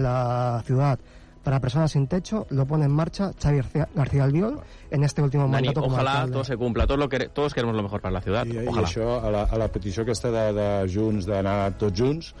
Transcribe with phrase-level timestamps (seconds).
[0.00, 0.98] en la ciudad
[1.42, 3.62] para personas sin techo lo pone en marcha Xavi
[3.94, 6.32] García, Albiol en este último Dani, mandato ojalá alcalde.
[6.32, 8.66] todo se cumpla, todo lo que, todos queremos lo mejor para la ciudad, I, i
[8.68, 8.86] ojalá.
[8.86, 12.34] això, a la, a la petició aquesta de, de Junts, d'anar tots junts,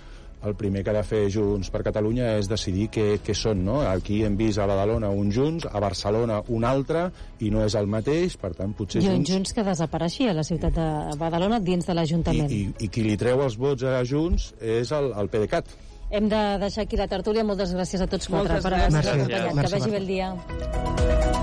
[0.44, 3.80] el primer que ha de fer Junts per Catalunya és decidir què, què són, no?
[3.88, 7.88] Aquí hem vist a Badalona un Junts, a Barcelona un altre, i no és el
[7.88, 9.32] mateix, per tant, potser I un Junts...
[9.32, 10.88] Junts que desapareixia a la ciutat de
[11.20, 12.50] Badalona dins de I, l'Ajuntament.
[12.52, 15.76] i, I qui li treu els vots a Junts és el, el PDeCAT.
[16.10, 17.44] Hem de deixar aquí la tertúlia.
[17.46, 19.10] Moltes gràcies a tots quatre Moltes per gràcies.
[19.14, 19.54] acompanyat.
[19.54, 21.40] Merci, Que vagi bé el dia.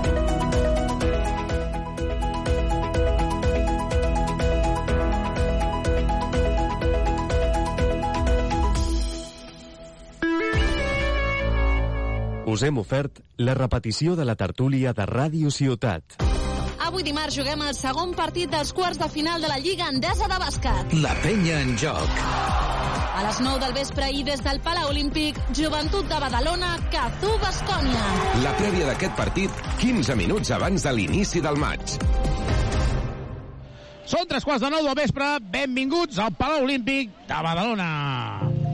[12.48, 16.16] Us hem ofert la repetició de la tertúlia de Ràdio Ciutat.
[16.88, 20.40] Avui dimarts juguem el segon partit dels quarts de final de la Lliga Endesa de
[20.40, 20.96] Bàsquet.
[21.04, 22.22] La penya en joc.
[23.18, 28.02] A les 9 del vespre i des del Palau Olímpic, Joventut de Badalona, Cazú, Bascònia.
[28.44, 31.96] La prèvia d'aquest partit, 15 minuts abans de l'inici del maig.
[34.06, 35.32] Són tres quarts de nou del vespre.
[35.42, 37.88] Benvinguts al Palau Olímpic de Badalona.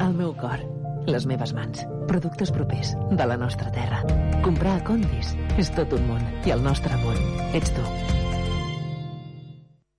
[0.05, 0.61] El meu cor,
[1.09, 4.03] les meves mans, productes propers de la nostra terra.
[4.45, 7.17] Comprar a Condis és tot un món i el nostre món
[7.57, 7.89] ets tu.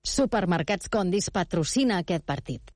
[0.06, 2.75] Supermercats Condis patrocina aquest partit.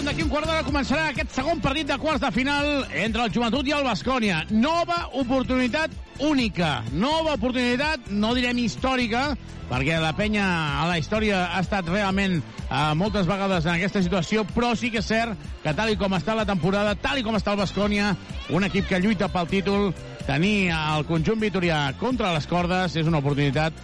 [0.00, 3.32] On d'aquí un quart d'hora començarà aquest segon partit de quarts de final entre el
[3.34, 4.38] Joventut i el Bascònia.
[4.48, 5.92] Nova oportunitat
[6.24, 9.34] única, nova oportunitat, no direm històrica,
[9.68, 10.46] perquè la penya
[10.80, 15.02] a la història ha estat realment eh, moltes vegades en aquesta situació, però sí que
[15.04, 18.14] és cert que tal i com està la temporada, tal i com està el Bascònia,
[18.56, 19.90] un equip que lluita pel títol,
[20.24, 23.76] tenir el conjunt vitorià contra les cordes és una oportunitat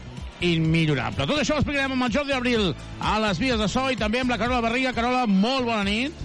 [0.44, 1.26] immillorable.
[1.26, 2.70] Tot això ho explicarem amb el Jordi Abril
[3.00, 4.94] a les vies de so i també amb la Carola Barriga.
[4.97, 6.24] Carola, molt bona nit.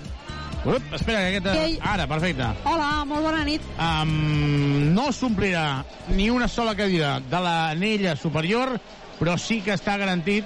[0.61, 1.55] Up, espera, que aquesta...
[1.57, 1.79] Ei.
[1.81, 2.45] Ara, perfecte.
[2.69, 3.65] Hola, molt bona nit.
[3.81, 5.81] Um, no s'omplirà
[6.13, 8.75] ni una sola cadira de l'anella superior,
[9.17, 10.45] però sí que està garantit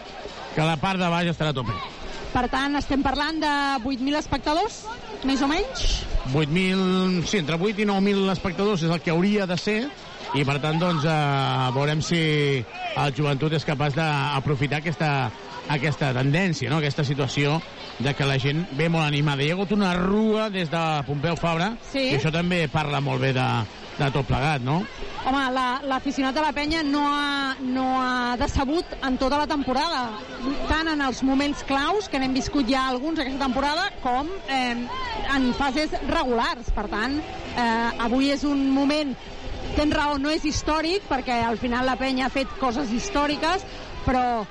[0.55, 1.75] que la part de baix estarà a tope.
[2.35, 3.51] Per tant, estem parlant de
[3.83, 4.81] 8.000 espectadors,
[5.27, 5.85] més o menys.
[6.31, 9.77] 8.000, sí, entre 8 i 9.000 espectadors és el que hauria de ser,
[10.35, 12.19] i per tant doncs eh, veurem si
[12.95, 15.09] el joventut és capaç d'aprofitar aquesta,
[15.71, 16.79] aquesta tendència, no?
[16.81, 17.57] aquesta situació
[18.03, 19.43] de que la gent ve molt animada.
[19.45, 22.09] Hi ha hagut una rua des de Pompeu Fabra Sí.
[22.11, 23.47] i això també parla molt bé de,
[23.99, 24.81] de tot plegat, no?
[25.25, 30.09] Home, la- l'aficionat de la penya no ha, no ha decebut en tota la temporada,
[30.69, 34.75] tant en els moments claus, que n'hem viscut ja alguns aquesta temporada, com eh,
[35.35, 36.69] en fases regulars.
[36.75, 39.15] Per tant, eh, avui és un moment,
[39.75, 43.65] tens raó, no és històric, perquè al final la penya ha fet coses històriques,
[44.05, 44.45] però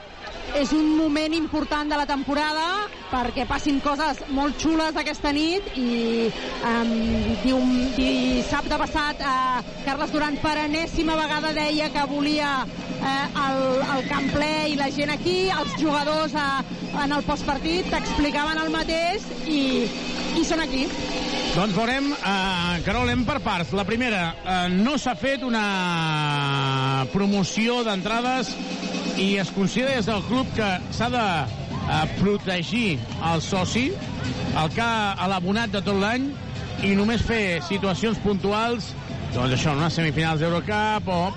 [0.60, 2.64] és un moment important de la temporada
[3.10, 6.28] perquè passin coses molt xules aquesta nit i
[6.66, 6.92] um,
[7.44, 13.60] dium, dissabte passat uh, Carles Duran per enèsima vegada deia que volia uh, el,
[13.96, 16.62] el camp ple i la gent aquí, els jugadors uh,
[17.02, 19.62] en el postpartit t'explicaven el mateix i,
[20.38, 20.86] i són aquí.
[21.54, 23.70] Doncs veurem, eh, Carol, anem per parts.
[23.78, 28.50] La primera, eh, no s'ha fet una promoció d'entrades
[29.18, 32.98] i es considera des del club que s'ha de eh, protegir
[33.32, 33.90] el soci,
[34.58, 36.30] el que ha l'abonat de tot l'any,
[36.84, 38.90] i només fer situacions puntuals,
[39.34, 41.32] doncs això, unes semifinals d'Eurocup, o...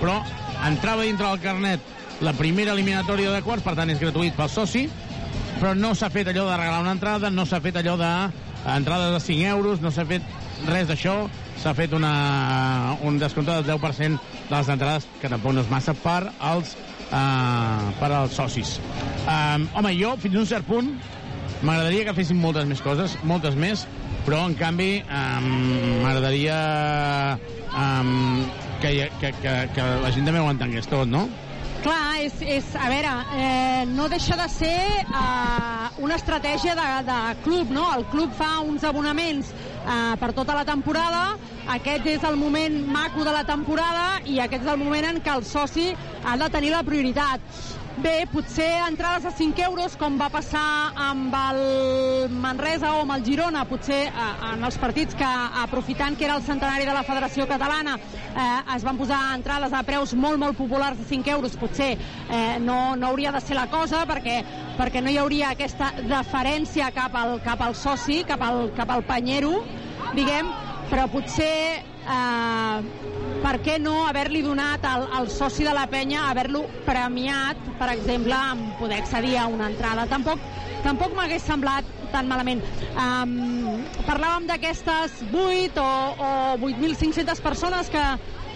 [0.00, 0.18] però
[0.66, 4.84] entrava dintre del carnet la primera eliminatòria de quarts, per tant és gratuït pel soci,
[5.60, 8.74] però no s'ha fet allò de regalar una entrada, no s'ha fet allò de eh,
[8.74, 11.16] entrades de 5 euros, no s'ha fet res d'això,
[11.60, 15.94] s'ha fet una, un descompte del 10% de les entrades, que tampoc no és massa,
[15.96, 16.76] per als,
[17.10, 18.78] uh, per als socis.
[19.26, 20.94] Um, home, jo, fins a un cert punt,
[21.60, 23.86] m'agradaria que fessin moltes més coses, moltes més,
[24.26, 25.52] però, en canvi, um,
[26.04, 26.56] m'agradaria
[27.74, 28.42] um,
[28.80, 31.28] que, que, que, que la gent també ho entengués tot, no?
[31.80, 33.10] Clar, és, és a veure,
[33.40, 37.86] eh, no deixa de ser eh, una estratègia de, de club, no?
[37.96, 39.54] El club fa uns abonaments
[39.86, 41.36] eh, per tota la temporada.
[41.70, 45.36] Aquest és el moment maco de la temporada i aquest és el moment en què
[45.36, 45.90] el soci
[46.24, 47.79] ha de tenir la prioritat.
[48.00, 50.62] Bé, potser entrades a 5 euros, com va passar
[50.96, 55.28] amb el Manresa o amb el Girona, potser eh, en els partits que,
[55.60, 57.98] aprofitant que era el centenari de la Federació Catalana,
[58.30, 62.56] eh, es van posar entrades a preus molt, molt populars de 5 euros, potser eh,
[62.64, 64.38] no, no hauria de ser la cosa, perquè,
[64.80, 69.04] perquè no hi hauria aquesta deferència cap al, cap al soci, cap al, cap al
[69.04, 69.58] panyero,
[70.16, 70.48] diguem,
[70.88, 71.52] però potser
[71.84, 77.90] eh, per què no haver-li donat al, al soci de la penya, haver-lo premiat, per
[77.94, 80.06] exemple, amb poder accedir a una entrada.
[80.10, 80.42] Tampoc,
[80.84, 82.62] tampoc m'hagués semblat tan malament.
[82.98, 85.88] Um, parlàvem d'aquestes 8 o,
[86.60, 88.04] o 8.500 persones que,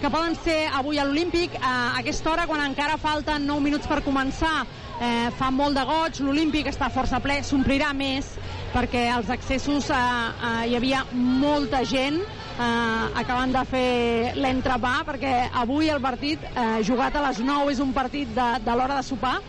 [0.01, 4.03] que poden ser avui a l'Olímpic a aquesta hora, quan encara falten 9 minuts per
[4.05, 4.65] començar,
[4.99, 8.35] eh, fa molt de goig, l'Olímpic està força ple, s'omplirà més
[8.75, 12.19] perquè els accessos eh, eh, hi havia molta gent
[12.59, 17.81] eh, acabant de fer l'entrepà perquè avui el partit eh, jugat a les 9 és
[17.83, 19.39] un partit de, de l'hora de sopar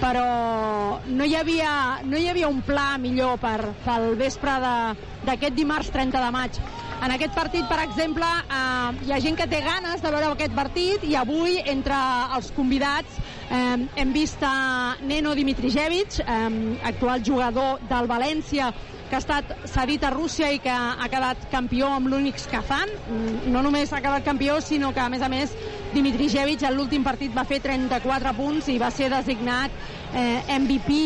[0.00, 4.56] però no hi havia, no hi havia un pla millor per, pel vespre
[5.24, 6.58] d'aquest dimarts 30 de maig.
[7.04, 10.54] En aquest partit, per exemple, eh, hi ha gent que té ganes de veure aquest
[10.56, 11.96] partit i avui, entre
[12.36, 13.18] els convidats,
[13.50, 18.72] eh, hem vist a Neno Dimitrijevic, eh, actual jugador del València,
[19.08, 22.90] que ha estat cedit a Rússia i que ha quedat campió amb l'Unix Kazan.
[23.06, 25.54] Mm, no només ha quedat campió, sinó que, a més a més,
[25.94, 29.72] Dimitrijevic en l'últim partit va fer 34 punts i va ser designat
[30.12, 30.98] eh, MVP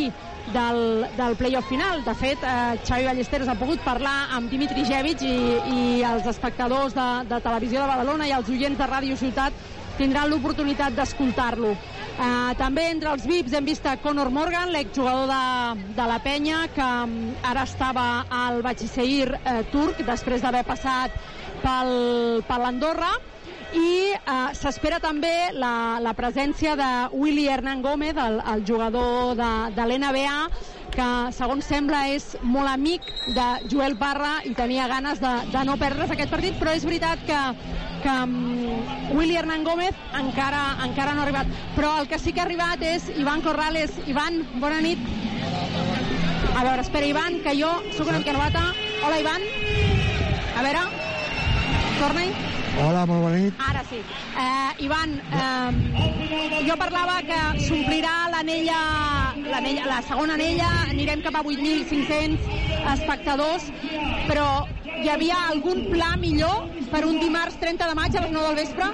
[0.55, 2.03] del, del playoff final.
[2.05, 5.37] De fet, eh, Xavi Ballesteros ha pogut parlar amb Dimitrijevic i,
[5.75, 9.53] i els espectadors de, de Televisió de Badalona i els oients de Ràdio Ciutat
[10.01, 11.75] tindran l'oportunitat d'escoltar-lo.
[12.19, 16.65] Uh, també entre els VIPs hem vist a Conor Morgan, l'exjugador de, de la penya,
[16.75, 17.15] que um,
[17.47, 21.15] ara estava al Batxisseir uh, turc, després d'haver passat
[21.63, 23.13] pel, per l'Andorra,
[23.71, 29.51] i uh, s'espera també la, la presència de Willy Hernán Gómez, el, el jugador de,
[29.77, 30.39] de l'NBA,
[30.91, 33.07] que segons sembla és molt amic
[33.37, 37.23] de Joel Barra i tenia ganes de, de no perdre's aquest partit, però és veritat
[37.29, 37.41] que,
[38.01, 41.49] que um, Willy Hernán Gómez encara, encara no ha arribat.
[41.77, 43.93] Però el que sí que ha arribat és Ivan Corrales.
[44.07, 45.03] Ivan, bona nit.
[46.57, 48.71] A veure, espera, Ivan, que jo sóc una mica novata.
[49.05, 49.45] Hola, Ivan.
[50.57, 50.87] A veure,
[52.01, 52.60] torna-hi.
[52.79, 53.63] Hola, molt bona nit.
[53.67, 53.99] Ara sí.
[54.39, 58.79] Eh, Ivan, eh, jo parlava que s'omplirà l'anella,
[59.51, 62.39] l'anella, la segona anella, anirem cap a 8.500
[62.95, 63.69] espectadors,
[64.29, 64.67] però
[65.03, 68.61] hi havia algun pla millor per un dimarts 30 de maig a les 9 del
[68.63, 68.91] vespre?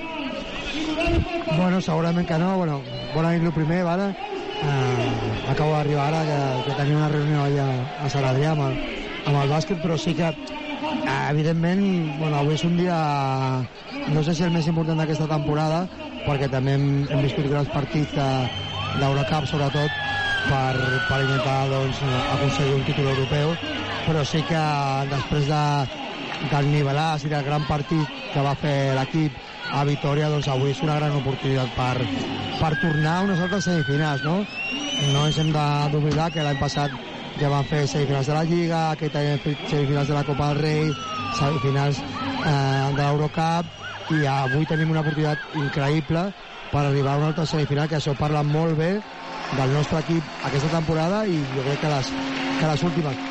[1.57, 2.57] Bueno, segurament que no.
[2.57, 2.81] Bueno,
[3.15, 4.13] bona nit el primer, vale?
[4.57, 7.67] Uh, acabo d'arribar ara, que, que tenia una reunió allà
[8.03, 8.79] a Sant Adrià amb el,
[9.27, 10.66] amb el bàsquet, però sí que Eh,
[11.31, 12.97] evidentment, bueno, avui és un dia,
[14.13, 15.85] no sé si el més important d'aquesta temporada,
[16.27, 19.93] perquè també hem, hem viscut grans partits d'Eurocup, sobretot,
[20.47, 20.75] per,
[21.09, 22.03] per intentar doncs,
[22.35, 23.55] aconseguir un títol europeu,
[24.07, 24.63] però sí que
[25.11, 25.63] després de,
[26.53, 29.35] del nivelàs i del gran partit que va fer l'equip
[29.75, 32.07] a Vitoria, doncs avui és una gran oportunitat per,
[32.61, 34.43] per tornar a unes altres semifinals, no?
[35.13, 36.95] No ens hem d'oblidar que l'any passat
[37.41, 39.31] ja van fer semifinals de la Lliga, aquest any
[39.69, 40.93] semifinals de la Copa del Rei,
[41.39, 46.29] semifinals eh, de l'Eurocup i avui tenim una oportunitat increïble
[46.71, 48.93] per arribar a una altra semifinal que això parla molt bé
[49.57, 52.13] del nostre equip aquesta temporada i jo crec que les,
[52.61, 53.27] que les últimes.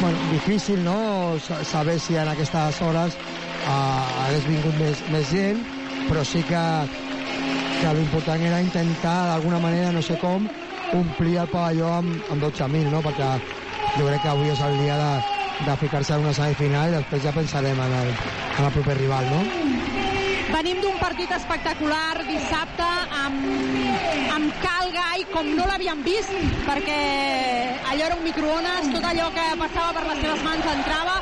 [0.00, 5.64] Bueno, difícil no saber si en aquestes hores eh, hagués vingut més, més gent
[6.08, 6.64] però sí que,
[7.80, 10.48] que l'important era intentar d'alguna manera, no sé com,
[10.94, 13.02] omplir el pavelló amb, amb 12.000, no?
[13.04, 13.30] perquè
[13.98, 15.12] jo crec que avui és el dia de,
[15.66, 18.10] de ficar-se en una semifinal i després ja pensarem en el,
[18.58, 19.42] en el proper rival, no?
[20.54, 22.86] Venim d'un partit espectacular dissabte
[23.24, 23.46] amb,
[24.36, 26.30] amb Cal Gai com no l'havíem vist
[26.66, 26.98] perquè
[27.90, 31.16] allò era un microones, tot allò que passava per les seves mans entrava.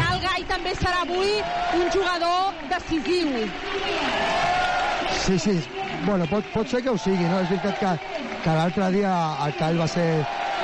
[0.00, 1.36] Cal Gai també serà avui
[1.78, 4.58] un jugador decisiu.
[5.30, 5.60] Sí, sí,
[6.04, 7.36] bueno, pot, pot ser que ho sigui, no?
[7.38, 7.90] És veritat que,
[8.42, 9.10] que l'altre dia
[9.44, 10.06] el Cal va ser,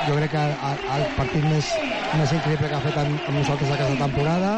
[0.03, 1.69] jo crec que el, el partit més,
[2.19, 4.49] més increïble que ha fet amb, amb nosaltres aquesta temporada,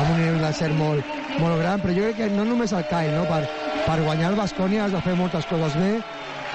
[0.00, 2.86] amb un nivell de ser molt, molt gran, però jo crec que no només el
[2.88, 3.26] Cal, no?
[3.28, 3.42] Per,
[3.84, 5.90] per guanyar el Bascònia has de fer moltes coses bé,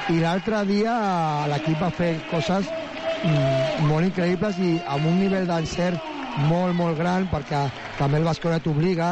[0.09, 0.95] i l'altre dia
[1.51, 6.01] l'equip va fer coses mm, molt increïbles i amb un nivell d'encert
[6.47, 7.67] molt, molt gran, perquè
[7.99, 9.11] també el Bascònia t'obliga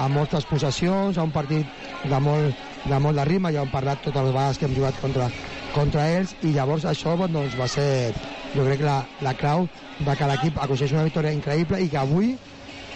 [0.00, 4.02] a moltes possessions, a un partit de molt, de molt de ritme, ja hem parlat
[4.04, 5.30] totes les vegades que hem jugat contra,
[5.74, 8.12] contra ells, i llavors això doncs, va ser,
[8.54, 9.66] jo crec, la, la clau
[9.98, 12.36] de que l'equip aconsegueix una victòria increïble i que avui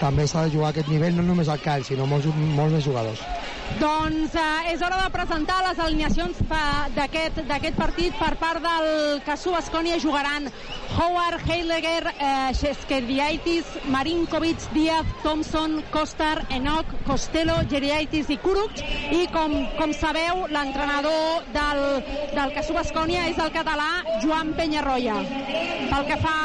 [0.01, 2.87] també s'ha de jugar a aquest nivell, no només al Call, sinó molts, molts més
[2.87, 3.21] jugadors.
[3.79, 9.53] Doncs eh, és hora de presentar les alineacions pa- d'aquest partit per part del Casu
[9.55, 10.51] Bascònia jugaran
[10.99, 12.53] Howard, Heidegger, eh,
[13.89, 18.73] Marinkovic, Díaz, Thompson, Kostar, Enoch, Costello, Geriaitis i Kuruc
[19.13, 22.03] i com, com sabeu l'entrenador del,
[22.35, 23.89] del Casu Bascònia és el català
[24.25, 25.15] Joan Penyarroia
[25.91, 26.37] pel que fa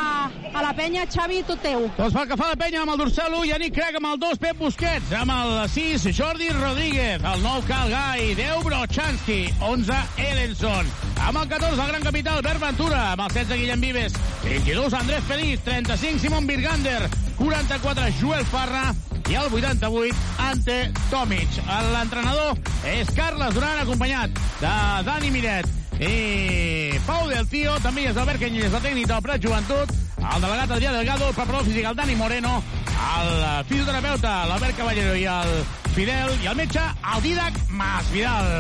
[0.56, 1.90] a la penya Xavi, tot teu.
[1.98, 4.20] Doncs pel que fa a la penya amb el dorsal 1, Yannick Crac amb el
[4.22, 10.88] 2, Pep Busquets, amb el 6, Jordi Rodríguez, el 9, Calgai, 10, Brochanski, 11, Elenson,
[11.22, 15.24] amb el 14, el gran capital, Bert Ventura, amb el 16, Guillem Vives, 22, Andrés
[15.28, 18.94] Feliz, 35, Simon Birgander, 44, Joel Farra,
[19.30, 21.62] i el 88, Ante Tomic.
[21.94, 22.60] L'entrenador
[22.92, 24.30] és Carles Duran, acompanyat
[24.60, 24.76] de
[25.08, 29.92] Dani Miret i Pau del Tío, també és Albert Canyelles, el tècnic del Prat Joventut,
[30.20, 32.56] el delegat Adrià Delgado, el preparador físic, el Dani Moreno,
[32.96, 33.34] el
[33.70, 35.54] fisioterapeuta, l'Albert Caballero i el
[35.96, 36.84] Fidel, i el metge,
[37.16, 38.52] el Didac Masvidal.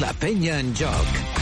[0.00, 1.41] La penya en joc.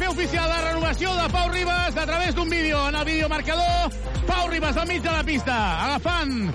[0.00, 2.88] fer oficial la renovació de Pau Ribas a través d'un vídeo.
[2.88, 3.90] En el videomarcador,
[4.26, 6.48] Pau Ribas al mig de la pista, agafant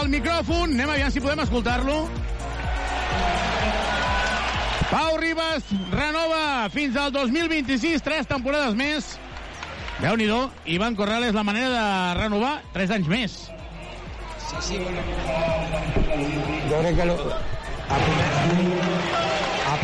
[0.00, 0.74] el micròfon.
[0.74, 2.02] Anem aviam si podem escoltar-lo.
[4.90, 5.64] Pau Ribas
[5.94, 9.16] renova fins al 2026, tres temporades més.
[10.00, 10.28] déu nhi
[10.64, 13.32] Ivan Corrales, la manera de renovar tres anys més.
[14.48, 15.00] Sí, sí, bueno.
[16.68, 17.16] Jo crec que lo,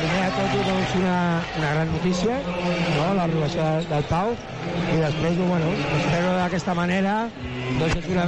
[0.07, 2.39] primer, a de tot doncs, una, una gran notícia,
[2.95, 3.15] no?
[3.15, 4.35] la renovació del, del Pau,
[4.95, 7.15] i després, bueno, espero d'aquesta manera
[7.81, 8.27] doncs és una,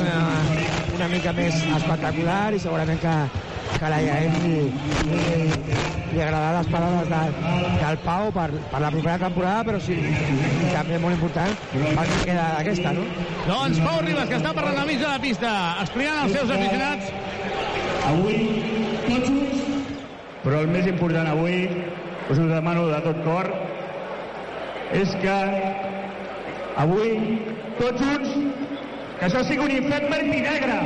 [0.96, 3.14] una mica més espectacular i segurament que,
[3.78, 4.56] que la Iaem li,
[5.12, 5.38] li,
[6.14, 7.22] li agradarà les paraules de,
[7.84, 12.20] del Pau per, per la propera temporada, però sí, i també molt important pel que
[12.26, 13.06] queda d'aquesta, no?
[13.46, 15.54] Doncs Pau Ribas, que està parlant al mig de la pista,
[15.86, 17.14] explicant als seus aficionats
[18.08, 18.97] Avui,
[20.48, 21.66] però el més important avui,
[22.32, 23.50] us ho demano de tot cor,
[24.96, 25.34] és que
[26.84, 27.10] avui,
[27.76, 28.30] tots junts,
[29.18, 30.78] que això sigui un infern verd i negre.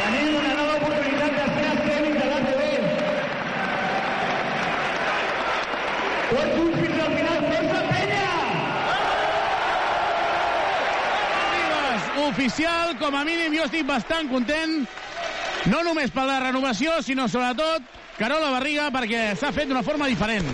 [0.00, 2.60] Tenim una nova oportunitat de ser escènic de l'ACB.
[6.32, 8.28] Tots junts fins al final, força penya!
[11.54, 14.84] Ribas, oficial, com a mínim jo estic bastant content,
[15.66, 17.82] no només per la renovació, sinó sobretot
[18.18, 20.46] Carola Barriga, perquè s'ha fet d'una forma diferent.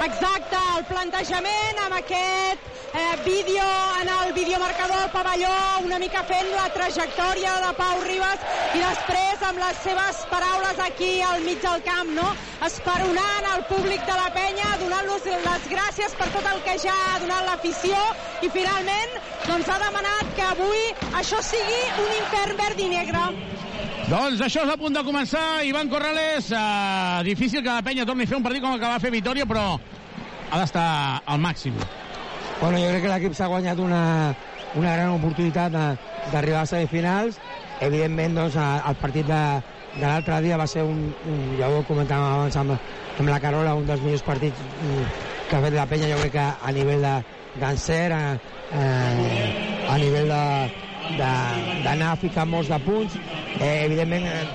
[0.00, 2.62] Exacte, el plantejament amb aquest
[2.96, 3.66] eh, vídeo
[4.00, 5.50] en el videomarcador al pavelló,
[5.84, 8.46] una mica fent la trajectòria de Pau Ribas
[8.78, 12.30] i després amb les seves paraules aquí al mig del camp, no?
[12.64, 17.18] Esperonant el públic de la penya, donant-los les gràcies per tot el que ja ha
[17.20, 18.00] donat l'afició
[18.40, 19.18] i finalment
[19.50, 20.86] doncs ha demanat que avui
[21.20, 23.28] això sigui un infern verd i negre.
[24.10, 25.62] Doncs això és a punt de començar.
[25.62, 28.88] Ivan Corrales, eh, difícil que la penya torni a fer un partit com el que
[28.90, 29.78] va fer Vitoria, però
[30.50, 31.76] ha d'estar al màxim.
[32.60, 34.34] Bueno, jo crec que l'equip s'ha guanyat una,
[34.74, 35.96] una gran oportunitat de-
[36.32, 37.38] d'arribar a semifinals.
[37.80, 39.62] Evidentment, doncs, el partit de,
[39.94, 42.74] de l'altre dia va ser un, un ja ho comentàvem abans amb,
[43.18, 45.06] amb la Carola, un dels millors partits mm,
[45.48, 47.14] que ha fet la penya, jo crec que a nivell de
[47.60, 48.38] d'encert, a,
[48.74, 53.16] eh, a nivell de de- d'anar a ficar molts de punts.
[53.58, 54.46] Eh, evidentment, eh,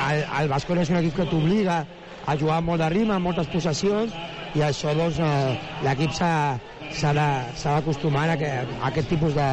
[0.00, 1.82] el, el Bascona és un equip que t'obliga
[2.26, 4.14] a jugar molt de rima, moltes possessions,
[4.54, 5.54] i això, doncs, eh,
[5.86, 9.48] l'equip s'ha d'acostumar a, a aquest tipus de,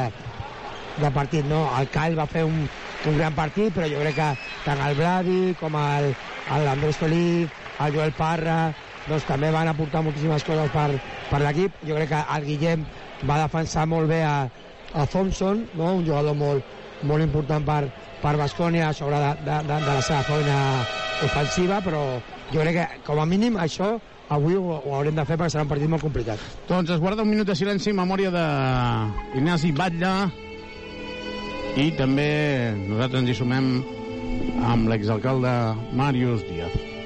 [1.02, 1.68] de partit, no?
[1.78, 2.66] El Call va fer un,
[3.06, 4.30] un gran partit, però jo crec que
[4.66, 6.12] tant el Bladi com el,
[6.58, 7.54] el Andrés Feliz,
[7.86, 8.60] el Joel Parra,
[9.08, 10.90] doncs també van aportar moltíssimes coses per,
[11.30, 11.76] per l'equip.
[11.88, 12.88] Jo crec que el Guillem
[13.30, 14.50] va defensar molt bé a,
[14.94, 15.96] a Thompson, no?
[16.00, 16.64] un jugador molt,
[17.04, 17.82] molt important per,
[18.22, 20.60] per Bascònia sobre de, de, de, de la seva feina
[21.28, 22.04] ofensiva, però
[22.54, 23.96] jo crec que com a mínim això
[24.30, 26.42] avui ho, ho haurem de fer perquè serà un partit molt complicat.
[26.68, 28.46] Doncs es guarda un minut de silenci en memòria de
[29.40, 30.18] Ignasi Batlle,
[31.78, 33.68] I també nosaltres ens hi sumem
[34.66, 35.52] amb l'exalcalde
[35.94, 36.97] Màrius Díaz.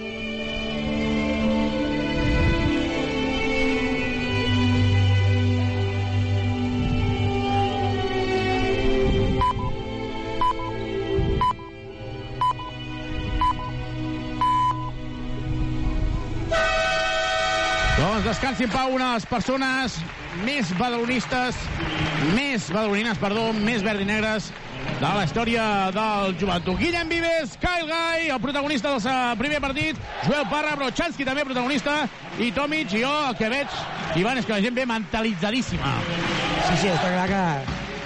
[18.42, 19.96] Descansi en pau una de les persones
[20.42, 21.60] més badalonistes,
[22.34, 24.48] més badalonines, perdó, més verd i negres
[24.98, 26.80] de la història del joventut.
[26.82, 32.08] Guillem Vives, Kyle Guy, el protagonista del primer partit, Joel Parra, Brochanski també protagonista,
[32.42, 33.80] i Tomic, i jo el que veig,
[34.18, 35.94] Ivan, és que la gent ve mentalitzadíssima.
[36.10, 37.44] Sí, sí, està clar que,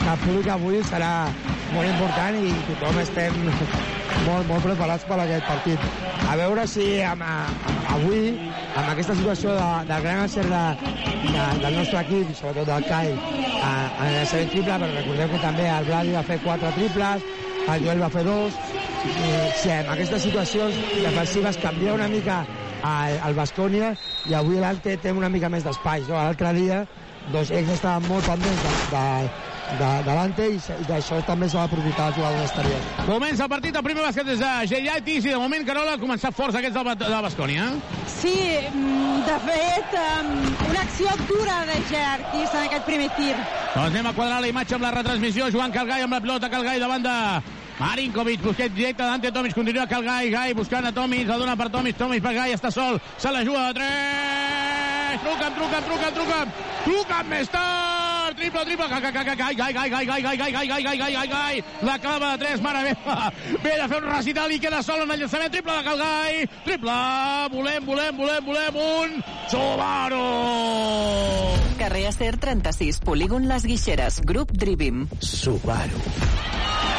[0.02, 1.14] que el públic avui serà
[1.76, 3.40] molt important i tothom estem
[4.26, 5.90] molt, molt preparats per aquest partit.
[6.26, 8.32] A veure si amb, amb, avui,
[8.80, 10.64] amb aquesta situació de, del gran encert de,
[11.26, 13.12] de, del nostre equip, sobretot del CAI,
[13.66, 17.28] en el segon triple, però recordeu que també el Vladi va fer quatre triples,
[17.66, 18.60] el Joel va fer dos,
[19.06, 22.44] i si amb aquestes situacions defensives canvia una mica
[22.86, 23.94] al, al Bascònia
[24.30, 26.06] i avui l'Alte té una mica més d'espai.
[26.10, 26.18] No?
[26.18, 26.86] L'altre dia
[27.32, 29.06] doncs, ells estaven molt pendents de, de,
[29.80, 32.92] de, davante i, i d'això també s'ha d'aprofitar els jugadors exteriors.
[33.08, 36.36] Comença el partit, el primer bàsquet és de Geiatis i de moment Carola ha començat
[36.38, 37.68] forts aquests del, de la Bascònia.
[38.16, 38.38] Sí,
[38.70, 39.98] mm, de fet,
[40.70, 43.36] una acció dura de Gerkis en aquest primer tir.
[43.36, 46.80] Doncs anem a quadrar la imatge amb la retransmissió, Joan Calgai amb la pilota, Calgai
[46.80, 47.16] davant de
[47.80, 51.98] Marinkovic, Busquets directe Dante Tomic, continua Calgai, Gai buscant a Tomic, la dona per Tomic,
[52.00, 57.34] Tomic per Gai, està sol, se la juga de 3, truca'm, truca'm, truca'm, truca'm, truca'm
[57.34, 60.84] més tard, triple, triple, gai, gai, gai, gai, gai, gai, gai, gai, gai, gai, gai,
[60.84, 63.32] gai, gai, gai, gai, la clava de 3, mare meva,
[63.64, 66.98] ve de fer un recital i queda sol en el llançament, triple de Calgai, triple,
[67.54, 70.26] volem, volem, volem, volem, un Subaru!
[71.80, 75.08] Carrer Acer 36, polígon Les Guixeres, grup Drivim.
[75.20, 76.02] Subaru.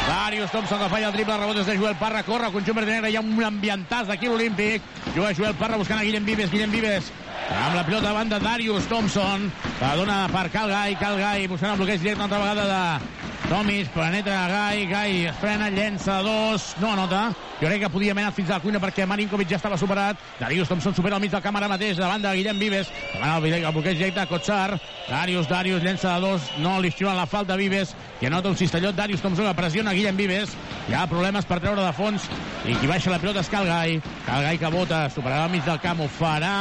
[0.07, 2.95] Darius Thompson que falla el triple, rebot és de Joel Parra, corre, conjunt verd i
[2.95, 4.85] negre, hi ha un ambientàs d'aquí l'Olímpic.
[5.13, 7.11] Juga Joel Parra buscant a Guillem Vives, Guillem Vives
[7.47, 9.47] amb la pilota davant de Darius Thompson,
[9.79, 13.16] la dona per Calgai, Calgai buscant el bloqueig directe una altra vegada de
[13.47, 17.29] Tomis, penetra Gai, Gai es frena, llença dos, no anota.
[17.61, 20.19] Jo crec que podia haver fins a la cuina perquè Marinkovic ja estava superat.
[20.37, 22.91] Darius Thompson supera al mig del camp ara mateix, davant de Guillem Vives.
[23.13, 24.75] Davant el, el bloqueig directe de Kotsar.
[25.07, 28.59] Darius, Darius, llença de dos, no li xiula la falta a Vives, que anota un
[28.59, 28.99] cistellot.
[28.99, 30.57] Darius Thompson que pressiona Guillem Vives.
[30.89, 32.27] Hi ha problemes per treure de fons
[32.67, 33.97] i qui baixa la pilota és Calgai.
[34.27, 36.53] Calgai que vota, superarà al mig del camp, ho farà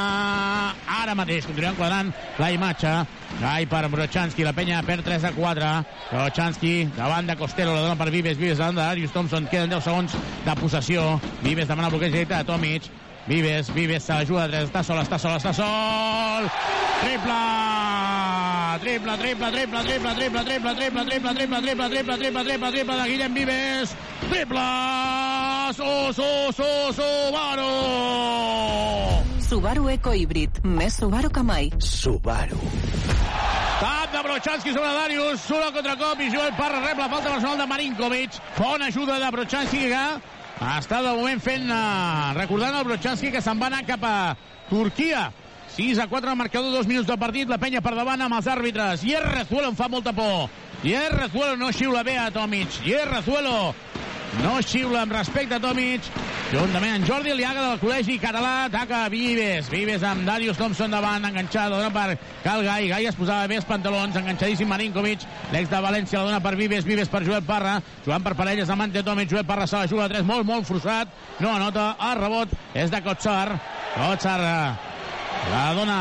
[1.03, 1.51] ara mateix.
[1.51, 2.94] Continuem quadrant la imatge.
[3.40, 5.72] Gai per Brochanski, la penya perd 3 a 4.
[6.11, 10.16] Brochanski davant de Costello, la dona per Vives, Vives davant Darius Thompson, queden 10 segons
[10.46, 11.20] de possessió.
[11.42, 12.88] Vives demana bloqueig directe de Tomic.
[13.27, 16.46] Vives, Vives se la juga de 3, està sol, està sol, està sol!
[17.03, 17.40] Triple!
[18.81, 23.09] Triple, triple, triple, triple, triple, triple, triple, triple, triple, triple, triple, triple, triple, triple de
[23.11, 23.96] Guillem Vives!
[24.31, 24.68] Triple!
[25.75, 27.75] Su, su, su, Subaru!
[29.47, 31.69] Subaru Eco Híbrid, més Subaru que mai.
[31.79, 32.59] Subaru.
[33.79, 37.61] Tap de Brochanski sobre Darius, surt el contracop i Joel Parra rep la falta personal
[37.61, 38.41] de Marinkovic.
[38.57, 40.03] Bona ajuda de Brochanski que
[40.73, 44.17] està de moment fent, uh, recordant el Brochanski que se'n va anar cap a
[44.67, 45.29] Turquia.
[45.77, 48.51] 6 a 4 al marcador, dos minuts de partit, la penya per davant amb els
[48.51, 49.07] àrbitres.
[49.07, 50.49] Yerrezuelo em fa molta por.
[50.83, 52.81] Yerrezuelo no xiula bé a Tomic.
[52.83, 53.77] Yerrezuelo
[54.43, 56.07] no xiula amb respecte a Tomic.
[56.51, 59.71] Juntament amb Jordi Liaga del col·legi català, ataca Vives.
[59.73, 62.87] Vives amb Darius Thompson davant, enganxat, la dona per Cal Gai.
[62.93, 65.25] Gai es posava bé els pantalons, enganxadíssim Marinkovic.
[65.55, 67.81] L'ex de València la dona per Vives, Vives per Joel Parra.
[68.05, 69.33] Jugant per parelles amb Ante Tomic.
[69.33, 71.11] Joel Parra se la juga a 3, molt, molt frustrat.
[71.41, 73.49] No anota, el rebot és de Kotsar.
[73.97, 76.01] Kotsar la dona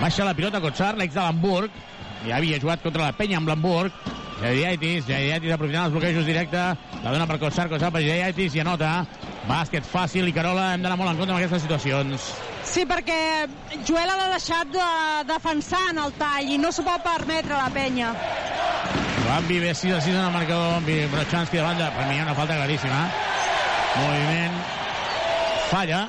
[0.00, 1.70] baixa la pilota Kotsar, l'ex de l'Hamburg.
[2.26, 4.21] Ja havia jugat contra la penya amb l'Hamburg.
[4.42, 6.62] Jadiaitis, Jadiaitis aprofitant els bloquejos directe,
[7.04, 8.90] la dona per Kotsar, Kotsar per Jadiaitis i anota.
[9.46, 12.26] Bàsquet fàcil i Carola, hem d'anar molt en compte amb aquestes situacions.
[12.66, 13.18] Sí, perquè
[13.86, 14.88] Joel ha de deixar de
[15.30, 18.12] defensar en el tall i no s'ho pot permetre la penya.
[19.22, 20.82] Joan Vives, 6 a 6 en el marcador,
[21.14, 21.92] Brochanski de...
[21.98, 23.04] Per mi hi ha una falta claríssima.
[23.98, 24.58] Moviment.
[25.70, 26.02] Falla.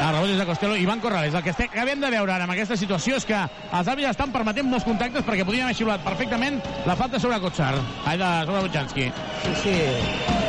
[0.00, 0.76] El rebot és de Costello.
[0.80, 4.14] Ivan Corrales, el que acabem de veure ara amb aquesta situació és que els àrbitres
[4.14, 6.56] estan permetent molts contactes perquè podrien haver xiulat perfectament
[6.88, 7.74] la falta sobre Kotsar.
[8.08, 9.10] Ai, de, sobre Butjanski.
[9.44, 9.74] Sí, sí,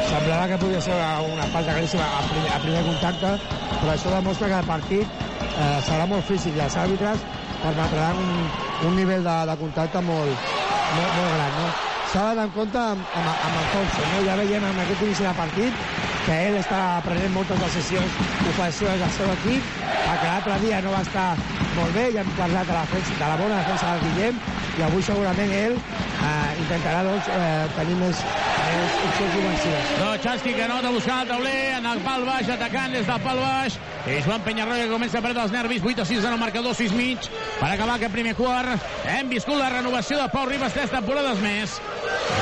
[0.07, 0.95] semblava que podia ser
[1.27, 3.33] una falta claríssima a primer, a primer contacte,
[3.75, 7.27] però això demostra que el partit eh, serà molt físic i els àrbitres
[7.61, 8.45] permetran un,
[8.87, 10.51] un nivell de, de contacte molt,
[10.95, 11.57] molt, molt gran.
[11.59, 11.67] No?
[12.13, 14.07] S'ha d'anar en compte amb, amb, amb el Thompson.
[14.15, 14.23] No?
[14.29, 15.83] Ja veiem en aquest inici de partit
[16.25, 18.19] que ell està prenent moltes decisions
[18.51, 21.27] ofensives del seu equip, perquè l'altre dia no va estar
[21.75, 24.41] molt bé, ja hem parlat de la, defensa, de la bona defensa del Guillem,
[24.77, 28.23] i avui segurament ell eh, intentarà doncs, eh, tenir més,
[28.71, 29.93] és opcions ofensives.
[30.01, 33.79] Lochanski que nota buscant el tauler, en el pal baix, atacant des del pal baix.
[34.09, 36.95] I Joan Penyarroia comença a perdre els nervis, 8 a 6 en el marcador, 6
[36.97, 37.29] mig.
[37.59, 41.77] Per acabar aquest primer quart, hem viscut la renovació de Pau Ribas, tres temporades més.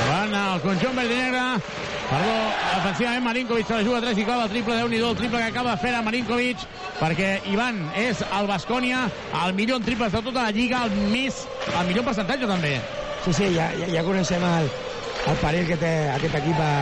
[0.08, 1.44] Van al conjunt verd i negre.
[2.10, 2.38] Perdó,
[2.74, 5.44] defensivament Marinkovic se la juga 3 i clava el triple, déu nhi el triple que
[5.52, 6.58] acaba fer a Marinkovic,
[6.98, 9.04] perquè Ivan és el Bascònia,
[9.44, 12.72] el millor en triples de tota la lliga, el més, el millor percentatge també.
[13.24, 14.66] Sí, sí, ja, ja, ja coneixem el,
[15.30, 16.72] el perill que té aquest equip a,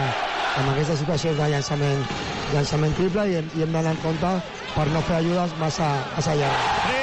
[0.62, 2.07] amb aquestes situacions de llançament,
[2.55, 4.33] llançament triple i, hem- i hem d'anar en compte
[4.72, 6.96] per no fer ajudes massa, massa llargues.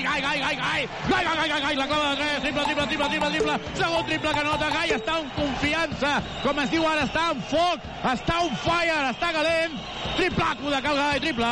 [0.00, 2.62] Gai, gai, gai, gai, gai, gai, gai, gai, gai, gai, la clava de tres, triple,
[2.64, 6.12] triple, triple, triple, triple, segon triple que nota, Gai està en confiança,
[6.44, 9.76] com es diu ara, està en foc, està on fire, està calent,
[10.16, 11.50] triplaco de Cal Gai, triple,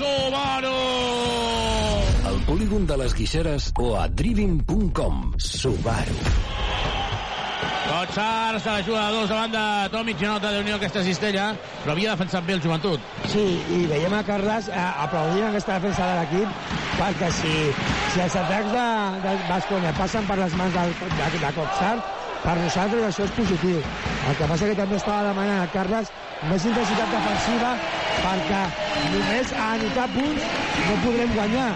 [0.00, 0.76] Subaru!
[2.32, 5.32] Al polígon de les Guixeres o a driving.com.
[5.38, 7.01] Subaru.
[8.02, 11.52] Kotsar se la juga de dos de Tomic i nota de unió aquesta cistella,
[11.84, 12.98] però havia defensat bé el joventut.
[13.30, 16.48] Sí, i veiem a Carles eh, aplaudint aquesta defensa de l'equip
[16.98, 17.52] perquè si,
[18.10, 18.86] si els atacs de,
[19.22, 21.92] de Basconia passen per les mans del, de, de Copsar,
[22.42, 23.78] per nosaltres això és positiu.
[23.78, 26.10] El que passa que també estava demanant a Carles
[26.50, 27.76] més intensitat defensiva
[28.24, 28.64] perquè
[29.14, 30.50] només a anotar punts
[30.88, 31.70] no podrem guanyar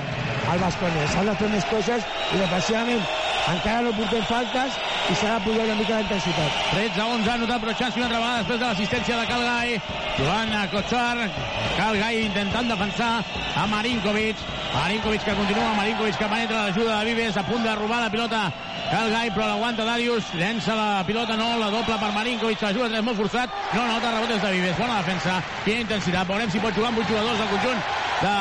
[0.50, 1.06] al Basconia.
[1.14, 3.06] S'han de fer més coses i defensivament
[3.46, 6.62] encara no portem faltes i s'ha de pujar una mica la intensitat.
[6.72, 9.80] 13 a 11 ha notat Brochanski una altra vegada després de l'assistència de Calgai.
[10.18, 11.28] Joan Kotsar.
[11.76, 13.10] Calgai intentant defensar
[13.54, 14.42] a Marinkovic.
[14.74, 18.50] Marinkovic que continua, Marinkovic que penetra l'ajuda de Vives, a punt de robar la pilota
[18.90, 23.02] Calgai, però l'aguanta Darius, llença la pilota, no, la doble per Marinkovic, la juga 3
[23.02, 26.92] molt forçat, no nota rebotes de Vives, bona defensa, quina intensitat, veurem si pot jugar
[26.92, 27.82] amb 8 jugadors del conjunt
[28.22, 28.36] de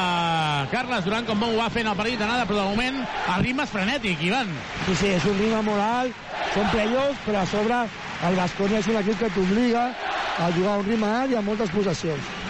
[0.71, 3.73] Carles Duran, com ho va en el partit d'anada, però de moment el ritme és
[3.73, 4.53] frenètic, Ivan.
[4.85, 7.83] Sí, sí, és un ritme molt alt, són playoffs, però a sobre
[8.29, 11.49] el Basconia és un equip que t'obliga a jugar a un ritme alt i amb
[11.49, 12.44] moltes possessions.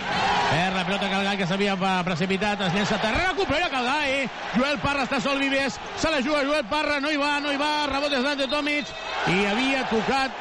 [0.51, 4.77] Perd la pilota Calgai que s'havia pa- precipitat, es llença a terra, recupera Calgai, Joel
[4.79, 7.87] Parra està sol Vives, se la juga Joel Parra, no hi va, no hi va,
[7.91, 8.85] rebotes d'Ante Tomic,
[9.33, 10.31] i havia tocat,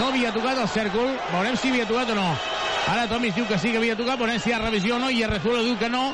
[0.00, 2.26] no havia tocat el cèrcol, veurem si havia tocat o no.
[2.88, 5.10] Ara Tomic diu que sí que havia tocat, veurem si hi ha revisió o no,
[5.10, 6.10] i Arrezuelo diu que no,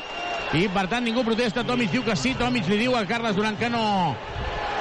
[0.53, 3.57] i per tant ningú protesta, Tomic diu que sí, Tomic li diu a Carles Duran
[3.57, 4.15] que no.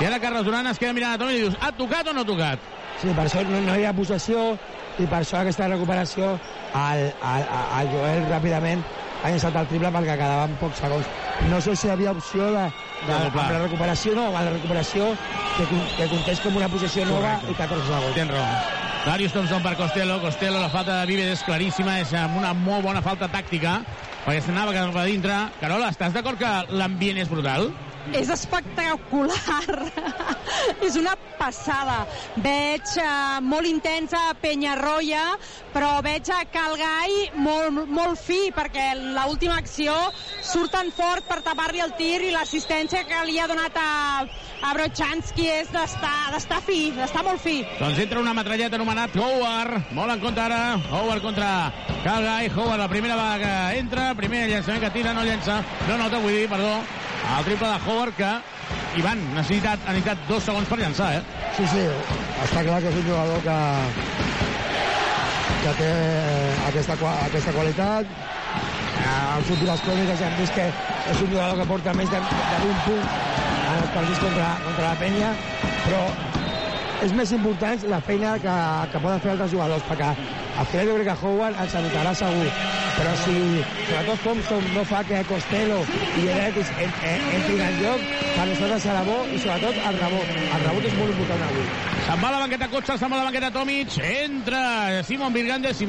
[0.00, 2.22] I ara Carles Duran es queda mirant a Tomic i dius, ha tocat o no
[2.22, 2.61] ha tocat?
[3.00, 4.52] Sí, per això no, no hi ha possessió
[4.98, 6.37] i per això aquesta recuperació
[6.75, 7.49] el, el,
[7.81, 8.83] el Joel ràpidament
[9.25, 11.07] ha llançat el triple perquè quedaven pocs segons.
[11.51, 13.47] No sé si hi havia opció de, de, No, amb clar.
[13.53, 15.11] la recuperació, no, amb la recuperació
[15.57, 18.17] que, que comptés com una possessió nova i 14 segons.
[18.19, 18.59] Tens raó.
[19.05, 20.19] Darius Thompson per Costello.
[20.23, 23.79] Costello, la falta de Vives és claríssima, és amb una molt bona falta tàctica,
[24.25, 25.35] perquè s'anava cap a dintre.
[25.61, 27.69] Carola, estàs d'acord que l'ambient és brutal?
[28.12, 29.79] És espectacular.
[30.87, 32.05] és una passada.
[32.45, 35.23] Veig uh, molt intensa Penyarroia,
[35.75, 39.95] però veig a Calgai molt, molt fi, perquè l'última acció
[40.45, 44.25] surten fort per tapar-li el tir i l'assistència que li ha donat a,
[44.64, 47.61] a Brochanski és d'estar fi, d'estar molt fi.
[47.81, 49.95] Doncs entra una metralleta anomenat Howard.
[49.97, 50.61] Molt en compte ara.
[50.90, 51.49] Howard contra
[52.05, 52.51] Calgai.
[52.53, 54.12] Howard, la primera que entra.
[54.19, 55.62] Primer llançament que tira, no llença.
[55.88, 56.79] No nota, vull dir, perdó.
[57.25, 58.33] El triple de Howard que...
[58.95, 61.23] Ivan, necessitat, ha necessitat dos segons per llançar, eh?
[61.57, 61.81] Sí, sí,
[62.45, 63.57] està clar que és un jugador que,
[65.65, 68.15] que té eh, aquesta, aquesta qualitat.
[68.15, 72.61] Eh, En últimes cròniques hem vist que és un jugador que porta més de, de
[72.63, 73.19] 20 punts
[73.65, 75.35] en els partits contra, contra la penya,
[75.83, 76.05] però
[77.05, 78.53] és més important la feina que,
[78.93, 82.47] que poden fer altres jugadors, perquè al final jo crec que Howard ens anotarà segur,
[82.95, 83.35] però si
[83.88, 85.83] sobretot Thompson no fa que Costello
[86.23, 90.35] i Eretis en, en, entrin en joc, per nosaltres serà bo i sobretot el rebot.
[90.47, 91.71] El rebot és molt important avui.
[92.05, 94.67] Se'n va la banqueta Cotxa, se'n va la banqueta Tomic, entra
[95.09, 95.88] Simon Virgandes, si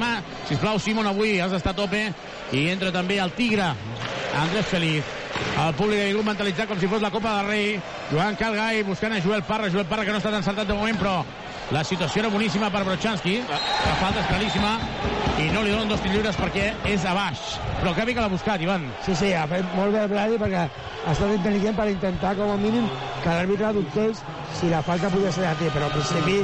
[0.50, 2.10] sisplau Simon avui has d'estar a tope,
[2.52, 3.72] i entra també el Tigre,
[4.42, 5.16] Andrés Feliz.
[5.56, 7.68] El públic ha vingut mentalitzat com si fos la Copa del Rei.
[8.12, 11.00] Joan Calgai buscant a Joel Parra, Joel Parra que no ha estat encertat de moment,
[11.00, 11.16] però
[11.74, 13.40] la situació era boníssima per Brochanski.
[13.50, 13.60] La,
[14.02, 14.76] falta és claríssima
[15.42, 17.42] i no li donen dos tirs lliures perquè és a baix.
[17.82, 18.86] Però que bé que l'ha buscat, Ivan.
[19.08, 22.60] Sí, sí, ha fet molt bé Bladi perquè ha estat intel·ligent per intentar com a
[22.62, 22.88] mínim
[23.24, 24.22] que l'àrbitre dubtés
[24.60, 26.44] si la falta podia ser de ti, però al principi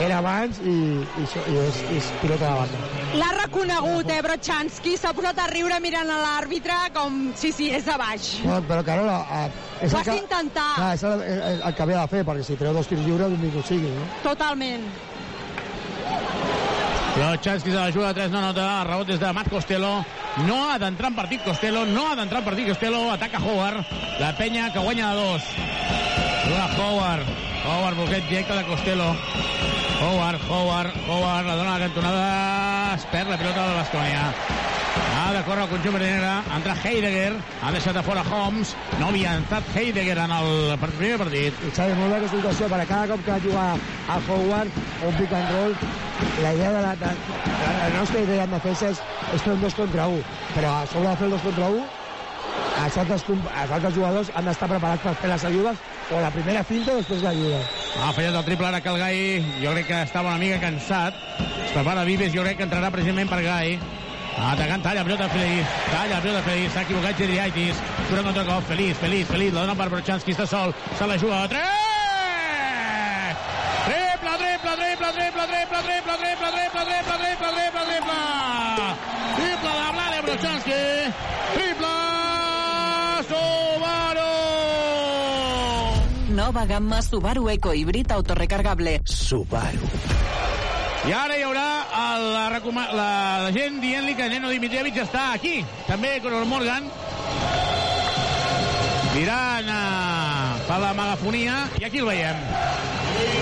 [0.00, 2.78] era abans i, i, això- i, és, i és pilota de banda.
[3.20, 4.96] L'ha reconegut, eh, Brochanski.
[4.96, 7.18] S'ha posat a riure mirant a l'àrbitre com...
[7.36, 8.30] Sí, sí, és de baix.
[8.46, 9.18] No, però Carola...
[9.42, 9.46] Eh,
[9.84, 10.68] és Ho el has que- d'intentar.
[10.78, 13.30] Clar, és el, el, el que havia de fer, perquè si treu dos tirs lliures,
[13.36, 14.06] benvingut sigui, no?
[14.24, 14.88] Totalment.
[17.12, 19.98] Brochanski se la juga de 3, no nota, el rebot des de Matt Costello.
[20.48, 23.84] No ha d'entrar en partit Costello, no ha d'entrar en partit Costello, ataca Howard,
[24.18, 25.42] la penya que guanya de dos.
[26.48, 27.26] Juga Howard.
[27.66, 29.10] Howard, bloqueig directe de Costello.
[30.02, 32.94] Howard, Howard, Howard, la dona a la cantonada.
[32.96, 34.22] Es perd la pilota de Bascònia.
[35.14, 36.32] Ha de córrer el conjunt negre.
[36.56, 37.36] Entra Heidegger.
[37.62, 38.74] Ha deixat a fora Holmes.
[38.98, 41.62] No havia entrat Heidegger en el primer partit.
[41.62, 43.68] I Xavi, molt aquesta situació, perquè cada cop que juga
[44.10, 45.78] a Howard un pick and roll,
[46.42, 49.62] la idea de la, de, de la nostra idea en defensa és, és fer un
[49.62, 50.22] dos contra un,
[50.56, 51.86] però a sobre de fer el dos contra un,
[52.82, 56.64] els altres, els altres jugadors han d'estar preparats per fer les ajudes o la primera
[56.66, 57.60] finta després l'ajuda.
[58.02, 59.18] Ha fallat el triple ara que el Gai,
[59.62, 61.18] jo crec que estava una mica cansat.
[61.38, 63.78] Es prepara Vives, jo crec que entrarà precisament per Gai.
[64.32, 69.26] Atacant, talla, pilota Feliz, talla, pilota Feliz, s'ha equivocat Geriaitis, surt en contracop, Feliz, Feliz,
[69.28, 71.60] Feliz, la dona per Brochanski, està sol, se la juga 3!
[73.82, 78.20] Triple, triple, triple, triple, triple, triple, triple, triple, triple, triple, triple, triple!
[79.36, 80.80] Triple de Vlade Brochanski,
[81.52, 82.01] triple
[86.32, 89.02] Nova gamma Subaru Eco Híbrid autorecargable.
[89.04, 89.88] Subaru.
[91.04, 91.64] I ara hi haurà
[91.98, 92.44] el, la,
[92.96, 93.08] la,
[93.44, 95.58] la gent dient-li que Neno Dimitrievich està aquí.
[95.84, 96.88] També Conor Morgan.
[99.12, 101.58] Mirant uh, per la megafonia.
[101.82, 102.40] I aquí el veiem.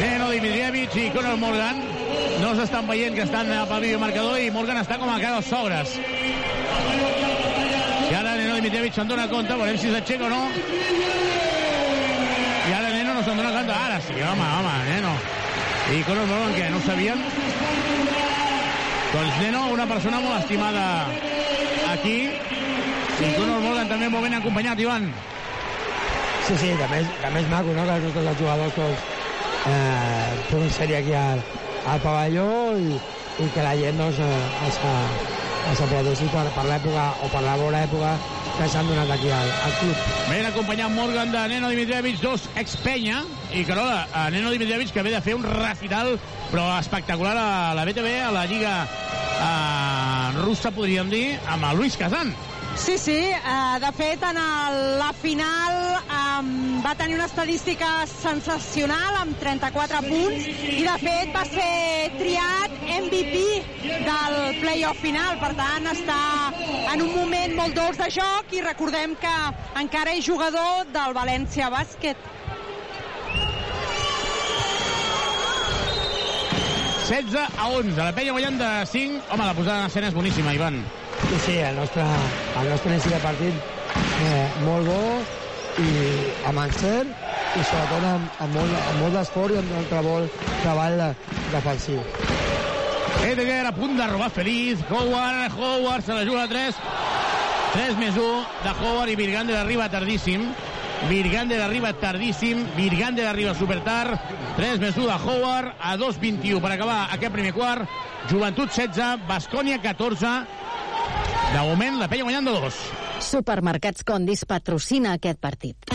[0.03, 1.79] Neno Dimitrievich i Conor Morgan
[2.43, 5.53] no s'estan veient que estan eh, pel videomarcador i Morgan està com a casa dels
[5.55, 5.95] sogres.
[8.11, 11.30] I ara Neno Dimitrievich se'n dona compte, veurem si s'aixeca o no.
[13.31, 13.73] No dona compte.
[13.73, 15.13] Ara sí, home, home, Neno.
[15.95, 17.21] I Conor Morgan, què, no ho sabien?
[19.13, 20.83] Doncs Neno, una persona molt estimada
[21.93, 22.17] aquí.
[22.27, 25.07] I Conor Morgan també molt ben acompanyat, Ivan.
[26.49, 29.07] Sí, sí, també és, també és maco, no?, que els nostres jugadors doncs,
[29.71, 31.47] eh, puguin ser aquí al,
[31.87, 32.51] al pavelló
[32.83, 32.99] i,
[33.45, 37.47] i que la gent doncs, eh, els, eh, els aplaudeixi per, per l'època o per
[37.47, 38.17] la bona època
[38.61, 40.01] que s'han donat aquí al, al club.
[40.29, 43.23] Ben acompanyat Morgan de Neno Dimitrievich, dos ex-penya,
[43.57, 46.19] i Carola, a Neno Dimitrievich que ve de fer un recital
[46.51, 51.97] però espectacular a la BTV, a la Lliga eh, russa, podríem dir, amb el Luis
[51.97, 52.35] Kazan.
[52.77, 54.37] Sí, sí, eh, de fet en
[54.99, 55.77] la final
[56.85, 63.43] va tenir una estadística sensacional amb 34 punts i de fet va ser triat MVP
[64.07, 66.21] del playoff final, per tant està
[66.95, 69.35] en un moment molt dolç de joc i recordem que
[69.83, 72.31] encara és jugador del València Bàsquet.
[77.11, 79.23] 16 a 11, la penya guanyant de 5.
[79.35, 80.79] Home, la posada en escena és boníssima, Ivan.
[81.29, 82.03] Sí, sí, el nostre,
[82.61, 83.55] el nostre inici de partit
[84.19, 85.03] eh, molt bo
[85.79, 85.91] i
[86.49, 87.13] amb encert
[87.55, 90.27] i sobretot amb, amb molt, molt d'esforç i amb un treball,
[90.63, 91.13] treball de-
[91.55, 92.03] defensiu.
[93.27, 94.83] Edgar a punt de robar feliç.
[94.91, 96.75] Howard, Howard se la juga a 3.
[97.75, 100.49] 3 més 1 de Howard i Virgander arriba tardíssim.
[101.09, 102.65] Virgander arriba tardíssim.
[102.77, 104.19] Virgander arriba super tard.
[104.57, 107.87] 3 més 1 de Howard a 2.21 per acabar aquest primer quart.
[108.31, 110.33] Joventut 16, Bascònia 14.
[111.51, 112.81] De moment, la penya guanyant de 2.
[113.27, 115.91] Supermercats Condis patrocina aquest partit.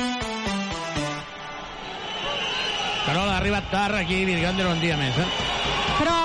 [3.05, 5.17] Carola ha arribat tard aquí, Virgander un dia més.
[5.21, 5.27] Eh?
[5.99, 6.17] Però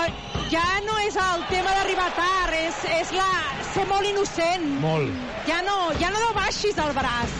[0.51, 3.29] ja no és el tema d'arribar tard, és, és la,
[3.75, 4.67] ser molt innocent.
[4.83, 5.15] Molt.
[5.47, 7.39] Ja no, ja no baixis el braç.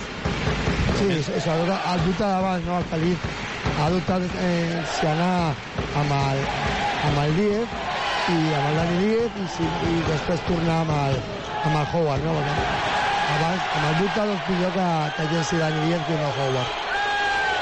[1.01, 2.79] Sí, sobretot el dubte d'abans, no?
[2.79, 3.31] el Felip
[3.81, 5.55] ha dubtat eh, si anar
[5.97, 6.43] amb el,
[7.09, 7.90] amb el Díez
[8.31, 11.19] i amb el Dani Díez i, si, i després tornar amb el,
[11.65, 12.37] amb el Howard, no?
[12.39, 12.69] Perquè
[13.31, 16.79] abans, amb el dubte, doncs millor que, que llenci Dani Díez que no Howard.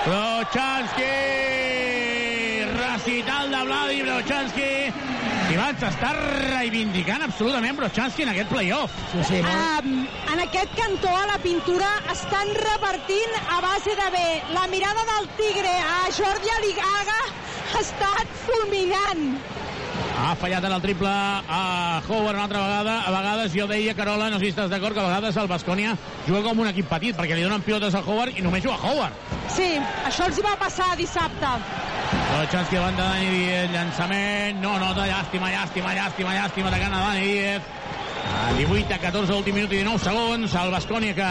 [0.08, 1.12] Brochanski!
[2.78, 4.70] Recital de Vladi Brochanski.
[5.48, 8.96] I va, s'està reivindicant absolutament Brochanski en aquest playoff.
[9.12, 10.02] Sí, sí, Um,
[10.32, 14.26] en aquest cantó a la pintura estan repartint a base de bé.
[14.52, 17.20] La mirada del tigre a Jordi Aligaga
[17.72, 19.24] ha estat fulminant.
[20.18, 22.94] Ha fallat en el triple a Howard una altra vegada.
[23.06, 25.94] A vegades jo deia, Carola, no sé si estàs d'acord, que a vegades el Bascònia
[26.26, 29.14] juga com un equip petit, perquè li donen pilotes a Howard i només juga Howard.
[29.54, 29.76] Sí,
[30.08, 31.54] això els hi va passar dissabte.
[32.32, 37.24] Brochanski davant de Dani Díez, llançament, no, no, llàstima, llàstima, llàstima, llàstima, atacant a Dani
[37.24, 37.74] Díez.
[38.28, 41.30] A 18 a 14, últim minut i 19 segons, el Bascònia que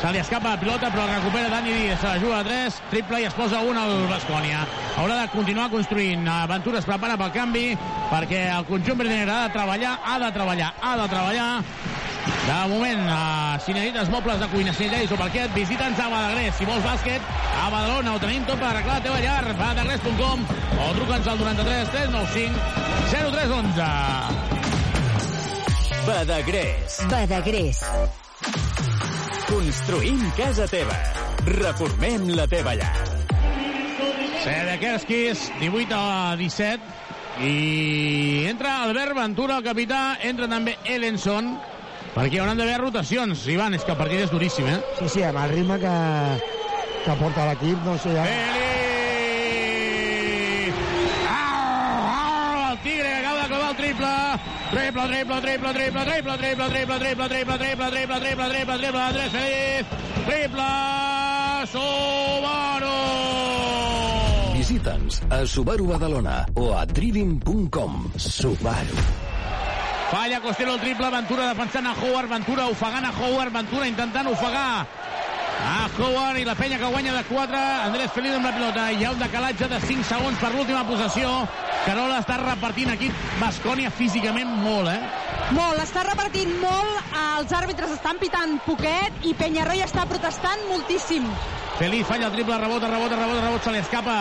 [0.00, 3.20] se li escapa la pilota, però recupera Dani Díez, se la juga a 3, triple
[3.20, 4.64] i es posa 1 al Bascònia.
[4.96, 6.28] Haurà de continuar construint.
[6.28, 7.76] Aventura es prepara pel canvi,
[8.10, 11.50] perquè el conjunt verdinegre ha de treballar, ha de treballar, ha de treballar.
[12.48, 16.54] De moment, uh, si necessites mobles de cuina, si necessites parquet, visita'ns a Badagrés.
[16.56, 17.22] Si vols bàsquet,
[17.64, 19.44] a Badalona ho tenim tot per arreglar la teva llar.
[19.58, 20.46] Badagrés.com
[20.78, 22.54] o truca'ns al 93 395
[23.10, 23.90] 0311.
[26.08, 27.02] Badagrés.
[27.12, 27.84] Badagrés.
[29.48, 30.92] Construïm casa teva.
[31.48, 32.90] Reformem la teva llar.
[34.44, 36.98] Pedekerskis, 18 a 17.
[37.48, 41.54] I entra Albert Ventura, el capità, entra també Ellenson,
[42.12, 43.46] perquè hauran d'haver rotacions.
[43.48, 44.78] Ivan, és que el partit és duríssim, eh?
[44.98, 45.96] Sí, sí, amb el ritme que,
[47.06, 48.12] que porta l'equip, no sé...
[48.18, 48.26] Ja...
[51.32, 54.40] Ah, el Tigre que acaba de clavar el triple.
[54.70, 59.30] Triple, triple, triple, triple, triple, triple, triple, triple, triple, triple, triple, triple, triple, triple, Andrés
[59.32, 59.86] Feliz.
[60.26, 60.62] Triple,
[61.72, 62.98] Subaru.
[64.56, 68.12] Visita'ns a Subaru Badalona o a trivim.com.
[68.16, 68.98] Subaru.
[70.10, 74.86] Falla Costello el triple, Ventura defensant a Howard, Ventura ofegant a Howard, Ventura intentant ofegar
[75.64, 79.04] a Howard i la penya que guanya de 4, Andrés Feliz amb la pilota, hi
[79.04, 81.32] ha un decalatge de 5 segons per l'última possessió,
[81.86, 85.00] Carola està repartint aquí Bascònia físicament molt, eh?
[85.56, 91.26] Molt, està repartint molt, els àrbitres estan pitant poquet i Penyarroia està protestant moltíssim.
[91.78, 94.16] Feliz falla el triple, rebota, rebota, rebota, rebota, se li escapa.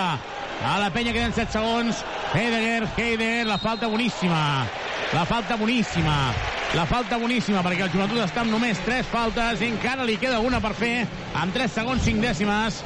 [0.57, 4.65] A la penya, queden 7 segons, Heidegger, Heidegger, la falta boníssima,
[5.13, 6.33] la falta boníssima,
[6.75, 10.59] la falta boníssima, perquè el joventut està amb només 3 faltes, encara li queda una
[10.63, 11.07] per fer,
[11.37, 12.81] amb 3 segons 5 dècimes,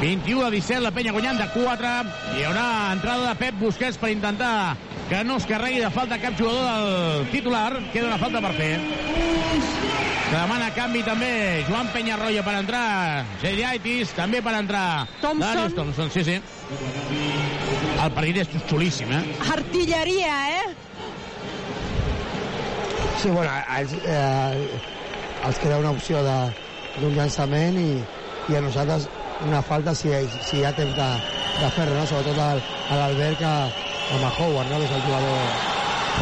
[0.00, 1.94] 21 a 17, la penya guanyant de 4,
[2.38, 4.76] hi haurà entrada de Pep Busquets per intentar
[5.08, 8.72] que no es carregui de falta cap jugador del titular, queda una falta per fer.
[10.28, 11.30] Que demana canvi també
[11.64, 15.40] Joan Penyarroia per entrar, Geliaitis també per entrar Thompson.
[15.40, 16.36] Darius Thompson, sí, sí.
[17.98, 19.22] El partit és xulíssim, eh?
[19.56, 20.87] Artilleria, eh?
[23.22, 24.80] Sí, bueno, els, eh,
[25.46, 27.88] els queda una opció d'un llançament i,
[28.52, 29.08] i a nosaltres
[29.46, 30.10] una falta si,
[30.46, 31.08] si hi ha temps de,
[31.58, 32.04] de fer no?
[32.06, 34.78] sobretot al- a l'Albert que amb el Howard, no?
[34.78, 35.40] que és el jugador.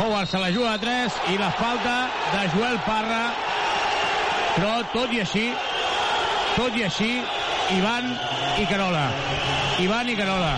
[0.01, 1.97] Howard se la juga a 3 i la falta
[2.33, 3.23] de Joel Parra.
[4.57, 5.51] Però tot i així
[6.57, 7.11] tot i així
[7.77, 8.09] Ivan
[8.61, 9.11] i Carola.
[9.85, 10.55] Ivan i Carola.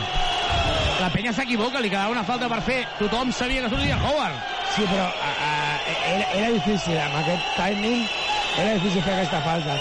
[1.00, 2.84] La penya s'equivoca, li quedava una falta per fer.
[2.98, 5.30] Tothom sabia que sortia Howard Sí, però a,
[6.06, 8.04] era, era difícil, amb aquest timing
[8.62, 9.74] era difícil fer aquesta falta.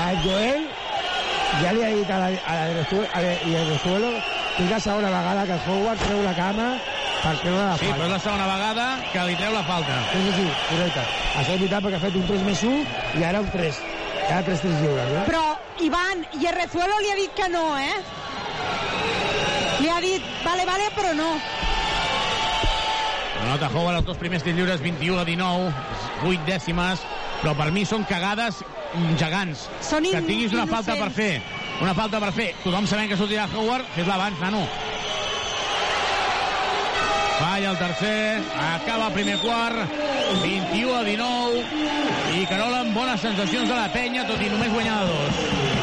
[0.00, 0.64] A Joel
[1.60, 4.22] ja li ha dit a la, a la a la, a
[4.54, 6.68] que és la segona vegada que el Howard treu la cama
[7.20, 7.98] per treure la sí, falta.
[7.98, 11.04] però és la segona vegada que li treu la falta Sí, sí, sí, correcte.
[11.34, 13.82] Això és veritat perquè ha fet un 3 més 1 i ara un 3.
[14.30, 15.26] Ara 3 3 lliures, no?
[15.28, 15.44] Però
[15.84, 17.96] Ivan i Errezuelo li ha dit que no, eh?
[19.82, 21.30] Li ha dit, vale, vale, però no.
[23.54, 25.68] Anota Howard els dos primers tirs lliures, 21 a 19,
[26.26, 27.02] 8 dècimes,
[27.38, 28.64] però per mi són cagades
[29.20, 29.68] gegants.
[29.80, 31.36] Són que in- tinguis una falta per fer,
[31.80, 34.64] una falta per fer, tothom sabent que sortirà Howard, fes-la abans, nano.
[37.38, 38.42] Falla el tercer,
[38.74, 39.78] acaba el primer quart,
[40.42, 41.64] 21 a 19,
[42.34, 45.73] i Carola amb bones sensacions de la penya, tot i només guanyar de dos.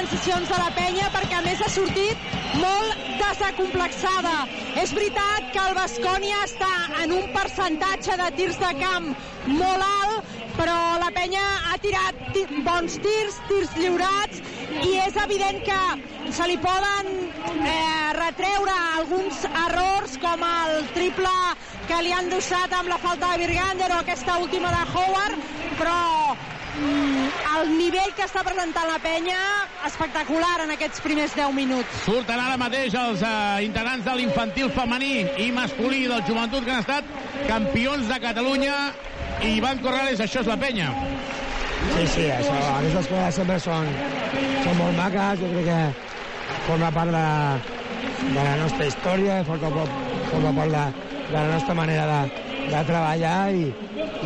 [0.00, 2.20] Sensacions de la penya perquè a més ha sortit
[2.56, 4.46] molt desacomplexada.
[4.80, 6.70] És veritat que el Bascònia està
[7.02, 9.10] en un percentatge de tirs de camp
[9.58, 14.40] molt alt, però la penya ha tirat ti bons tirs, tirs lliurats,
[14.88, 15.80] i és evident que
[16.38, 17.10] se li poden
[17.74, 21.34] eh, retreure alguns errors com el triple
[21.90, 25.44] que li han deixat amb la falta de Virgander o aquesta última de Howard,
[25.76, 26.00] però
[26.78, 29.38] el nivell que està presentant la penya
[29.88, 32.02] espectacular en aquests primers 10 minuts.
[32.04, 36.84] Surten ara mateix els eh, integrants de l'infantil femení i masculí del joventut que han
[36.84, 37.10] estat
[37.48, 38.76] campions de Catalunya
[39.42, 40.92] i Ivan Corrales, això és la penya.
[41.80, 43.88] Sí, sí, això, aquestes coses sempre són,
[44.64, 47.26] són molt maques, jo crec que forma part de,
[48.20, 49.88] de la nostra història, forma,
[50.30, 50.84] forma part de,
[51.30, 53.66] de la nostra manera de, de treballar i,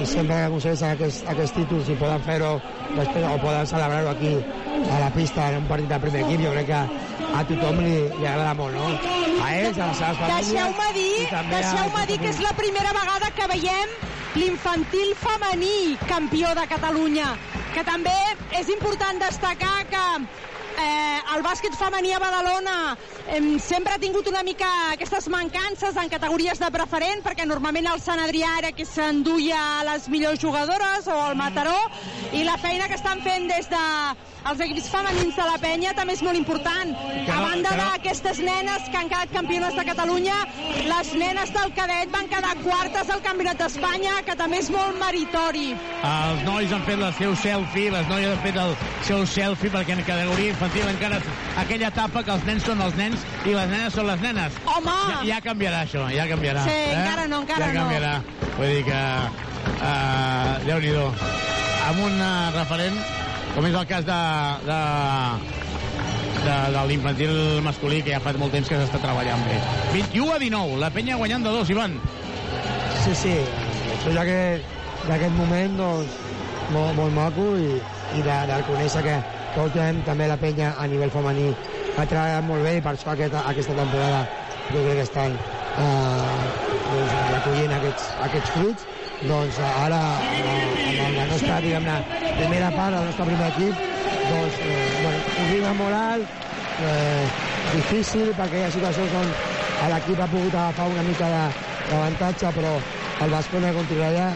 [0.00, 2.52] i sempre que aconsegueixen aquests, aquests títols i poden fer-ho
[2.96, 4.34] després o poden celebrar-ho aquí
[4.90, 6.80] a la pista en un partit de primer equip, jo crec que
[7.34, 8.90] a tothom li, li agrada molt, no?
[9.42, 10.50] A ells, a les seves famílies...
[10.52, 13.94] Deixeu-me dir, també a- dir que és la primera vegada que veiem
[14.34, 17.32] l'infantil femení campió de Catalunya,
[17.74, 18.14] que també
[18.58, 20.04] és important destacar que
[20.78, 22.76] eh, el bàsquet femení a Badalona
[23.26, 28.02] eh, sempre ha tingut una mica aquestes mancances en categories de preferent, perquè normalment el
[28.02, 31.78] Sant Adrià era que s'enduia les millors jugadores o el Mataró,
[32.32, 33.84] i la feina que estan fent des de
[34.44, 36.90] els equips femenins de la penya també és molt important.
[37.32, 40.36] A banda d'aquestes nenes que han quedat campiones de Catalunya,
[40.84, 45.72] les nenes del cadet van quedar quartes al Campionat d'Espanya, que també és molt meritori.
[46.10, 48.76] Els nois han fet el seu selfie, les noies han fet el
[49.08, 51.18] seu selfie perquè en categoria infantil encara
[51.60, 54.54] aquella etapa que els nens són els nens i les nenes són les nenes.
[54.64, 54.94] Home!
[55.10, 56.62] Ja, ja canviarà això, ja canviarà.
[56.64, 56.94] Sí, eh?
[56.96, 57.82] encara no, encara ja no.
[57.82, 58.14] canviarà.
[58.56, 59.02] Vull dir que...
[59.74, 61.04] Uh, Déu-n'hi-do.
[61.88, 62.96] Amb un uh, referent
[63.54, 64.20] com és el cas de,
[64.64, 64.80] de
[66.44, 69.60] de, de l'infantil masculí, que ja fa molt temps que s'està treballant bé.
[69.94, 71.96] 21 a 19, la penya guanyant de dos, Ivan.
[73.04, 73.32] Sí, sí,
[73.94, 74.40] això ja que
[75.06, 76.18] d'aquest moment, doncs,
[76.74, 77.70] molt, molt maco i,
[78.18, 79.16] i de, de reconèixer que,
[79.62, 81.48] últimament també la penya a nivell femení
[81.94, 84.24] ha treballat molt bé i per això aquesta, aquesta temporada
[84.72, 85.36] jo crec que estan
[85.78, 86.44] eh,
[86.90, 88.86] doncs, recollint aquests, aquests fruits.
[89.24, 90.00] Doncs ara
[90.90, 91.98] amb, amb la nostra diguem-ne
[92.34, 93.92] primera part, el nostre primer equip
[94.30, 96.26] doncs eh, bueno, ritme molt alt
[96.88, 97.26] eh,
[97.74, 99.32] difícil perquè hi ha situacions on
[99.92, 102.74] l'equip ha pogut agafar una mica d'avantatge però
[103.24, 104.28] el Bascona continuarà,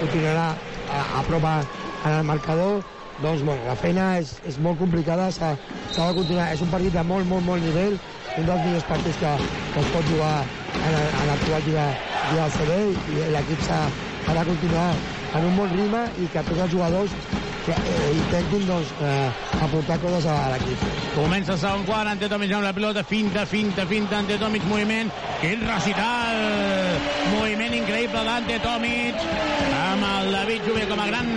[0.00, 2.82] continuarà a, a prop en el marcador
[3.22, 5.54] doncs bueno, la feina és, és molt complicada s'ha
[5.94, 7.98] de continuar, és un partit de molt, molt, molt nivell
[8.34, 9.36] un dels millors partits que,
[9.74, 11.86] que es pot jugar en, en l'actual lliga,
[12.32, 12.76] del CB
[13.14, 13.84] i l'equip s'ha
[14.26, 14.90] ha de continuar
[15.34, 17.12] en un bon ritme i que tots els jugadors
[17.64, 19.30] que, eh, intentin doncs, eh,
[19.64, 20.84] aportar coses a, a l'equip.
[21.14, 25.12] Comença el segon quart, Ante Tomic amb la pilota, finta, finta, finta, Ante Tomic, moviment,
[25.40, 26.40] quin recital,
[27.32, 29.24] moviment increïble d'Ante Tomic,
[29.80, 31.32] amb el David Jové com a gran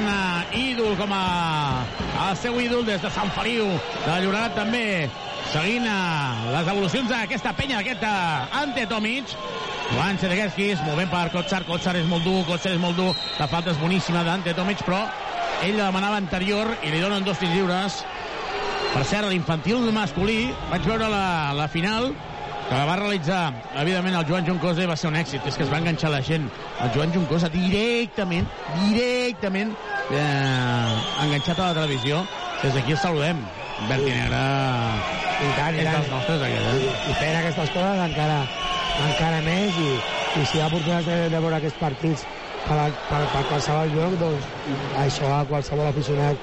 [0.55, 1.85] ídol, com a
[2.29, 3.67] el seu ídol des de Sant Feliu
[4.05, 5.07] de Llobregat també,
[5.51, 9.33] seguint eh, les evolucions d'aquesta penya, d'aquest eh, Ante Tomic,
[9.93, 13.71] Joan Sedeguerskis, movent per Kotsar, Kotsar és molt dur, Kotsar és molt dur, la falta
[13.71, 15.05] és boníssima d'Ante Tomic, però
[15.63, 18.01] ell la demanava anterior i li donen dos tirs lliures.
[18.93, 22.11] Per cert, l'infantil masculí, vaig veure la, la final,
[22.67, 25.63] que la va realitzar, evidentment, el Joan Juncosa i va ser un èxit, és que
[25.63, 26.49] es va enganxar la gent.
[26.83, 28.47] El Joan Juncosa directament,
[28.81, 29.71] directament,
[30.11, 32.25] eh, enganxat a la televisió.
[32.63, 33.39] Des d'aquí el saludem.
[33.87, 34.41] Berti Negre
[35.45, 36.07] I tant, i tant.
[36.09, 37.11] nostres, aquest, I, eh?
[37.11, 38.39] i fent aquestes coses encara,
[39.05, 39.91] encara més i,
[40.41, 42.23] i si hi ha oportunitat de, de veure aquests partits
[42.65, 44.49] per, a- per, per qualsevol lloc, doncs
[45.05, 46.41] això a qualsevol aficionat,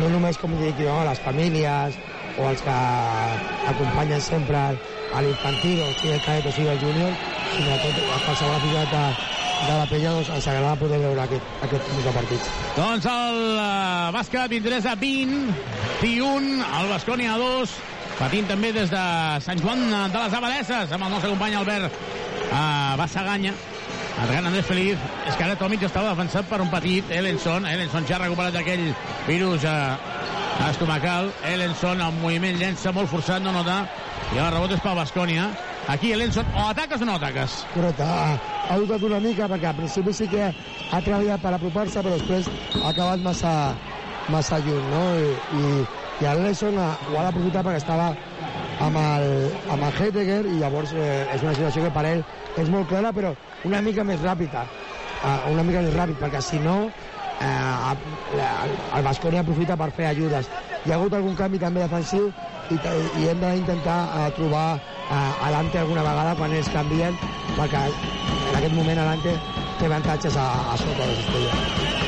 [0.00, 2.00] no només com dic jo, a les famílies
[2.38, 2.74] o els que
[3.70, 7.16] acompanyen sempre a l'infantil, o sigui el cadet o sigui el júnior,
[7.54, 9.04] sinó a, tot, a qualsevol aficionat de,
[9.64, 12.52] de la penya, doncs ens agrada poder veure aquest, aquest tipus de partits.
[12.78, 15.44] Doncs el uh, bàsquet 23 a 20,
[16.02, 17.76] 21, el Bascònia a 2,
[18.18, 19.04] patint també des de
[19.46, 21.94] Sant Joan de les Abadesses, amb el nostre company Albert
[22.50, 23.54] uh, Bassaganya,
[24.14, 25.06] atacant Andrés Feliz.
[25.28, 27.66] És que ara Tomic estava defensat per un petit, Ellenson.
[27.70, 28.88] Ellenson ja ha recuperat aquell
[29.28, 29.94] virus uh,
[30.70, 31.32] estomacal.
[31.52, 33.84] Ellenson, el moviment llença molt forçat, no nota.
[34.34, 35.48] I el rebot és pel Bascònia.
[35.88, 37.58] Aquí, Ellenson, o ataques o no ataques?
[37.74, 42.16] Correcte, ha, dubtat una mica perquè al principi sí que ha treballat per apropar-se però
[42.16, 42.48] després
[42.80, 43.52] ha acabat massa,
[44.32, 45.02] massa lluny no?
[45.20, 45.84] I, i,
[46.24, 48.14] i el Lesson ha, ho ha d'aprofitar perquè estava
[48.84, 49.28] amb el,
[49.70, 52.24] amb el Heidegger i llavors eh, és una situació que per ell
[52.60, 53.34] és molt clara però
[53.68, 56.78] una mica més ràpida uh, una mica més ràpid perquè si no
[57.40, 60.50] eh, el, el Basconi aprofita per fer ajudes
[60.84, 62.30] hi ha hagut algun canvi també defensiu
[62.70, 62.76] i,
[63.20, 67.16] i hem d'intentar uh, trobar uh, Alante alguna vegada quan ells canvien
[67.56, 69.36] perquè en aquest moment Alante
[69.78, 72.02] té avantatges a, a sota de les estrelles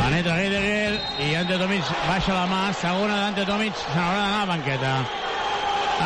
[0.00, 4.40] Penetra Heidegger i Ante Tomic baixa la mà, segona d'Ante Tomic, se n'haurà d'anar a
[4.40, 4.92] la banqueta.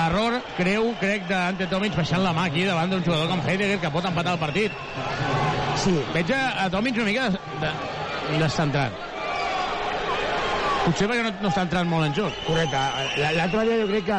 [0.04, 3.92] Error, creu, crec, d'Ante Tomic baixant la mà aquí davant d'un jugador com Heidegger que
[3.94, 4.72] pot empatar el partit.
[5.84, 5.94] Sí.
[6.16, 7.72] Veig a, a Tomic una mica de, de,
[8.40, 8.92] descentrat.
[10.84, 12.34] Potser perquè no, no està entrant molt en joc.
[12.44, 12.80] Correcte.
[13.38, 14.18] L'altre dia jo crec que,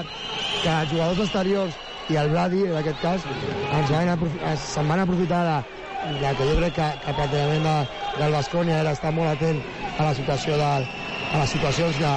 [0.63, 1.77] que els jugadors exteriors
[2.09, 3.25] i el Brady, en aquest cas,
[3.73, 4.09] ens van
[4.53, 5.57] es- se'n van aprofitar de,
[6.21, 7.75] de que jo crec que, que el plantejament de,
[8.19, 9.61] del Bascònia era estar molt atent
[9.99, 10.71] a la situació de,
[11.35, 12.13] a les situacions de,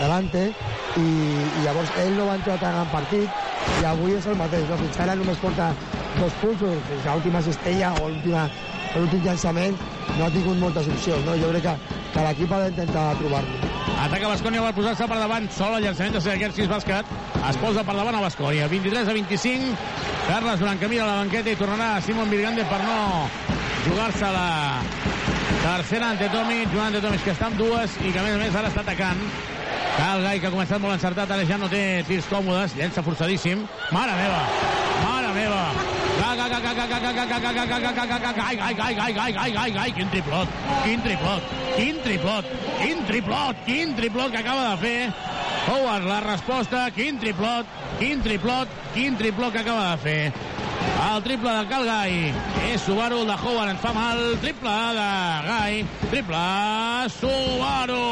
[0.00, 0.44] delante
[0.98, 3.42] i, i llavors ell no va entrar tant en partit
[3.80, 4.78] i avui és el mateix, no?
[4.82, 5.70] fins ara només porta
[6.18, 8.46] dos punts, fins l'última cistella o l'última
[8.94, 9.78] l'últim llançament
[10.18, 11.36] no ha tingut moltes opcions, no?
[11.40, 13.72] jo crec que, que l'equip ha d'intentar trobar-lo.
[14.04, 15.46] Ataca Bascònia per posar-se per davant.
[15.54, 17.08] Sol el llançament de Segerskis Bàsquet.
[17.48, 18.68] Es posa per davant a Bascònia.
[18.68, 19.72] 23 a 25.
[20.26, 22.98] Carles Blancamira a la banqueta i tornarà Simon Virgande per no
[23.86, 24.48] jugar-se la
[25.62, 26.70] tercera ante Tomic.
[26.74, 28.84] Joan ante Tomic que està amb dues i que a més a més ara està
[28.84, 29.24] atacant.
[29.94, 33.62] Cal Gai que ha començat molt encertat, ara ja no té tirs còmodes, llença forçadíssim.
[33.94, 34.40] Mare meva!
[35.04, 35.62] Mare meva!
[36.20, 37.54] Gai, gai, gai, gai, gai, gai, gai, gai,
[38.94, 40.48] gai, gai, gai, gai, gai, quin triplot,
[40.84, 45.34] quin triplot, quin triplot, quin triplot, quin triplot que acaba de fer
[45.66, 47.66] Howard, la resposta, quin triplot,
[47.98, 50.32] quin triplot, quin triplot que acaba de fer.
[51.04, 52.16] El triple de Cal Gai
[52.68, 55.08] és Subaru, el de Howard ens fa mal, triple de
[55.48, 55.78] Gai,
[56.10, 56.42] triple
[57.16, 58.02] Subaru.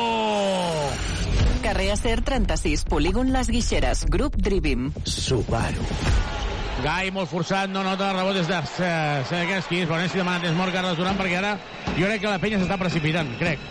[1.62, 4.91] Carrer Acer 36, polígon Les Guixeres, grup Drivim.
[5.05, 6.41] Subaru.
[6.83, 10.74] Gai molt forçat, no nota el rebot des de Sedekerski, però si demana temps mort
[10.74, 11.53] Carles Duran perquè ara
[11.95, 13.62] jo crec que la penya s'està precipitant, crec.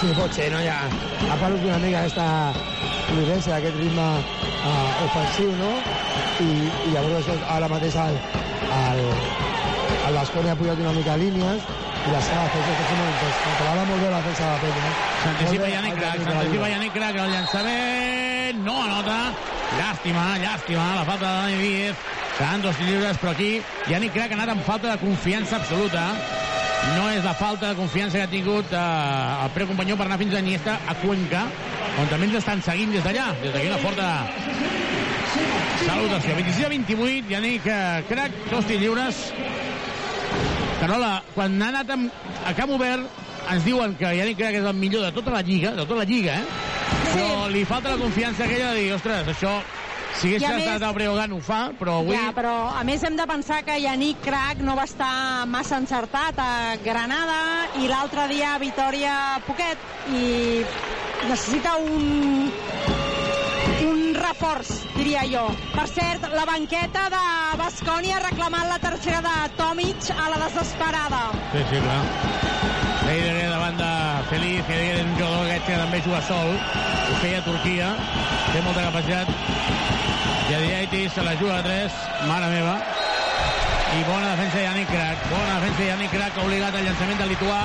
[0.00, 0.62] Sí, pot ser, no?
[0.64, 0.78] Ja
[1.28, 2.24] ha perdut una mica aquesta
[3.10, 5.74] fluidesa, aquest ritme uh, ofensiu, no?
[6.40, 6.48] I,
[6.88, 7.28] i llavors
[7.58, 8.16] ara mateix el,
[8.78, 9.04] el,
[10.08, 13.44] el Bascònia ha pujat una mica línies i la seva defensa està sent molt intens.
[13.44, 14.88] Controla molt bé la defensa de la penya.
[14.88, 14.98] Eh?
[15.26, 16.74] S'anticipa Yannick el Crac, s'anticipa.
[16.78, 19.18] Yannick Crac, el llançament no anota.
[19.78, 21.96] Llàstima, llàstima, la falta de Dani Díez.
[22.36, 26.06] Seran dos lliures, però aquí Yannick Crac ha anat amb falta de confiança absoluta.
[26.96, 30.34] No és la falta de confiança que ha tingut eh, el precompanyó per anar fins
[30.34, 31.44] a Iniesta, a Cuenca,
[32.00, 34.08] on també ens estan seguint des d'allà, des d'aquí una forta
[35.84, 36.34] salutació.
[36.40, 39.22] 26 a 28, Yannick eh, Crac, dos lliures.
[40.80, 43.20] Carola, quan ha anat amb, a camp obert,
[43.52, 46.08] ens diuen que Yannick Crac és el millor de tota la lliga, de tota la
[46.08, 46.79] lliga, eh?
[47.10, 49.54] Però li falta la confiança aquella de dir, ostres, això,
[50.20, 52.16] si hagués a estat més- el Breogán ho fa, però avui...
[52.16, 56.38] Ja, però a més hem de pensar que Yannick Crac no va estar massa encertat
[56.38, 57.40] a Granada
[57.82, 59.14] i l'altre dia a Vitoria
[59.46, 59.78] poquet
[60.14, 60.62] i
[61.28, 62.50] necessita un
[63.80, 65.46] un reforç, diria jo.
[65.72, 67.22] Per cert, la banqueta de
[67.58, 71.22] Bascònia ha reclamat la tercera de Tomic a la desesperada.
[71.54, 72.89] Sí, sí, clar.
[73.10, 73.90] Heidegger davant de
[74.30, 77.88] Feliz, Heidegger és un jugador aquest que també juga sol, ho feia Turquia,
[78.52, 79.32] té molta capacitat.
[80.50, 81.96] Jadiaitis se la juga a 3,
[82.28, 82.76] mare meva.
[83.90, 87.18] I bona defensa de Yannick Crac, bona defensa de Yannick Crac, ha obligat el llançament
[87.18, 87.58] del lituà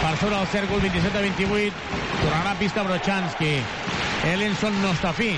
[0.00, 1.84] per sobre el cèrcol 27 a 28.
[2.22, 3.52] Tornarà a pista Brochanski.
[4.32, 5.34] Ellenson no està fi.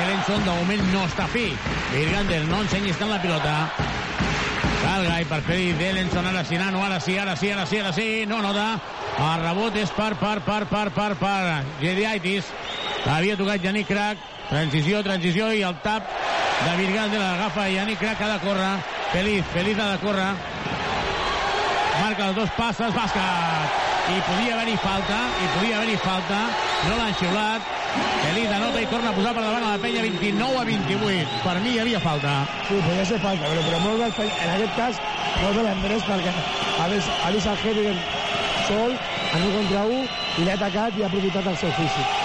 [0.00, 1.46] Ellenson de moment no està fi.
[1.94, 3.54] Virgander no ensenyis tant la pilota.
[4.92, 8.26] Calgai per Feliz Ellenson, ara sí, Nano, ara sí, ara sí, ara sí, ara sí,
[8.28, 8.74] no nota.
[9.16, 12.50] El rebot és per, per, per, per, per, per Gediaitis.
[13.08, 14.20] Havia tocat Yannick Crac,
[14.50, 18.74] transició, transició i el tap de Virgander l'agafa Yannick Crac, ha de córrer.
[19.14, 20.28] Feliz, Feliz ha de córrer.
[22.02, 23.81] Marca els dos passes, bàsquet.
[24.10, 26.38] I podia haver-hi falta, i podia haver-hi falta.
[26.88, 27.68] No l'han xiulat.
[28.22, 31.38] Feliz anota i torna a posar per davant a la penya 29 a 28.
[31.44, 32.32] Per mi hi havia falta.
[32.68, 35.00] Sí, podia ser falta, però, però molt bé, el Fe- en aquest cas,
[35.42, 36.32] molt bé l'Andrés perquè
[36.82, 37.96] ha vist, ha vist el Heidegger
[38.66, 38.96] sol,
[39.36, 42.18] en un contra un, i l'ha atacat i ha aprofitat el seu físic.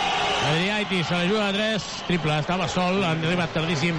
[0.47, 3.97] Adriaitis se la juga de 3, triple, estava sol, han arribat tardíssim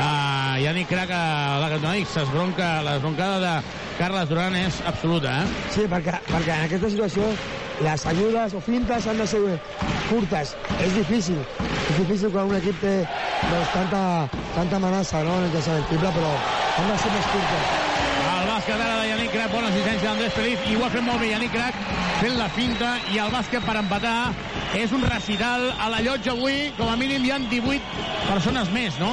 [0.00, 3.52] a Yannick Crac a la cantonada i s'esbronca, l'esbroncada de
[3.98, 5.60] Carles Duran és absoluta, eh?
[5.74, 7.28] Sí, perquè, perquè en aquesta situació
[7.84, 9.40] les ajudes o fintes han de ser
[10.08, 10.54] curtes.
[10.80, 11.40] És difícil.
[11.90, 14.02] És difícil quan un equip té doncs, tanta,
[14.54, 16.34] tanta amenaça no, en el triple, però
[16.78, 17.72] han de ser més curtes.
[18.24, 21.22] El bàsquet ara de Yannick Crac, bona assistència d'Andrés Feliz, i ho ha fet molt
[21.22, 21.78] bé Yannick Crac,
[22.20, 24.18] fent la finta, i el bàsquet per empatar
[24.78, 28.98] és un recital a la llotja avui, com a mínim hi ha 18 persones més,
[29.02, 29.12] no?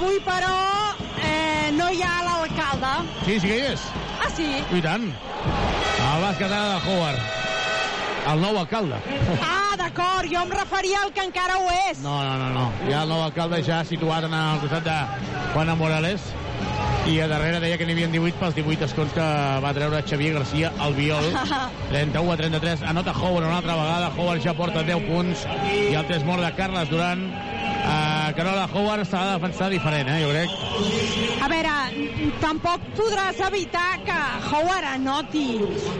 [0.00, 2.92] Avui, però, eh, no hi ha l'alcalde.
[3.26, 3.82] Sí, sí que hi és.
[4.16, 4.46] Ah, sí?
[4.72, 5.02] I tant.
[5.04, 7.18] El bàsquet de Howard.
[8.30, 8.96] El nou alcalde.
[9.44, 12.00] Ah, d'acord, jo em referia al que encara ho és.
[12.00, 12.64] No, no, no, no.
[12.86, 14.96] Hi ha el nou alcalde ja situat en el costat de
[15.52, 16.30] Juana Morales
[17.10, 19.28] i a darrere deia que n'hi havia 18 pels 18 escons que
[19.66, 21.28] va treure Xavier Garcia al viol
[21.90, 26.08] 31 a 33, anota Howard una altra vegada, Howard ja porta 10 punts i el
[26.08, 30.50] 3 mort de Carles Duran uh, Carola Howard s'ha de defensar diferent, eh, jo crec.
[31.42, 31.74] A veure,
[32.42, 34.18] tampoc podràs evitar que
[34.50, 35.46] Howard anoti.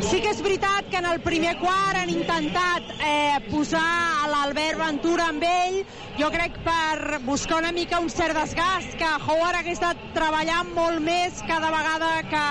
[0.04, 5.30] Sí que és veritat que en el primer quart han intentat eh, posar l'Albert Ventura
[5.32, 5.80] amb ell,
[6.18, 11.00] jo crec per buscar una mica un cert desgast, que Howard hagués estat treballant molt
[11.04, 12.46] més cada vegada que,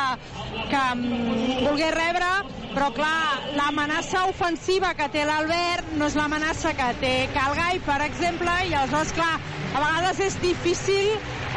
[0.71, 2.31] que mm, volgués rebre,
[2.79, 8.53] però clar, l'amenaça ofensiva que té l'Albert no és l'amenaça que té Calgai, per exemple,
[8.69, 9.33] i aleshores, clar,
[9.73, 11.09] a vegades és difícil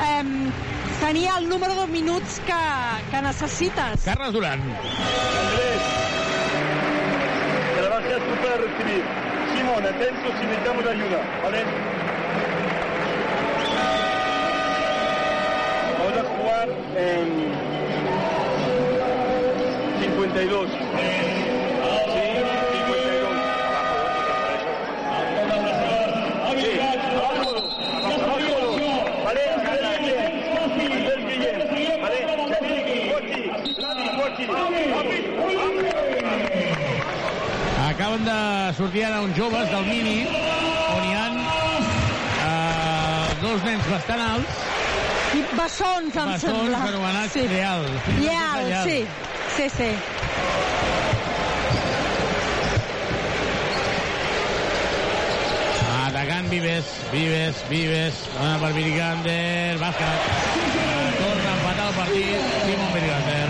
[0.02, 0.24] eh,
[0.98, 2.58] tenir el número de minuts que,
[3.12, 4.02] que necessites.
[4.02, 4.66] Carles Duran.
[7.78, 9.02] Trabaja súper recibir.
[9.54, 11.62] Simón, atento si necesitamos ayuda, ¿vale?
[16.00, 16.68] Vamos a jugar
[16.98, 17.71] en
[20.32, 20.70] 52.
[37.88, 40.26] Acaben de sortir ara uns joves del mini,
[40.96, 41.26] on hi ha
[42.46, 44.64] eh, dos nens bastant alts.
[45.32, 46.78] I bessons, em Bessons, sembla.
[46.78, 47.46] Bessons, anomenats sí.
[47.48, 47.86] Leal.
[48.18, 49.06] Leal, sí.
[49.56, 49.90] Sí, sí.
[56.06, 60.06] Atacant Vives, Vives, Vives, dona per Virgander, bàsquet.
[60.08, 63.48] Eh, Torna a empatar el partit, Simon Virgander.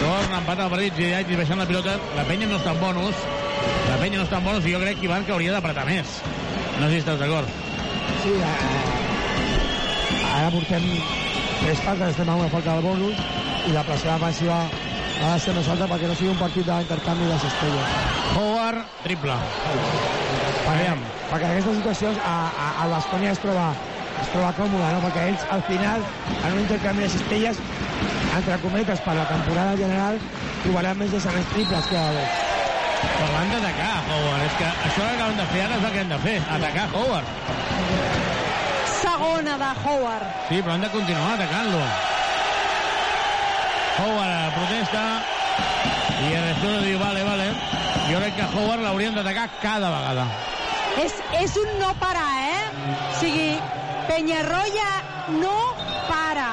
[0.00, 3.26] Torna a empatar el partit, Giaitis baixant la pilota, la penya no està en bonus,
[3.88, 6.20] La penya no està en bonos i jo crec, Ivan, que hauria d'apretar més.
[6.78, 7.48] No sé si estàs d'acord.
[8.22, 8.54] Sí, eh,
[10.28, 10.84] ara portem
[11.64, 14.58] tres faltes, estem amb una falta del bonus i la pressió defensiva
[15.18, 17.94] ha de ser més alta perquè no sigui un partit d'intercanvi de cistelles.
[18.38, 19.36] Howard, triple.
[19.66, 20.90] Perquè,
[21.30, 23.70] perquè en aquestes situacions a, a, el Basconia es troba,
[24.22, 25.00] es troba còmode, no?
[25.06, 26.04] perquè ells al final,
[26.36, 27.62] en un intercanvi de cistelles,
[28.36, 30.20] entre cometes, per la temporada general,
[30.62, 32.44] trobaran més llançaments triples que de dos.
[32.98, 34.44] Però l'han d'atacar, Howard.
[34.44, 36.36] És que això que acaben de fer ara és el que hem de fer.
[36.58, 37.26] Atacar Howard.
[38.98, 40.38] Segona de Howard.
[40.50, 41.82] Sí, però han de continuar atacant-lo.
[43.98, 45.04] Howard protesta
[46.28, 47.48] i el Restudo diu, vale, vale.
[48.08, 50.26] Jo crec que Howard l'haurien d'atacar cada vegada.
[51.02, 52.64] És, és un no parar, eh?
[52.94, 53.50] O sigui,
[54.08, 54.88] Penyarroia
[55.38, 55.54] no
[56.08, 56.48] para.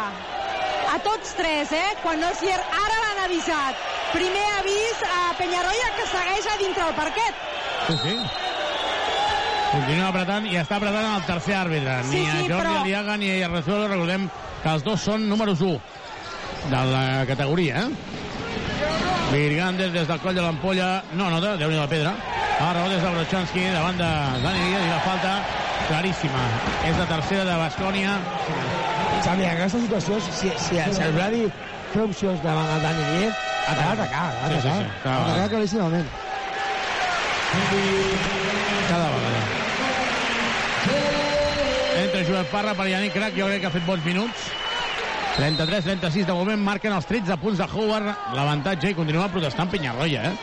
[0.95, 1.95] A tots tres, eh?
[2.03, 3.79] Quan no és llarg, ara l'han avisat.
[4.13, 7.41] Primer avís a Penyarroia que segueix a dintre el parquet.
[7.87, 8.15] Sí, sí.
[9.75, 11.97] Continua apretant i està apretant el tercer àrbitre.
[12.07, 14.29] Sí, ni a sí, Jordi però- Aliaga ni a Resuelo, recordem
[14.63, 15.79] que els dos són números 1
[16.69, 17.89] de la categoria, eh?
[19.31, 21.03] Virgandes des del coll de l'ampolla.
[21.13, 22.13] No, no, déu nhi la pedra.
[22.61, 24.09] Ara des de Brochanski, davant de
[24.43, 25.31] Dani Díaz i la falta
[25.89, 26.43] claríssima.
[26.87, 28.17] És la tercera de Bascònia.
[29.25, 31.43] Xavi, en aquesta situació, si, si, si el Brady
[31.93, 34.77] té opcions davant el Dani Díaz, ha d'atacar, ha Sí, sí, d'atacar.
[34.77, 35.25] sí, Ha vegada.
[35.25, 36.07] d'atacar claríssimament.
[38.89, 39.41] Cada vegada.
[42.03, 44.47] Entra Joel Parra per Yannick Crac, jo crec que ha fet bons minuts.
[45.35, 48.07] 33-36 de moment marquen els 13 punts de Howard.
[48.37, 50.35] L'avantatge i continua protestant Penyarroia eh?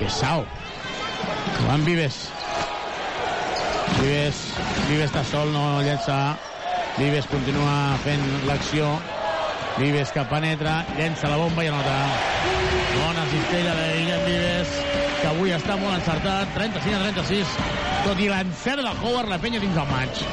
[0.00, 0.42] que sau.
[1.60, 2.24] Joan Vives.
[4.00, 4.40] Vives
[4.88, 6.16] Vives està sol, no llença.
[6.98, 8.90] Vives continua fent l'acció.
[9.78, 11.94] Vives que penetra llença la bomba i anota.
[12.98, 14.76] Bona cistella de Guillem Vives
[15.22, 16.50] que avui està molt encertat.
[16.58, 17.56] 35 a 36
[18.02, 20.26] tot i l'encert de Howard la penya dins el maig.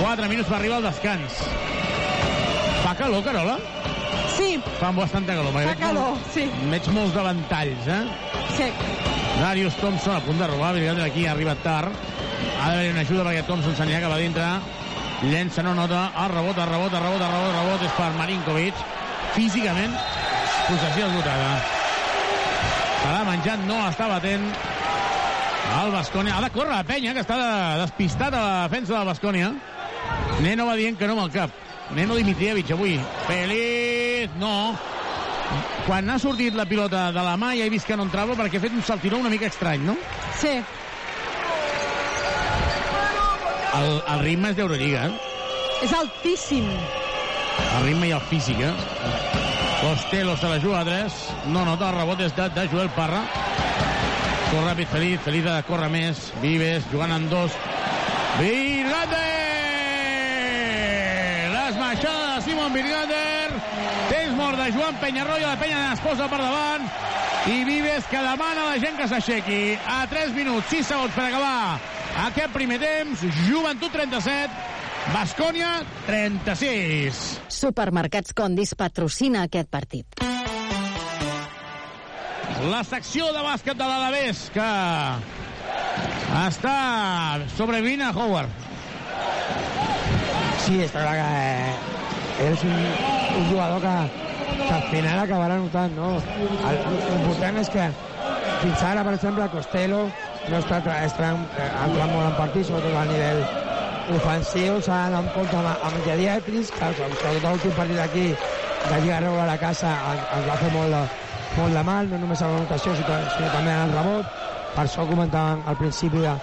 [0.00, 1.75] 4 minuts per arribar al descans
[2.84, 3.58] fa calor, Carola?
[4.36, 4.60] Sí.
[4.80, 5.52] Fa bastanta calor.
[5.52, 6.50] Fa calor, molts- sí.
[6.70, 8.02] Veig molts davantalls, eh?
[8.56, 8.68] Sí.
[9.40, 11.92] Darius Thompson a punt de robar, Virganda aquí ha arribat tard.
[12.62, 14.44] Ha d'haver una ajuda perquè Thompson s'anirà cap a dintre.
[15.22, 18.10] Llença, no nota, el rebot, el rebot, el rebot, el rebot, el rebot és per
[18.18, 18.74] Marinkovic.
[19.34, 19.92] Físicament,
[20.68, 21.50] possessió esgotada.
[23.02, 24.48] Se l'ha menjat, no està batent.
[25.82, 26.36] El Bascònia.
[26.36, 29.52] Ha de córrer la penya, que està de, despistat a la defensa del Bascònia.
[30.40, 31.50] Neno va dient que no amb el cap.
[31.94, 32.98] Neno Dimitrievich avui.
[33.26, 34.74] Feliz, no.
[35.86, 38.58] Quan ha sortit la pilota de la mà ja he vist que no entrava perquè
[38.58, 39.94] ha fet un saltiró una mica estrany, no?
[40.40, 40.56] Sí.
[43.76, 45.34] El, el ritme és d'Eurolliga, eh?
[45.84, 46.66] És altíssim.
[47.66, 48.72] El ritme i el físic, eh?
[49.80, 51.18] Costello se la juga a 3.
[51.52, 53.22] No nota el rebot és de, de Joel Parra.
[54.50, 55.20] Corre ràpid, Feliz.
[55.26, 56.30] Feliz de córrer més.
[56.42, 57.60] Vives jugant en dos.
[58.40, 59.55] Virgander!
[62.66, 63.50] Simon Virgander.
[64.10, 65.52] Temps mort de Joan Penyarroia.
[65.52, 66.86] La penya es posa per davant.
[67.46, 69.76] I Vives que demana a la gent que s'aixequi.
[69.86, 71.78] A 3 minuts, 6 segons per acabar
[72.26, 73.22] aquest primer temps.
[73.46, 74.50] Joventut 37,
[75.14, 75.70] Bascònia
[76.08, 77.22] 36.
[77.54, 80.22] Supermercats Condis patrocina aquest partit.
[82.66, 84.70] La secció de bàsquet de l'Alavés que
[86.46, 86.78] està
[87.54, 88.64] sobrevivint a Howard.
[90.66, 91.95] Sí, està clar que eh,
[92.38, 92.76] és un,
[93.36, 93.96] un jugador que,
[94.66, 96.10] que al final acabarà notant, no?
[97.08, 97.86] L'important és que
[98.62, 100.02] fins ara, per exemple, Costello
[100.46, 103.42] no està, està eh, entrant molt en partit, sobretot a nivell
[104.16, 108.26] ofensiu, s'ha d'anar en compte amb, amb Gediatris, que sobretot l'últim partit aquí
[108.86, 111.02] de Lliga Reus a la casa ens va fer molt de,
[111.58, 114.30] molt de mal, no només a la notació, sinó, sinó també en el rebot.
[114.76, 116.36] Per això comentàvem al principi de,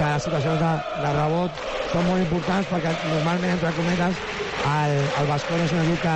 [0.00, 0.68] que les situacions de,
[1.02, 1.56] de rebot
[1.92, 4.20] són molt importants perquè normalment, entre cometes,
[4.64, 6.14] el, el Bascón és un equip que,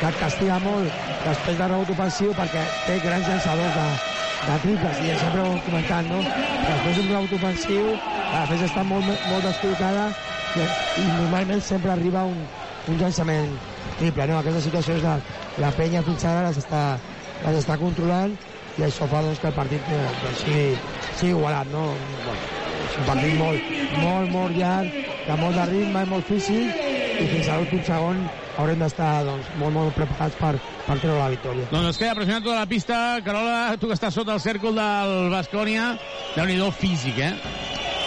[0.00, 3.86] que castiga molt després de rebot ofensiu perquè té grans llançadors de,
[4.46, 6.22] de triples i sempre ho hem comentat, no?
[6.64, 7.92] Després d'un rebot ofensiu,
[8.32, 10.08] la defensa està molt, molt descol·locada
[10.56, 10.64] i,
[11.04, 12.40] i normalment sempre arriba un,
[12.88, 13.56] un llançament
[14.00, 14.40] triple, no?
[14.40, 15.16] Aquestes situacions de
[15.60, 16.84] la penya fins ara les està,
[17.44, 18.32] les està controlant
[18.76, 20.70] i això fa doncs, que el partit eh, doncs, sigui,
[21.12, 21.88] sigui igualat, no?
[22.24, 22.65] Bueno,
[22.96, 23.70] un partit molt,
[24.00, 26.84] molt, molt llarg, de molt de ritme i molt físic
[27.16, 28.18] i fins a l'últim segon
[28.56, 30.54] haurem d'estar doncs, molt, molt preparats per,
[30.86, 31.68] per treure la victòria.
[31.72, 32.98] Doncs es queda pressionat tota la pista.
[33.24, 35.94] Carola, tu que estàs sota el cèrcol del Bascònia,
[36.36, 37.32] déu nhi físic, eh?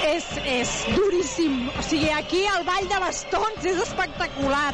[0.09, 1.67] És, és duríssim.
[1.77, 4.73] O sigui, aquí el ball de bastons és espectacular.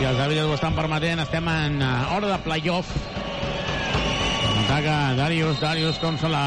[0.00, 1.22] I els àrbitres ho estan permetent.
[1.24, 2.90] Estem en eh, hora de playoff.
[4.64, 6.44] Ataca Darius, Darius com se la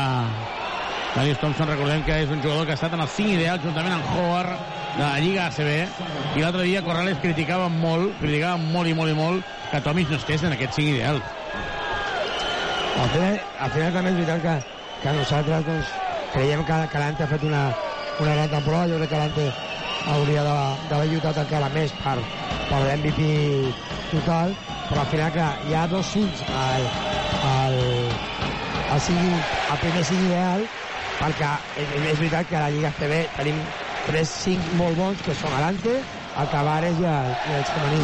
[1.17, 3.95] Darius Thompson, recordem que és un jugador que ha estat en el 5 ideal juntament
[3.95, 4.51] amb Howard
[4.99, 9.15] de la Lliga ACB i l'altre dia Corrales criticava molt, criticava molt i molt i
[9.17, 11.17] molt que Tomic no estés en aquest 5 ideal.
[13.01, 14.55] Al final, al final també és veritat que,
[15.01, 15.97] que nosaltres doncs,
[16.35, 17.65] creiem que, que l'Ante ha fet una,
[18.21, 18.93] una gran temporada.
[18.93, 19.49] Jo crec que l'Ante
[20.13, 22.17] hauria d'haver lluitat encara més per,
[22.69, 23.31] per l'MVP
[24.13, 24.53] total,
[24.91, 26.89] però al final que hi ha dos cincs al,
[27.55, 27.79] al,
[28.91, 30.69] al, cinc, al primer cinc ideal,
[31.17, 31.51] perquè
[31.81, 33.59] és, és veritat que a la Lliga CB tenim
[34.07, 35.97] tres cinc molt bons, que són l'Ante,
[36.37, 38.01] el Tavares i el, i el Xamaní.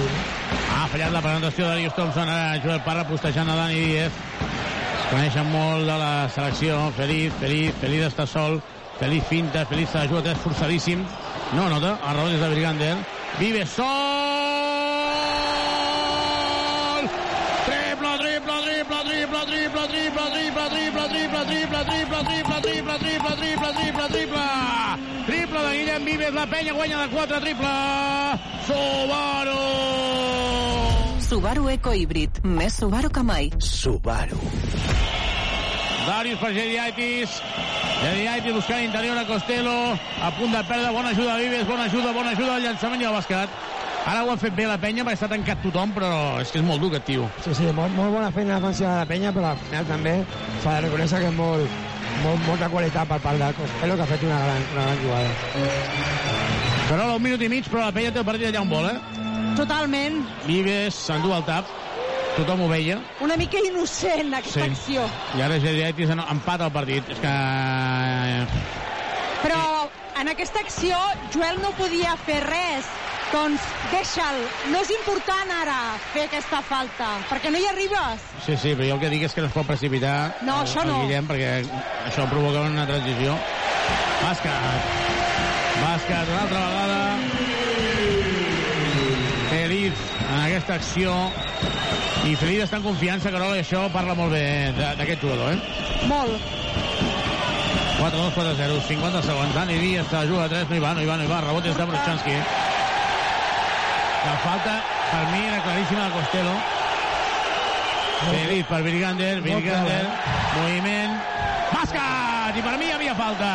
[0.73, 4.21] Ha fallat la presentació de Darius Thompson, ara Joel Parra postejant a Dani Díez.
[4.43, 6.79] Es coneixen molt de la selecció.
[6.97, 8.59] Feliz, Feliz, Feliz està sol.
[8.99, 11.05] Feliz finta, Feliz se la juga tres forçadíssim.
[11.53, 12.95] No nota, rebot és de Brigander.
[13.39, 13.83] Vive sol!
[17.65, 18.13] Triple,
[18.83, 24.07] triple, triple, triple, triple, triple, triple, triple, triple, triple, triple, triple, triple, triple, triple, triple,
[24.09, 24.43] triple.
[25.25, 27.67] Triple de Guillem Vives, la penya guanya de 4, triple.
[28.67, 29.61] Subaru!
[31.19, 32.43] Subaru Eco Híbrid.
[32.43, 33.51] Més Subaru que mai.
[33.59, 34.39] Subaru.
[36.03, 37.39] Darius per Gediaitis.
[38.03, 39.95] Gediaitis buscant interior a Costello.
[40.21, 40.91] A punt de perdre.
[40.91, 41.67] Bona ajuda a Vives.
[41.67, 43.72] Bona ajuda, bona ajuda al llançament i al bàsquet.
[44.05, 46.09] Ara ho ha fet bé la penya perquè està tancat tothom, però
[46.41, 47.29] és que és molt dur aquest tio.
[47.43, 50.15] Sí, sí, molt, molt bona feina defensiva de la penya, però al final també
[50.63, 51.77] s'ha de reconèixer que és molt,
[52.25, 55.29] molt, molta qualitat per part de Costello, que ha fet una gran, una gran jugada.
[56.89, 58.99] Però un minut i mig, però la penya té el partit allà on vol, eh?
[59.55, 60.19] Totalment.
[60.49, 61.71] Vives s'endú el tap.
[62.35, 62.97] Tothom ho veia.
[63.21, 64.71] Una mica innocent, aquesta Sí.
[64.71, 65.03] acció.
[65.37, 67.07] I ara Gediaitis empata el partit.
[67.13, 67.33] És que...
[69.43, 69.59] Però
[70.19, 70.97] en aquesta acció
[71.33, 72.89] Joel no podia fer res.
[73.33, 74.35] Doncs deixa'l.
[74.71, 75.77] No és important ara
[76.13, 78.21] fer aquesta falta, perquè no hi arribes.
[78.45, 80.67] Sí, sí, però jo el que dic és que no es pot precipitar No, el-
[80.67, 80.99] això el no.
[81.07, 81.49] Guillem, perquè
[82.11, 83.33] això provoca una transició.
[84.21, 84.53] Bàsquet.
[85.81, 87.01] Bàsquet, una altra vegada.
[89.49, 89.93] Feliz
[90.29, 91.15] en aquesta acció.
[92.23, 96.05] I Feliz està en confiança, Carola, i això parla molt bé d'aquest jugador, eh?
[96.07, 96.37] Molt.
[97.99, 99.53] 4-2, 4-0, 50 segons.
[99.55, 101.27] Dani Díaz se la juga a 3, no hi va, no hi va, no hi
[101.27, 101.41] va.
[101.41, 102.37] Rebot és de Brochanski.
[104.23, 106.55] La falta, per mi, era claríssima de Costello.
[108.23, 110.05] Feliz per Virgander, Virgander,
[110.55, 111.17] moviment,
[111.73, 112.55] bàsquet!
[112.55, 113.49] I per mi hi havia falta.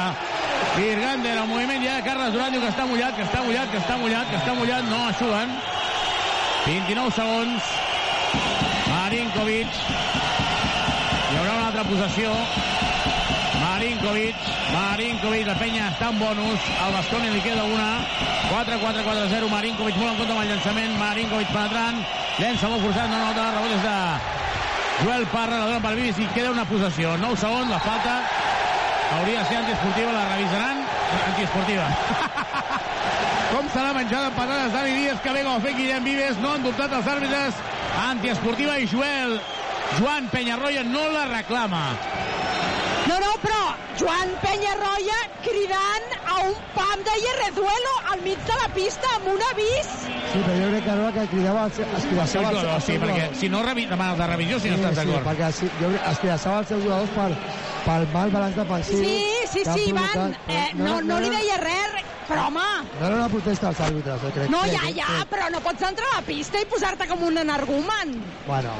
[0.76, 3.80] Virgander, el moviment ja de Carles Durant diu que està mullat, que està mullat, que
[3.80, 5.56] està mullat, que està mullat, no eixuguen.
[6.66, 7.72] 29 segons.
[8.92, 9.80] Marinkovic.
[11.28, 12.34] Hi haurà una altra possessió.
[13.59, 17.88] Marinkovic, Marinkovic, la penya està en bonus, al Basconi li queda una,
[18.50, 22.02] 4-4-4-0, Marinkovic molt en compte amb el llançament, Marinkovic penetrant,
[22.38, 23.96] llença molt forçat, no nota, rebot és de
[24.98, 28.16] Joel Parra, la dona per Vivis i queda una possessió, 9 segons, la falta
[29.18, 30.82] hauria de ser antiesportiva, la revisaran,
[31.30, 31.86] antiesportiva.
[33.52, 36.66] Com serà menjada patades Dani Díaz, que ve com a fer Guillem Vives, no han
[36.66, 37.62] dubtat els àrbitres,
[38.09, 39.38] antiesportiva i Joel,
[39.96, 41.84] Joan Penyarroia no la reclama.
[43.79, 49.07] No, no, Joan Penyarroia cridant a un pam de Hierrezuelo al mig de la pista
[49.16, 49.89] amb un avís.
[50.33, 52.09] Sí, però jo crec que ara que cridava els, es Sí,
[52.39, 55.07] Clodó, els sí, seus perquè si no revi- demanes la revisió, si no estàs sí,
[55.07, 55.26] d'acord.
[55.26, 57.29] perquè sí, jo crec- es cridassava els seus jugadors per,
[57.87, 58.99] pel mal balanç defensiu.
[58.99, 62.66] Sí, sí, han sí, Ivan, eh, no, no li deia res, però home,
[63.01, 64.49] No era una protesta als àrbitres, jo crec.
[64.51, 67.39] no, ja, eh, ja, però no pots entrar a la pista i posar-te com un
[67.39, 68.22] energumen.
[68.47, 68.74] Bueno,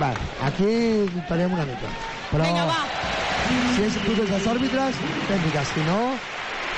[0.00, 1.88] va, aquí tenim una mica.
[2.32, 2.82] Però Vinga, va.
[3.78, 4.96] Si és protesta als àrbitres,
[5.28, 5.98] tècnica, si no...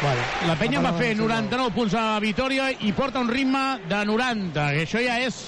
[0.01, 4.01] Bueno, La penya va fer sí, 99 punts a Vitoria i porta un ritme de
[4.09, 5.38] 90, que això ja és...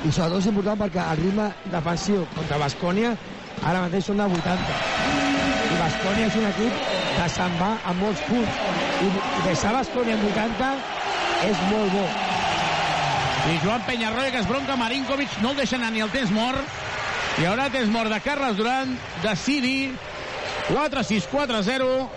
[0.00, 3.12] I sobretot és important perquè el ritme defensiu contra Bascònia
[3.68, 4.80] ara mateix són de 80.
[5.68, 6.84] I Bascònia és un equip
[7.18, 8.60] que se'n va a molts punts.
[9.04, 10.70] I, i deixar Bascònia en 80
[11.50, 12.06] és molt bo.
[13.50, 16.80] I Joan Penyarroia, que es bronca Marinkovic, no el deixa anar ni el temps mort.
[17.40, 19.90] Hi haurà temps mort de Carles Duran, de Sidi,
[20.70, 22.08] 4-6-4-0.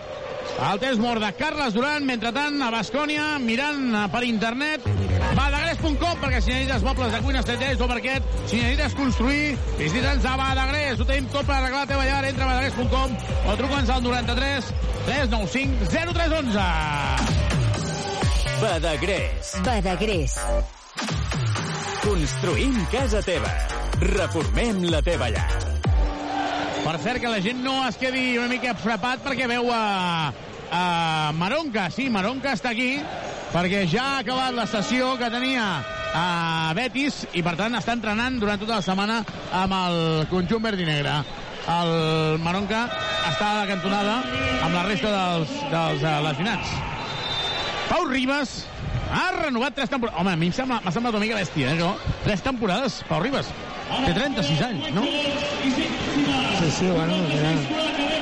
[0.54, 4.86] El temps mort de Carles Duran, mentrestant, a Bascònia, mirant eh, per internet,
[5.34, 10.36] badagrés.com, perquè si necessites mobles de cuina, estratègies o parquet, si necessites construir, visita'ns a
[10.40, 13.10] Badagrés, ho tenim tot per arreglar la teva llar, entra a badagrés.com
[13.50, 14.72] o truca'ns al 93
[15.08, 16.68] 395 0311.
[18.64, 19.56] Badagrés.
[19.66, 20.38] Badagrés.
[22.04, 23.52] Construïm casa teva.
[24.04, 25.83] Reformem la teva llar.
[26.84, 30.34] Per cert, que la gent no es quedi una mica frapat perquè veu a,
[30.68, 30.82] a
[31.40, 31.86] Maronca.
[31.96, 32.98] Sí, Maronca està aquí
[33.54, 35.64] perquè ja ha acabat la sessió que tenia
[36.14, 39.22] a Betis i, per tant, està entrenant durant tota la setmana
[39.62, 39.98] amb el
[40.34, 41.16] conjunt verd i negre.
[41.72, 42.84] el Maronca
[43.30, 44.20] està a la cantonada
[44.66, 46.76] amb la resta dels, dels uh, lesionats.
[47.88, 48.66] Pau Ribas
[49.14, 50.20] ha renovat tres temporades.
[50.20, 51.94] Home, a mi m'ha semblat, semblat una mica bèstia, eh, això.
[52.24, 53.54] Tres temporades, Pau Ribas.
[54.06, 55.04] Té 36 anys, no?
[55.04, 57.52] Sí, sí, bueno, mira,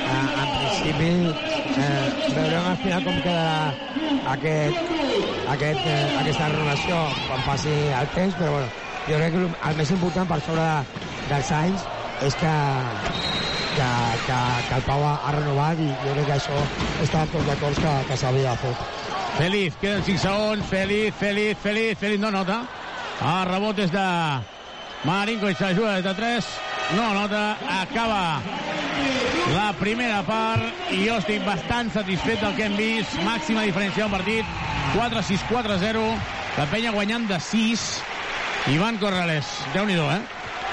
[0.04, 1.10] a, en principi
[1.80, 3.72] eh, veurem al final com quedarà
[4.34, 4.82] aquest,
[5.54, 8.70] aquest, eh, aquesta renovació quan passi el temps, però bueno,
[9.08, 11.86] jo crec que el més important per sobre de, dels anys
[12.28, 12.56] és que,
[13.78, 13.90] que,
[14.26, 16.64] que, que el Pau ha renovat i jo crec que això
[17.06, 19.01] està tots d'acord que, que s'havia de fer.
[19.38, 20.66] Feliz, queden 5 segons.
[20.66, 22.62] Feliz, Feliz, Feliz, Feliz no nota.
[23.22, 24.04] El rebot és de
[25.08, 26.50] Marinko i s'ajuda des de 3.
[26.98, 27.56] No nota.
[27.80, 28.42] Acaba
[29.54, 33.16] la primera part i jo estic bastant satisfet del que hem vist.
[33.24, 34.56] Màxima diferència del partit.
[34.92, 36.06] 4-6, 4-0.
[36.58, 37.86] La penya guanyant de 6.
[38.70, 39.48] Ivan Corrales.
[39.74, 40.20] déu nhi eh?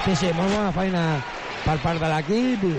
[0.06, 1.24] Sí, sí, molt bona feina
[1.64, 2.76] per part de l'equip i,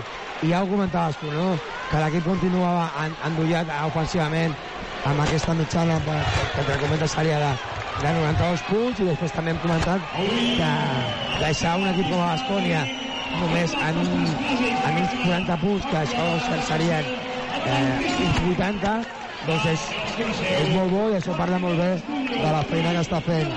[0.46, 1.58] i ja ho comentaves tu, no?
[1.90, 4.54] Que l'equip continuava en, endollat ofensivament
[5.04, 5.98] amb aquesta mitjana
[6.54, 7.50] te comenta seria de,
[8.02, 10.04] de 92 punts i després també hem comentat
[10.58, 10.70] que
[11.40, 12.84] deixar un equip com a Bascònia
[13.40, 14.26] només en, un,
[14.88, 16.28] en uns 40 punts, que això
[16.66, 17.06] serien
[17.64, 18.94] eh, uns 80,
[19.46, 19.86] doncs és,
[20.58, 21.92] és molt bo i això parla molt bé
[22.40, 23.52] de la feina que està fent,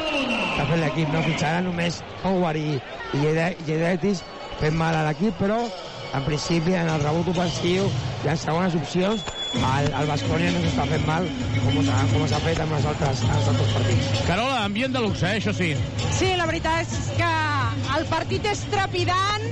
[0.54, 1.12] que ha fet l'equip.
[1.12, 1.24] No?
[1.26, 2.78] Fins ara només Howard i,
[3.18, 4.24] i Lledetis
[4.62, 5.66] fent mal a l'equip, però
[6.14, 7.90] en principi en el rebot ofensiu
[8.24, 11.28] i en segones opcions el, el Bascònia no s'està fent mal
[11.64, 14.10] com s'ha com s'ha fet amb els altres, els altres partits.
[14.28, 15.72] Carola, ambient de luxe, eh, això sí.
[16.18, 17.32] Sí, la veritat és que
[17.98, 19.48] el partit és trepidant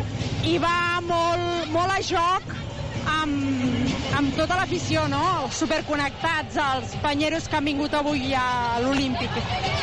[0.49, 2.70] i va molt, molt a joc
[3.10, 5.22] amb, amb tota l'afició, no?
[5.56, 9.38] Superconnectats els panyeros que han vingut avui a l'Olímpic.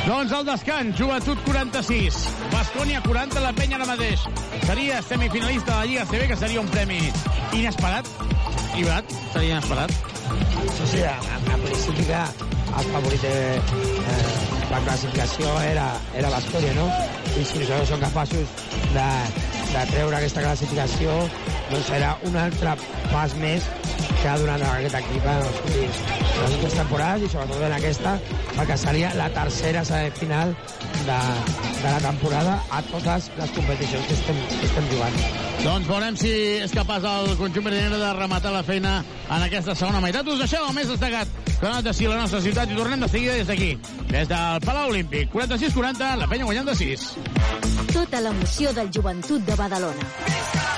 [0.07, 2.21] Doncs el descans, Joventut 46,
[2.53, 4.27] Bascònia 40, la penya ara mateix.
[4.67, 7.01] Seria semifinalista de la Lliga CB, que seria un premi
[7.57, 8.09] inesperat.
[8.79, 9.93] Ibat, seria inesperat.
[10.77, 12.23] Sí, sí, en, en principi que
[12.79, 16.89] el favorit de eh, la classificació era, era l'Escòria, no?
[17.33, 18.53] I si nosaltres som capaços
[18.93, 19.07] de,
[19.73, 21.15] de treure aquesta classificació,
[21.71, 22.75] doncs serà un altre
[23.13, 23.67] pas més
[24.19, 27.75] que ha donat aquest equip en els últims, en les últimes temporades i sobretot en
[27.77, 28.15] aquesta,
[28.57, 29.85] perquè seria la tercera
[30.19, 30.55] final
[31.07, 31.19] de,
[31.83, 35.21] de la temporada a totes les competicions que estem, que estem jugant.
[35.59, 36.33] Doncs veurem si
[36.65, 38.99] és capaç el conjunt verdinera de rematar la feina
[39.29, 40.27] en aquesta segona meitat.
[40.27, 43.11] Us deixem el més destacat que ha anat així la nostra ciutat i tornem de
[43.11, 43.73] seguida des d'aquí,
[44.11, 45.31] des del Palau Olímpic.
[45.35, 47.09] 46-40, la penya guanyant de 6.
[47.95, 50.78] Tota l'emoció del joventut de Badalona.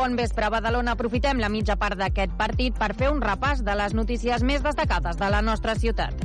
[0.00, 0.94] Bon vespre, Badalona.
[0.96, 5.20] Aprofitem la mitja part d'aquest partit per fer un repàs de les notícies més destacades
[5.20, 6.24] de la nostra ciutat.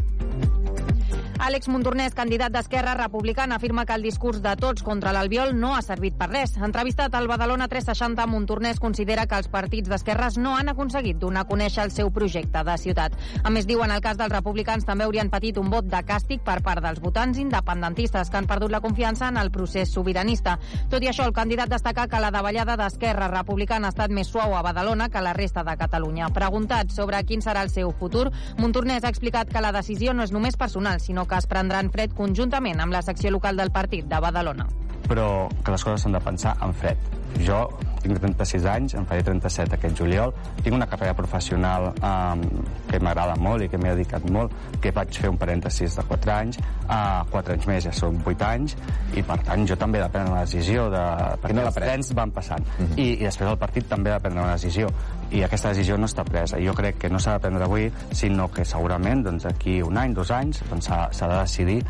[1.36, 5.82] Àlex Montornès, candidat d'Esquerra Republicana, afirma que el discurs de tots contra l'Albiol no ha
[5.84, 6.54] servit per res.
[6.56, 11.50] Entrevistat al Badalona 360, Montornès considera que els partits d'esquerres no han aconseguit donar a
[11.50, 13.18] conèixer el seu projecte de ciutat.
[13.44, 16.40] A més, diu, en el cas dels republicans també haurien patit un vot de càstig
[16.46, 20.56] per part dels votants independentistes que han perdut la confiança en el procés sobiranista.
[20.90, 24.56] Tot i això, el candidat destaca que la davallada d'Esquerra Republicana ha estat més suau
[24.56, 26.32] a Badalona que la resta de Catalunya.
[26.32, 30.32] Preguntat sobre quin serà el seu futur, Montornès ha explicat que la decisió no és
[30.32, 34.10] només personal, sinó que es prendrà en fred conjuntament amb la secció local del partit
[34.12, 34.68] de Badalona.
[35.10, 36.98] Però que les coses s'han de pensar en fred.
[37.44, 37.66] Jo
[38.06, 42.44] tinc 36 anys, em faré 37 aquest juliol, tinc una carrera professional um,
[42.90, 46.34] que m'agrada molt i que m'he dedicat molt, que vaig fer un parèntesis de 4
[46.36, 48.78] anys, uh, 4 anys més ja són 8 anys,
[49.18, 51.04] i per tant jo també he de prendre una decisió, de,
[51.42, 53.00] perquè no els trens van passant, uh -huh.
[53.00, 54.90] I, i després el partit també ha de prendre una decisió,
[55.32, 56.58] i aquesta decisió no està presa.
[56.62, 60.14] Jo crec que no s'ha de prendre avui, sinó que segurament doncs, aquí un any,
[60.14, 61.86] dos anys, doncs, s'ha doncs, de decidir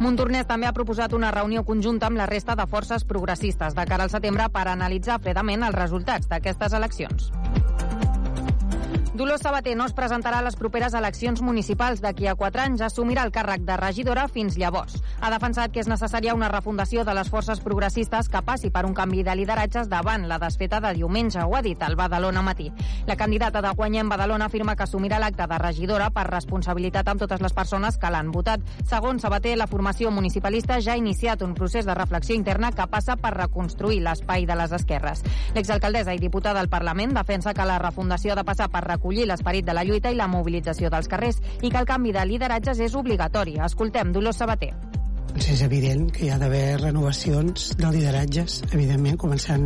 [0.00, 4.06] Montornès també ha proposat una reunió conjunta amb la resta de forces progressistes de cara
[4.08, 7.28] al setembre per analitzar fredament els resultats d'aquestes eleccions.
[9.20, 11.98] Dolors Sabater no es presentarà a les properes eleccions municipals.
[12.00, 14.94] D'aquí a quatre anys assumirà el càrrec de regidora fins llavors.
[15.20, 18.94] Ha defensat que és necessària una refundació de les forces progressistes que passi per un
[18.96, 22.70] canvi de lideratges davant la desfeta de diumenge, ho ha dit al Badalona Matí.
[23.04, 27.44] La candidata de Guanyem Badalona afirma que assumirà l'acte de regidora per responsabilitat amb totes
[27.44, 28.64] les persones que l'han votat.
[28.88, 33.18] Segons Sabater, la formació municipalista ja ha iniciat un procés de reflexió interna que passa
[33.20, 35.20] per reconstruir l'espai de les esquerres.
[35.52, 39.66] L'exalcaldessa i diputada al Parlament defensa que la refundació ha de passar per recollir l'esperit
[39.66, 42.94] de la lluita i la mobilització dels carrers i que el canvi de lideratges és
[42.94, 43.58] obligatori.
[43.60, 44.74] Escoltem Dolors Sabater.
[45.40, 49.62] Doncs és evident que hi ha d'haver renovacions de lideratges, evidentment, començant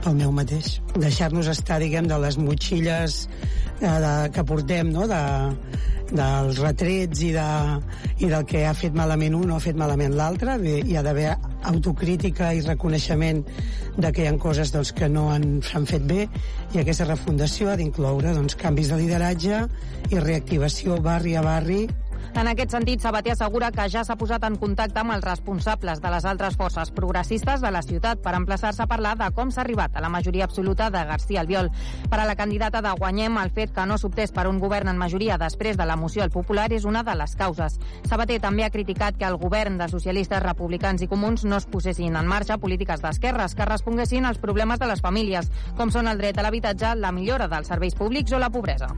[0.00, 0.78] pel meu mateix.
[0.94, 5.20] Deixar-nos estar, diguem, de les motxilles eh, de, que portem, no?, de,
[6.16, 7.44] dels retrets i, de,
[8.24, 10.56] i del que ha fet malament un o ha fet malament l'altre.
[10.80, 11.34] Hi ha d'haver
[11.68, 13.44] autocrítica i reconeixement
[13.98, 15.26] de que hi ha coses doncs, que no
[15.68, 16.22] s'han fet bé
[16.72, 19.60] i aquesta refundació ha d'incloure doncs, canvis de lideratge
[20.08, 21.82] i reactivació barri a barri
[22.40, 26.10] en aquest sentit, Sabater assegura que ja s'ha posat en contacte amb els responsables de
[26.14, 29.96] les altres forces progressistes de la ciutat per emplaçar-se a parlar de com s'ha arribat
[29.96, 31.70] a la majoria absoluta de García Albiol.
[32.08, 34.98] Per a la candidata de Guanyem, el fet que no s'obtés per un govern en
[34.98, 37.78] majoria després de la moció al Popular és una de les causes.
[38.08, 42.16] Sabater també ha criticat que el govern de socialistes, republicans i comuns no es posessin
[42.16, 46.38] en marxa polítiques d'esquerres que responguessin als problemes de les famílies, com són el dret
[46.38, 48.94] a l'habitatge, la millora dels serveis públics o la pobresa.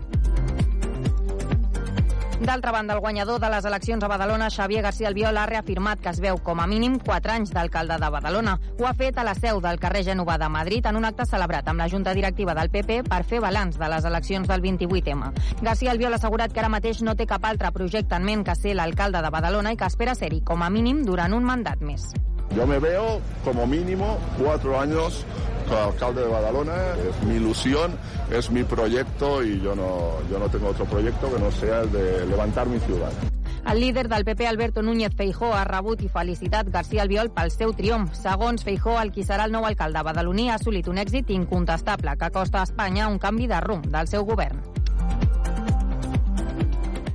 [2.41, 6.11] D'altra banda, el guanyador de les eleccions a Badalona, Xavier García Albiol, ha reafirmat que
[6.11, 8.57] es veu com a mínim 4 anys d'alcalde de Badalona.
[8.79, 11.69] Ho ha fet a la seu del carrer Genova de Madrid en un acte celebrat
[11.71, 15.33] amb la Junta Directiva del PP per fer balanç de les eleccions del 28M.
[15.63, 18.59] García Albiol ha assegurat que ara mateix no té cap altre projecte en ment que
[18.59, 22.11] ser l'alcalde de Badalona i que espera ser-hi com a mínim durant un mandat més.
[22.57, 25.25] Yo me veo como mínimo cuatro años
[25.69, 26.75] como alcalde de Badalona,
[27.09, 27.93] es mi ilusión,
[28.31, 31.93] es mi proyecto y yo no, yo no tengo otro proyecto que no sea el
[31.93, 33.11] de levantar mi ciudad.
[33.67, 37.73] El líder del PP, Alberto Núñez Feijó, ha rebut i felicitat García Albiol pel seu
[37.73, 38.13] triomf.
[38.13, 42.31] Segons Feijó, el qui serà el nou alcalde badaloní ha assolit un èxit incontestable que
[42.31, 44.74] costa a Espanya un canvi de rumb del seu govern.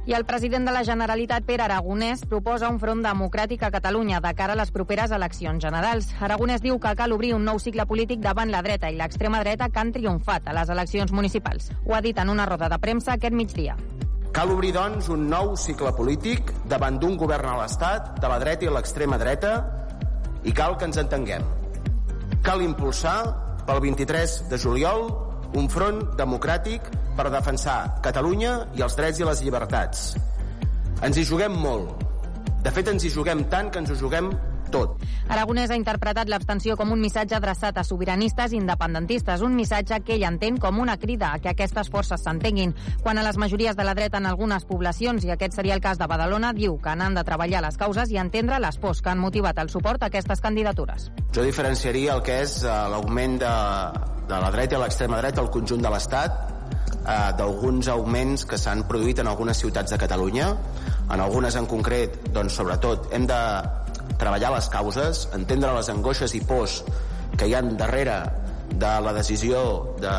[0.09, 4.31] I el president de la Generalitat, Pere Aragonès, proposa un front democràtic a Catalunya de
[4.33, 6.07] cara a les properes eleccions generals.
[6.25, 9.67] Aragonès diu que cal obrir un nou cicle polític davant la dreta i l'extrema dreta
[9.69, 11.69] que han triomfat a les eleccions municipals.
[11.85, 13.77] Ho ha dit en una roda de premsa aquest migdia.
[14.33, 18.65] Cal obrir, doncs, un nou cicle polític davant d'un govern a l'Estat, de la dreta
[18.65, 19.55] i l'extrema dreta,
[20.41, 21.45] i cal que ens entenguem.
[22.41, 23.19] Cal impulsar,
[23.69, 25.11] pel 23 de juliol,
[25.57, 26.85] un front democràtic
[27.17, 30.13] per defensar Catalunya i els drets i les llibertats.
[31.05, 32.05] Ens hi juguem molt.
[32.63, 34.29] De fet, ens hi juguem tant que ens ho juguem
[34.73, 34.97] tot.
[35.29, 40.15] Aragonès ha interpretat l'abstenció com un missatge adreçat a sobiranistes i independentistes, un missatge que
[40.17, 42.75] ell entén com una crida a que aquestes forces s'entenguin.
[43.03, 45.99] Quan a les majories de la dreta en algunes poblacions, i aquest seria el cas
[45.99, 49.21] de Badalona, diu que n'han de treballar les causes i entendre les pors que han
[49.21, 51.09] motivat el suport a aquestes candidatures.
[51.35, 53.57] Jo diferenciaria el que és uh, l'augment de,
[54.29, 56.57] de la dreta i l'extrema dreta al conjunt de l'Estat
[57.09, 60.49] eh, d'alguns augments que s'han produït en algunes ciutats de Catalunya.
[61.09, 63.39] En algunes en concret, doncs, sobretot, hem de
[64.19, 66.81] treballar les causes, entendre les angoixes i pors
[67.37, 68.19] que hi han darrere
[68.69, 69.61] de la decisió
[70.01, 70.13] de,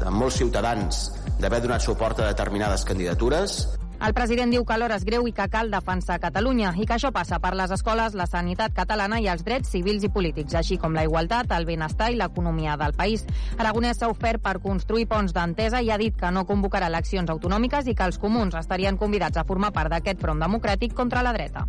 [0.00, 1.04] de molts ciutadans
[1.38, 3.62] d'haver donat suport a determinades candidatures
[4.02, 7.12] el president diu que l'hora és greu i que cal defensar Catalunya i que això
[7.14, 10.96] passa per les escoles, la sanitat catalana i els drets civils i polítics, així com
[10.98, 13.22] la igualtat, el benestar i l'economia del país.
[13.62, 17.86] Aragonès s'ha ofert per construir ponts d'entesa i ha dit que no convocarà eleccions autonòmiques
[17.86, 21.68] i que els comuns estarien convidats a formar part d'aquest front democràtic contra la dreta.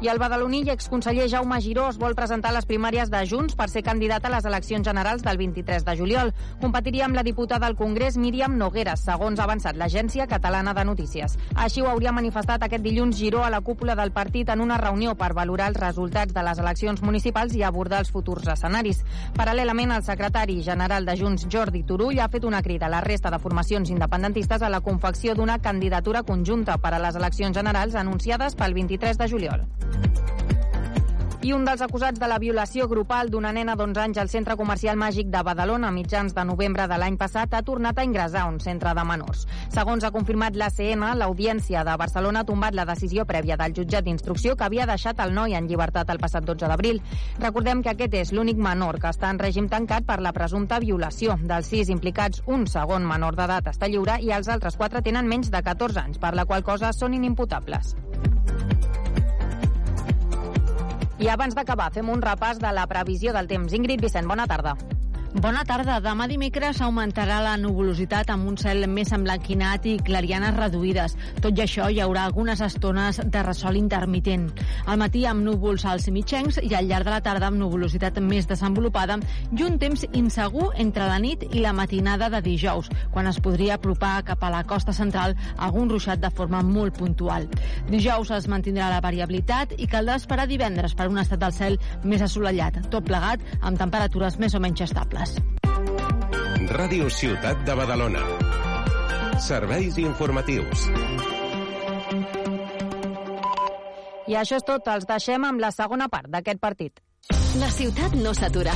[0.00, 3.66] I el badaloní i exconseller Jaume Giró es vol presentar les primàries de Junts per
[3.66, 6.28] ser candidat a les eleccions generals del 23 de juliol.
[6.60, 11.34] Competiria amb la diputada al Congrés Míriam Nogueres, segons ha avançat l'Agència Catalana de Notícies.
[11.56, 15.16] Així ho hauria manifestat aquest dilluns Giró a la cúpula del partit en una reunió
[15.18, 19.02] per valorar els resultats de les eleccions municipals i abordar els futurs escenaris.
[19.34, 23.34] Paral·lelament, el secretari general de Junts, Jordi Turull, ha fet una crida a la resta
[23.34, 28.54] de formacions independentistes a la confecció d'una candidatura conjunta per a les eleccions generals anunciades
[28.54, 29.68] pel 23 de juliol.
[31.48, 34.98] I un dels acusats de la violació grupal d'una nena d'11 anys al centre comercial
[35.00, 38.58] màgic de Badalona a mitjans de novembre de l'any passat ha tornat a ingressar un
[38.60, 39.46] centre de menors.
[39.72, 44.56] Segons ha confirmat l'ACM, l'Audiència de Barcelona ha tombat la decisió prèvia del jutjat d'instrucció
[44.56, 47.00] que havia deixat el noi en llibertat el passat 12 d'abril.
[47.38, 51.38] Recordem que aquest és l'únic menor que està en règim tancat per la presumpta violació.
[51.48, 55.48] Dels sis implicats, un segon menor d'edat està lliure i els altres quatre tenen menys
[55.48, 57.94] de 14 anys, per la qual cosa són inimputables.
[61.18, 63.74] I abans d'acabar, fem un repàs de la previsió del temps.
[63.74, 64.76] Ingrid Vicent, bona tarda.
[65.28, 65.98] Bona tarda.
[66.00, 71.14] Demà dimecres augmentarà la nuvolositat amb un cel més emblanquinat i clarianes reduïdes.
[71.44, 74.46] Tot i això, hi haurà algunes estones de ressol intermitent.
[74.88, 78.48] Al matí amb núvols als mitjencs i al llarg de la tarda amb nuvolositat més
[78.48, 79.18] desenvolupada
[79.52, 83.76] i un temps insegur entre la nit i la matinada de dijous, quan es podria
[83.76, 87.50] apropar cap a la costa central algun ruixat de forma molt puntual.
[87.92, 92.24] Dijous es mantindrà la variabilitat i caldrà esperar divendres per un estat del cel més
[92.24, 95.17] assolellat, tot plegat amb temperatures més o menys estables.
[96.68, 98.22] Ràdio Ciutat de Badalona.
[99.42, 100.88] Serveis informatius.
[104.28, 104.88] I això és tot.
[104.92, 107.00] Els deixem amb la segona part d'aquest partit.
[107.58, 108.74] La ciutat no s'atura.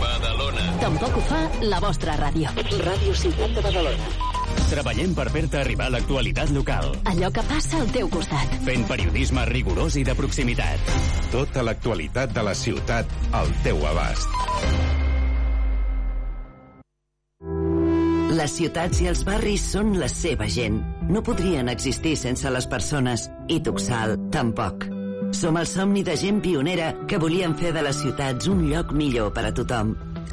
[0.00, 0.64] Badalona.
[0.80, 2.56] Tampoc ho fa la vostra ràdio.
[2.88, 4.27] Ràdio Ciutat de Badalona.
[4.68, 6.90] Treballem per fer-te arribar l'actualitat local.
[7.08, 8.58] Allò que passa al teu costat.
[8.66, 10.92] Fent periodisme rigorós i de proximitat.
[11.32, 14.38] Tota l'actualitat de la ciutat al teu abast.
[18.38, 20.76] Les ciutats i els barris són la seva gent.
[21.10, 23.26] No podrien existir sense les persones.
[23.50, 24.86] I Tuxal, tampoc.
[25.34, 29.32] Som el somni de gent pionera que volien fer de les ciutats un lloc millor
[29.34, 29.96] per a tothom.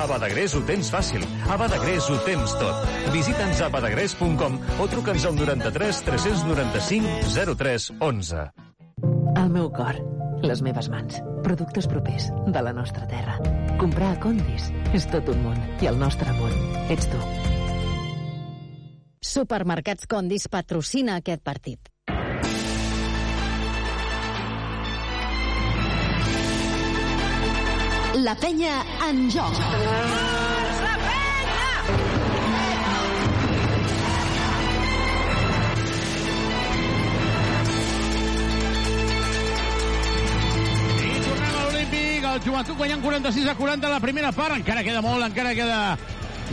[0.00, 1.24] A Badagrés ho tens fàcil.
[1.52, 2.86] A Badagrés ho tens tot.
[3.12, 8.46] Visita'ns a badagrés.com o truca'ns al 93 395 03 11.
[9.42, 9.98] El meu cor,
[10.40, 13.36] les meves mans, productes propers de la nostra terra.
[13.76, 16.56] Comprar a Condis és tot un món i el nostre món
[16.88, 17.20] ets tu.
[19.20, 21.92] Supermercats Condis patrocina aquest partit.
[28.20, 29.54] La penya en joc.
[41.24, 44.58] Tornem a l'Olímpic, el Joventut guanyant 46 a 40 a la primera part.
[44.58, 45.80] Encara queda molt, encara queda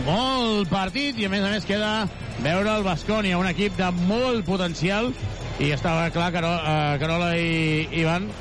[0.08, 2.08] molt partit i a més a més queda
[2.46, 5.12] veure el Bascònia, un equip de molt potencial
[5.60, 8.32] i estava clar, Carola, uh, Carola i Ivan,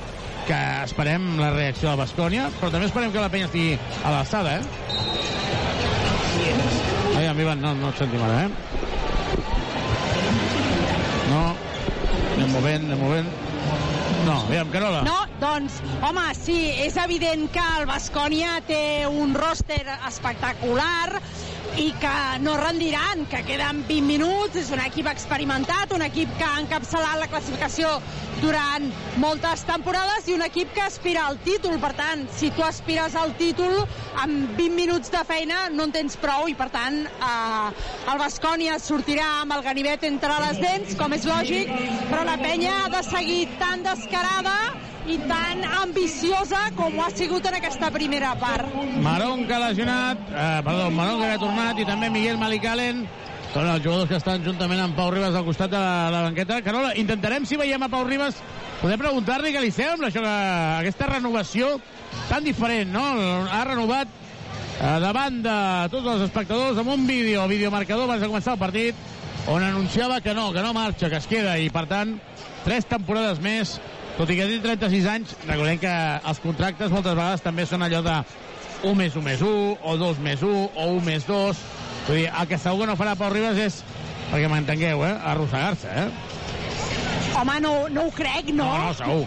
[0.47, 4.59] que esperem la reacció de Bascònia, però també esperem que la penya estigui a l'alçada,
[4.61, 4.65] eh?
[7.17, 8.51] Aviam, Ivan, no, no et sentim ara, eh?
[11.33, 11.43] No,
[12.37, 13.31] anem movent, anem movent.
[14.27, 15.03] No, aviam, Carola.
[15.07, 21.21] No, doncs, home, sí, és evident que el Bascònia té un ròster espectacular
[21.77, 26.47] i que no rendiran, que queden 20 minuts, és un equip experimentat, un equip que
[26.47, 27.91] ha encapçalat la classificació
[28.41, 28.87] durant
[29.21, 31.77] moltes temporades i un equip que aspira al títol.
[31.83, 33.83] Per tant, si tu aspires al títol,
[34.23, 38.81] amb 20 minuts de feina no en tens prou i, per tant, eh, el Bascònia
[38.81, 41.73] sortirà amb el ganivet entre les dents, com és lògic,
[42.09, 44.57] però la penya ha de seguir tan descarada
[45.09, 48.73] i tan ambiciosa com ho ha sigut en aquesta primera part.
[49.05, 53.07] Marón que ha lesionat, eh, perdó, Marón que ha tornat i també Miguel Malicalen
[53.53, 56.61] són els jugadors que estan juntament amb Pau Ribas al costat de la, la banqueta.
[56.61, 58.37] Carola, intentarem, si veiem a Pau Ribas,
[58.83, 60.37] poder preguntar-li què li sembla, això que,
[60.83, 61.77] aquesta renovació
[62.29, 63.05] tan diferent, no?
[63.49, 65.59] Ha renovat eh, davant de
[65.95, 69.07] tots els espectadors amb un vídeo, videomarcador abans de començar el partit,
[69.47, 72.17] on anunciava que no, que no marxa, que es queda, i per tant,
[72.67, 73.77] tres temporades més,
[74.17, 75.95] tot i que té 36 anys, recordem que
[76.31, 78.15] els contractes moltes vegades també són allò de
[78.87, 81.61] 1 més 1 més 1, o 2 més 1, o 1 més 2.
[82.07, 83.83] Vull dir, el que segur que no farà Pau Ribas és,
[84.31, 86.09] perquè m'entengueu, eh, arrossegar-se, eh?
[87.37, 88.65] Home, no, no ho crec, no?
[88.65, 89.27] No, no, segur.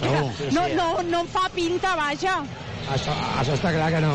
[0.00, 0.52] segur.
[0.56, 2.40] No, no, no em fa pinta, vaja.
[2.96, 4.14] Això, això està clar que no,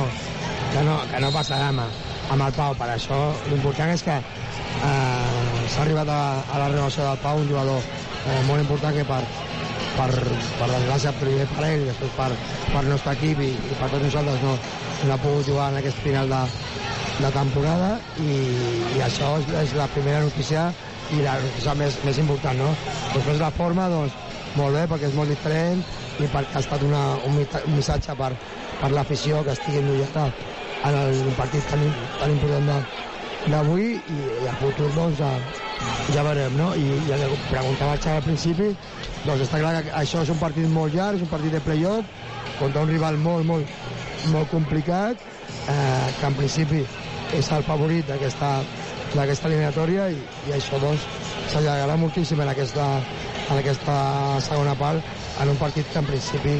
[0.73, 1.85] que no, que no passarà amb,
[2.33, 2.75] amb el Pau.
[2.79, 7.47] Per això l'important és que eh, s'ha arribat a, a la renovació del Pau, un
[7.47, 9.21] jugador eh, molt important que per,
[9.97, 10.09] per,
[10.59, 12.29] per desgràcia primer per ell, després per,
[12.71, 14.55] per el nostre equip i, i per tots nosaltres no,
[15.07, 16.41] no ha pogut jugar en aquest final de,
[17.21, 17.91] de temporada
[18.23, 18.35] i,
[18.97, 20.69] i això és, és la primera notícia
[21.11, 22.71] i la notícia més, més important, no?
[23.15, 24.15] Després la forma, doncs,
[24.55, 25.83] molt bé, perquè és molt diferent
[26.21, 27.37] i perquè ha estat una, un,
[27.75, 28.31] missatge per,
[28.79, 30.29] per l'afició que estigui ennullada
[30.87, 31.83] en el partit tan,
[32.19, 32.71] tan important
[33.51, 35.35] d'avui i, i a futur doncs, a,
[36.13, 36.71] ja veurem, no?
[36.77, 38.69] I, i que preguntava el Xavi al principi,
[39.25, 42.05] doncs està clar que això és un partit molt llarg, és un partit de playoff,
[42.59, 43.67] contra un rival molt, molt,
[44.33, 45.17] molt complicat,
[45.69, 46.85] eh, que en principi
[47.37, 48.59] és el favorit d'aquesta
[49.11, 51.03] d'aquesta eliminatòria i, i això doncs
[51.51, 52.85] s'allargarà moltíssim en aquesta,
[53.49, 53.95] en aquesta
[54.45, 55.03] segona part
[55.43, 56.53] en un partit que en principi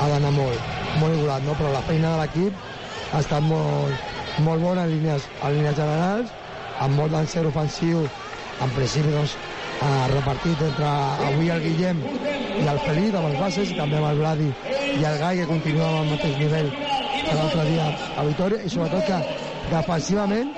[0.00, 0.70] ha d'anar molt,
[1.00, 1.56] molt igualat, no?
[1.58, 4.14] però la feina de l'equip ha estat molt,
[4.46, 6.30] molt bona en línies, en línies generals,
[6.84, 8.04] amb molt d'encert ofensiu,
[8.62, 9.36] en principi doncs,
[9.80, 10.92] eh, repartit entre
[11.28, 12.02] avui el Guillem
[12.62, 14.48] i el Felip amb els bases, i també amb el Vladi
[14.96, 16.70] i el Gai, que continua amb el mateix nivell
[17.26, 19.20] que l'altre dia a Vitoria, i sobretot que
[19.70, 20.52] defensivament,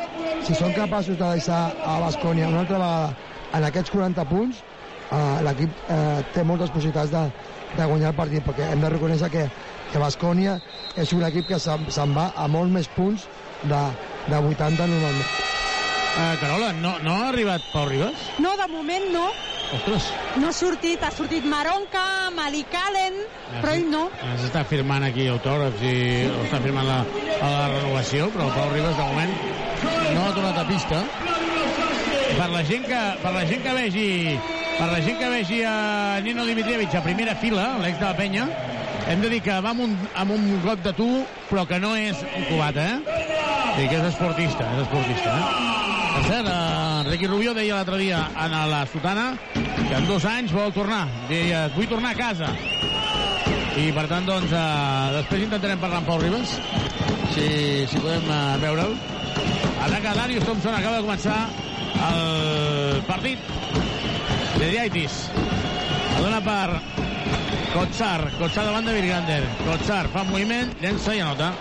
[0.44, 3.14] si són capaços de deixar a Bascònia una altra vegada
[3.58, 4.62] en aquests 40 punts,
[5.10, 7.24] eh, l'equip eh, té moltes possibilitats de,
[7.76, 9.48] de guanyar el partit, perquè hem de reconèixer que,
[9.92, 10.58] que Bascònia
[10.96, 13.28] és un equip que se'n se va a molts més punts
[13.64, 13.84] de,
[14.28, 15.57] de 80 normalment.
[16.18, 18.14] Uh, Carola, no, no ha arribat Pau Ribas?
[18.42, 19.28] No, de moment no.
[19.76, 20.08] Ostres,
[20.40, 22.02] No ha sortit, ha sortit Maronca,
[22.34, 23.20] Malik Allen,
[23.60, 24.00] però ell no.
[24.40, 25.94] s'està firmant aquí autògrafs i
[26.48, 26.98] està firmant la,
[27.38, 29.34] a la renovació, però el Pau Ribas de moment
[30.16, 31.02] no ha tornat a pista.
[32.38, 34.08] Per la gent que, per la gent que vegi
[34.78, 38.44] per la gent que vegi a Nino Dimitrievich a primera fila, l'ex de la penya,
[39.08, 41.08] hem de dir que va amb un, amb un got de tu,
[41.48, 42.98] però que no és un cubata, eh?
[43.78, 45.68] Sí, que és esportista, és esportista, eh?
[46.18, 50.72] Per cert, eh, Rubio deia l'altre dia a la Sotana que en dos anys vol
[50.72, 51.06] tornar.
[51.28, 52.48] Deia, vull tornar a casa.
[53.78, 56.58] I per tant, doncs, eh, després intentarem parlar amb Pau Ribas,
[57.34, 57.48] si,
[57.88, 58.96] si podem eh, veure'l.
[59.86, 61.40] Ataca Darius Thompson, acaba de començar
[62.10, 63.38] el partit.
[64.58, 65.22] Dediaitis.
[66.16, 67.07] La dona per
[67.72, 68.30] Kotsar.
[68.38, 69.42] Kotsar davant de Virgander.
[69.64, 71.52] Kotsar fa un moviment, llença i anota.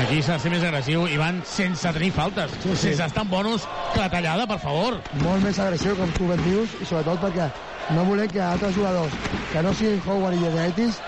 [0.00, 2.52] Aquí s'ha de ser més agressiu i van sense tenir faltes.
[2.62, 2.82] Sí, sí.
[2.88, 4.98] Sense estar en bonus que la tallada, per favor.
[5.24, 7.50] Molt més agressiu, com tu ben dius, i sobretot perquè
[7.94, 9.14] no volem que altres jugadors
[9.52, 11.00] que no siguin Howard i Jedeitis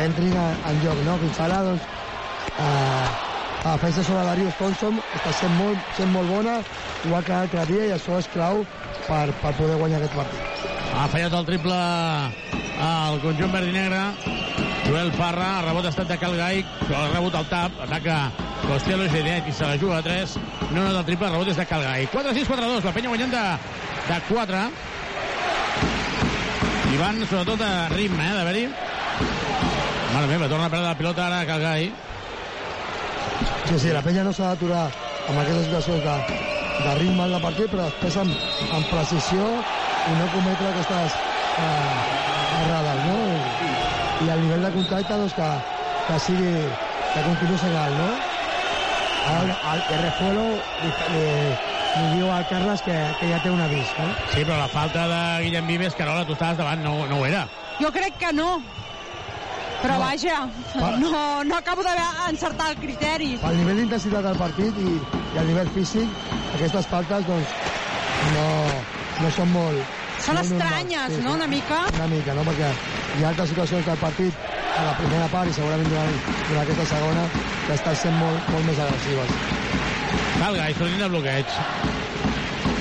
[0.00, 1.16] entrin en, en joc, no?
[1.20, 1.88] Fins ara, doncs,
[2.56, 3.08] eh,
[3.64, 6.60] la defensa sobre Darius Thompson està sent molt, sent molt bona,
[7.04, 8.64] igual que l'altre dia, i això és clau
[9.08, 10.64] per, per poder guanyar aquest partit.
[10.96, 11.76] Ha fallat el triple
[12.80, 14.00] al conjunt verd i negre.
[14.86, 18.16] Joel Parra, el rebot ha estat de Calgai, però ha rebut el tap, ataca
[18.64, 20.36] Costello i Gedet i se la juga a 3.
[20.70, 22.08] No nota el triple, el rebot és de Calgai.
[22.14, 23.44] 4-6-4-2, la penya guanyant de,
[24.08, 24.62] de 4.
[26.90, 28.64] I van sobretot a ritme, eh, d'haver-hi.
[30.10, 31.90] Mare meva, torna a perdre la pilota ara Calgai.
[33.68, 34.88] Sí, sí, la penya no s'ha d'aturar
[35.28, 36.16] amb aquestes situacions de,
[36.80, 39.52] de ritme de partit, però després amb, amb precisió
[40.08, 41.14] i no cometre aquestes
[41.60, 41.99] eh, no?
[44.20, 45.50] I, el nivell de contacte, doncs, que,
[46.08, 46.52] que sigui,
[47.14, 48.10] que continuï sent alt, no?
[49.30, 50.44] Ara el, el Refuelo
[50.80, 51.24] li, li,
[52.00, 54.08] li diu al Carles que, que ja té un avís, no?
[54.32, 57.46] Sí, però la falta de Guillem Vives, Carola, tu estaves davant, no, no ho era.
[57.80, 58.50] Jo crec que no.
[59.80, 60.00] Però No.
[60.04, 60.42] vaja,
[61.00, 61.10] no,
[61.48, 63.30] no acabo d'encertar el criteri.
[63.40, 66.10] Pel nivell d'intensitat del partit i, i el nivell físic,
[66.58, 67.54] aquestes faltes, doncs,
[68.34, 68.44] no,
[69.22, 69.96] no són molt...
[70.30, 70.52] Són normals.
[70.54, 71.80] estranyes, no?, una mica.
[71.98, 72.68] Una mica, no?, perquè
[73.18, 76.86] hi ha altres situacions del partit a la primera part i segurament durant, durant aquesta
[76.92, 77.24] segona
[77.66, 79.34] que estan sent molt, molt més agressives.
[80.38, 81.56] Cal Gai, sortint de bloqueig.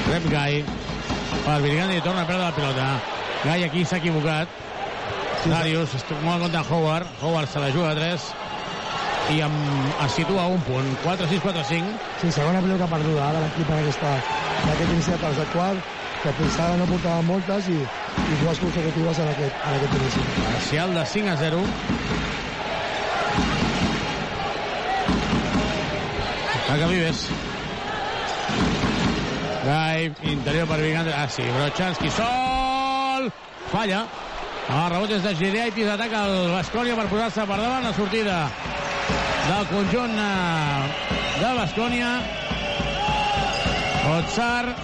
[0.09, 0.61] Rep Gai.
[1.45, 2.87] Per Virgandi torna a perdre la pilota.
[3.43, 4.53] Gai aquí s'ha equivocat.
[5.45, 7.09] Darius es molt en compte Howard.
[7.23, 8.29] Howard se la juga a 3
[9.29, 9.57] i amb,
[10.05, 10.89] es situa a un punt.
[11.03, 11.93] 4-6-4-5.
[12.21, 14.15] Sí, segona pilota perduda ara l'equip en aquesta,
[14.63, 19.19] en aquest inici de quart, que fins ara no portava moltes i, i dues consecutives
[19.23, 20.23] en aquest, en aquest inici.
[20.43, 21.61] Parcial de 5 a 0.
[26.55, 27.21] Ataca Vives.
[29.63, 31.13] Gai, interior per Vigante.
[31.15, 33.31] Ah, sí, Brochanski sol!
[33.71, 34.03] Falla.
[34.69, 38.35] El rebot és de Gireaitis, ataca el Bascònia per posar-se per davant la sortida
[39.47, 42.11] del conjunt eh, de Bascònia.
[44.19, 44.75] Otsar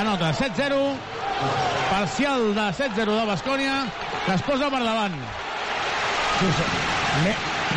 [0.00, 0.78] anota 7-0
[1.90, 3.76] parcial de 7-0 de Bascònia
[4.26, 5.14] que es posa per davant
[6.38, 6.66] Sí, sí.
[7.24, 7.32] Me,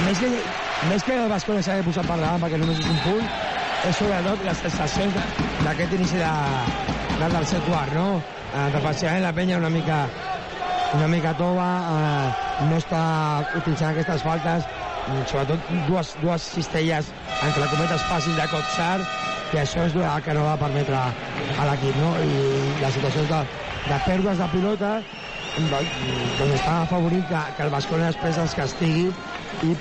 [0.06, 0.28] més, que,
[0.90, 3.30] més que el Bascònia s'ha de posar per davant perquè només és un punt,
[3.90, 5.24] és sobretot les sensacions de-
[5.66, 6.34] d'aquest inici de,
[7.24, 8.22] del tercer quart, no?
[8.52, 10.04] Eh, defensivament la penya una mica
[10.94, 13.02] una mica tova, eh, no està
[13.56, 14.66] utilitzant aquestes faltes,
[15.32, 17.10] sobretot dues, dues cistelles
[17.42, 19.00] entre cometes fàcils de Kotsar,
[19.52, 22.14] que això és el que no va permetre a l'equip, no?
[22.24, 23.42] I les situacions de,
[23.90, 24.92] de pèrdues de pilota
[25.52, 29.10] doncs, està afavorit que, que el Bascona després es castigui
[29.68, 29.74] i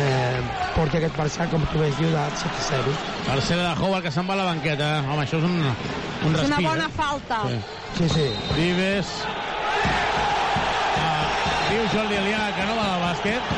[0.00, 0.38] eh,
[0.76, 2.94] porti aquest parcial, com tu bé diu, de 7-0.
[3.26, 4.88] Tercera de Howard que se'n va a la banqueta.
[5.04, 6.48] Home, això és un, un És respir.
[6.48, 6.96] una bona eh?
[6.96, 7.42] falta.
[7.50, 7.60] Sí.
[7.98, 8.26] Sí, sí.
[8.56, 9.12] Vives.
[11.04, 11.22] Ah,
[11.68, 13.54] diu Jordi Alià que no va al bàsquet.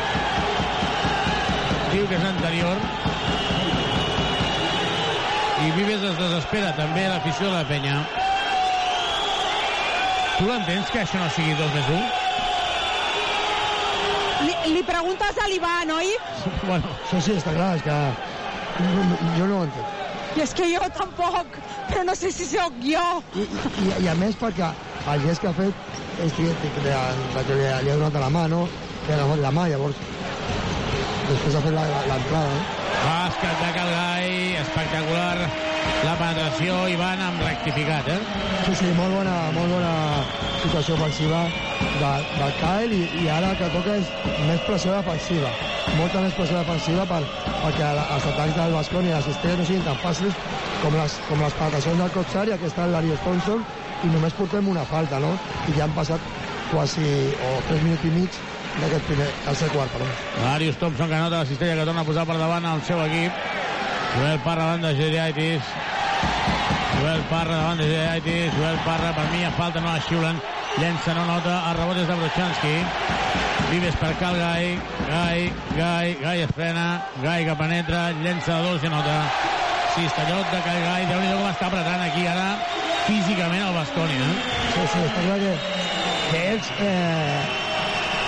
[1.93, 3.12] Diu que és anterior.
[5.63, 8.01] I Vives es desespera també l'afició de la penya.
[10.39, 12.03] Tu l'entens que això no sigui 2 més 1?
[14.49, 16.09] Li, li preguntes a l'Ivan, oi?
[16.69, 16.89] Bueno.
[17.11, 17.99] Sí, sí, està clar, és que
[18.83, 19.99] no, no, jo no ho entenc.
[20.33, 21.59] I és que jo tampoc,
[21.91, 23.05] però no sé si sóc jo.
[23.37, 23.45] I,
[23.85, 24.71] i, i a més perquè
[25.13, 25.75] el gest que ha fet
[26.25, 28.65] és que, que, que li, ha- li ha donat la mà, no?
[29.05, 29.99] Que ha agafat la mà, llavors
[31.29, 32.63] després ha fet la- la- l'entrada, no?
[33.03, 33.71] Bàsquet de
[34.23, 35.39] Calgai, espectacular.
[36.07, 38.19] La penetració, Ivan, amb rectificat, eh?
[38.67, 39.93] Sí, sí, molt bona, molt bona
[40.63, 41.41] situació ofensiva
[41.99, 44.13] de, del Kyle i, i ara el que toca és
[44.47, 45.51] més pressió defensiva.
[45.99, 47.21] Molta més pressió defensiva per,
[47.65, 50.39] perquè els atacs del Basconi i les cistelles no siguin tan fàcils
[50.85, 53.67] com les, com les penetracions del Kotsar i aquesta del Darius Thompson
[54.03, 55.35] i només portem una falta, no?
[55.67, 56.31] I ja han passat
[56.71, 57.09] quasi,
[57.49, 58.39] o 3 minuts i mig
[58.79, 60.15] d'aquest primer, tercer quart, perdó.
[60.45, 63.62] Darius Thompson que nota la cistella que torna a posar per davant el seu equip.
[64.15, 65.63] Joel Parra davant de Geriaitis.
[67.01, 68.53] Joel Parra davant de Geriaitis.
[68.59, 70.41] Joel Parra, per mi, a falta, no la xiulen.
[70.77, 71.57] Llença, no nota.
[71.71, 72.75] El rebot és de Brochanski.
[73.71, 74.77] Vives per Cal Gai.
[75.09, 75.49] Gai,
[75.79, 76.87] Gai, Gai es frena.
[77.25, 78.05] Gai que penetra.
[78.21, 79.17] Llença de dos i nota.
[79.97, 81.09] Cistellot de Cal Gai.
[81.09, 82.53] Déu-n'hi-do com està apretant aquí ara
[83.07, 84.35] físicament el Basconi, eh?
[84.75, 85.53] Sí, sí, està clar que,
[86.31, 87.62] que ells eh,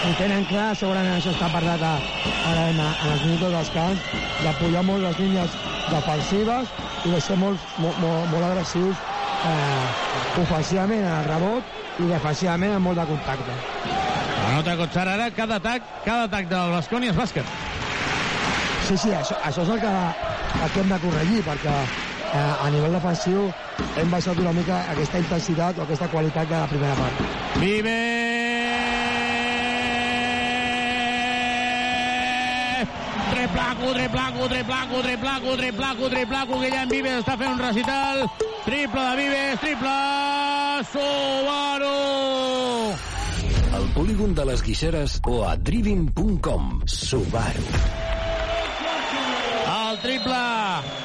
[0.05, 1.95] ho tenen clar, segurament això està parlat a,
[2.51, 4.09] ara en, en els minuts dels camps,
[4.45, 5.57] de pujar molt les línies
[5.89, 6.73] defensives
[7.05, 9.01] i de ser molt, molt, molt, molt agressius
[9.49, 13.59] eh, ofensivament en el rebot i defensivament amb molt de contacte.
[14.45, 17.55] La nota ara, cada atac, cada atac del Basconi és bàsquet.
[18.85, 19.95] Sí, sí, això, això és el que,
[20.65, 23.49] el que hem de corregir, perquè eh, a nivell defensiu
[23.97, 27.25] hem baixat una mica aquesta intensitat o aquesta qualitat de la primera part.
[27.63, 28.64] Vive!
[33.35, 38.21] Treplaco, treplaco, treplaco, treplaco, treplaco, treplaco, Guillem Vives està fent un recital.
[38.63, 39.95] Triple de Vives, triple...
[40.93, 41.91] Subaru!
[43.75, 46.69] Al polígon de les Guixeres o a driving.com.
[46.87, 47.67] Subaru.
[49.75, 50.45] El triple.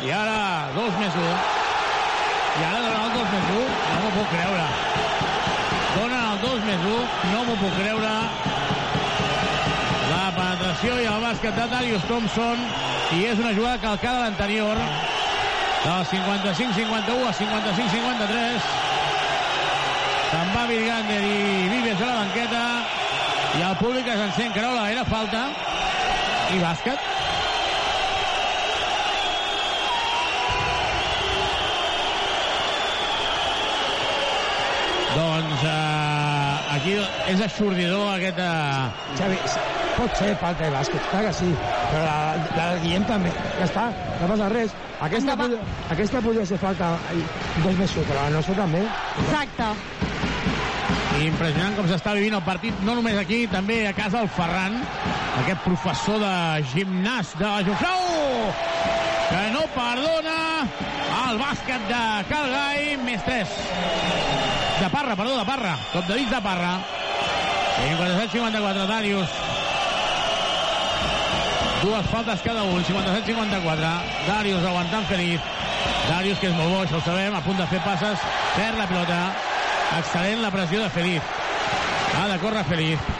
[0.06, 0.38] I ara,
[0.78, 1.34] dos més un.
[1.34, 3.74] I ara donen el dos més un.
[3.90, 4.70] No m'ho puc creure.
[5.98, 7.20] Donen el dos més un.
[7.34, 8.16] No m'ho puc creure.
[10.80, 12.60] La penetració i el bàsquet de Darius Thompson.
[13.12, 14.78] I és una jugada calcada a l'anterior.
[15.84, 18.70] Del 55-51 a 55-53.
[20.30, 22.64] Se'n va Virgander i Vives a la banqueta.
[23.60, 24.54] I el públic es encén.
[24.56, 25.50] Carola, era falta.
[26.56, 27.00] I bàsquet.
[35.18, 36.96] Doncs eh, aquí
[37.28, 38.40] és aixordidor aquest...
[38.40, 39.16] Eh...
[39.20, 39.38] Xavi,
[40.00, 41.50] pot ser falta de bàsquet, clar que sí,
[41.90, 42.20] però la,
[42.56, 43.88] la de Guillem també, ja està,
[44.22, 44.76] no passa res.
[45.00, 45.74] Aquesta, Endavant.
[45.96, 46.94] aquesta podria ser falta
[47.64, 48.86] dos més un, però la nostra també.
[49.26, 49.68] Exacte.
[51.20, 54.80] Impressionant com s'està vivint el partit, no només aquí, també a casa el Ferran,
[55.44, 56.34] aquest professor de
[56.72, 58.54] gimnàs de la Jofrau,
[59.30, 60.40] que no perdona
[61.26, 64.29] el bàsquet de Calgai, més 3.
[64.80, 65.78] De Parra, perdó, de Parra.
[65.92, 66.80] Cop de dits de Parra.
[67.80, 69.30] 57-54, Darius.
[71.84, 73.92] Dues faltes cada un, 57-54.
[74.28, 75.42] Darius aguantant Feliz.
[76.10, 78.24] Darius, que és molt bo, això ho sabem, a punt de fer passes,
[78.56, 79.20] perd la pilota.
[80.00, 81.36] Excel·lent la pressió de Feliz.
[82.16, 83.12] Ha de córrer Feliz.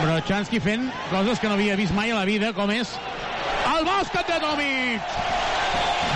[0.00, 2.92] Brochanski fent coses que no havia vist mai a la vida, com és
[3.72, 5.29] el bàsquet de Tomic.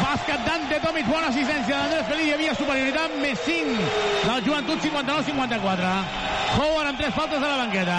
[0.05, 3.87] Bàsquet d'Ante Tomic, bona assistència d'Andrés Feliz, hi havia superioritat, més 5
[4.27, 5.93] del Joventut, 59-54.
[6.59, 7.99] Howard amb tres faltes a la banqueta.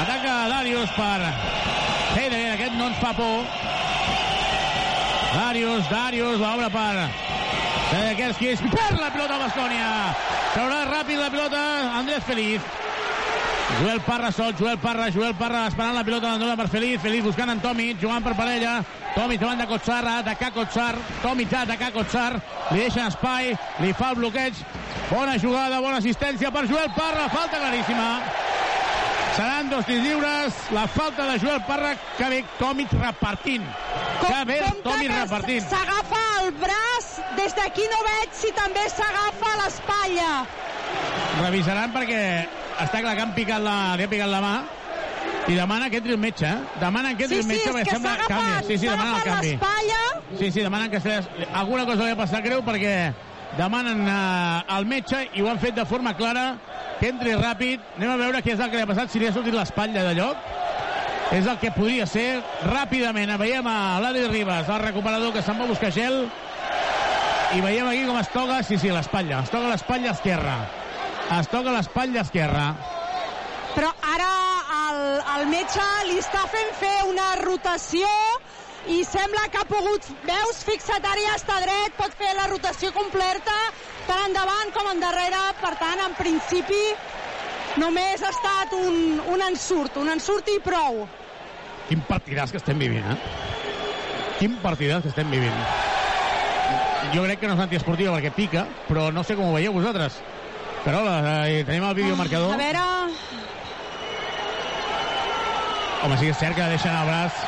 [0.00, 1.30] Ataca Darius per
[2.16, 3.46] Federer, aquest no ens fa por.
[5.34, 7.06] Darius, Darius, l'obra per
[7.90, 9.90] Sedekerski, perd la pilota a Bascònia.
[10.56, 11.62] Traurà ràpid la pilota
[12.00, 12.83] Andrés Feliz.
[13.80, 17.50] Joel Parra sol, Joel Parra, Joel Parra esperant la pilota d'Andorra per Feliz, Feliz buscant
[17.50, 18.76] en Tomic, jugant per parella,
[19.16, 20.92] Tomic davant de Kotsar, ha d'atacar Kotsar,
[21.22, 22.30] Tomic ha d'atacar Kotsar,
[22.70, 24.60] li deixen espai, li fa el bloqueig,
[25.10, 28.08] bona jugada, bona assistència per Joel Parra, falta claríssima.
[29.34, 33.64] Seran dos tirs lliures, la falta de Joel Parra, que ve Tomic repartint.
[34.20, 35.64] Que ve Tomic repartint.
[35.72, 37.08] S'agafa el braç,
[37.40, 40.34] des d'aquí no veig si també s'agafa l'espatlla.
[41.40, 42.20] Revisaran perquè
[42.82, 44.54] està clar que han picat la, li ha picat la mà
[45.48, 46.58] I demana que entri el metge, eh?
[46.80, 48.66] Demanen que entri Sí, el sí, metge, és perquè que sembla s'ha canvi.
[48.66, 49.58] Sí, sí, demanen el canvi.
[50.38, 52.94] Sí, sí, demanen que li- alguna cosa li ha passat greu perquè
[53.58, 56.46] demanen eh, al metge i ho han fet de forma clara
[56.98, 57.80] que entri ràpid.
[57.98, 60.02] Anem a veure què és el que li ha passat, si li ha sortit l'espatlla
[60.08, 60.36] de lloc.
[61.32, 62.40] És el que podria ser.
[62.64, 66.24] Ràpidament veiem a l'Adi Ribas, el recuperador que se'n va a buscar gel
[67.54, 69.42] i veiem aquí com es toca, sí, sí, l'espatlla.
[69.44, 70.56] Es toca l'espatlla esquerra.
[71.32, 72.66] Es toca l'espatlla esquerra.
[73.74, 74.32] Però ara
[74.80, 74.98] el,
[75.36, 78.10] el metge li està fent fer una rotació
[78.92, 80.06] i sembla que ha pogut...
[80.28, 80.60] Veus?
[80.68, 83.56] Fixa't, ara ja està dret, pot fer la rotació completa
[84.06, 85.40] tant endavant com endarrere.
[85.62, 86.82] Per tant, en principi,
[87.80, 91.04] només ha estat un, un ensurt, un ensurt i prou.
[91.88, 93.18] Quin partidàs que estem vivint, eh?
[94.38, 95.58] Quin partidàs que estem vivint.
[97.14, 100.16] Jo crec que no és antiesportiva perquè pica, però no sé com ho veieu vosaltres.
[100.84, 102.52] Però eh, tenim el videomarcador.
[102.52, 102.84] A veure...
[106.04, 107.44] Home, sí que és cert que deixen el braç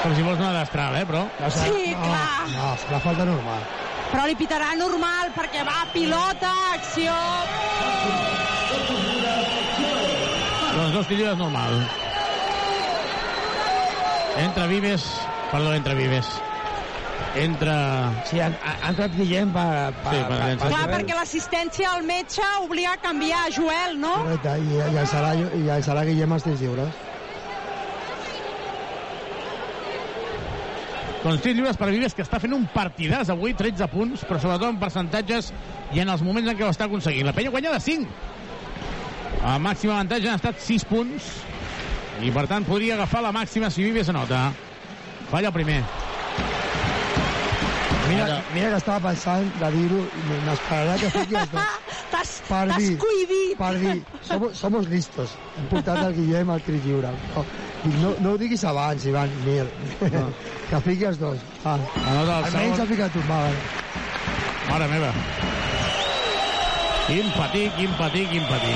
[0.00, 1.24] com si fos una destral, eh, però...
[1.52, 2.28] Sí, clar.
[2.54, 3.64] No, és la falta normal.
[4.10, 7.16] Però li pitarà normal perquè va pilota, acció...
[10.70, 11.82] Doncs dos tiros normal.
[14.40, 15.10] Entra Vives...
[15.50, 16.30] Perdó, entra Vives.
[17.38, 17.74] Entra...
[18.26, 19.92] Sí, ha, ha entrat Guillem per...
[20.02, 20.70] per, Sí, per llançar.
[20.72, 24.16] Clar, perquè l'assistència al metge obliga a canviar a Joel, no?
[24.24, 27.06] Correcte, i, i, el serà, i el serà Guillem als tirs lliures.
[31.20, 34.72] Doncs tirs lliures per Vives, que està fent un partidàs avui, 13 punts, però sobretot
[34.72, 35.52] en percentatges
[35.94, 37.28] i en els moments en què ho està aconseguint.
[37.28, 38.10] La penya guanya de 5.
[39.40, 41.30] El màxim avantatge han estat 6 punts
[42.24, 44.48] i, per tant, podria agafar la màxima si Vives anota.
[45.30, 45.82] Falla el primer.
[48.10, 51.76] Mira, mira que estava pensant de dir-ho i m'esperarà que fiqui els dos.
[52.10, 52.32] T'has
[52.98, 53.56] cuidit.
[53.58, 53.96] per dir,
[54.26, 55.36] somos, somos listos.
[55.58, 57.12] Hem portat el Guillem al crit lliure.
[57.36, 57.44] No,
[57.84, 59.68] dic, no, no ho diguis abans, Ivan, Mir.
[60.16, 60.24] No.
[60.70, 61.38] que fiqui els dos.
[61.64, 61.76] Va.
[61.76, 62.80] Anota el Almenys segon.
[62.82, 63.78] ha ficat un, va, va.
[64.70, 65.12] Mare meva.
[67.06, 68.74] Quin patí, quin patí, quin patí.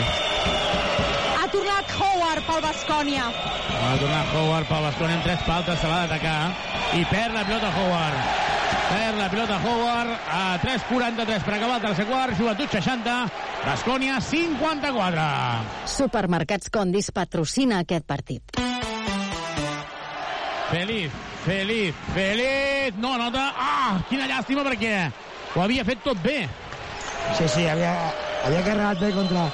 [1.41, 3.29] Ha tornat Howard pel Bascònia.
[3.75, 6.39] Va tornar Howard pel Basconi amb tres faltes, se l'ha d'atacar
[6.99, 8.43] i perd la pilota Howard.
[8.89, 13.15] Perd la pilota Howard a 3.43 per acabar el tercer quart, joventut 60,
[13.65, 15.25] Bascònia 54.
[15.89, 18.61] Supermercats Condis patrocina aquest partit.
[20.69, 21.11] Feliz,
[21.45, 24.95] feliz, feliz, no nota, ah, quina llàstima perquè
[25.55, 26.43] ho havia fet tot bé.
[27.39, 27.93] Sí, sí, havia,
[28.45, 29.45] havia carregat bé contra,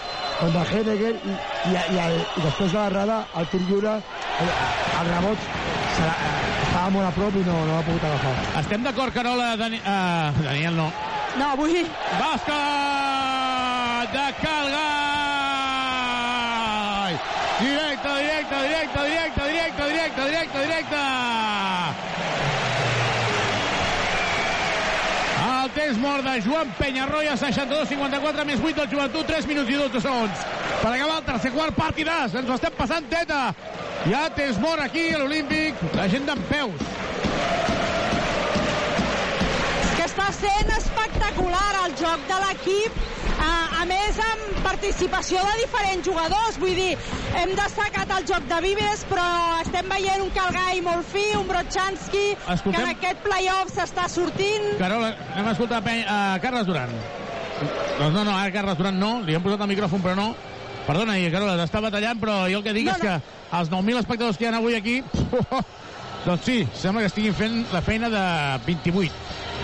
[0.40, 1.35] contra Henneger i,
[1.70, 3.98] i, i, el, i després de l'errada, el tir lliure,
[4.43, 4.55] el,
[5.02, 5.51] el rebot
[5.98, 6.16] serà,
[6.81, 8.31] estava molt a prop i no, no l'ha pogut agafar.
[8.62, 10.86] Estem d'acord, Carola, Dani, uh, Daniel no.
[11.36, 11.85] No, avui...
[12.16, 14.81] Bàsquet de Calgai!
[17.61, 21.05] Directe, directe, directe, directe, directe, directe, directe, directe!
[26.21, 30.43] Mort de Joan Penyarroia, 62-54, més 8 del joventut, 3 minuts i 12 segons.
[30.83, 33.39] Per acabar el tercer quart partidàs, ens ho estem passant teta.
[34.11, 36.85] Ha temps mort aquí a l'Olímpic, la gent d'en peus.
[40.36, 42.98] Sent espectacular el joc de l'equip,
[43.40, 43.51] a,
[43.81, 46.93] a més amb participació de diferents jugadors, vull dir,
[47.40, 49.27] hem destacat el joc de Vives, però
[49.62, 54.70] estem veient un Calgai molt fi, un Brochanski, Escoltem- que en aquest playoff s'està sortint.
[54.78, 56.93] Carola, anem a escoltar Peny, uh, Carles Duran.
[57.98, 60.31] Doncs no, no, ara Carles Duran no, li hem posat el micròfon, però no.
[60.86, 63.16] Perdona, i Carola, t'està batallant, però jo el que dic No, és que
[63.59, 65.02] els 9.000 espectadors que hi ha avui aquí,
[66.27, 68.24] doncs sí, sembla que estiguin fent la feina de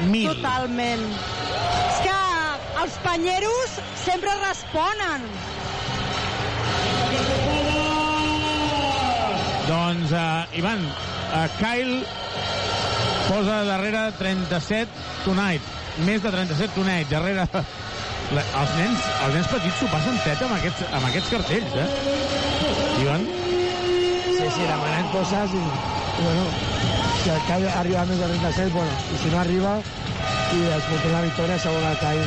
[0.05, 0.35] 28.000.
[0.35, 1.05] Totalment.
[1.87, 2.17] És que
[2.83, 5.27] els panyeros sempre responen.
[9.67, 12.05] Doncs, uh, Ivan, uh, Kyle
[13.27, 14.87] posa darrere 37
[15.25, 15.75] tonight.
[16.07, 17.11] Més de 37 tonight.
[17.11, 17.49] Darrere...
[18.35, 21.85] La, els, nens, els nens petits s'ho passen teta amb aquests, amb aquests cartells, eh?
[23.05, 23.27] Ivan?
[24.27, 25.63] Sí, sí, demanem coses i
[26.17, 26.49] bueno,
[27.27, 29.71] si el CAI arriba a més de 37, bueno, i si no arriba
[30.55, 32.21] i es munta la victòria, segur que CAI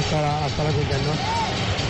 [0.00, 1.14] estarà, estarà content, no?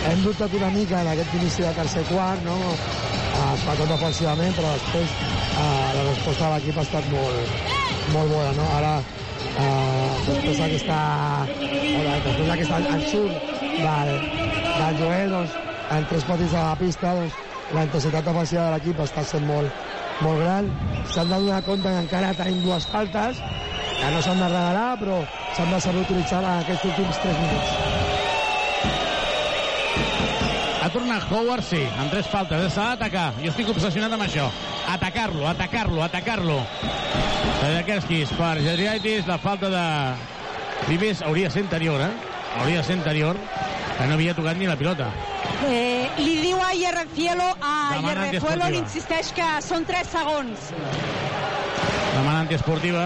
[0.07, 2.55] Hem dubtat una mica en aquest inici de tercer quart, no?
[2.69, 5.65] Uh, sobretot ofensivament, però després uh,
[5.97, 7.59] la resposta de l'equip ha estat molt,
[8.13, 8.69] molt bona, no?
[8.77, 8.93] Ara,
[9.65, 11.01] uh, després d'aquesta
[12.23, 13.51] després d'aquesta ensurt
[13.81, 14.13] del,
[14.79, 15.59] del Joel, doncs,
[15.97, 17.35] en tres petits a la pista, doncs,
[17.75, 19.83] la intensitat ofensiva de l'equip està sent molt,
[20.21, 20.69] molt gran.
[21.11, 23.41] S'han de donar compte que encara tenim dues faltes,
[23.99, 25.19] que no s'han de regalar, però
[25.55, 28.03] s'han de saber utilitzar en aquests últims 3 minuts.
[30.85, 32.67] Ha tornar Howard, sí, amb tres faltes.
[32.75, 33.31] S'ha d'atacar.
[33.41, 34.45] Jo estic obsessionat amb això.
[34.93, 36.59] Atacar-lo, atacar-lo, atacar-lo.
[37.61, 39.85] Sayakerskis per Geriaitis, la falta de
[40.85, 42.11] Vives hauria de ser interior, eh?
[42.59, 43.39] Hauria de ser interior,
[43.97, 45.09] que no havia tocat ni la pilota.
[45.67, 48.69] Eh, li diu a Hierrefielo, a Demana antiesportiva.
[48.69, 50.69] li insisteix que són 3 segons.
[52.15, 53.05] Demana antiesportiva.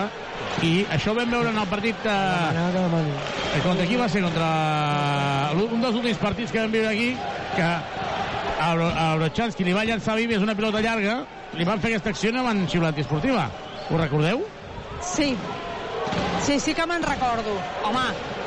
[0.66, 2.10] I això ho vam veure en el partit que...
[2.12, 4.22] Eh, Contra qui va ser?
[4.26, 7.14] Contra un dels últims partits que vam viure aquí,
[7.56, 11.22] que a Bro- a Brochanski li va llançar a Vives una pilota llarga,
[11.54, 13.48] li van fer aquesta acció i no van xiular antiesportiva.
[13.90, 14.44] Ho recordeu?
[15.02, 15.36] Sí.
[16.44, 17.56] Sí, sí que me'n recordo.
[17.86, 18.06] Home,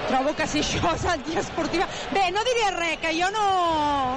[0.09, 1.87] trobo que si això és antiesportiva...
[2.13, 3.47] Bé, no diré res, que jo no,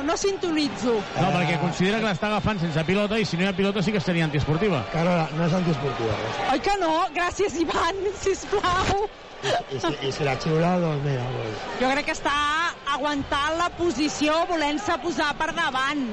[0.08, 0.96] no sintonitzo.
[1.18, 3.94] No, perquè considera que l'està agafant sense pilota i si no hi ha pilota sí
[3.96, 4.84] que seria antiesportiva.
[4.94, 6.18] Carola, no és antiesportiva.
[6.24, 6.42] res.
[6.56, 6.96] Oi que no?
[7.16, 9.06] Gràcies, Ivan, sisplau.
[9.46, 12.34] I si, i si la xiula, doncs mira, doncs, Jo crec que està
[12.96, 16.08] aguantant la posició volent-se posar per davant.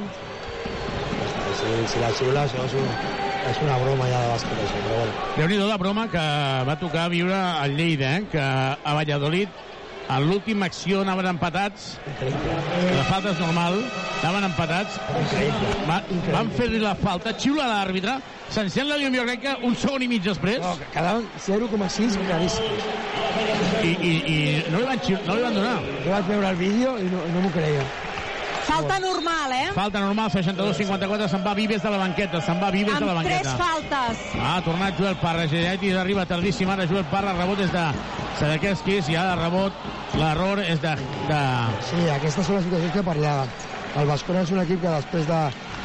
[1.57, 5.01] si, si la xiula, això és, un, és una broma ja de bàsquet, això, però
[5.01, 5.27] bueno.
[5.36, 6.23] déu nhi la broma que
[6.69, 8.24] va tocar viure al Lleida, eh?
[8.31, 9.48] que a Valladolid
[10.12, 11.97] en l'última acció anaven empatats.
[12.20, 13.78] La falta és normal.
[14.20, 14.98] Anaven empatats.
[15.89, 16.02] Va,
[16.35, 18.19] van fer-li la falta, xiula l'àrbitre.
[18.52, 20.60] S'encén la llum jo crec que un segon i mig després.
[20.60, 22.89] No, quedaven 0,6 claríssims
[23.82, 24.39] i, i, i
[24.70, 25.77] no, li van, no li van donar.
[26.05, 27.86] Jo vaig veure el vídeo i no, no m'ho creia
[28.66, 29.72] Falta normal, eh?
[29.74, 33.26] falta normal, 62-54 se'n va Vives de la banqueta, se'n va Vives de la Amb
[33.26, 34.22] tres banqueta faltes.
[34.39, 37.84] Ha tornat Joel Parra, Geraitis arriba tardíssim, ara Joel Parra, rebot és de
[38.39, 39.84] Sadekeskis, i ara rebot,
[40.18, 40.94] l'error és de,
[41.28, 41.43] de...
[41.90, 43.47] Sí, aquestes són les situacions que parlava.
[43.98, 45.40] El Bascona és un equip que després de,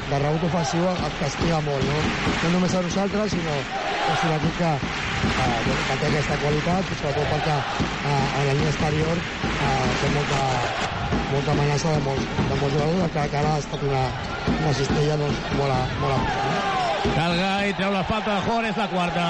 [0.07, 1.97] de rebot ofensiu et castiga molt, no?
[2.43, 3.55] No només a nosaltres, sinó
[4.07, 4.71] és un equip que,
[5.27, 10.13] eh, que té aquesta qualitat, i sobretot perquè eh, a la línia exterior eh, té
[10.15, 10.41] molta,
[11.33, 14.05] molta amenaça de molts, de molts jugadors, que, que ara ha estat una,
[14.55, 16.49] una cistella doncs, molt, a, molt a prop.
[16.55, 17.13] No?
[17.19, 19.29] Calgai treu la falta de Howard, és la quarta.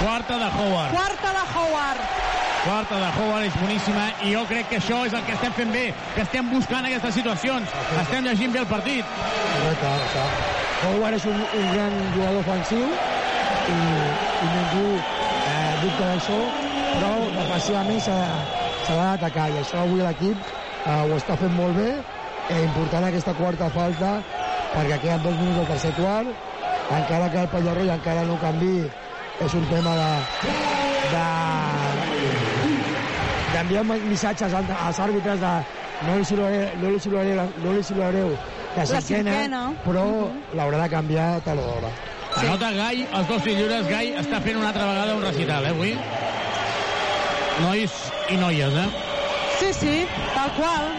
[0.00, 0.98] Quarta de Howard.
[0.98, 2.35] Quarta de Howard.
[2.66, 5.68] Quarta de Howard és boníssima i jo crec que això és el que estem fent
[5.70, 5.84] bé,
[6.16, 9.12] que estem buscant aquestes situacions, estem llegint bé el partit.
[9.52, 10.56] Correcte, sigui,
[10.88, 16.40] Howard és un, un gran jugador ofensiu i, i ningú eh, dubta d'això,
[16.96, 21.90] però defensivament s'ha d'atacar i això avui l'equip eh, ho està fent molt bé.
[22.50, 24.16] Eh, important aquesta quarta falta
[24.74, 26.34] perquè queden dos minuts del tercer quart,
[26.98, 28.90] encara que el Pallarroll encara no canvi,
[29.46, 30.10] és un tema de,
[31.14, 31.24] de
[33.56, 35.52] d'enviar missatges als, als àrbitres de
[36.06, 38.28] no li xiularé, no li xiularé, la- no li xiulareu
[38.76, 39.62] la La cinquena, cinquena.
[39.84, 40.04] però
[40.54, 41.90] l'haurà de canviar a tal hora.
[42.36, 45.94] Anota Gai, els dos lliures, Gai està fent una altra vegada un recital, eh, avui?
[47.62, 47.92] Nois
[48.28, 48.88] i noies, eh?
[49.58, 49.94] Sí, sí,
[50.34, 50.90] tal qual.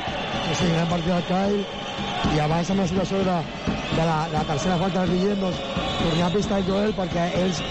[0.48, 3.36] Sí, sí, gran partit del Kyle i abans amb la situació de,
[3.98, 5.62] de, la, de la tercera falta del Guillem doncs,
[5.98, 7.62] tornar a pista el Joel perquè ells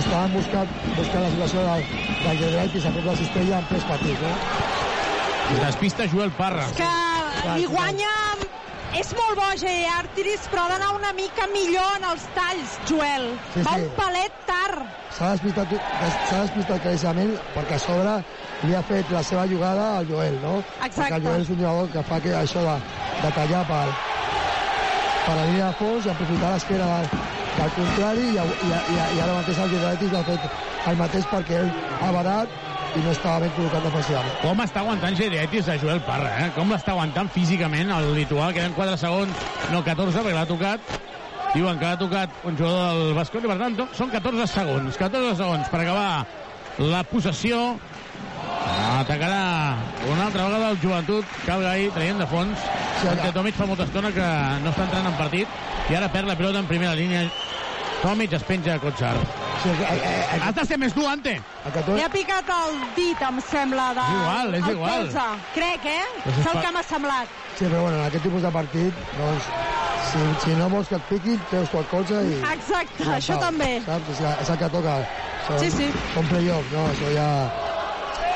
[0.00, 1.88] estaven buscant, buscant la situació del,
[2.24, 4.34] del Gedraitis a prop de la cistella amb tres partits, no?
[5.52, 6.66] Es despista Joel Parra.
[6.78, 6.90] Que
[7.58, 8.12] li guanya...
[8.94, 9.70] És molt bo, J.
[9.90, 13.24] Artiris, però ha d'anar una mica millor en els talls, Joel.
[13.50, 13.88] Sí, Va sí.
[13.88, 14.84] un palet tard.
[15.16, 15.74] S'ha despistat,
[16.28, 18.14] s'ha despistat claríssimament perquè a sobre
[18.62, 20.60] li ha fet la seva jugada al Joel, no?
[20.60, 21.00] Exacte.
[21.00, 22.76] Perquè el Joel és un jugador que fa que això de,
[23.18, 23.82] de tallar per,
[25.24, 27.08] per la línia de fons i aprofitar l'esquera del,
[27.56, 30.48] del contrari i, i, i, i ara mateix el Gedraitis ha fet
[30.90, 31.72] el mateix perquè ell
[32.04, 32.60] ha barat
[32.94, 34.36] i no estava ben col·locat defensivament.
[34.42, 36.50] Com està aguantant Geretis a Joel Parra, eh?
[36.54, 39.40] Com l'està aguantant físicament el lituà, queden 4 segons,
[39.72, 40.94] no 14, perquè l'ha tocat.
[41.54, 45.36] Diuen que l'ha tocat un jugador del Bascot, i per tant són 14 segons, 14
[45.38, 46.08] segons per acabar
[46.82, 47.64] la possessió.
[49.00, 49.76] Atacarà
[50.08, 52.58] una altra vegada el joventut, Calgai traient de fons.
[53.02, 54.28] Sí, Tomic fa molta estona que
[54.64, 57.26] no està entrant en partit i ara perd la pilota en primera línia.
[58.04, 59.14] Tomic es penja a Kotsar.
[59.62, 61.38] Sí, eh, eh, Has de ser més dur, Ante.
[61.94, 64.04] Li ha picat el dit, em sembla, de...
[64.04, 65.06] És igual, és el igual.
[65.06, 65.26] colze.
[65.54, 66.24] Crec, eh?
[66.34, 67.38] És el que m'ha semblat.
[67.56, 69.48] Sí, però bueno, en aquest tipus de partit, doncs,
[70.10, 72.34] si, si no vols que et piquin, treus tu el colze i...
[72.52, 73.70] Exacte, i això està, també.
[73.86, 74.10] Saps?
[74.12, 74.98] És, és el que toca.
[75.44, 75.88] Això, Sí, sí.
[76.20, 76.84] Un playoff, no?
[76.92, 77.28] Això ja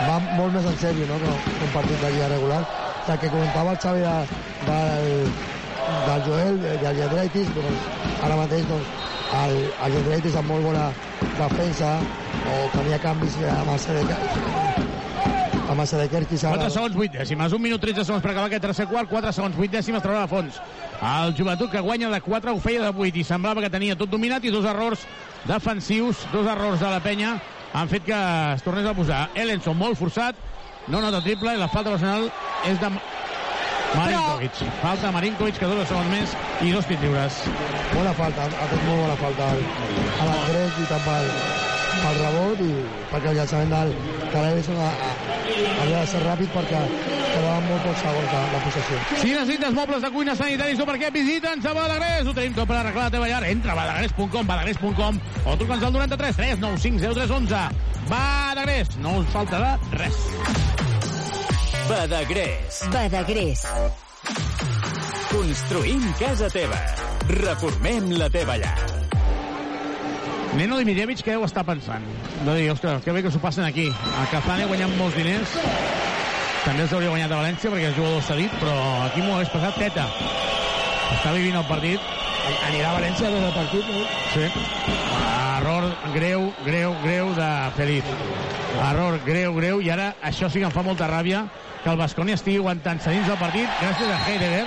[0.07, 2.63] va molt més en sèrio, no?, que un partit de lliga regular.
[3.09, 4.17] El que comentava el Xavi de,
[4.69, 5.31] del,
[6.07, 7.87] del Joel, de- del Lledraitis, doncs,
[8.23, 8.87] ara mateix, doncs,
[9.43, 9.57] el,
[9.87, 10.91] el Lledraitis amb molt bona
[11.39, 11.97] defensa,
[12.49, 14.19] o tenia canvis amb el Sedeca,
[15.69, 16.57] amb el Sedekerkis ara...
[16.63, 19.59] 4 segons 8 dècimes, 1 minut 13 segons per acabar aquest tercer quart, 4 segons
[19.59, 20.61] 8 dècimes traurà de fons.
[20.99, 24.09] El joventut que guanya de 4 ho feia de 8 i semblava que tenia tot
[24.11, 25.05] dominat i dos errors
[25.49, 27.37] defensius, dos errors de la penya
[27.73, 28.19] han fet que
[28.55, 29.29] es tornés a posar.
[29.35, 30.37] Ellenson molt forçat,
[30.89, 32.31] no nota triple i la falta personal
[32.67, 32.91] és de
[33.97, 34.53] Marinkovic.
[34.83, 36.35] Falta Marinkovic, que dura segons més,
[36.65, 37.39] i dos tirs lliures.
[37.95, 39.65] Bona falta, ha fet molt bona falta al-
[40.21, 41.31] a l'Andrés lluitant pel,
[42.03, 42.71] pel rebot i
[43.13, 43.93] perquè el llançament del,
[44.33, 45.15] de l'Everson a- a-
[45.83, 46.81] havia de ser ràpid perquè
[47.29, 49.01] quedaven molt pocs segons de, de possessió.
[49.23, 52.27] Si necessites mobles de cuina sanitaris o per què, visita'ns a Badagrés.
[52.27, 53.43] Ho tenim tot per arreglar la teva llar.
[53.49, 57.63] Entra a badagrés.com, badagrés.com o truca'ns al 93 395 0311.
[58.09, 60.17] Badagrés, no us faltarà res.
[61.89, 62.83] Badagrés.
[62.93, 63.65] Badagrés.
[65.31, 66.79] Construïm casa teva.
[67.29, 68.77] Reformem la teva llar.
[70.57, 72.05] Neno Dimitrievich, què deu estar pensant?
[72.47, 73.89] De dir, ostres, que bé que s'ho passen aquí.
[73.91, 75.57] A Cazane guanyant molts diners.
[76.65, 79.77] També els hauria guanyat a València perquè és jugador cedit, però aquí m'ho hagués passat
[79.81, 80.07] teta.
[81.19, 82.09] Està vivint el partit.
[82.69, 84.03] Anirà a València a veure el partit, no?
[84.33, 84.49] Sí.
[85.59, 88.13] Error greu, greu, greu de Feliz.
[88.79, 91.45] Error greu, greu, i ara això sí que em fa molta ràbia
[91.83, 94.67] que el Basconi estigui aguantant dins del partit gràcies a Heidegger.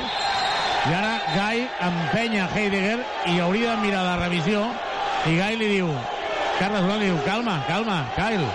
[0.82, 2.99] I ara Gai empenya Heidegger
[3.30, 4.64] i hauria de mirar la revisió
[5.30, 5.89] i Gai li diu
[6.61, 8.48] Carles Blanc li diu, calma, calma, Kyle.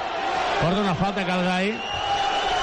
[0.60, 1.72] Porta una falta que el Gai...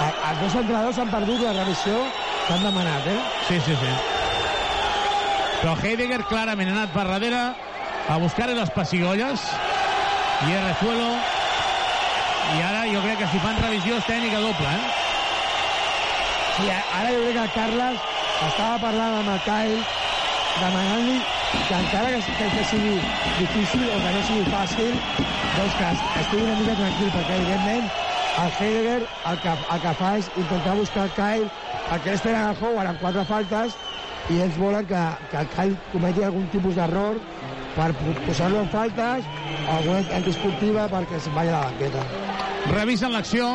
[0.04, 2.00] Els dos entrenadors han perdut la revisió
[2.48, 3.18] que han demanat, eh?
[3.48, 3.92] Sí, sí, sí.
[5.60, 7.44] Però Heidegger clarament ha anat per darrere
[8.10, 9.44] a buscar les pessigolles
[10.48, 11.12] i Rezuelo
[12.56, 14.82] i ara jo crec que si fan revisió és tècnica doble, eh?
[16.58, 18.10] Sí, ara jo crec que Carles
[18.48, 19.80] estava parlant amb el Kyle
[20.60, 21.22] demanant-li
[21.68, 22.96] que encara que, que, que sigui
[23.40, 24.98] difícil o que no sigui fàcil,
[25.56, 27.88] doncs que estigui una mica tranquil, perquè evidentment
[28.42, 31.50] el Heidegger el que, el que fa és intentar buscar el Kyle,
[31.90, 33.78] perquè ells tenen el Howard amb quatre faltes
[34.34, 37.20] i ells volen que, que el Kyle cometi algun tipus d'error
[37.78, 39.26] per po- posar-lo en faltes
[39.68, 42.04] o alguna antiesportiva perquè se'n vagi a la banqueta.
[42.74, 43.48] Revisen l'acció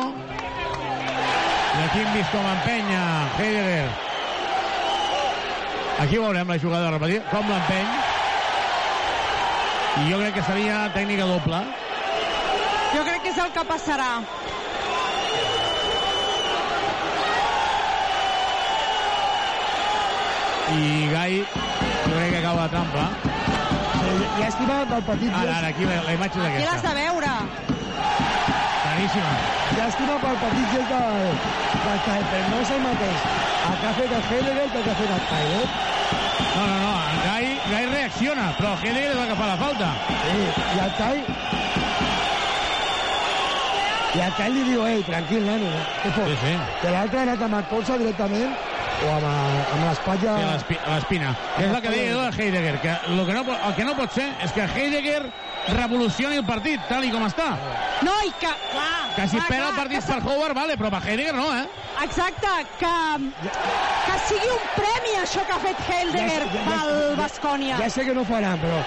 [1.77, 3.03] i aquí hem vist com empenya
[3.37, 3.89] Heidegger
[5.99, 7.89] aquí veurem la jugada repetida com l'empeny
[9.99, 11.63] i jo crec que seria tècnica doble
[12.89, 14.07] Jo crec que és el que passarà.
[20.69, 23.09] i Gai jo crec que cau la trampa
[24.39, 25.33] Llàstima del partit.
[25.35, 27.78] ara, ara, aquí la, la imatge és Aquí l'has aquesta de veure.
[28.99, 29.31] Claríssima
[29.77, 31.37] Llàstima pel partit gest del,
[31.85, 33.27] del Kyle, però no és el mateix
[33.69, 35.65] el que ha fet el Heidegger que el que ha fet el eh?
[36.55, 39.91] no, no, no, en Gai, Gai reacciona però Heidegger és el que fa la falta
[40.25, 40.41] Sí,
[40.75, 41.37] i el Kyle...
[44.09, 45.67] I el Kyle li diu, ei, tranquil, nano,
[46.01, 46.31] què fots?
[46.31, 46.53] Sí, sí.
[46.81, 48.55] Que l'altre ha anat amb el colze directament
[49.05, 50.33] o amb, el- amb l'espatlla...
[50.33, 51.33] Sí, a l'espi- a l'espina.
[51.61, 54.25] És el que deia de Heidegger, que, lo que no, el que no pot ser
[54.43, 55.21] és que Heidegger
[55.75, 57.49] revolucioni el partit, tal i com està.
[58.05, 58.51] No, i que...
[58.71, 61.65] Clar, Que si clar, perd el partit per Howard, vale, però per Heidegger no, eh?
[62.05, 62.91] Exacte, que,
[63.43, 67.77] que sigui un premi això que ha fet Heidegger pel Bascònia.
[67.81, 68.79] Ja sé que no faran, però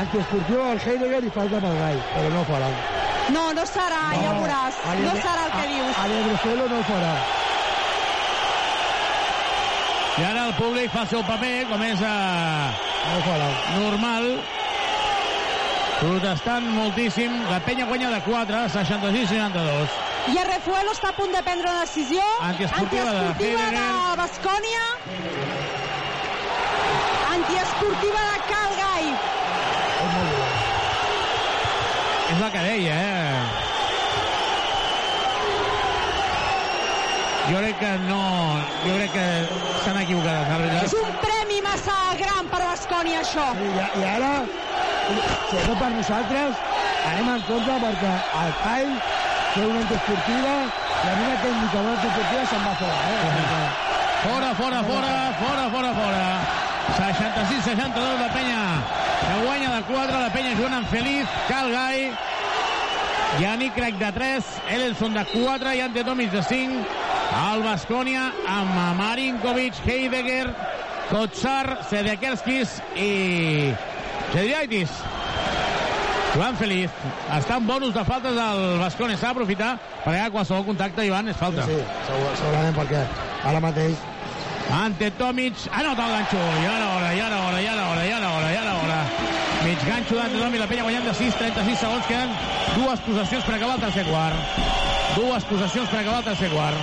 [0.00, 2.74] antiesportiu al Heidegger i falta pel Gai, però no faran.
[3.36, 4.76] No, no serà, ja ho veuràs.
[4.86, 5.96] a No serà el que a- dius.
[6.02, 7.14] A Lebrecelo no ho farà.
[10.16, 12.68] I ara el públic fa el seu paper, com és eh,
[13.06, 13.48] No ho farà.
[13.78, 14.28] normal,
[16.00, 17.32] protestant moltíssim.
[17.50, 19.88] La penya guanya de 4, 66-62.
[20.32, 24.16] I el Refuelo està a punt de prendre una decisió Antiesportiva de antiesportiva de Heidegger.
[24.22, 24.84] Bascònia
[27.36, 29.04] antiesportiva de Calgai
[32.26, 33.35] És el que deia, eh?
[37.46, 38.20] Jo crec que no...
[38.84, 39.26] Jo crec que
[39.84, 40.86] s'han equivocat els àrbitres.
[40.88, 43.68] és un premi massa gran per Bascònia això I,
[44.00, 44.32] I ara,
[45.50, 46.64] sobretot per nosaltres,
[47.12, 48.12] anem en contra perquè
[48.42, 48.98] el Kyle
[49.54, 52.98] té una antiesportiva i a mi la tècnica una antiesportiva se'n va fora.
[53.14, 53.86] Eh?
[54.26, 56.24] Fora, fora, fora, fora, fora, fora.
[56.96, 58.60] 66-62 la penya
[59.20, 62.10] que guanya de 4, la penya jugant amb Feliz, Calgai,
[63.40, 66.80] Yannick Craig de 3, Elelson de 4 i Antetomic de 5,
[67.36, 70.48] el Bascònia amb Marinkovic, Heidegger,
[71.10, 73.74] Kotsar, Sedekerskis i
[74.32, 74.96] Jedriaitis.
[76.36, 76.92] Joan Feliz
[77.32, 79.16] està en bonus de faltes del Bascònia.
[79.16, 81.64] S'ha d'aprofitar perquè qualsevol contacte, Ivan, és falta.
[81.68, 81.78] Sí,
[82.08, 83.06] segur, segurament perquè
[83.46, 83.96] ara mateix
[84.66, 88.10] Ante Tomic, anota el ganxo, i ara hora, i ara hora, i ara hora, i
[88.10, 88.65] ara hora, i ara
[90.06, 92.30] ganxo d'Ante Tomic, la penya guanyant de 6, 36 segons, queden
[92.76, 94.36] dues possessions per acabar el tercer quart.
[95.16, 96.78] Dues possessions per acabar el tercer quart.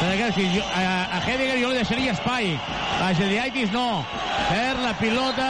[0.00, 2.52] A, a Heidegger jo li deixaria espai.
[3.02, 4.04] A Gediaitis no.
[4.48, 5.48] Per la pilota,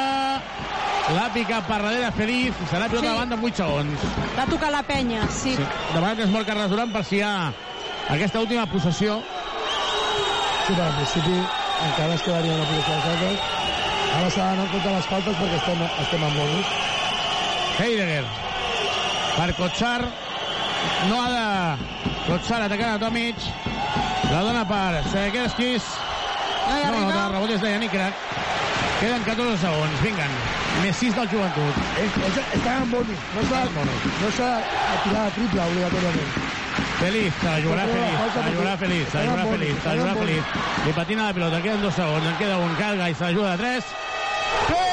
[1.12, 3.12] l'ha picat per darrere Feliz, serà pilota Sí.
[3.12, 4.00] de banda en 8 segons.
[4.38, 5.64] va tocar la penya, sí, Sí.
[5.94, 7.52] Demà que es mor Carles Duran per si hi ha
[8.08, 9.20] aquesta última possessió.
[10.66, 11.36] Sí, però en principi
[11.90, 13.59] encara es quedaria una posició de.
[14.20, 16.72] Ara s'ha d'anar en les faltes perquè estem, estem amb bonus.
[17.80, 18.26] Heidegger.
[19.32, 20.02] Per Kotxar.
[21.08, 22.10] No ha de...
[22.26, 23.46] Kotxar atacant a Tomic.
[24.28, 25.88] La dona per Sedekerskis.
[26.68, 28.20] No, no, de rebot és de Yannick Crac.
[29.00, 30.36] Queden 14 segons, vinguen.
[30.82, 31.80] Més 6 del joventut.
[32.04, 32.20] És,
[32.58, 33.24] està en bonus.
[33.38, 36.36] No s'ha no s'ha de tirar de triple obligatòriament.
[37.00, 40.14] Feliz, se la jugarà Feliz, se la jugarà Feliz, se la jugarà Feliz, se jugarà
[40.20, 40.54] Feliz.
[40.84, 43.64] Li patina la pilota, queden 2 segons, en queda un, calga i s'ajuda a juga
[43.64, 44.09] 3.
[44.50, 44.89] Hey!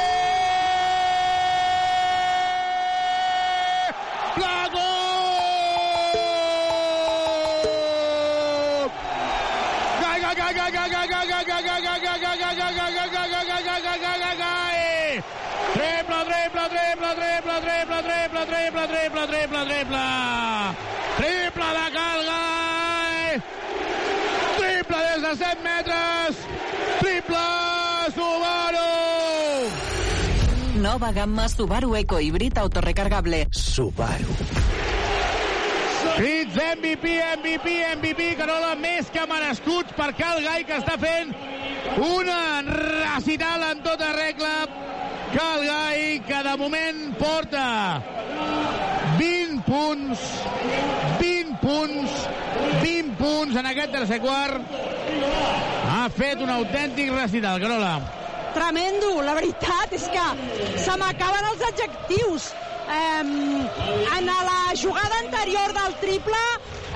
[30.97, 33.47] Nova gamma Subaru Eco híbrid autorecargable.
[33.51, 34.33] Subaru.
[36.15, 37.05] Crits MVP,
[37.37, 37.67] MVP,
[37.97, 41.35] MVP, Carola, més que merescuts per Cal Gai, que està fent
[42.01, 44.55] una recital en tota regla.
[45.37, 47.69] Cal Gai, que de moment porta
[49.21, 50.27] 20 punts,
[51.21, 52.21] 20 punts,
[52.81, 54.77] 20 punts en aquest tercer quart.
[55.93, 58.16] Ha fet un autèntic recital, Carola.
[58.57, 60.21] Tremendo, la veritat és que
[60.81, 62.47] se m'acaben els adjectius.
[62.89, 66.39] Eh, en la jugada anterior del triple,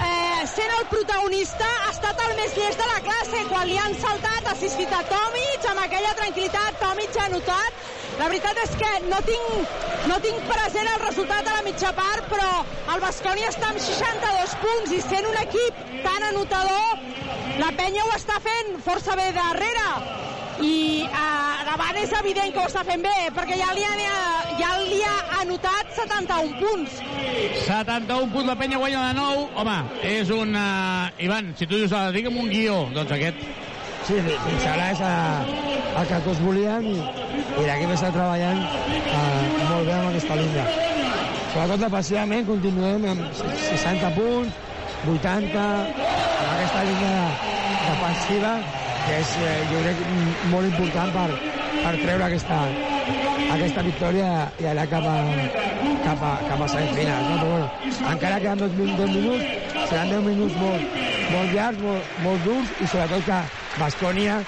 [0.08, 3.44] eh, sent el protagonista, ha estat el més llest de la classe.
[3.52, 7.86] Quan li han saltat, ha assistit a Tomic, amb aquella tranquil·litat, Tomic ha notat.
[8.18, 9.78] La veritat és que no tinc,
[10.10, 12.50] no tinc present el resultat a la mitja part, però
[12.96, 17.06] el Bascònia està amb 62 punts i sent un equip tan anotador,
[17.62, 19.88] la penya ho està fent força bé darrere
[20.62, 24.20] i eh, davant és evident que ho està fent bé perquè ja li, ha,
[24.60, 26.98] ja li ha anotat 71 punts
[27.64, 29.46] 71 punts, la penya guanya de nou.
[29.62, 29.78] Home,
[30.08, 30.56] és un...
[30.58, 33.40] Uh, Ivan, si tu dius, ah, digue'm un guió, doncs aquest.
[34.08, 35.68] Sí, sí, fins ara és eh,
[36.02, 40.66] el que tots volien i, i l'equip està treballant eh, molt bé amb aquesta línia.
[41.54, 44.60] Sobretot defensivament continuem amb 60 punts,
[45.06, 47.16] 80, amb aquesta línia
[47.86, 48.56] defensiva
[49.06, 50.02] que és, eh, jo crec,
[50.52, 51.30] molt important per,
[51.82, 52.62] per treure aquesta,
[53.56, 55.18] aquesta victòria i anar cap a,
[56.06, 57.30] cap a, cap a semifinals.
[57.30, 57.38] No?
[57.42, 57.70] Però, bueno,
[58.14, 59.46] encara queden dos, min- dos minuts,
[59.90, 60.86] seran 10 minuts molt,
[61.34, 63.42] molt llargs, molt, molt durs i sobretot que
[63.80, 64.42] Bascònia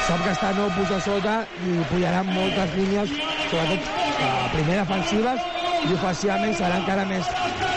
[0.00, 3.12] sap que està 9 punts sota i pujaran moltes línies,
[3.50, 5.44] sobretot eh, primer defensives
[5.88, 7.28] i ofensivament serà encara més,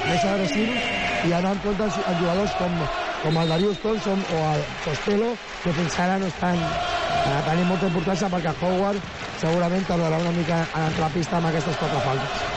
[0.10, 2.80] més agressius i anar en els, els jugadors com,
[3.24, 6.60] com el Darius Thompson o el Costello, que fins ara no estan
[7.26, 9.02] eh, tenint molta importància perquè Howard
[9.42, 12.50] segurament tardarà una mica en entrar a pista amb aquestes quatre faltes.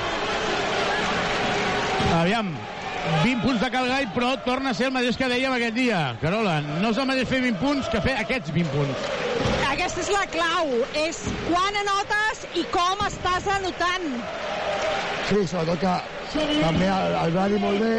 [2.16, 2.50] Aviam,
[3.22, 6.00] 20 punts de Calgai, però torna a ser el mateix que dèiem aquest dia.
[6.22, 9.08] Carola, no és el mateix fer 20 punts que fer aquests 20 punts.
[9.70, 14.06] aquesta és la clau és quan anotes i com estàs anotant
[15.26, 15.94] Sí, sobretot que
[16.62, 17.94] també el, el Brady molt bé,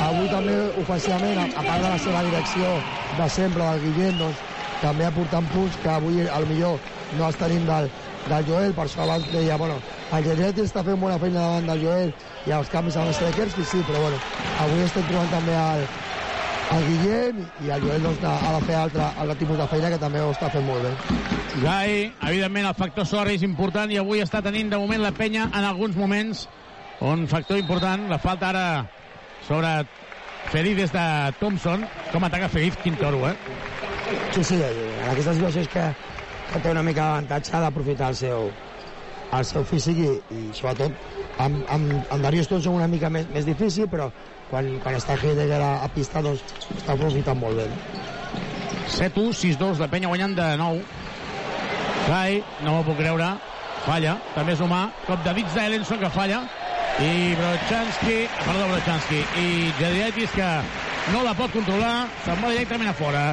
[0.00, 2.70] avui també ofensivament, a, a part de la seva direcció
[3.18, 4.42] de sempre del Guillem, doncs,
[4.82, 6.80] també aportant punts que avui al millor
[7.18, 7.90] no els tenim del,
[8.28, 9.76] del Joel, per això abans deia, bueno,
[10.12, 12.12] el Gegeti està fent bona feina davant del Joel
[12.48, 14.20] i els canvis amb els Sekerski, sí, però bueno,
[14.64, 15.86] avui estem trobant també el,
[16.76, 20.00] el Guillem i el Joel doncs, ha de fer altre, altre tipus de feina que
[20.02, 20.94] també ho està fent molt bé.
[21.62, 25.48] Gai, evidentment el factor sort és important i avui està tenint de moment la penya
[25.52, 26.48] en alguns moments
[27.04, 28.66] un factor important, la falta ara
[29.46, 29.84] sobre
[30.50, 31.04] Feliz des de
[31.40, 33.34] Thompson, com ataca Feliz, quin toro, eh?
[34.34, 35.88] Sí, sí, en aquesta situació és que,
[36.50, 38.48] que té una mica d'avantatge d'aprofitar el seu,
[39.38, 40.92] el seu físic i, i sobretot
[41.38, 44.10] amb, amb, amb Darius Thompson una mica més, més difícil, però
[44.50, 46.42] quan, quan està Heidegger a, a pista doncs
[46.76, 47.68] està aprofitant molt bé.
[48.94, 50.82] 7-1, 6-2, la penya guanyant de 9.
[52.04, 53.30] Gai, no m'ho puc creure,
[53.86, 56.42] falla, també és humà, cop de dits d'Elenson que falla,
[57.02, 59.46] i Brochanski, perdó, Brochanski, i
[59.80, 60.50] Jadietis que
[61.12, 63.24] no la pot controlar, se'n va directament a fora.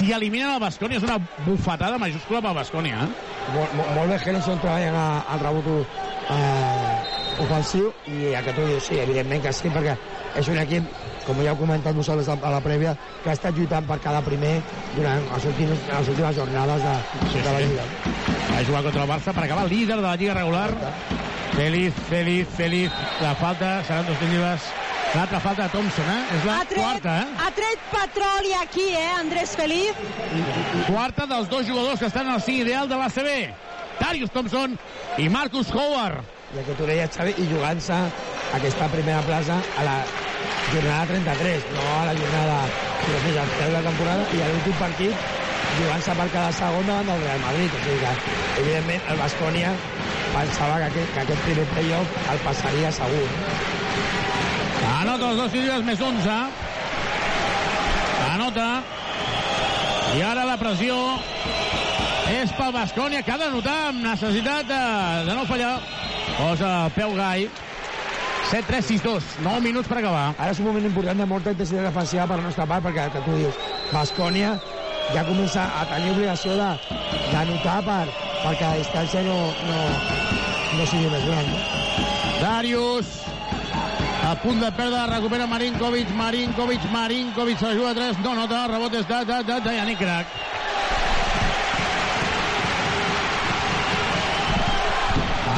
[0.00, 1.16] Si eliminen el Bascònia és una
[1.46, 3.08] bufetada majúscula pel Bascònia, eh?
[3.54, 8.64] Molt, molt, molt bé Henderson treballant a- al rebot eh, ofensiu i el que tu
[8.66, 9.96] dius, sí, evidentment que sí, perquè
[10.36, 10.84] és un equip,
[11.26, 14.60] com ja heu comentat vosaltres a la prèvia, que ha estat lluitant per cada primer
[14.94, 16.96] durant les últimes, les últimes jornades de,
[17.32, 17.64] Sí, de la sí.
[17.66, 17.84] Lliga.
[18.56, 20.70] Va jugar contra el Barça per acabar líder de la Lliga regular.
[21.56, 22.90] Feliz, feliz, feliz.
[23.20, 24.60] La falta seran dos tècniques
[25.14, 26.22] L'altra falta de Thompson, eh?
[26.36, 27.26] És la Ha tret, quarta, eh?
[27.40, 29.94] ha tret petroli aquí, eh, Andrés Feliz.
[30.88, 33.30] Quarta dels dos jugadors que estan al 5 ideal de l'ACB.
[34.00, 34.76] Darius Thompson
[35.18, 36.24] i Marcus Howard.
[36.56, 37.96] I tu deies, Xavi, i jugant-se
[38.56, 39.96] aquesta primera plaça a la
[40.72, 45.34] jornada 33, no a la jornada al final de la temporada, i a l'últim partit
[45.78, 47.74] jugant-se per cada segon davant del Real Madrid.
[47.78, 49.74] O sigui que, evidentment, el Baskonia
[50.34, 53.26] pensava que aquest, que aquest primer playoff el passaria segur.
[54.84, 56.36] Anota els dos tiros més 11.
[58.32, 58.68] Anota.
[60.16, 60.96] I ara la pressió
[62.32, 64.82] és pel Bascònia, que ha de notar amb necessitat de,
[65.28, 65.76] de no fallar.
[66.36, 67.48] Posa peu Gai.
[68.50, 69.36] 7-3-6-2.
[69.42, 70.28] 9 minuts per acabar.
[70.38, 73.22] Ara és un moment important de molta intensitat defensiva per la nostra part, perquè que
[73.26, 73.58] tu dius,
[73.90, 74.54] Bascònia
[75.14, 76.70] ja comença a tenir obligació de,
[77.32, 78.04] de notar per,
[78.42, 79.38] perquè la distància no,
[79.70, 79.80] no,
[80.78, 81.50] no sigui més gran.
[81.50, 81.64] No?
[82.40, 83.16] Darius
[84.26, 88.66] a punt de perdre, recupera Marinkovic, Marinkovic, Marinkovic, se la juga a 3, no nota,
[88.66, 90.26] rebot és de, de, de, de Yannick Crac.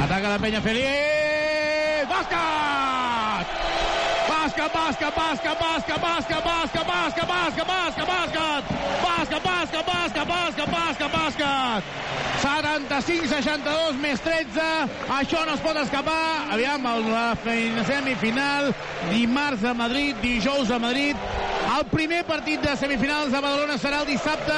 [0.03, 3.47] Ataca la penya Feliz, bàsquet!
[4.29, 8.67] Bàsquet, bàsquet, bàsquet, bàsquet, bàsquet, bàsquet, bàsquet, bàsquet, bàsquet, bàsquet, bàsquet,
[9.03, 11.85] bàsquet, bàsquet, bàsquet, bàsquet, bàsquet.
[12.39, 14.65] 75-62 més 13.
[15.19, 16.49] Això no es pot escapar.
[16.55, 17.35] Aviam, la
[17.87, 18.73] semifinal
[19.11, 21.17] dimarts a Madrid, dijous a Madrid.
[21.69, 24.55] El primer partit de semifinals de Badalona serà el dissabte,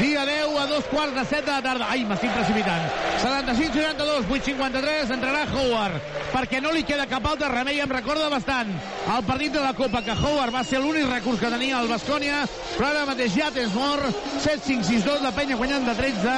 [0.00, 1.88] dia 10 a dos quarts de set de la tarda.
[1.92, 2.86] Ai, m'estic precipitant.
[3.20, 6.00] 75-62, 8-53, entrarà Howard,
[6.32, 7.82] perquè no li queda cap altre remei.
[7.84, 11.52] Em recorda bastant el partit de la Copa, que Howard va ser l'únic recurs que
[11.52, 12.46] tenia el Bascònia,
[12.78, 14.14] però ara mateix ja tens mort.
[14.44, 16.36] 7-5-6-2, la penya guanyant de 13.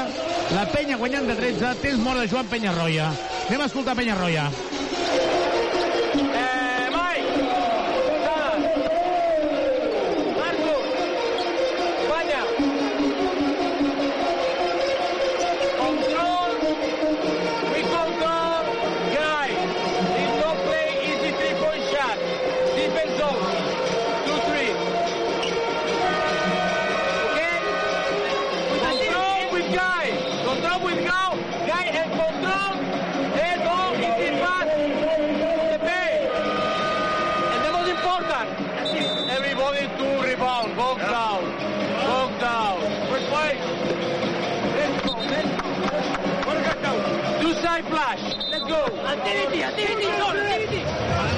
[0.57, 3.13] La penya guanyant de 13, tens mort de Joan Penyarroia.
[3.49, 4.49] Anem a escoltar Penyarroia.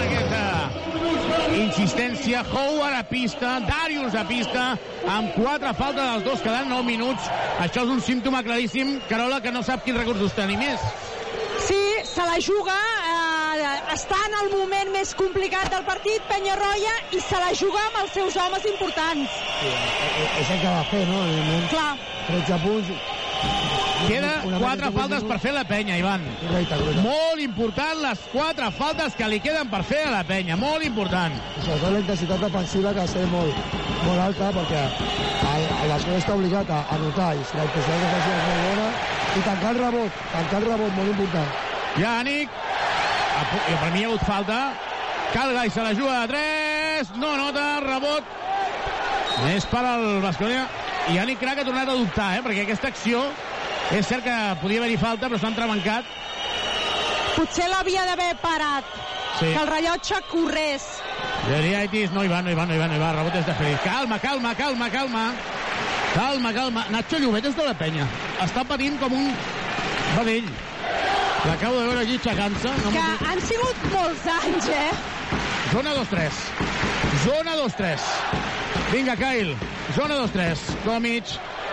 [0.04, 0.42] Aquesta
[1.54, 4.64] insistència, Howard a pista, Darius a pista,
[5.10, 7.30] amb quatre faltes dels dos quedant 9 minuts.
[7.62, 10.82] Això és un símptoma claríssim, Carola, que no sap quins recursos tenir més.
[11.64, 17.20] Sí, se la juga, eh, està en el moment més complicat del partit, Penyarroia, i
[17.20, 19.40] se la juga amb els seus homes importants.
[19.60, 19.74] Sí,
[20.42, 21.20] és el que va fer, no?
[21.70, 21.92] Clar.
[22.26, 23.14] 13 punts.
[24.05, 26.24] Queda quatre faltes per fer la penya, Ivan.
[27.05, 31.35] Molt important les quatre faltes que li queden per fer a la penya, molt important.
[31.35, 33.74] I sobretot la intensitat defensiva que ha de ser molt,
[34.05, 34.82] molt alta perquè
[35.89, 38.89] Barcelona està obligat a anotar i si la intensitat defensiva és molt bona
[39.35, 41.48] i tancar el rebot, tancar el rebot molt important.
[41.94, 44.59] I per mi hi ha hagut falta.
[45.35, 48.28] Calgai se la juga de 3, no nota, rebot.
[49.51, 50.68] És per al Basconia.
[51.10, 52.43] I Yannick Crac ha tornat a dubtar, eh?
[52.44, 53.24] perquè aquesta acció
[53.93, 56.05] és cert que podia haver-hi falta, però s'ha entrebancat.
[57.36, 58.85] Potser l'havia d'haver parat,
[59.39, 59.47] Sí.
[59.47, 60.82] que el rellotge corrés.
[61.48, 63.47] Geriaitis, no hi va, no hi va, no hi va, no hi va, rebot és
[63.47, 63.81] de Feliz.
[63.85, 65.32] Calma, calma, calma, calma.
[66.15, 66.85] Calma, calma.
[66.90, 68.06] Nacho Llobet és de la penya.
[68.40, 69.32] Està patint com un
[70.16, 70.47] vedell.
[71.44, 72.70] L'acabo de veure allí aixecant-se.
[72.85, 74.90] No Que han sigut molts anys, eh?
[75.73, 76.32] Zona 2-3.
[77.24, 78.01] Zona 2-3.
[78.93, 79.56] Vinga, Kyle.
[79.97, 80.59] Zona 2-3.
[80.85, 81.24] Tomic.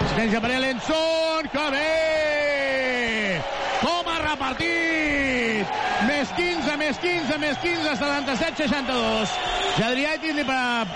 [0.01, 1.47] Assistència per Ellenson.
[1.53, 3.41] Que bé!
[3.81, 5.77] Com ha repartit!
[6.07, 9.35] Més 15, més 15, més 15, 77, 62.
[9.77, 10.45] Jadriaitis li,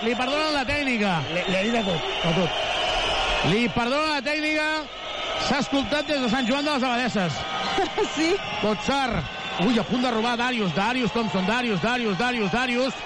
[0.08, 1.14] li perdonen la tècnica.
[1.36, 2.60] Li, ha dit de tot, de tot.
[3.54, 4.68] Li perdonen la tècnica.
[5.46, 7.40] S'ha escoltat des de Sant Joan de les Abadesses.
[8.18, 8.34] sí.
[8.64, 9.22] Kotsar.
[9.64, 13.02] Ui, a punt de robar Darius, Darius, Thompson, Darius, Darius, Darius, Darius.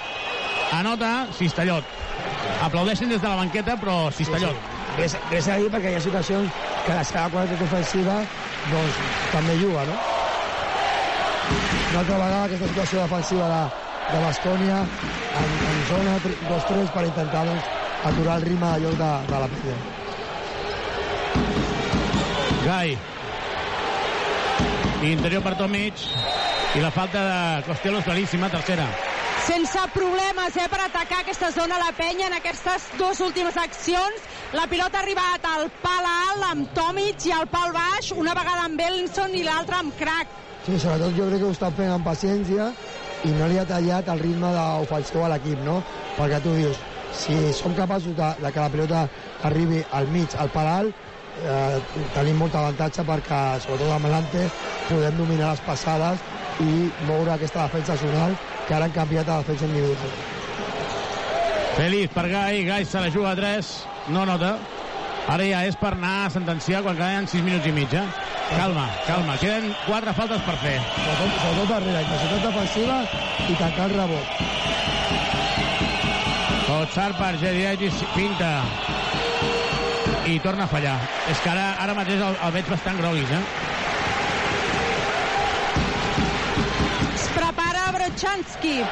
[0.79, 1.95] Anota Cistellot.
[2.63, 4.55] Aplaudeixen des de la banqueta, però Cistellot.
[4.55, 6.49] Res, res a dir perquè hi ha situacions
[6.85, 8.15] que la seva qualitat ofensiva
[8.71, 8.97] doncs,
[9.33, 9.99] també juga, no?
[11.89, 13.61] Una altra vegada aquesta situació defensiva de,
[14.09, 14.81] de Bascònia
[15.43, 17.71] en, en zona 2-3 per intentar doncs,
[18.09, 19.79] aturar el ritme lloc de, de la penya.
[22.65, 22.97] Gai.
[25.09, 26.03] Interior per Tomic.
[26.77, 28.85] I la falta de Costello és claríssima, tercera.
[29.49, 34.27] Sense problemes eh, per atacar aquesta zona la penya en aquestes dues últimes accions.
[34.53, 38.67] La pilota ha arribat al pal alt amb Tomic i al pal baix, una vegada
[38.67, 40.35] amb Bellinson i l'altra amb Crack.
[40.67, 42.69] Sí, sobretot jo crec que ho està fent amb paciència
[43.25, 45.79] i no li ha tallat el ritme d'ofensiu a l'equip, no?
[46.19, 46.77] Perquè tu dius,
[47.17, 49.07] si som capaços de, de que la pilota
[49.49, 51.09] arribi al mig, al pal alt,
[51.41, 54.45] eh, tenim molt avantatge perquè, sobretot amb l'Ante,
[54.91, 56.21] podem dominar les passades
[56.61, 56.71] i
[57.09, 58.37] moure aquesta defensa zonal
[58.69, 60.11] que ara han canviat a defensa individual.
[61.75, 63.65] Feliz per Gai, Gai se la juga a 3,
[64.13, 64.59] no nota.
[65.29, 68.05] Ara ja és per anar a sentenciar quan queden 6 minuts i mig, eh?
[68.51, 70.75] Calma, calma, queden 4 faltes per fer.
[70.93, 72.99] Sobretot, sobretot darrere, intensitat defensiva
[73.47, 74.27] i tancar el rebot.
[76.69, 78.53] Kotsar per Gediagis pinta
[80.29, 80.97] i torna a fallar.
[81.29, 83.43] És que ara, ara mateix el, el veig bastant groguis, eh?
[88.09, 88.83] Brochanski.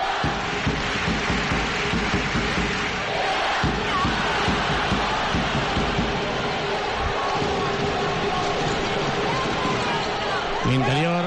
[10.68, 11.24] L'interior,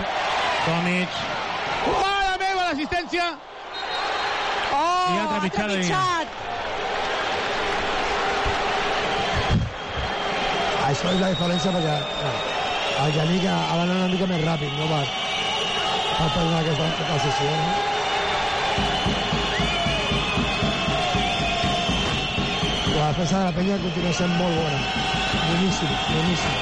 [0.64, 1.08] Tomic.
[1.90, 3.26] Mare meva, l'assistència!
[4.70, 6.04] Oh, I ha trepitjat la línia.
[10.90, 11.98] Això és la diferència perquè
[13.00, 14.86] el Janik ha d'anar una mica més ràpid, no?
[14.94, 15.29] Per,
[16.20, 17.68] per prendre aquesta decisió, no?
[22.98, 24.80] La defensa de la penya continua sent molt bona.
[25.46, 26.56] Boníssim, boníssim.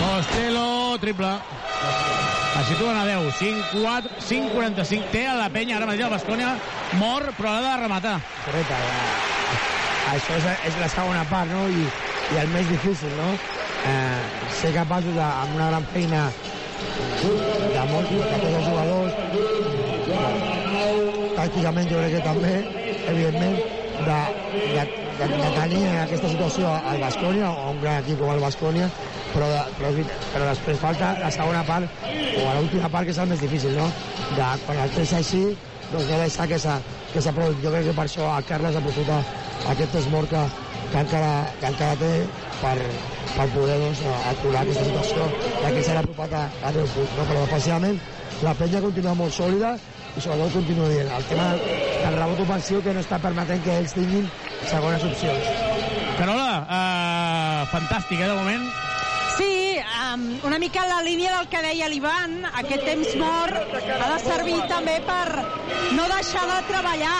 [0.00, 0.64] Costello,
[1.04, 1.30] triple.
[2.58, 5.12] Es situen a 10, 5-4, 5-45.
[5.12, 6.56] Té a la penya ara mateix el Bascònia
[6.98, 8.16] mor, però l'ha de rematar.
[8.44, 9.04] Correcte, ja.
[10.14, 11.68] Això és, és la segona part, no?
[11.70, 11.86] I,
[12.34, 13.30] i el més difícil, no?
[13.84, 14.20] Eh,
[14.58, 16.26] ser capaços, de, amb una gran feina
[17.74, 19.16] de molts, de tots els jugadors,
[21.34, 22.54] tàcticament jo crec que també,
[23.10, 23.60] evidentment,
[24.06, 24.18] de,
[24.74, 24.86] de,
[25.18, 28.90] de, de tenir en aquesta situació al Bascònia, o un gran equip com el Bascònia,
[29.34, 29.92] però, de, però,
[30.32, 32.02] però després falta la segona part,
[32.34, 33.86] o l'última part, que és el més difícil, no?
[34.34, 35.44] De, quan el tens així,
[35.92, 36.78] doncs no deixar que s'ha
[37.14, 37.62] que s'aprovi.
[37.62, 39.20] Jo crec que per això el Carles aprofita
[39.70, 40.42] aquest esmort que,
[40.90, 42.12] que, encara, que encara té
[42.64, 42.76] per,
[43.34, 45.26] per poder doncs, aturar aquesta situació
[45.60, 47.18] ja que s'ha apropat a, a 10 punts.
[47.18, 47.26] No?
[47.30, 48.00] Però defensivament
[48.44, 49.74] la penya continua molt sòlida
[50.14, 53.94] i sobretot continua dient el tema del rebot ofensiu que no està permetent que ells
[53.96, 54.28] tinguin
[54.70, 55.48] segones opcions.
[56.14, 58.68] Carola, uh, fantàstic, eh, de moment.
[59.34, 59.80] Sí,
[60.14, 64.60] um, una mica la línia del que deia l'Ivan, aquest temps mort ha de servir
[64.70, 65.26] també per
[65.98, 67.18] no deixar de treballar.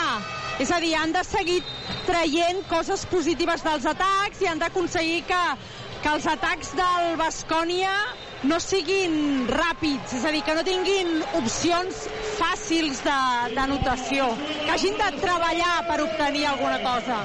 [0.59, 1.61] És a dir, han de seguir
[2.07, 5.41] traient coses positives dels atacs i han d'aconseguir que,
[6.03, 7.91] que els atacs del Bascònia
[8.45, 12.05] no siguin ràpids, és a dir, que no tinguin opcions
[12.37, 14.27] fàcils de- d'anotació,
[14.65, 17.23] que hagin de treballar per obtenir alguna cosa.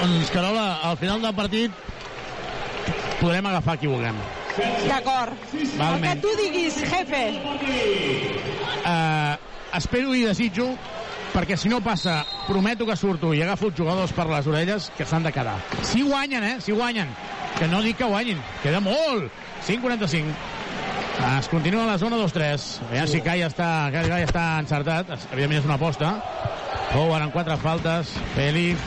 [0.00, 1.70] Doncs, Carola, al final del partit
[3.20, 4.18] podrem agafar qui vulguem.
[4.88, 5.34] D'acord.
[5.54, 7.22] El que tu diguis, jefe.
[8.82, 9.37] Uh,
[9.76, 10.70] espero i desitjo
[11.32, 15.06] perquè si no passa, prometo que surto i agafo els jugadors per les orelles que
[15.06, 15.58] s'han de quedar.
[15.82, 16.56] Si guanyen, eh?
[16.64, 17.10] Si guanyen.
[17.58, 18.40] Que no dic que guanyin.
[18.62, 19.28] Queda molt.
[19.66, 20.32] 5-45.
[21.38, 22.68] Es continua a la zona 2-3.
[22.88, 25.10] Aviam si Kai està, Kai està encertat.
[25.32, 26.14] Evidentment és una aposta.
[26.94, 28.14] Howard en quatre faltes.
[28.36, 28.78] Feliz.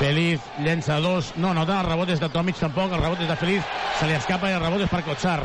[0.00, 1.34] Feliz llença dos.
[1.36, 2.92] No, no, el rebot és de Tomic tampoc.
[2.92, 3.74] El rebot és de Feliz.
[4.00, 5.40] Se li escapa i el rebot és per Kotsar.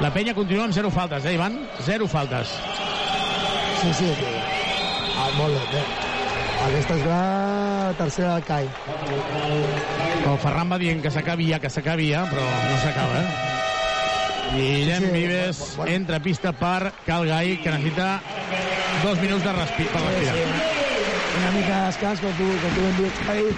[0.00, 1.62] La penya continua amb zero faltes, eh, Ivan?
[1.86, 2.52] Zero faltes.
[3.82, 4.14] Sí, sí.
[5.18, 5.64] Ah, molt bé.
[5.72, 5.82] bé.
[6.62, 8.68] Aquesta és la tercera del CAI.
[10.30, 13.48] El Ferran va dient que s'acabi ja, que s'acabi ja, però no s'acaba, eh?
[14.52, 18.20] Guillem Sí, sí, Vives entra a pista per Calgai, que necessita
[19.02, 20.36] dos minuts de respi per respirar.
[21.40, 23.50] Una mica de descans, com tu, com tu ben dius, Xavi.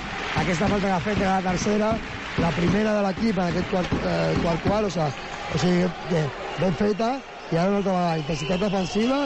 [0.44, 1.92] Aquesta falta que ha fet era la tercera,
[2.40, 5.12] la primera de l'equip en aquest quart, eh, quart quart, o sigui,
[5.52, 6.24] o sigui
[6.62, 7.12] ben feta,
[7.52, 9.18] i ara altra vegada, intensitat defensiva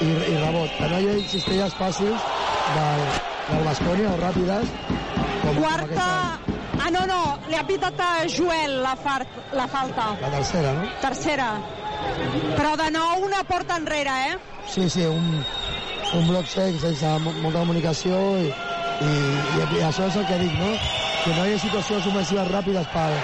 [0.00, 0.70] i, i rebot.
[0.78, 2.28] Que no hi ha cistelles fàcils
[2.74, 3.02] del,
[3.50, 4.72] del Bascònia o ràpides.
[5.42, 5.84] Com, com Quarta...
[5.84, 7.16] aquesta, Ah, no, no,
[7.50, 9.26] li ha pitat a Joel la, fart,
[9.58, 10.12] la falta.
[10.20, 10.84] la tercera, no?
[11.02, 11.48] Tercera.
[12.54, 14.36] Però de nou una porta enrere, eh?
[14.70, 15.26] Sí, sí, un,
[16.14, 18.46] un bloc sec sense mo- molta comunicació i,
[19.02, 19.10] i,
[19.80, 20.70] i això és el que dic, no?
[21.24, 23.16] Que no hi ha situacions ofensives ràpides pel,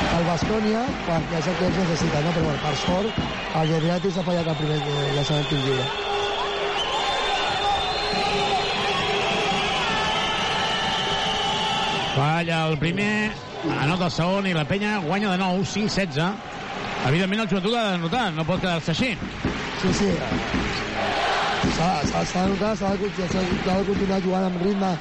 [0.00, 2.34] pel Bascònia, perquè és el que ells necessiten, no?
[2.36, 3.22] Però bueno, per sort,
[3.62, 5.86] el Geriatis ha fallat el primer eh, llançament tir lliure.
[12.14, 13.30] Falla el primer,
[13.82, 16.30] anota el segon i la penya guanya de nou, 5-16.
[17.10, 19.10] Evidentment el joventut ha de notar, no pot quedar-se així.
[19.82, 20.08] Sí, sí.
[21.76, 24.92] S'ha s'ha- s'ha de notar, s'ha de, s'ha s'ha de continuar jugant amb ritme,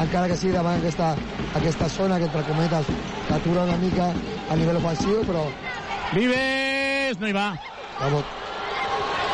[0.00, 1.12] encara que sigui davant aquesta,
[1.56, 2.90] aquesta zona que, entre cometes,
[3.30, 4.10] l'atura una mica
[4.50, 5.46] a nivell ofensiu, però...
[6.12, 7.48] Vives, no hi va.
[8.00, 8.24] Vamos.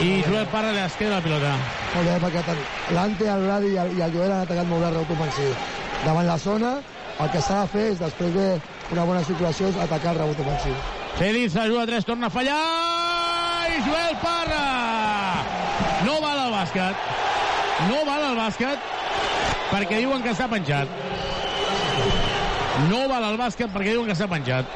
[0.03, 1.53] I Joel Parra li es queda la pilota.
[1.93, 2.57] Molt bé, perquè
[2.97, 5.53] l'Ante, el Brady i el, i el Joel han atacat molt bé el rebot ofensiu.
[6.07, 6.73] Davant la zona,
[7.21, 10.75] el que s'ha de fer és, després d'una bona situació, és atacar el rebot ofensiu.
[11.19, 12.61] Félix ajuda a 3, torna a fallar
[13.73, 14.65] i Joel Parra
[16.07, 17.07] no val al bàsquet
[17.91, 18.91] no val al bàsquet
[19.71, 20.91] perquè diuen que està penjat
[22.91, 24.69] no val al bàsquet perquè diuen que està penjat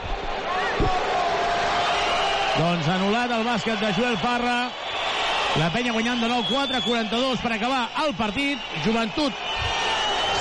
[2.56, 4.59] doncs anul·lat el bàsquet de Joel Parra
[5.56, 9.44] la penya guanyant de nou 4 42 per acabar el partit Joventut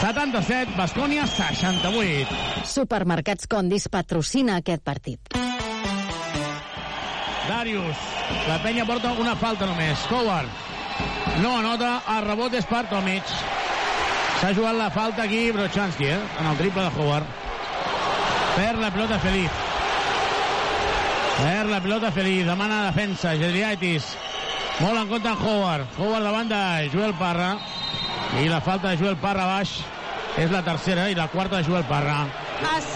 [0.02, 5.36] 77 Bascònia 68 Supermercats Condis patrocina aquest partit.
[7.48, 7.98] Darius.
[8.48, 10.02] La penya porta una falta només.
[10.10, 10.49] Howard.
[11.44, 11.99] No anota.
[12.15, 13.36] El rebot és per Tomic.
[14.41, 16.22] S'ha jugat la falta aquí Brochanski, eh?
[16.41, 17.44] En el triple de Howard.
[18.56, 19.52] Perd la pilota Feliz.
[21.41, 22.45] Perd la pilota Feliz.
[22.48, 23.34] Demana defensa.
[23.36, 24.06] Gedriaitis.
[24.80, 25.88] Molt en compte en Howard.
[25.99, 27.56] Howard davant de Joel Parra.
[28.41, 29.77] I la falta de Joel Parra baix
[30.41, 32.26] és la tercera i la quarta de Joel Parra.
[32.76, 32.88] Es,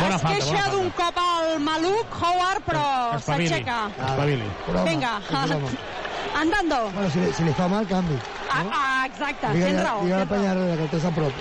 [0.00, 2.82] Bona es falta, queixa d'un cop al maluc, Howard, però
[3.22, 3.78] s'aixeca.
[3.94, 4.48] Espavili.
[4.86, 5.16] Vinga,
[6.40, 6.80] andando.
[6.94, 8.18] Bueno, si li, si li fa mal, canvi.
[8.50, 10.02] Ah, ah, exacte, Digue, tens raó.
[10.02, 11.32] digue la penya que el tens a prop.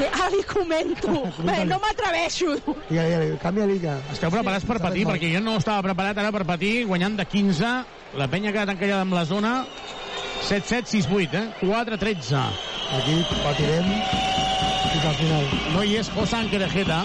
[0.00, 1.12] Sí, ara li comento.
[1.44, 2.54] Bé, no m'atreveixo.
[2.88, 3.94] Digue, digue, canvia-li que...
[4.14, 5.04] Esteu preparats per patir?
[5.10, 7.72] Perquè jo no estava preparat ara per patir, guanyant de 15.
[8.16, 9.52] La penya ha quedat encallada amb la zona.
[10.48, 11.46] 7-7, 6-8, eh?
[11.60, 12.40] 4-13.
[12.96, 13.90] Aquí patirem
[14.90, 15.44] fins al final.
[15.76, 17.02] No hi és Josan Querejeta.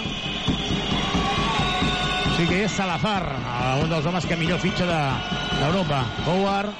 [2.36, 3.22] Sí que és Salazar,
[3.80, 6.00] un dels homes que millor fitxa de- d'Europa.
[6.24, 6.72] De, Howard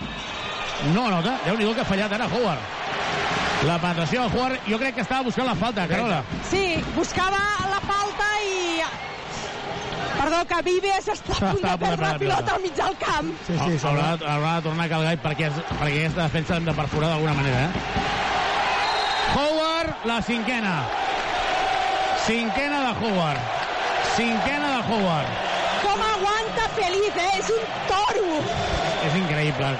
[0.96, 1.36] no anota.
[1.46, 2.60] Déu-n'hi-do que ha fallat ara Howard.
[3.64, 6.20] La penetració de Howard, jo crec que estava buscant la falta, Carola.
[6.50, 7.38] Sí, buscava
[7.70, 8.82] la falta i...
[10.16, 12.54] Perdó, que Vives està a punt de perdre la pilota pilota.
[12.54, 13.32] al mig del camp.
[13.46, 17.10] Sí, sí, haurà, haurà de tornar a Calgai perquè, perquè aquesta defensa l'hem de perforar
[17.14, 17.70] d'alguna manera, eh?
[19.36, 20.76] Howard, la cinquena.
[22.26, 23.40] Cinquena de Howard.
[24.16, 25.42] Cinquena de Howard.
[25.82, 27.28] Com aguanta Feliz, eh?
[27.40, 28.40] És un toro.
[29.08, 29.74] És increïble.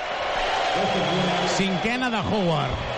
[1.56, 2.95] Cinquena de Howard.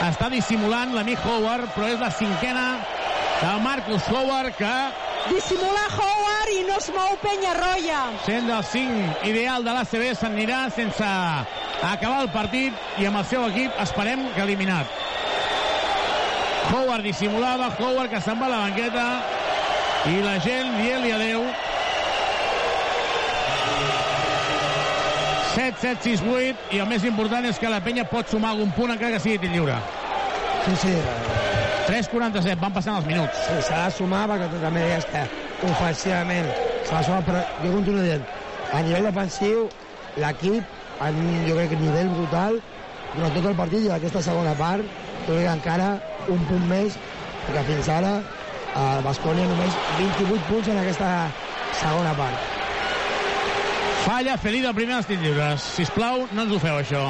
[0.00, 2.66] Està dissimulant l'amic Howard, però és la cinquena
[3.40, 4.74] de Marcus Howard que
[5.28, 7.98] Dissimula Howard i no es mou Penyarroia.
[8.24, 13.44] sent del 5 ideal de l'ACB s'anirà sense acabar el partit i amb el seu
[13.50, 14.88] equip esperem que eliminat.
[16.72, 19.06] Howard dissimulava, Howard que se'n va a la banqueta
[20.08, 21.44] i la gent dient-li adeu.
[25.60, 28.70] 7, 7, 6, 8 i el més important és que la penya pot sumar algun
[28.72, 29.74] punt encara que sigui tir lliure.
[30.64, 30.92] Sí, sí.
[31.84, 33.42] 3-47, van passant els minuts.
[33.44, 35.24] Sí, s'ha de sumar perquè tu també deies que
[35.68, 36.48] ofensivament
[36.88, 38.24] s'ha de sumar, però jo continuo dient,
[38.72, 39.66] a nivell defensiu,
[40.22, 42.56] l'equip, en, jo crec nivell brutal,
[43.18, 44.96] durant tot el partit i aquesta segona part,
[45.26, 45.90] jo crec que encara
[46.36, 46.96] un punt més,
[47.50, 48.14] perquè fins ara
[48.86, 51.12] el Bascònia només 28 punts en aquesta
[51.82, 52.59] segona part.
[54.10, 55.64] Falla Feliz el primer dels tirs lliures.
[55.76, 57.02] Sisplau, no ens ho feu, això.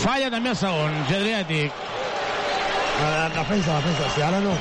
[0.00, 1.82] Falla també el segon, Gedriàtic.
[3.34, 4.56] Defensa, defensa, si ara no.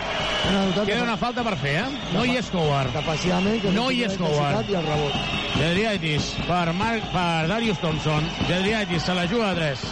[0.82, 2.04] Queda una falta per fer, eh?
[2.12, 4.68] No hi és que No hi és Howard.
[4.68, 5.34] I el rebot.
[5.56, 8.28] Gedriaitis per, Marc, per Darius Thompson.
[8.44, 9.88] Gedriaitis se la juga a 3.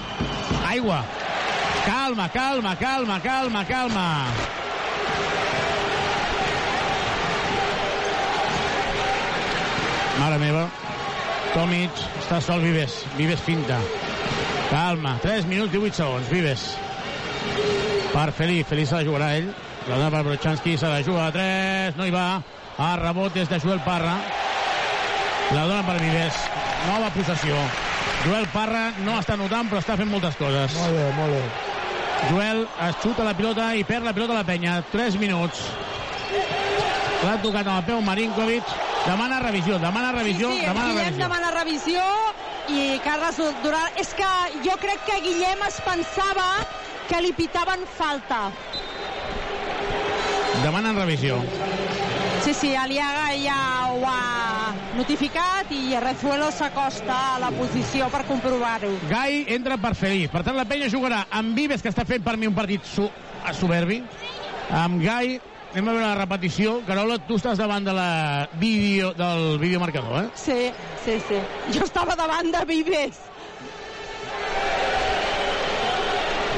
[0.75, 1.05] Aigua.
[1.87, 4.09] Calma, calma, calma, calma, calma.
[10.19, 10.67] Mare meva.
[11.53, 12.99] Tomic, està sol Vives.
[13.17, 13.79] Vives finta.
[14.69, 16.29] Calma, 3 minuts i 8 segons.
[16.29, 16.65] Vives.
[18.13, 18.67] Per Feliz.
[18.69, 19.49] Feliz se la jugarà ell.
[19.87, 21.97] La dona per Brochanski, se la juga a 3.
[21.97, 22.41] No hi va.
[22.79, 24.17] A rebot és de Joel Parra.
[25.55, 26.43] La dona per Vives.
[26.89, 27.55] Nova possessió.
[28.25, 30.75] Joel Parra no està notant, però està fent moltes coses.
[30.77, 31.43] Molt bé, molt bé.
[32.29, 34.81] Joel es xuta la pilota i perd la pilota a la penya.
[34.91, 35.63] 3 minuts.
[37.23, 38.77] L'ha tocat amb el peu Marinkovic.
[39.05, 41.23] Demana revisió, demana revisió, Sí, demana Guillem revisió.
[41.23, 42.03] demana revisió
[42.69, 43.87] i Carles Duran...
[43.97, 44.27] És que
[44.65, 46.49] jo crec que Guillem es pensava
[47.09, 48.49] que li pitaven falta.
[50.63, 51.39] Demanen revisió.
[52.43, 53.57] Sí, sí, Aliaga ja
[53.91, 58.91] ho ha notificat i Rezuelo s'acosta a la posició per comprovar-ho.
[59.09, 60.29] Gai entra per Feliz.
[60.31, 63.09] Per tant, la penya jugarà amb Vives, que està fent per mi un partit su
[63.59, 64.03] soberbi,
[64.69, 65.39] amb Gai
[65.73, 66.79] anem a veure la repetició.
[66.87, 70.29] Carola, tu estàs davant de la vídeo, del videomarcador, eh?
[70.35, 70.71] Sí,
[71.03, 71.39] sí, sí.
[71.75, 73.19] Jo estava davant de Vives.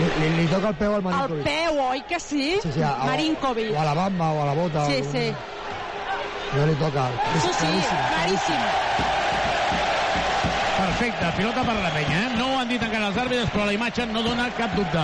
[0.01, 1.43] Li, li, li toca el peu al El Marinkovic.
[1.45, 2.45] peu, oi que sí?
[2.63, 3.73] Sí, sí, a, a, Marinkovic.
[3.75, 4.85] O a la bamba o a la bota.
[4.87, 5.25] Sí, o- sí.
[6.55, 7.09] No li toca.
[7.35, 7.97] És Sí, sí, claríssim.
[8.09, 8.61] claríssim.
[10.81, 12.29] Perfecte, pilota per la penya, eh?
[12.37, 15.03] No ho han dit encara els àrbitres, però la imatge no dona cap dubte.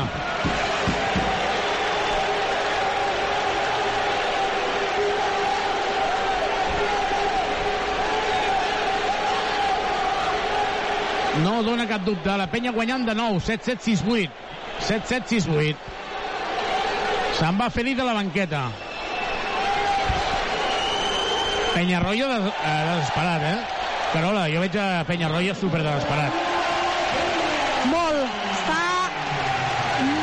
[11.44, 12.34] No dona cap dubte.
[12.38, 13.40] La penya guanyant de nou.
[13.44, 14.32] 7-7-6-8.
[14.88, 15.76] 7-7-6-8.
[17.38, 18.68] Se'n va Feli de la banqueta.
[21.76, 23.58] Penyarroia des, eh, desesperat, eh?
[24.14, 26.34] Carola, jo veig a Penyarroia super desesperat.
[27.92, 28.24] Molt.
[28.56, 28.80] Està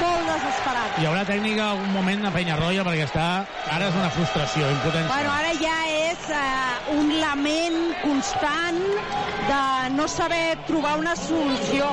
[0.01, 0.99] molt desesperat.
[0.99, 3.29] Hi haurà tècnica algun moment a Penyarroia perquè està...
[3.71, 5.13] Ara és una frustració, impotència.
[5.15, 5.94] Bueno, ara ja és
[6.31, 8.81] eh, un lament constant
[9.49, 9.63] de
[9.95, 11.89] no saber trobar una solució.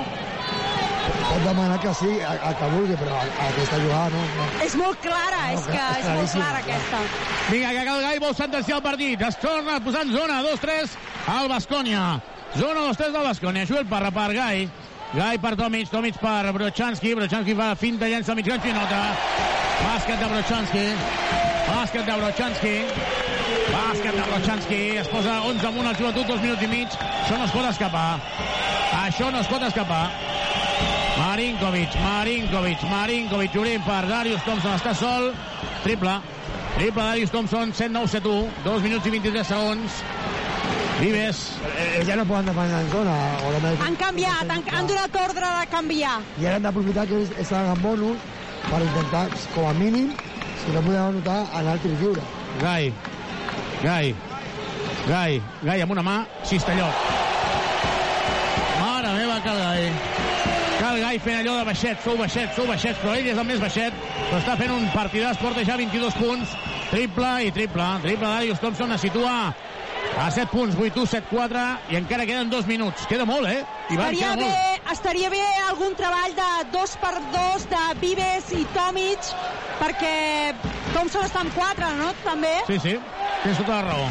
[1.32, 4.22] Pot demanar que sí, a, a que vulgui, però a, a aquesta jugada no.
[4.38, 4.48] no.
[4.66, 6.44] És molt clara, és que és molt claríssim.
[6.44, 7.02] clara aquesta.
[7.50, 9.26] Vinga, que el Gai vol sentenciar el partit.
[9.30, 10.96] Es torna a posar en zona 2-3
[11.38, 12.06] al Bascònia.
[12.58, 13.66] Zona 2-3 del Bascònia.
[13.70, 14.70] Joel Parra per Gai.
[15.12, 17.16] Gai per Tomic, Tomic per Brochanski.
[17.16, 19.02] Brochanski fa finta, llença mig ganxo i nota.
[19.82, 20.88] Bàsquet de Brochanski.
[21.68, 23.31] Bàsquet de Brochanski.
[23.82, 24.82] Bàsquet de Brochanski.
[25.02, 27.00] Es posa 11 amunt al joventut, dos minuts i mig.
[27.10, 28.10] Això no es pot escapar.
[29.02, 30.04] Això no es pot escapar.
[31.18, 35.32] Marinkovic, Marinkovic, Marinkovic, obrint per Darius Thompson, està sol,
[35.84, 36.16] triple,
[36.78, 40.00] triple Darius Thompson, 7-9-7-1, 2 minuts i 23 segons,
[41.02, 41.38] Vives,
[41.82, 43.14] Eh, ja no poden demanar en zona.
[43.42, 43.88] O demanar...
[43.88, 46.20] Han canviat, han, han donat ordre de canviar.
[46.38, 48.22] I ara han d'aprofitar que estan en bonus
[48.68, 49.24] per intentar,
[49.56, 50.12] com a mínim,
[50.62, 52.22] si no podem anotar, anar al tir lliure.
[52.62, 52.92] Gai,
[53.82, 54.14] Gai,
[55.08, 56.94] Gai, Gai amb una mà, Cistellot.
[58.80, 59.88] Mare meva, que Gai.
[60.82, 63.60] El Gai fent allò de baixet, sou baixet, sou baixet, però ell és el més
[63.62, 63.98] baixet,
[64.28, 66.56] però està fent un partidàs, porta ja 22 punts,
[66.90, 69.36] triple i triple, triple Darius Thompson es situa
[70.18, 71.62] a 7 punts, 8-1, 7-4,
[71.94, 73.06] i encara queden dos minuts.
[73.08, 73.62] Queda molt, eh?
[73.94, 74.92] Ivan, Estaria queda bé, molt.
[74.98, 79.32] estaria bé algun treball de dos per dos de Vives i Tomic,
[79.80, 80.16] perquè
[80.96, 82.12] Thompson està amb quatre, no?
[82.26, 82.52] També.
[82.68, 82.96] Sí, sí,
[83.44, 84.08] tens tota la raó.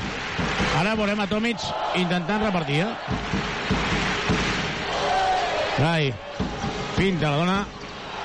[0.81, 1.63] Ara veurem a Tomic
[1.99, 2.93] intentant repartir, eh?
[5.81, 6.11] Gai,
[6.97, 7.59] pinta la dona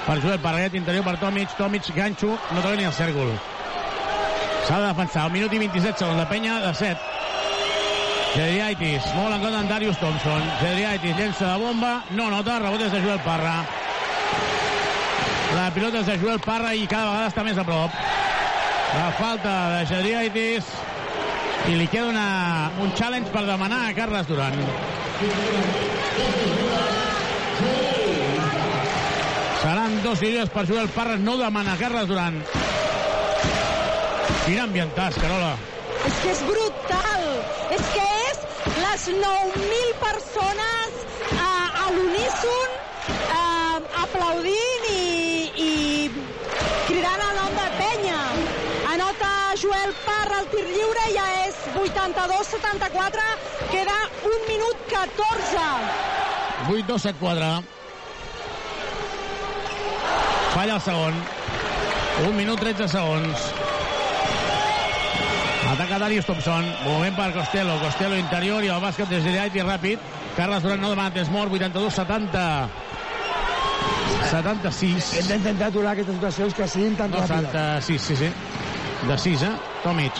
[0.05, 3.31] per Joel Parret, interior per Tomic, Tomic, ganxo, no toca ni el cèrcol.
[4.65, 7.13] S'ha de defensar, un minut i 27 segons, la penya de 7.
[8.35, 10.43] Cedriaitis, molt en compte en Darius Thompson.
[10.59, 13.55] Cedriaitis llença de bomba, no nota, rebot és de Joel Parra.
[15.55, 17.95] La pilota és de Joel Parra i cada vegada està més a prop.
[18.95, 20.69] La falta de Cedriaitis
[21.67, 22.27] i li queda una,
[22.83, 24.55] un challenge per demanar a Carles Duran.
[29.61, 32.37] Seran dos lliures per Joel Parra, no demana Carles Duran.
[34.45, 35.55] Quin ambientàs, Carola.
[36.05, 37.23] És que és brutal.
[37.73, 38.43] És que és
[38.77, 40.99] les 9.000 persones
[41.31, 42.75] eh, a l'uníson
[43.09, 44.99] eh, aplaudint i,
[45.65, 45.71] i
[46.85, 48.21] cridant el nom de Penya.
[48.93, 49.31] Anota
[49.85, 53.25] Joel Parra al tir lliure, ja és 82-74,
[53.69, 55.65] queda 1 minut 14.
[56.71, 57.49] 8-2-7-4.
[60.55, 61.19] Falla el segon.
[62.23, 63.45] 1 minut 13 segons.
[65.75, 66.65] Ataca Darius Thompson.
[66.87, 67.77] Moment per Costello.
[67.83, 70.09] Costello interior i el bàsquet des d'allà i ràpid.
[70.39, 71.53] Carles Duran no demana temps mort.
[71.53, 72.47] 82-70.
[74.33, 75.13] 76.
[75.21, 77.53] Hem d'intentar aturar aquestes situacions que siguin tan No, ràpides.
[77.53, 78.33] 76, sí, sí.
[79.05, 79.55] De 6, eh?
[79.85, 80.17] Tomic.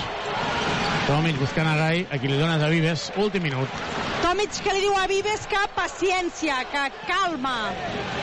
[1.07, 3.07] Tomic buscant a Gai, a qui li dones a Vives.
[3.17, 3.79] Últim minut.
[4.21, 7.71] Tomic que li diu a Vives que paciència, que calma.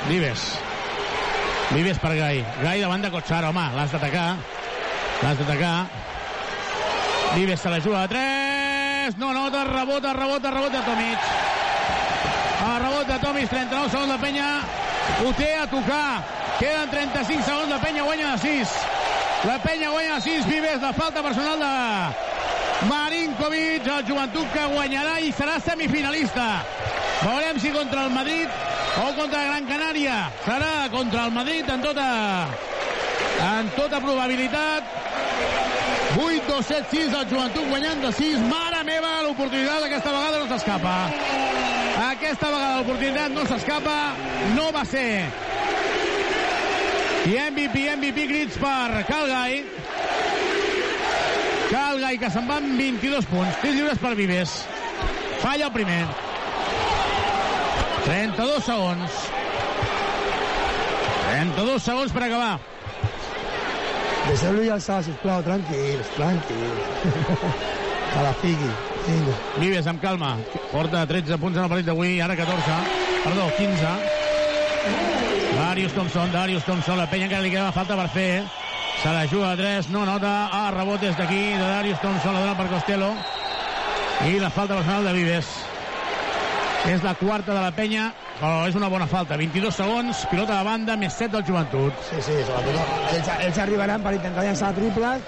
[0.07, 0.45] Vives.
[1.73, 2.45] Vives per Gai.
[2.63, 4.29] Gai davant de Cotsara, home, l'has d'atacar.
[5.25, 5.75] L'has d'atacar.
[7.35, 9.19] Vives se la juga a 3.
[9.19, 11.31] No nota, rebota, rebota, rebota Tomic.
[12.63, 14.49] El rebot de Tomic, 39 segons la penya.
[15.27, 16.23] Ho té a tocar.
[16.63, 19.02] Queden 35 segons, la penya guanya de 6.
[19.45, 20.47] La penya guanya de 6.
[20.47, 26.47] Vives, la falta personal de Marinkovic, el joventut que guanyarà i serà semifinalista.
[27.25, 28.47] Veurem si contra el Madrid
[29.03, 30.31] o contra Gran Canària.
[30.47, 32.07] Serà contra el Madrid en tota,
[33.49, 34.95] en tota probabilitat.
[36.23, 38.45] 8, 2, 7, 6, el joventut guanyant de 6.
[38.47, 40.99] Mare meva, l'oportunitat aquesta vegada no s'escapa.
[42.13, 43.97] Aquesta vegada l'oportunitat no s'escapa.
[44.55, 45.52] No va ser.
[47.23, 49.61] I MVP, MVP, crits per Calgai.
[51.71, 53.61] Calgai, que se'n va amb 22 punts.
[53.63, 54.55] Tirs lliures per Vives.
[55.39, 56.01] Falla el primer.
[58.09, 59.21] 32 segons.
[61.29, 62.57] 32 segons per acabar.
[64.27, 67.07] Deixeu-lo ja alçar, sisplau, tranquils, tranquils.
[68.19, 68.75] A la fiqui.
[69.07, 69.39] Vinga.
[69.63, 70.35] Vives, amb calma.
[70.75, 72.83] Porta 13 punts en el partit d'avui, ara 14.
[73.23, 75.12] Perdó, 15.
[75.73, 78.43] Darius Thompson, Darius Thompson, la penya encara li queda falta per fer.
[79.01, 80.51] Se la juga a 3, no nota.
[80.53, 83.09] Ah, rebot des d'aquí de Darius Thompson, la dona per Costello.
[84.29, 85.49] I la falta personal de Vives.
[86.93, 89.41] És la quarta de la penya, però és una bona falta.
[89.41, 92.05] 22 segons, pilota de banda, més 7 del joventut.
[92.11, 95.25] Sí, sí, sobretot ells, ells arribaran per intentar llançar triples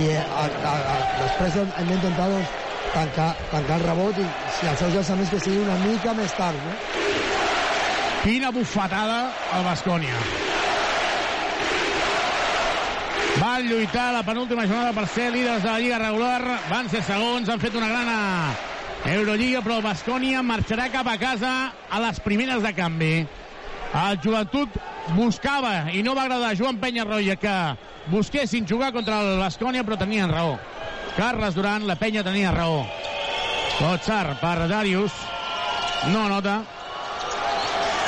[0.00, 2.56] i eh, a, a, a, després hem d'intentar doncs,
[2.96, 6.64] tancar, tancar el rebot i si els seus llançaments que sigui una mica més tard.
[6.64, 7.05] No?
[8.26, 10.16] Quina bufetada al Bascònia.
[13.38, 16.40] Van lluitar la penúltima jornada per ser líders de la Lliga regular.
[16.66, 18.10] Van ser segons, han fet una gran
[19.12, 21.54] Eurolliga, però el Bascònia marxarà cap a casa
[21.86, 23.14] a les primeres de canvi.
[23.94, 24.74] El joventut
[25.14, 27.56] buscava i no va agradar a Joan Penyarroia que
[28.10, 30.56] busquessin jugar contra el Bascònia, però tenien raó.
[31.14, 32.88] Carles Duran, la penya tenia raó.
[33.78, 35.14] Kotsar per Darius.
[36.10, 36.64] No nota.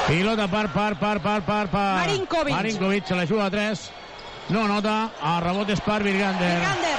[0.09, 1.95] Pilota per, per, per, per, per, per...
[2.01, 2.55] Marinkovic.
[2.55, 3.91] Marinkovic se la juga a 3.
[4.49, 5.11] No nota.
[5.21, 6.55] El rebot és per Virgander.
[6.63, 6.95] Virgander.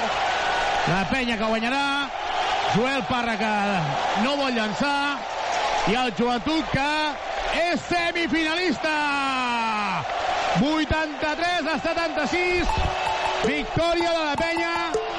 [0.92, 1.82] La penya que guanyarà.
[2.76, 3.54] Joel Parra que
[4.22, 5.18] no vol llançar.
[5.90, 6.92] I el joventut que
[7.64, 8.94] és semifinalista.
[10.62, 12.78] 83 a 76.
[13.48, 15.19] Victòria de la penya.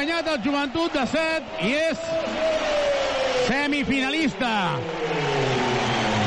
[0.00, 2.04] Guanyat el joventut de 7 i és
[3.44, 4.52] semifinalista.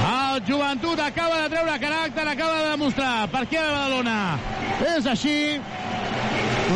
[0.09, 4.17] El joventut acaba de treure caràcter, acaba de demostrar per què a Badalona
[4.91, 5.39] és així.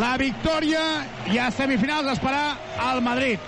[0.02, 0.82] La victòria
[1.30, 3.46] i a semifinals esperar al Madrid.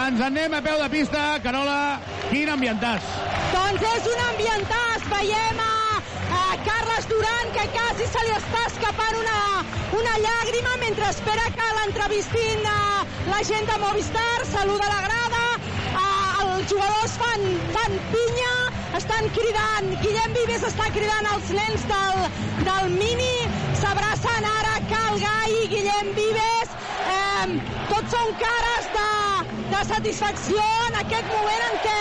[0.00, 1.22] Ens en anem a peu de pista.
[1.46, 2.00] Carola,
[2.32, 3.06] quin ambientàs.
[3.54, 5.06] Doncs és un ambientàs.
[5.14, 5.81] Veiem a,
[6.32, 9.40] a Carles Duran que quasi se li està escapant una,
[9.98, 12.78] una llàgrima mentre espera que l'entrevistin a
[13.28, 14.38] la gent de Movistar.
[14.52, 15.42] Saluda la grada.
[16.02, 16.06] A,
[16.44, 17.44] els jugadors fan,
[17.76, 18.54] fan pinya,
[19.00, 22.24] estan cridant, Guillem Vives està cridant als nens del,
[22.68, 23.34] del Mini,
[23.82, 26.76] s'abracen ara Cal Gai i Guillem Vives,
[27.16, 27.58] eh,
[27.92, 29.08] tots són cares de,
[29.72, 32.00] de satisfacció en aquest moment en què,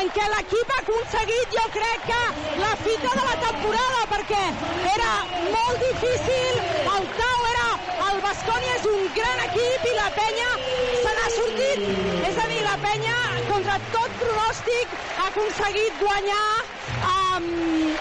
[0.00, 2.22] en què l'equip ha aconseguit, jo crec que
[2.62, 4.42] la fita de la temporada, perquè
[4.94, 6.60] era molt difícil,
[6.96, 7.41] el era,
[8.22, 10.50] el Bascònia és un gran equip i la penya
[11.02, 11.80] se n'ha sortit,
[12.28, 13.14] és a dir, la penya
[13.48, 16.44] contra tot pronòstic ha aconseguit guanyar
[17.08, 17.48] um,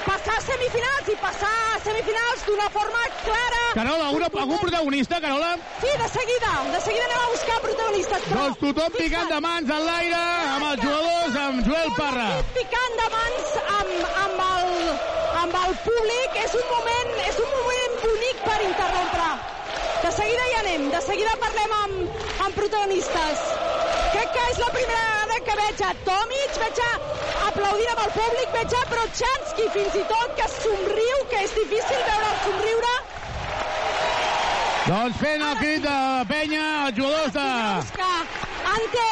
[0.06, 3.62] passar a semifinals i passar a semifinals d'una forma clara.
[3.80, 5.56] Carola, una, algun protagonista, Carola?
[5.82, 8.28] Sí, de seguida, de seguida anem a buscar protagonistes.
[8.28, 10.20] Però Doncs tothom picant de mans en l'aire
[10.58, 12.28] amb els jugadors, amb Joel Parra.
[12.60, 14.70] picant de mans amb, amb, el,
[15.46, 19.32] amb el públic és un moment, és un moment bonic per interrompre.
[20.02, 23.44] De seguida hi anem, de seguida parlem amb, amb protagonistes.
[24.16, 26.90] Crec que és la primera vegada que veig a Tomic, veig a
[27.52, 32.06] aplaudint amb el públic, veig a Brochanski fins i tot, que somriu, que és difícil
[32.10, 32.96] veure'l somriure.
[34.88, 35.98] Doncs fent el crit de
[36.30, 37.50] penya, els jugadors de...
[37.98, 38.08] Que
[38.72, 39.10] Ante,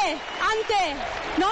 [0.50, 0.80] Ante,
[1.38, 1.50] no?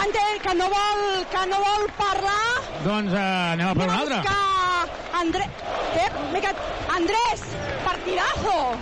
[0.00, 2.48] Ante, que no vol, que no vol parlar.
[2.82, 4.20] Doncs eh, anem a per una altra.
[4.26, 5.46] Que André...
[5.96, 6.10] Eh,
[6.96, 7.42] Andrés,
[7.84, 8.74] partidazo.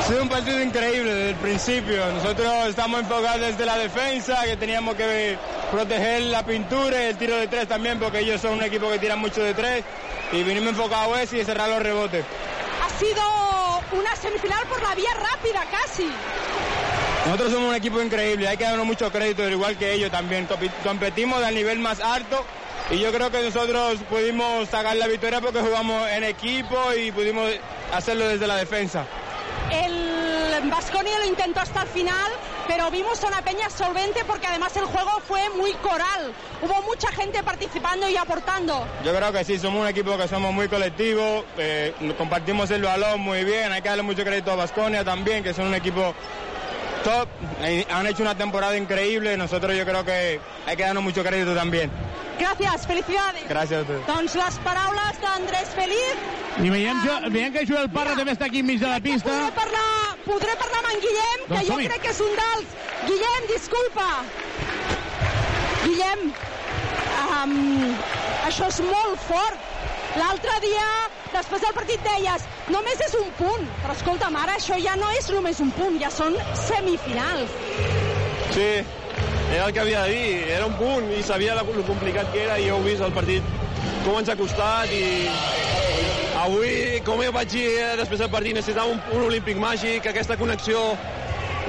[0.00, 2.12] Ha sido un partido increíble desde el principio.
[2.12, 5.38] Nosotros estamos enfocados desde la defensa, que teníamos que
[5.70, 8.98] proteger la pintura y el tiro de tres también, porque ellos son un equipo que
[8.98, 9.84] tira mucho de tres.
[10.32, 12.24] Y vinimos enfocados a eso y cerrar los rebotes.
[12.98, 13.22] Sido
[13.92, 16.08] una semifinal por la vía rápida, casi.
[17.26, 20.48] Nosotros somos un equipo increíble, hay que darnos mucho crédito, al igual que ellos también.
[20.84, 22.44] Competimos al nivel más alto
[22.90, 27.50] y yo creo que nosotros pudimos sacar la victoria porque jugamos en equipo y pudimos
[27.92, 29.04] hacerlo desde la defensa.
[29.72, 30.15] El
[30.64, 32.30] Vasconia lo intentó hasta el final,
[32.66, 36.32] pero vimos a una peña solvente porque además el juego fue muy coral.
[36.62, 38.86] Hubo mucha gente participando y aportando.
[39.04, 43.20] Yo creo que sí, somos un equipo que somos muy colectivos, eh, compartimos el balón
[43.20, 46.14] muy bien, hay que darle mucho crédito a Basconia también, que son un equipo
[47.04, 47.28] top,
[47.62, 51.54] eh, han hecho una temporada increíble, nosotros yo creo que hay que darnos mucho crédito
[51.54, 51.90] también.
[52.38, 53.48] Gràcies, felicidades.
[53.48, 54.06] Gracias a ustedes.
[54.06, 56.16] Doncs les paraules d'Andrés Feliz.
[56.60, 59.30] I veiem, jo, veiem que Joel Parra també està aquí enmig de la pista.
[59.30, 59.95] Podré parlar,
[60.26, 62.74] podré parlar amb en Guillem, que Doncs jo crec que és un dels...
[63.06, 64.08] Guillem, disculpa.
[65.84, 66.24] Guillem,
[67.22, 67.56] um,
[68.48, 69.72] això és molt fort.
[70.16, 70.86] L'altre dia,
[71.32, 75.28] després del partit, deies només és un punt, però escolta'm, ara això ja no és
[75.34, 77.52] només un punt, ja són semifinals.
[78.56, 78.70] Sí,
[79.52, 82.58] era el que havia de dir, era un punt i sabia el complicat que era
[82.58, 83.44] i heu vist el partit
[84.06, 85.04] com ens ha costat i
[86.46, 90.38] avui, com jo vaig dir eh, després del partit, necessitàvem un, un olímpic màgic, aquesta
[90.38, 90.82] connexió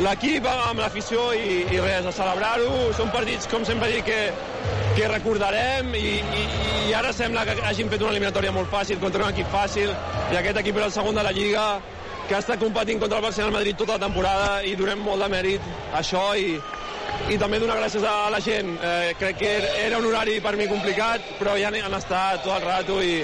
[0.03, 2.91] l'equip amb l'afició i, i res, a celebrar-ho.
[2.97, 6.45] Són partits, com sempre dic, que, que recordarem i, i,
[6.87, 9.93] i ara sembla que hagin fet una eliminatòria molt fàcil contra un equip fàcil
[10.33, 11.67] i aquest equip era el segon de la Lliga
[12.27, 15.61] que estat competint contra el el Madrid tota la temporada i donem molt de mèrit
[15.93, 16.59] a això i,
[17.31, 18.77] i també donar gràcies a la gent.
[18.83, 19.53] Eh, crec que
[19.87, 23.23] era un horari per mi complicat, però ja han estat tot el rato i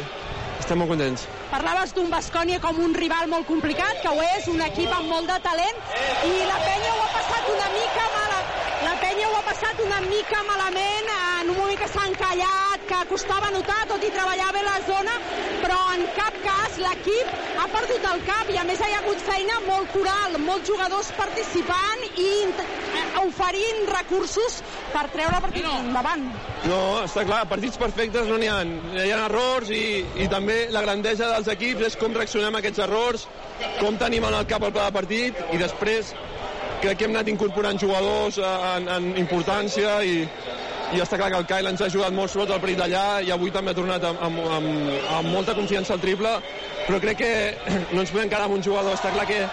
[0.60, 1.28] estem molt contents.
[1.54, 5.30] Parlaves d'un Bascònia com un rival molt complicat, que ho és, un equip amb molt
[5.30, 5.84] de talent,
[6.26, 8.40] i la penya ho ha passat una mica mala,
[8.88, 13.02] la penya ho ha passat una mica malament en un moment que s'ha encallat, que
[13.12, 15.14] costava notar, tot i treballar bé la zona,
[15.62, 17.30] però en cap cas l'equip
[17.62, 21.12] ha perdut el cap i a més hi ha hagut feina molt coral, molts jugadors
[21.20, 22.32] participant i
[22.64, 24.58] eh, oferint recursos
[24.96, 26.26] per treure el partit endavant.
[26.66, 28.60] No, està clar, partits perfectes no n'hi ha.
[29.04, 32.88] Hi ha errors i, i també la grandesa dels equips és com reaccionem a aquests
[32.88, 33.30] errors,
[33.78, 36.16] com tenim en el cap el pla de partit i després
[36.84, 40.24] crec que hem anat incorporant jugadors en, en importància i,
[40.94, 43.32] i està clar que el Kyle ens ha ajudat molt sobretot el partit d'allà i
[43.32, 46.34] avui també ha tornat amb, amb, amb, amb molta confiança al triple
[46.84, 47.32] però crec que
[47.94, 49.46] no ens podem quedar amb un jugador està clar que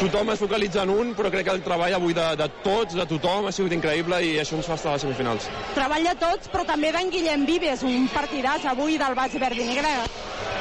[0.00, 3.04] tothom es focalitza en un, però crec que el treball avui de, de tots, de
[3.06, 5.50] tothom, ha sigut increïble i això ens fa estar a les semifinals.
[5.76, 9.66] Treball de tots, però també d'en Guillem Vives, un partidàs avui del Baix Verd i
[9.68, 9.92] Negre.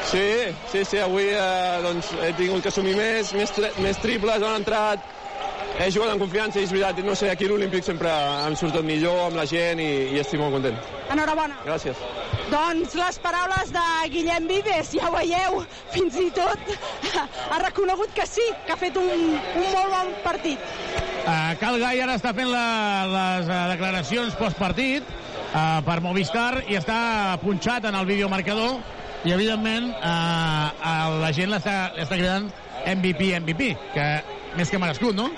[0.09, 0.26] Sí,
[0.73, 5.07] sí, sí, avui eh, doncs, he tingut que assumir més, més, més triples, han entrat,
[5.80, 8.84] he jugat amb confiança i és veritat, no sé, aquí a l'Olímpic sempre hem sortit
[8.84, 10.76] millor amb la gent i, i estic molt content.
[11.14, 11.56] Enhorabona.
[11.64, 12.01] Gràcies.
[12.51, 15.61] Doncs les paraules de Guillem Vives, ja ho veieu,
[15.93, 16.73] fins i tot
[17.53, 19.07] ha reconegut que sí, que ha fet un,
[19.39, 20.69] un molt bon partit.
[21.23, 22.65] Uh, Cal Gai ara està fent la,
[23.14, 28.80] les uh, declaracions postpartit uh, per Movistar i està punxat en el videomarcador
[29.27, 32.51] i evidentment uh, uh, la gent l'està cridant
[32.89, 34.10] MVP, MVP, que
[34.57, 35.30] més que merescut, no?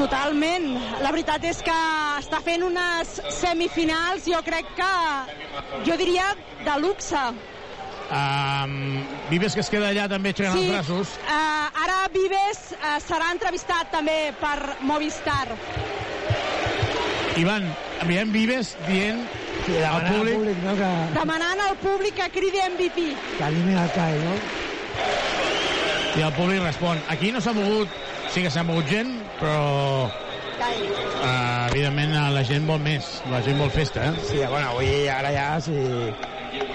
[0.00, 0.70] Totalment.
[1.04, 1.76] La veritat és que
[2.22, 4.92] està fent unes semifinals, jo crec que,
[5.84, 6.30] jo diria,
[6.64, 7.24] de luxe.
[8.10, 11.12] Um, Vives que es queda allà també aixecant sí, els braços.
[11.28, 14.56] Uh, ara Vives uh, serà entrevistat també per
[14.88, 15.44] Movistar.
[17.38, 17.68] Ivan,
[18.08, 19.20] veiem Vives dient
[19.66, 20.40] sí, al públic...
[20.40, 20.90] públic no, que...
[21.18, 23.10] Demanant al públic que cridi MVP.
[23.36, 24.38] Que animi el CAE, no?
[26.16, 27.04] I el públic respon.
[27.12, 28.00] Aquí no s'ha mogut,
[28.32, 33.70] sí que s'ha mogut gent, però uh, evidentment la gent vol més, la gent vol
[33.74, 34.24] festa, eh?
[34.28, 35.76] Sí, bueno, avui ara ja, si,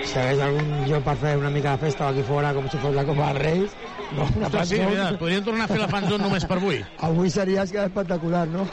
[0.04, 2.96] si hagués algun lloc per fer una mica de festa aquí fora, com si fos
[2.98, 3.78] la Copa dels Reis,
[4.16, 6.82] no, una Ostres, sí, mira, podríem tornar a fer la fanzone només per avui.
[7.08, 8.68] Avui seria espectacular, no?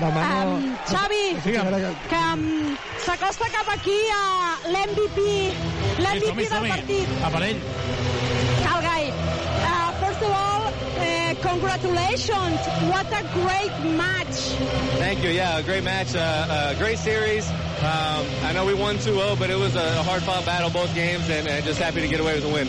[0.00, 0.56] Demà no...
[0.56, 2.76] Um, Xavi, Sí, que, que um,
[3.06, 4.20] s'acosta cap aquí a
[4.72, 5.24] l'MVP,
[6.04, 7.16] l'MVP del partit.
[7.30, 7.64] Aparell.
[8.66, 10.55] Calgai, uh, first of all,
[11.42, 12.58] congratulations.
[12.90, 14.36] What a great match.
[14.98, 15.30] Thank you.
[15.30, 17.48] Yeah, a great match, uh, uh, great series.
[17.50, 21.46] Um, I know we won 2-0, but it was a hard-fought battle both games, and,
[21.46, 22.68] and just happy to get away with a win.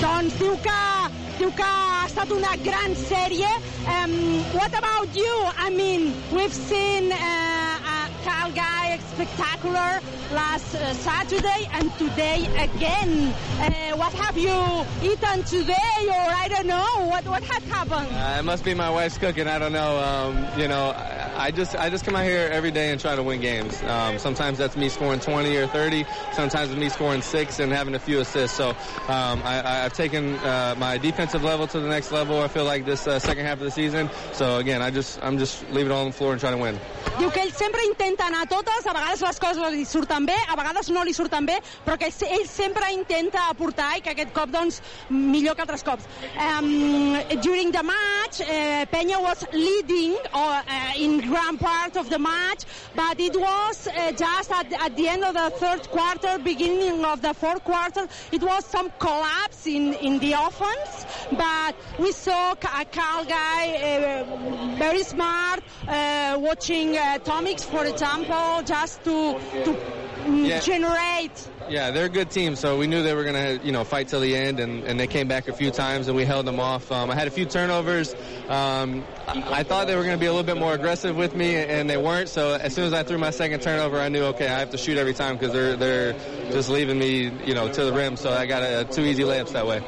[0.00, 3.48] Doncs diu que, diu que ha estat una gran sèrie.
[3.88, 4.12] Um,
[4.52, 5.34] what about you?
[5.56, 10.00] I mean, we've seen uh, uh, Cal Guy spectacular
[10.34, 13.32] last uh, Saturday and today again.
[13.60, 18.08] Uh, what have you eaten today or I don't know, what, what had happened?
[18.10, 19.46] Uh, it must be my wife's cooking.
[19.46, 19.98] I don't know.
[19.98, 23.14] Um, you know, I, I just I just come out here every day and try
[23.14, 23.80] to win games.
[23.84, 26.04] Um, sometimes that's me scoring 20 or 30.
[26.32, 28.56] Sometimes it's me scoring six and having a few assists.
[28.56, 32.40] So um, I, I've taken uh, my defensive level to the next level.
[32.40, 34.10] I feel like this uh, second half of the season.
[34.32, 36.62] So again, I just I'm just leaving it all on the floor and trying to
[36.62, 36.80] win.
[37.18, 37.80] Diu que ell sempre
[38.16, 41.12] intenta anar a totes, a vegades les coses li surten bé, a vegades no li
[41.12, 44.80] surten bé, però que ell sempre intenta aportar i que aquest cop, doncs,
[45.10, 46.06] millor que altres cops.
[46.40, 52.18] Um, during the match, uh, Peña was leading uh, uh, in grand part of the
[52.18, 52.64] match,
[52.94, 57.20] but it was uh, just at, at the end of the third quarter, beginning of
[57.20, 62.84] the fourth quarter, it was some collapse in, in the offense, but we saw a
[62.86, 69.78] Cal guy uh, very smart, uh, watching uh, Tomics, for example, just to, to
[70.24, 70.60] mm, Yeah.
[70.60, 73.82] generate Yeah, they're a good team, so we knew they were going to, you know,
[73.84, 76.46] fight till the end, and, and they came back a few times, and we held
[76.46, 76.92] them off.
[76.92, 78.14] Um, I had a few turnovers.
[78.48, 81.34] Um, I, I thought they were going to be a little bit more aggressive with
[81.34, 82.28] me, and they weren't.
[82.28, 84.78] So as soon as I threw my second turnover, I knew, okay, I have to
[84.78, 86.12] shoot every time because they're they're
[86.52, 88.16] just leaving me, you know, to the rim.
[88.16, 89.80] So I got uh, two easy layups that way.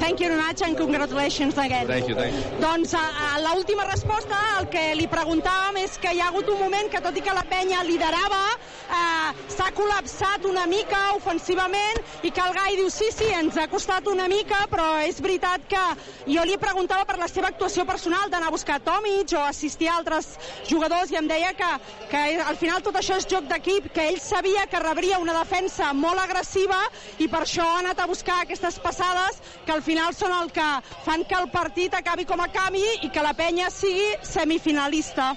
[0.00, 1.86] Thank you very much and congratulations again.
[1.86, 2.42] Thank you, thank you.
[2.60, 3.04] Doncs a,
[3.36, 7.00] a l'última resposta el que li preguntàvem és que hi ha hagut un moment que
[7.00, 12.54] tot i que la penya liderava eh, s'ha col·lapsat una mica ofensivament i que el
[12.56, 15.82] Gai diu sí, sí, ens ha costat una mica però és veritat que
[16.26, 19.96] jo li preguntava per la seva actuació personal d'anar a buscar Tomic o assistir a
[20.00, 20.32] altres
[20.68, 21.70] jugadors i em deia que,
[22.10, 25.92] que al final tot això és joc d'equip, que ell sabia que rebria una defensa
[25.96, 26.78] molt agressiva
[27.18, 30.68] i per això ha anat a buscar aquestes passades que al final són el que
[31.06, 35.32] fan que el partit acabi com acabi i que la penya sigui semifinalista.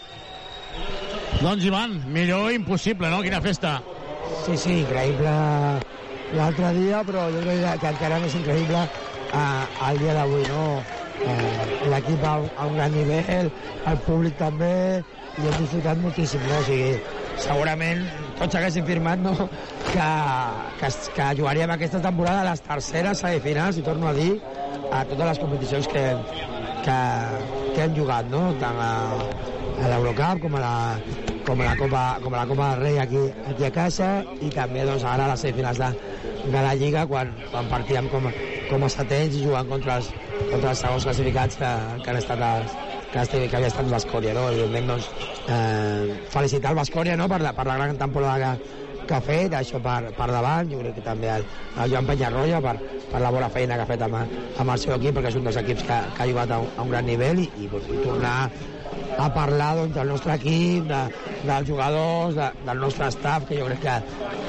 [1.42, 3.22] Doncs, Ivan, millor impossible, no?
[3.24, 3.80] Quina festa.
[4.46, 5.34] Sí, sí, increïble
[6.36, 10.66] l'altre dia, però jo crec que encara més increïble eh, el dia d'avui, no?
[11.26, 13.52] Eh, L'equip a, a un gran nivell,
[13.92, 14.76] el públic també,
[15.36, 16.60] i hem disfrutat moltíssim, no?
[16.62, 16.94] O sigui,
[17.44, 18.06] segurament
[18.40, 19.34] tots haguessin firmat no?
[19.92, 20.08] que,
[20.80, 24.34] que, que jugaríem aquesta temporada a les terceres semifinals, i torno a dir,
[24.92, 26.08] a totes les competicions que,
[26.88, 26.98] que,
[27.76, 28.48] que hem jugat, no?
[28.64, 28.92] tant a,
[29.84, 30.76] a l'Eurocup com a la,
[31.46, 34.10] com la Copa, com la Copa del Rei aquí, aquí a casa
[34.42, 35.90] i també doncs, ara a les semifinals de,
[36.48, 38.28] de la Lliga quan, quan partíem com,
[38.70, 40.10] com a setents i jugant contra els,
[40.52, 42.78] contra els segons classificats que, que han estat els,
[43.14, 44.48] que, que havia estat l'Escòria, no?
[44.52, 45.12] Evidentment, doncs,
[45.48, 49.54] eh, felicitar el Bascòria, no?, per la, per la gran temporada que, que ha fet,
[49.54, 51.46] això per, per davant, jo crec que també el,
[51.84, 52.76] el Joan Penyarroia per,
[53.12, 55.46] per la bona feina que ha fet amb, amb el seu equip, perquè és un
[55.48, 58.02] dels equips que, que ha jugat a un, a un gran nivell i, i, i
[58.02, 58.40] tornar
[59.18, 61.02] a parlar doncs, del nostre equip, de,
[61.46, 63.96] dels jugadors, de, del nostre staff, que jo crec que,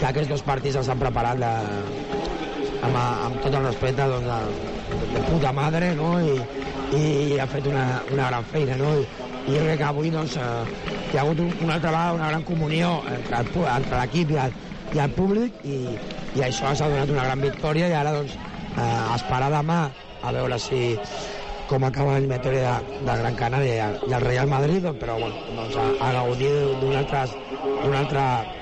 [0.01, 1.53] que aquests dos partits els han preparat de,
[2.87, 6.17] amb, amb tot el respecte doncs, de, de, puta madre, no?
[6.21, 6.39] I,
[6.97, 8.93] i ha fet una, una gran feina, no?
[9.01, 9.07] I,
[9.47, 12.31] i jo crec que avui doncs, eh, hi ha hagut un, una altra vegada una
[12.33, 14.41] gran comunió entre, entre l'equip i,
[14.97, 15.79] i el públic i,
[16.37, 18.35] i això s'ha donat una gran victòria i ara doncs,
[18.75, 19.85] eh, esperar demà
[20.27, 20.81] a veure si
[21.67, 25.77] com acaba l'eliminatòria de, de Gran Canària i el Real Madrid, doncs, però bueno, doncs,
[25.81, 27.25] a, a gaudir d'una altra,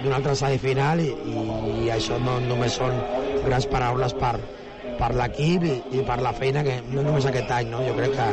[0.00, 1.44] d'una altra semifinal i, i,
[1.84, 2.96] i això no només són
[3.44, 4.34] grans paraules per,
[4.98, 7.78] per l'equip i, i per la feina que no només aquest any, no?
[7.86, 8.28] jo crec que,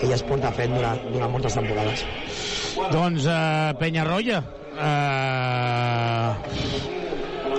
[0.00, 2.04] que ja es porta fent durant, durant moltes temporades.
[2.90, 4.40] Doncs, uh, Penyarroia,
[4.74, 6.30] uh,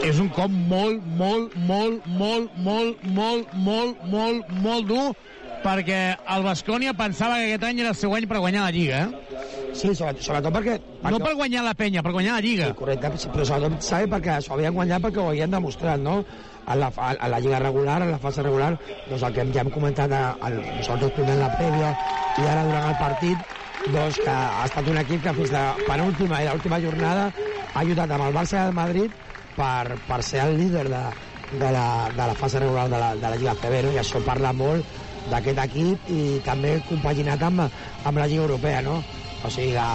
[0.05, 5.07] és un cop molt, molt, molt, molt, molt, molt, molt, molt, molt dur
[5.65, 5.99] perquè
[6.35, 9.37] el Bascònia pensava que aquest any era el seu any per guanyar la Lliga, eh?
[9.75, 10.75] Sí, sobretot, sobretot perquè...
[11.09, 12.69] No per guanyar la penya, per guanyar la Lliga.
[12.69, 16.21] Sí, correcte, però sobretot sabe perquè s'ho havien guanyat perquè ho havien demostrat, no?
[16.65, 18.71] A la, a, a la Lliga regular, a la fase regular,
[19.09, 21.91] doncs el que ja hem comentat a, a, nosaltres primer en la prèvia
[22.39, 23.53] i ara durant el partit,
[23.93, 27.83] doncs que ha estat un equip que fins a la penúltima i l'última jornada ha
[27.83, 29.23] ajudat amb el Barça i el Madrid
[29.55, 31.03] per, per ser el líder de,
[31.51, 33.93] de, la, de la fase regular de la, de la Lliga CB, no?
[33.93, 38.99] i això parla molt d'aquest equip i també compaginat amb, amb la Lliga Europea, no?
[39.45, 39.89] O sigui que,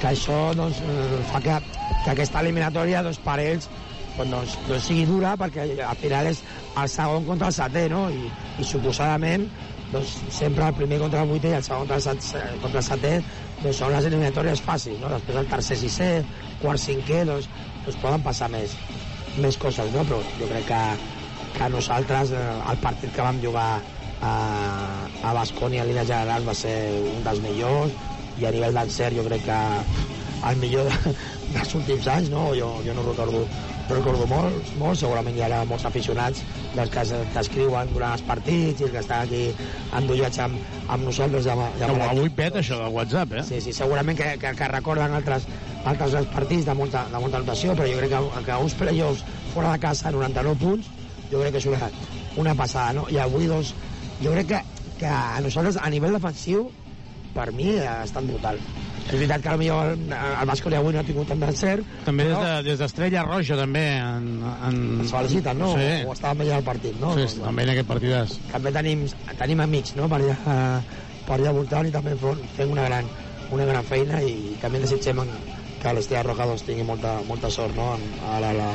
[0.00, 1.58] que això doncs, eh, fa que,
[2.04, 3.68] que aquesta eliminatòria doncs, per ells
[4.16, 6.42] doncs, doncs, doncs sigui dura perquè al final és
[6.80, 8.08] el segon contra el setè, no?
[8.10, 8.30] I,
[8.60, 9.46] i suposadament
[9.92, 12.88] doncs, sempre el primer contra el vuitè i el segon contra el setè, contra el
[12.88, 13.14] setè
[13.62, 15.12] doncs, són les eliminatòries fàcils, no?
[15.14, 16.10] Després el tercer, sisè,
[16.62, 17.48] quart, cinquè, doncs,
[17.84, 18.74] doncs poden passar més,
[19.38, 20.04] més coses, no?
[20.08, 20.82] Però jo crec que,
[21.56, 23.70] que nosaltres, eh, el partit que vam jugar
[24.20, 27.94] a, a Bascònia en línia general va ser un dels millors
[28.40, 29.58] i a nivell d'encert jo crec que
[30.48, 31.12] el millor de,
[31.52, 32.50] dels últims anys no?
[32.56, 33.42] jo, jo no recordo
[33.90, 36.44] no recordo molt, molt, segurament hi ha molts aficionats
[36.76, 39.42] dels que es- que escriuen durant els partits i els que estan aquí
[39.98, 42.06] endollats amb, amb nosaltres amb, amb l'equip.
[42.12, 43.42] avui peta això del WhatsApp, eh?
[43.48, 45.48] Sí, sí, segurament que, que, que recorden altres,
[45.84, 49.72] altres partits de molta, de molta notació, però jo crec que, que uns playoffs fora
[49.74, 50.86] de casa, 99 punts,
[51.32, 51.90] jo crec que és una,
[52.38, 53.08] una passada, no?
[53.10, 53.74] I avui, doncs,
[54.20, 54.60] jo crec que,
[55.00, 56.68] que a nosaltres, a nivell defensiu,
[57.34, 58.58] per mi ha estat brutal.
[59.10, 62.34] És veritat que potser el, el Bascoli avui no ha tingut tant d'encert, També des
[62.36, 63.84] però de- des d'Estrella Roja, també.
[63.98, 64.26] En,
[64.68, 64.76] en...
[65.00, 65.70] ens feliciten, no?
[65.78, 65.86] Sí.
[66.06, 67.14] O estava millor el partit, no?
[67.16, 68.36] Sí, sí, també en aquest partidàs.
[68.52, 69.06] també tenim,
[69.38, 70.08] tenim amics no?
[70.12, 70.82] per, allà,
[71.26, 73.08] per allà voltant i també fem una gran,
[73.50, 75.24] una gran feina i també desitgem
[75.80, 77.94] que l'Estrella Roja doncs, tingui molta, molta sort no?
[78.20, 78.68] A, la, la,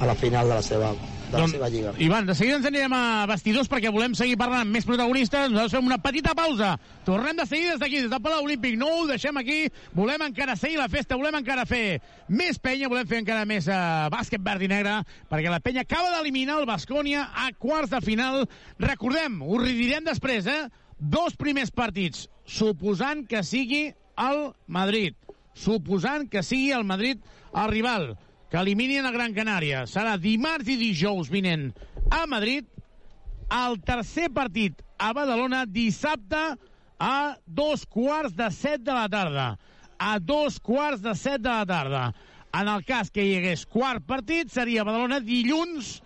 [0.00, 0.90] a la final de la seva,
[1.32, 1.92] de la seva lliga.
[1.98, 5.48] Ivan, de seguida ens anirem a vestidors perquè volem seguir parlant amb més protagonistes.
[5.50, 6.74] Nosaltres fem una petita pausa.
[7.06, 8.76] Tornem de seguida des d'aquí, des del Palau Olímpic.
[8.80, 9.60] No ho deixem aquí.
[9.96, 14.08] Volem encara seguir la festa, volem encara fer més penya, volem fer encara més uh,
[14.12, 14.98] bàsquet verd i negre,
[15.30, 18.44] perquè la penya acaba d'eliminar el Bascònia a quarts de final.
[18.82, 20.68] Recordem, ho redirem després, eh?
[21.02, 23.88] Dos primers partits, suposant que sigui
[24.20, 25.16] el Madrid.
[25.58, 27.18] Suposant que sigui el Madrid
[27.52, 28.12] el rival
[28.52, 29.86] que eliminin a Gran Canària.
[29.88, 31.70] Serà dimarts i dijous vinent
[32.12, 32.66] a Madrid,
[33.52, 36.42] el tercer partit a Badalona dissabte
[37.02, 37.14] a
[37.48, 39.46] dos quarts de set de la tarda.
[39.98, 42.04] A dos quarts de set de la tarda.
[42.52, 46.02] En el cas que hi hagués quart partit, seria Badalona dilluns,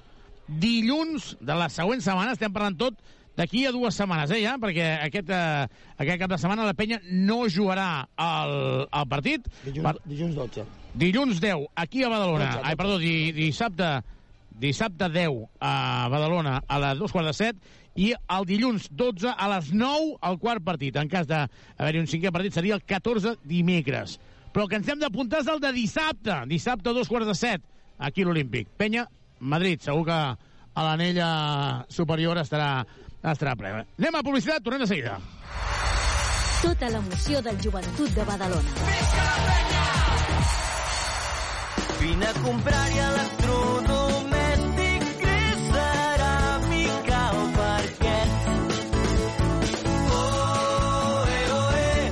[0.47, 3.03] dilluns de la següent setmana, estem parlant tot
[3.37, 5.67] d'aquí a dues setmanes, eh, ja, perquè aquest, eh,
[5.99, 9.51] aquest cap de setmana la penya no jugarà el, el partit.
[9.67, 10.65] Dilluns, Per- dilluns 12.
[10.97, 12.53] Dilluns 10, aquí a Badalona.
[12.57, 14.01] 12, Ai, perdó, di, dissabte,
[14.57, 17.59] dissabte 10 a Badalona a les dos quarts de set
[18.01, 20.97] i el dilluns 12 a les 9 al quart partit.
[20.97, 24.17] En cas d'haver-hi un cinquè partit seria el 14 dimecres.
[24.57, 26.41] Però el que ens hem d'apuntar és el de dissabte.
[26.49, 27.65] Dissabte a dos quarts de set,
[27.99, 28.73] aquí a l'Olímpic.
[28.81, 29.05] Penya,
[29.41, 29.85] Madrid.
[29.85, 31.29] Segur que a l'anella
[31.93, 32.87] superior estarà,
[33.21, 33.75] estarà ple.
[33.85, 35.21] Anem a publicitat, tornem de seguida.
[36.65, 39.76] Tota l'emoció del joventut de Badalona.
[42.01, 48.31] Vine a comprar-hi electrodomèstic gris ceràmica al parquet.
[50.13, 52.11] Oh, eh.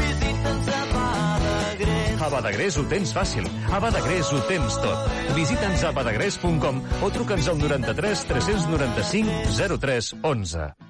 [0.00, 2.20] Visita'ns a Badagrés.
[2.20, 3.44] A Badagrés ho tens fàcil.
[3.70, 4.98] A Badagrés ho tens tot.
[5.36, 10.89] Visita'ns a badagrés.com o truca'ns al 93 395 03 11.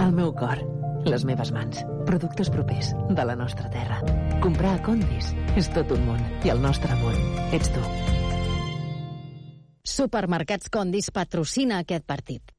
[0.00, 0.60] El meu cor,
[1.04, 3.98] les meves mans, productes propers de la nostra terra.
[4.40, 7.18] Comprar a Condis és tot un món i el nostre món
[7.52, 7.82] ets tu.
[9.84, 12.56] Supermercats Condis patrocina aquest partit.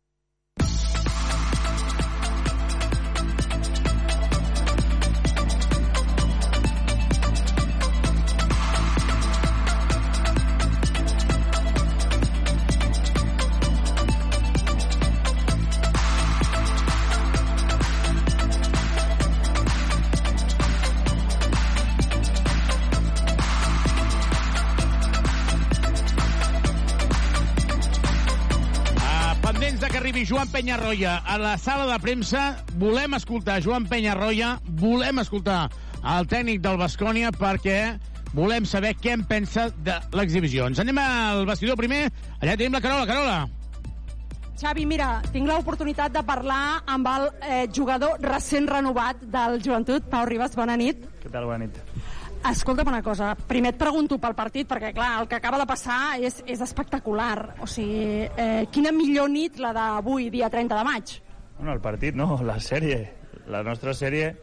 [30.52, 32.42] Penyarroia a la sala de premsa,
[32.76, 35.70] volem escoltar Joan Penyarroia, volem escoltar
[36.02, 37.78] el tècnic del Bascònia perquè
[38.36, 40.68] volem saber què en pensa de l'exhibició.
[40.68, 42.04] Ens anem al vestidor primer.
[42.42, 43.08] Allà tenim la Carola.
[43.08, 43.40] Carola.
[44.62, 50.28] Xavi, mira, tinc l'oportunitat de parlar amb el eh, jugador recent renovat del Joventut, Pau
[50.30, 51.08] Ribas, bona nit.
[51.24, 51.80] Què tal, bona nit?
[52.50, 56.18] Escolta'm una cosa, primer et pregunto pel partit, perquè clar, el que acaba de passar
[56.26, 57.54] és, és espectacular.
[57.62, 61.14] O sigui, eh, quina millor nit la d'avui, dia 30 de maig?
[61.60, 63.04] Bueno, el partit no, la sèrie.
[63.54, 64.34] La nostra sèrie,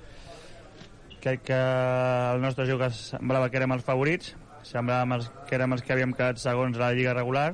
[1.19, 5.19] crec que el nostre joc semblava que érem els favorits, semblava
[5.49, 7.51] que érem els que havíem quedat segons la lliga regular,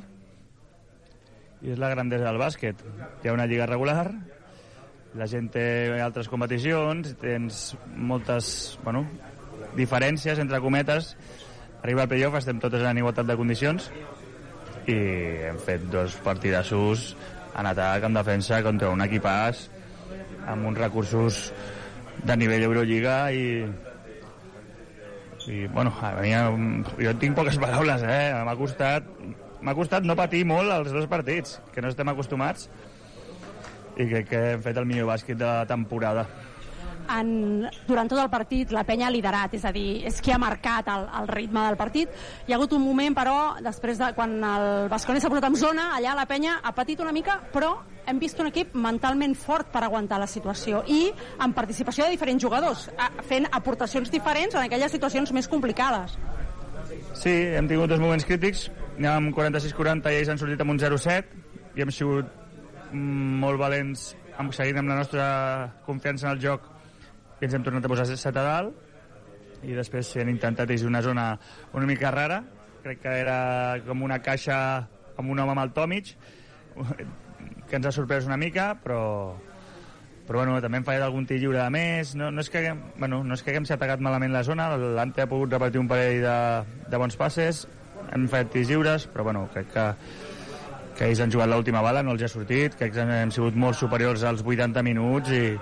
[1.65, 2.85] i és la grandesa del bàsquet.
[3.23, 4.11] Hi ha una lliga regular,
[5.17, 5.65] la gent té
[6.05, 9.07] altres competicions, tens moltes, bueno,
[9.77, 11.15] diferències entre cometes.
[11.83, 13.91] Arriba al playoff, estem totes en igualtat de condicions
[14.89, 14.99] i
[15.49, 17.15] hem fet dos partidassos
[17.57, 19.69] en atac, en defensa, contra un equipàs
[20.51, 21.47] amb uns recursos
[22.25, 23.65] de nivell Eurolliga i
[25.45, 26.33] i bueno, a mi
[27.05, 28.33] jo tinc poques paraules, eh?
[28.47, 29.09] M'ha costat
[29.65, 32.69] m'ha costat no patir molt els dos partits, que no estem acostumats
[33.97, 36.27] i crec que hem fet el millor bàsquet de la temporada.
[37.11, 40.39] En, durant tot el partit la penya ha liderat, és a dir, és qui ha
[40.41, 42.13] marcat el, el ritme del partit.
[42.47, 45.91] Hi ha hagut un moment, però, després de quan el Basconi s'ha posat en zona,
[45.99, 47.75] allà la penya ha patit una mica, però
[48.07, 51.07] hem vist un equip mentalment fort per aguantar la situació i
[51.41, 52.89] amb participació de diferents jugadors,
[53.29, 56.19] fent aportacions diferents en aquelles situacions més complicades.
[57.15, 58.69] Sí, hem tingut dos moments crítics.
[58.99, 61.41] Anàvem 46-40 i ells han sortit amb un 0-7
[61.75, 62.29] i hem sigut
[62.93, 64.13] mm, molt valents
[64.55, 65.27] seguint amb la nostra
[65.87, 66.74] confiança en el joc
[67.45, 71.03] i ens hem tornat a posar 7 a dalt i després han intentat és una
[71.05, 71.35] zona
[71.77, 72.43] una mica rara.
[72.85, 73.39] Crec que era
[73.85, 74.57] com una caixa
[75.17, 76.15] amb un home amb el Tomic
[77.69, 79.03] que ens ha sorprès una mica però
[80.25, 82.15] però bueno, també hem fallat algun tir lliure de més.
[82.17, 85.21] No, no, és que haguem, bueno, no és que haguem atacat malament la zona l'Ante
[85.25, 86.39] ha pogut repartir un parell de,
[86.89, 87.67] de bons passes
[88.13, 89.91] hem fallat tirs lliures però bueno, crec que
[90.95, 94.23] que ells han jugat l'última bala, no els ha sortit, que hem sigut molt superiors
[94.23, 95.57] als 80 minuts i,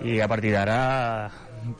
[0.00, 0.78] i a partir d'ara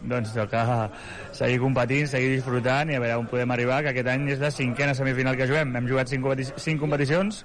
[0.06, 0.90] doncs toca
[1.34, 4.52] seguir competint, seguir disfrutant i a veure on podem arribar, que aquest any és la
[4.54, 5.74] cinquena semifinal que juguem.
[5.76, 7.42] Hem jugat cinc, competi cinc competicions,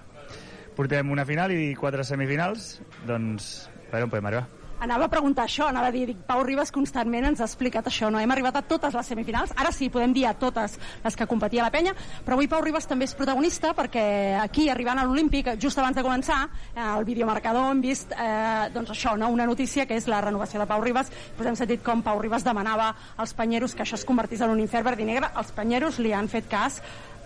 [0.77, 2.77] portem una final i quatre semifinals,
[3.09, 4.56] doncs a veure on podem arribar.
[4.79, 8.11] Anava a preguntar això, anava a dir, dic, Pau Ribas constantment ens ha explicat això,
[8.13, 8.19] no?
[8.21, 11.65] Hem arribat a totes les semifinals, ara sí, podem dir a totes les que competia
[11.65, 14.05] la penya, però avui Pau Ribas també és protagonista perquè
[14.37, 16.43] aquí, arribant a l'Olímpic, just abans de començar,
[16.75, 19.31] eh, el videomarcador hem vist eh, doncs això, no?
[19.33, 22.45] una notícia que és la renovació de Pau Ribas, doncs hem sentit com Pau Ribas
[22.45, 26.29] demanava als panyeros que això es convertís en un infern negre, els panyeros li han
[26.29, 26.81] fet cas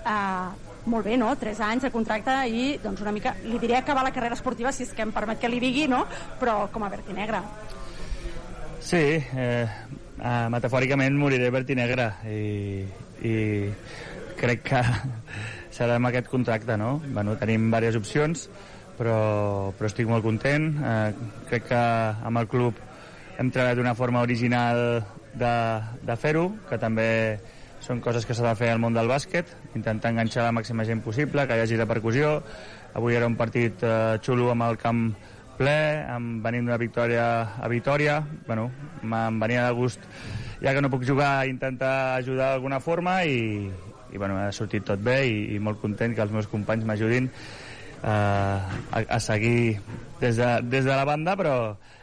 [0.07, 1.33] eh, molt bé, no?
[1.37, 4.83] 3 anys de contracte i doncs una mica, li diré acabar la carrera esportiva si
[4.83, 6.05] és que em permet que li digui, no?
[6.39, 7.41] Però com a negre.
[8.81, 9.67] Sí, eh,
[10.17, 12.85] eh, metafòricament moriré negre i,
[13.21, 13.35] i
[14.39, 14.81] crec que
[15.75, 16.99] serà amb aquest contracte, no?
[17.05, 18.49] Bueno, tenim diverses opcions,
[18.97, 20.71] però, però estic molt content.
[20.81, 21.13] Eh,
[21.49, 21.81] crec que
[22.25, 22.77] amb el club
[23.37, 25.03] hem treballat d'una forma original
[25.33, 25.55] de,
[26.03, 27.09] de fer-ho, que també
[27.81, 31.01] són coses que s'ha de fer al món del bàsquet, intentar enganxar la màxima gent
[31.03, 32.37] possible, que hi hagi repercussió.
[32.93, 35.03] Avui era un partit eh, xulo amb el camp
[35.57, 35.77] ple,
[36.09, 37.25] amb, venint d'una victòria
[37.57, 38.19] a Vitoria.
[38.47, 38.69] Bueno,
[39.01, 40.05] em venia de gust,
[40.61, 43.69] ja que no puc jugar, intentar ajudar d'alguna forma i,
[44.11, 47.29] i bueno, ha sortit tot bé i, i molt content que els meus companys m'ajudin
[47.31, 49.79] eh, a, a seguir
[50.21, 51.55] des de, des de la banda, però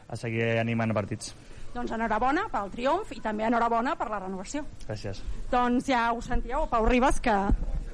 [0.09, 1.35] a seguir animant partits.
[1.75, 4.65] Doncs enhorabona pel triomf i també enhorabona per la renovació.
[4.87, 5.21] Gràcies.
[5.53, 7.35] Doncs ja ho sentíeu, Pau Ribas, que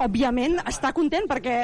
[0.04, 1.56] òbviament està content perquè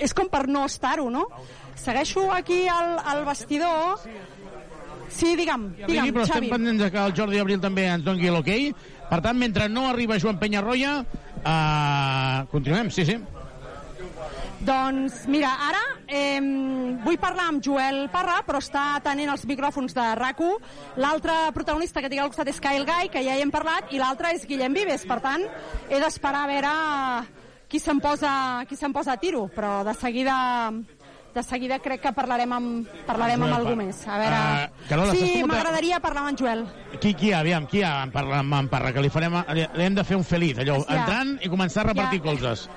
[0.00, 1.26] és com per no estar-ho, no?
[1.74, 4.00] Segueixo aquí al, al vestidor...
[5.12, 6.46] Sí, digue'm, digue'm, però Xavi.
[6.46, 8.70] estem pendents de que el Jordi Abril també ens doni l'hoquei.
[9.10, 13.18] Per tant, mentre no arriba Joan Penyarroia, uh, continuem, sí, sí.
[14.64, 16.40] Doncs mira, ara eh,
[17.02, 20.40] vull parlar amb Joel Parra, però està atenent els micròfons de rac
[21.00, 23.98] L'altre protagonista que tinc al costat és Kyle Guy, que ja hi hem parlat, i
[24.00, 25.06] l'altre és Guillem Vives.
[25.08, 25.44] Per tant,
[25.88, 26.72] he d'esperar a veure
[27.68, 30.36] qui se'n posa, qui se'n posa a tiro, però de seguida
[31.32, 33.84] de seguida crec que parlarem amb, parlarem amb Joel algú Parra.
[33.86, 34.00] més.
[34.04, 34.36] A veure...
[34.36, 36.66] Ah, Carola, sí, m'agradaria parlar amb en Joel.
[37.00, 39.38] Qui, qui hi ha, aviam, qui hi ha en parla, en parla, que li farem,
[39.56, 40.98] li, li hem de fer un feliç, allò, Ja.
[40.98, 42.26] entrant i començar a repartir Ja.
[42.26, 42.68] colzes.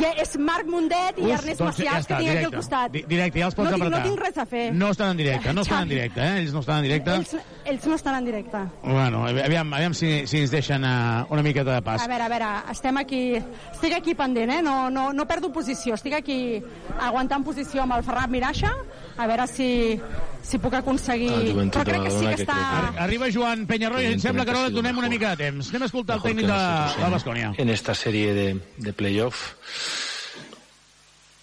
[0.00, 2.46] Ja, és Marc Mundet i Uf, Ernest doncs ja Macià, està, que tinc aquí directe.
[2.46, 2.92] al costat.
[2.94, 4.00] Di- directe, ja els pots no, tinc, apretar.
[4.04, 4.64] no tinc res a fer.
[4.74, 6.38] No estan en directe, no estan en directe, eh?
[6.40, 7.14] Ells no estan en directe.
[7.14, 8.58] Ells, ells no estan en directe.
[8.82, 12.02] Bueno, aviam, aviam si, si ens deixen uh, una miqueta de pas.
[12.02, 13.22] A veure, a veure, estem aquí...
[13.72, 14.62] Estic aquí pendent, eh?
[14.62, 15.94] No, no, no perdo posició.
[15.94, 16.62] Estic aquí
[17.00, 18.72] aguantant posició amb el Ferran Miraxa,
[19.16, 20.00] a veure si,
[20.42, 21.30] si puc aconseguir...
[21.52, 22.78] Joventut Però crec que sí que Badalona, està...
[22.78, 25.68] Arri- Arriba Joan Penyarroia, ens sembla que ara et donem una mica de temps.
[25.70, 29.54] Anem a escoltar el tècnic que de, nosotros de en- esta serie de, de playoff.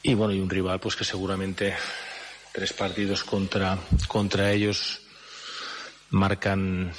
[0.03, 1.75] Y bueno, y un rival pues que seguramente
[2.51, 3.77] tres partidos contra,
[4.07, 5.01] contra ellos
[6.09, 6.91] marcan,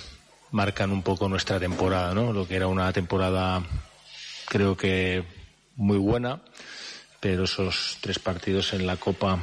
[0.53, 2.33] marcan un poco nuestra temporada, ¿no?
[2.33, 3.63] Lo que era una temporada
[4.49, 5.25] creo que
[5.77, 6.41] muy buena,
[7.21, 9.39] pero esos tres partidos en la Copa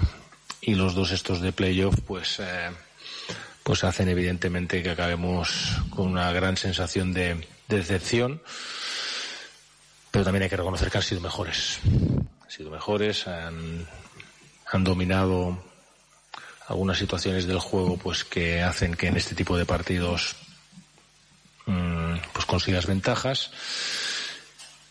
[0.62, 2.70] y los dos estos de playoff pues eh,
[3.64, 8.42] pues hacen evidentemente que acabemos con una gran sensación de, de decepción
[10.12, 11.80] pero también hay que reconocer que han sido mejores.
[11.86, 13.88] Han sido mejores han,
[14.72, 15.64] han dominado
[16.68, 20.36] algunas situaciones del juego pues que hacen que en este tipo de partidos
[21.66, 23.52] mm, pues consigas ventajas.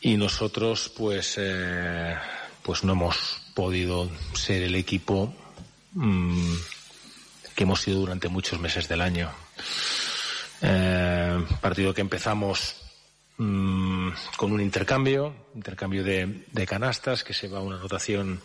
[0.00, 2.16] Y nosotros pues eh,
[2.62, 5.34] pues no hemos podido ser el equipo
[5.92, 6.55] mm,
[7.55, 9.31] que hemos sido durante muchos meses del año.
[10.60, 12.76] Eh, partido que empezamos
[13.36, 18.41] mm, con un intercambio intercambio de, canastas que se va a una rotación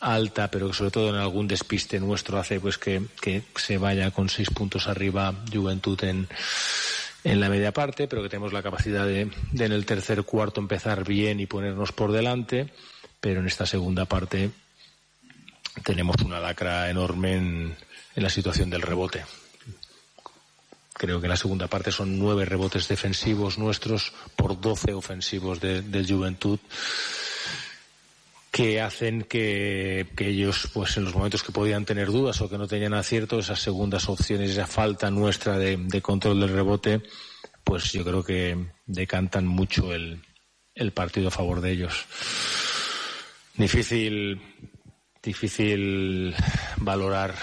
[0.00, 4.10] alta, pero que sobre todo en algún despiste nuestro hace pues que, que se vaya
[4.10, 6.28] con seis puntos arriba Juventud en,
[7.24, 11.04] en la media parte, pero que tenemos la capacidad de en el tercer cuarto empezar
[11.04, 12.72] bien y ponernos por delante,
[13.20, 14.50] pero en esta segunda parte
[15.82, 17.76] tenemos una lacra enorme en,
[18.16, 19.24] la situación del rebote.
[20.92, 26.06] Creo que en la segunda parte son nueve rebotes defensivos nuestros por doce ofensivos de,
[26.08, 26.60] Juventud
[28.52, 32.68] que hacen que, ellos, pues en los momentos que podían tener dudas o que no
[32.68, 37.02] tenían acierto, esas segundas opciones, esa falta nuestra de, control del rebote,
[37.64, 40.22] pues yo creo que decantan mucho el
[40.94, 42.06] partido a favor de ellos.
[43.56, 44.40] Difícil,
[45.24, 46.34] difícil
[46.76, 47.34] valorar,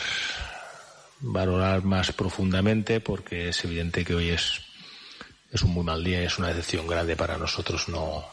[1.20, 4.62] valorar más profundamente porque es evidente que hoy es,
[5.52, 8.24] es un muy mal día y es una decepción grande para nosotros no,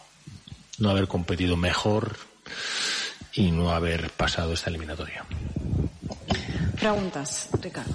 [0.79, 2.17] no haber competido mejor
[3.33, 5.25] y no haber pasado esta eliminatoria.
[6.79, 7.95] Preguntes, Ricardo.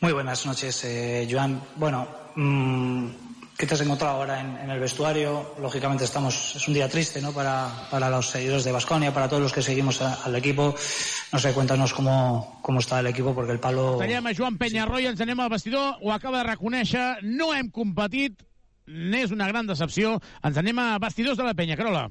[0.00, 1.62] Muy buenas noches, eh, Joan.
[1.76, 3.06] Bueno, mm,
[3.62, 5.54] ¿qué te has encontrado ahora en, en el vestuario?
[5.60, 7.32] Lógicamente estamos, es un día triste, ¿no?
[7.32, 10.74] Para, para los seguidores de Basconia, para todos los que seguimos a- al equipo.
[11.32, 13.98] No sé, cuéntanos cómo, cómo está el equipo, porque el palo...
[13.98, 18.42] Tallem a Joan Penyarroia, ens anem al vestidor, ho acaba de reconèixer, no hem competit,
[18.90, 20.16] n'és una gran decepció.
[20.42, 22.08] Ens anem a vestidors de la penya, Carola.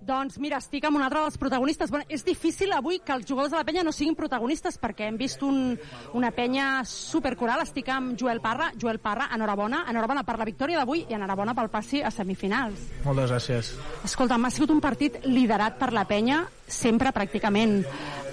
[0.00, 1.90] Doncs mira, estic amb un altre dels protagonistes.
[1.90, 5.18] Bueno, és difícil avui que els jugadors de la penya no siguin protagonistes perquè hem
[5.20, 5.74] vist un,
[6.14, 7.64] una penya supercoral.
[7.66, 8.70] Estic amb Joel Parra.
[8.78, 9.84] Joel Parra, enhorabona.
[9.90, 12.86] Enhorabona per la victòria d'avui i enhorabona pel passi a semifinals.
[13.04, 13.72] Moltes gràcies.
[14.06, 17.80] Escolta, m'ha sigut un partit liderat per la penya, sempre pràcticament.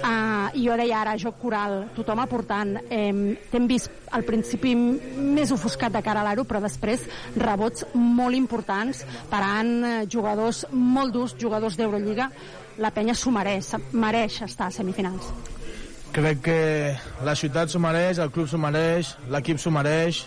[0.05, 2.75] Uh, jo deia ara, joc coral, tothom aportant.
[2.91, 8.37] Eh, T'hem vist al principi més ofuscat de cara a l'aro, però després rebots molt
[8.37, 12.29] importants, parant eh, jugadors molt durs, jugadors d'Eurolliga.
[12.83, 15.31] La penya s'ho mereix, mereix estar a semifinals.
[16.15, 16.59] Crec que
[17.27, 20.25] la ciutat s'ho mereix, el club s'ho mereix, l'equip s'ho mereix.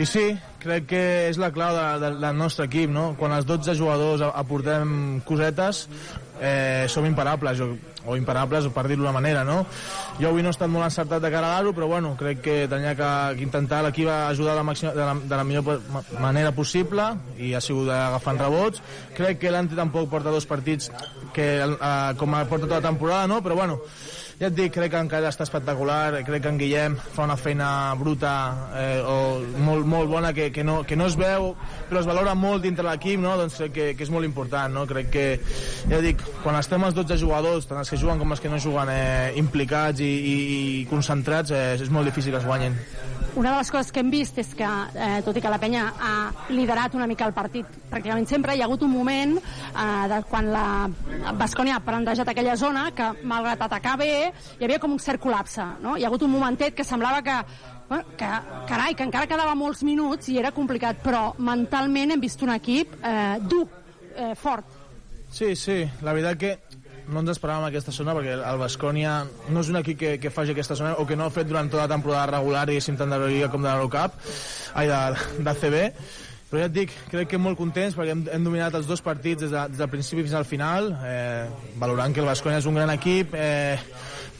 [0.00, 0.22] I sí,
[0.62, 3.10] crec que és la clau de, de, nostre equip, no?
[3.18, 5.86] Quan els 12 jugadors aportem cosetes,
[6.40, 9.64] eh, som imparables, o, o imparables, per dir-ho d'una manera, no?
[10.20, 12.56] Jo avui no he estat molt encertat de cara a l'aro, però bueno, crec que
[12.70, 15.82] tenia que, que intentar l'equip ajudar de la, màxima, de, la, de la millor
[16.20, 17.06] manera possible
[17.38, 18.82] i ha sigut agafant rebots.
[19.16, 20.90] Crec que l'Ante tampoc porta dos partits
[21.36, 23.42] que, eh, com porta tota la temporada, no?
[23.44, 23.80] Però bueno,
[24.40, 27.66] ja et dic, crec que encara està espectacular, crec que en Guillem fa una feina
[28.00, 28.30] bruta
[28.72, 29.16] eh, o
[29.66, 31.50] molt, molt bona que, que, no, que no es veu,
[31.90, 33.34] però es valora molt dintre l'equip, no?
[33.36, 34.72] doncs que, que és molt important.
[34.72, 34.86] No?
[34.88, 35.26] Crec que,
[35.92, 38.62] ja dic, quan estem els 12 jugadors, tant els que juguen com els que no
[38.64, 42.80] juguen, eh, implicats i, i, i concentrats, eh, és molt difícil que es guanyen.
[43.36, 44.66] Una de les coses que hem vist és que,
[44.98, 46.14] eh, tot i que la penya ha
[46.50, 50.50] liderat una mica el partit pràcticament sempre, hi ha hagut un moment eh, de quan
[50.50, 50.90] la
[51.38, 55.66] Bascònia ha plantejat aquella zona que, malgrat atacar bé, hi havia com un cert col·lapse.
[55.84, 55.96] No?
[55.96, 57.36] Hi ha hagut un momentet que semblava que
[57.90, 58.26] bueno, que,
[58.70, 62.94] carai, que encara quedava molts minuts i era complicat, però mentalment hem vist un equip
[63.02, 63.66] eh, dur,
[64.14, 64.78] eh, fort.
[65.30, 66.52] Sí, sí, la veritat que
[67.10, 69.14] no ens esperàvem aquesta zona perquè el Bascònia
[69.50, 71.70] no és un equip que, que faci aquesta zona o que no ha fet durant
[71.70, 74.14] tota la temporada regular diguéssim tant de la Lliga com de l'Eurocup
[74.78, 75.00] ai, de,
[75.42, 75.80] de CB
[76.50, 79.42] però ja et dic, crec que molt contents perquè hem, hem dominat els dos partits
[79.44, 81.46] des, de, des del principi fins al final eh,
[81.82, 83.78] valorant que el Bascònia és un gran equip eh,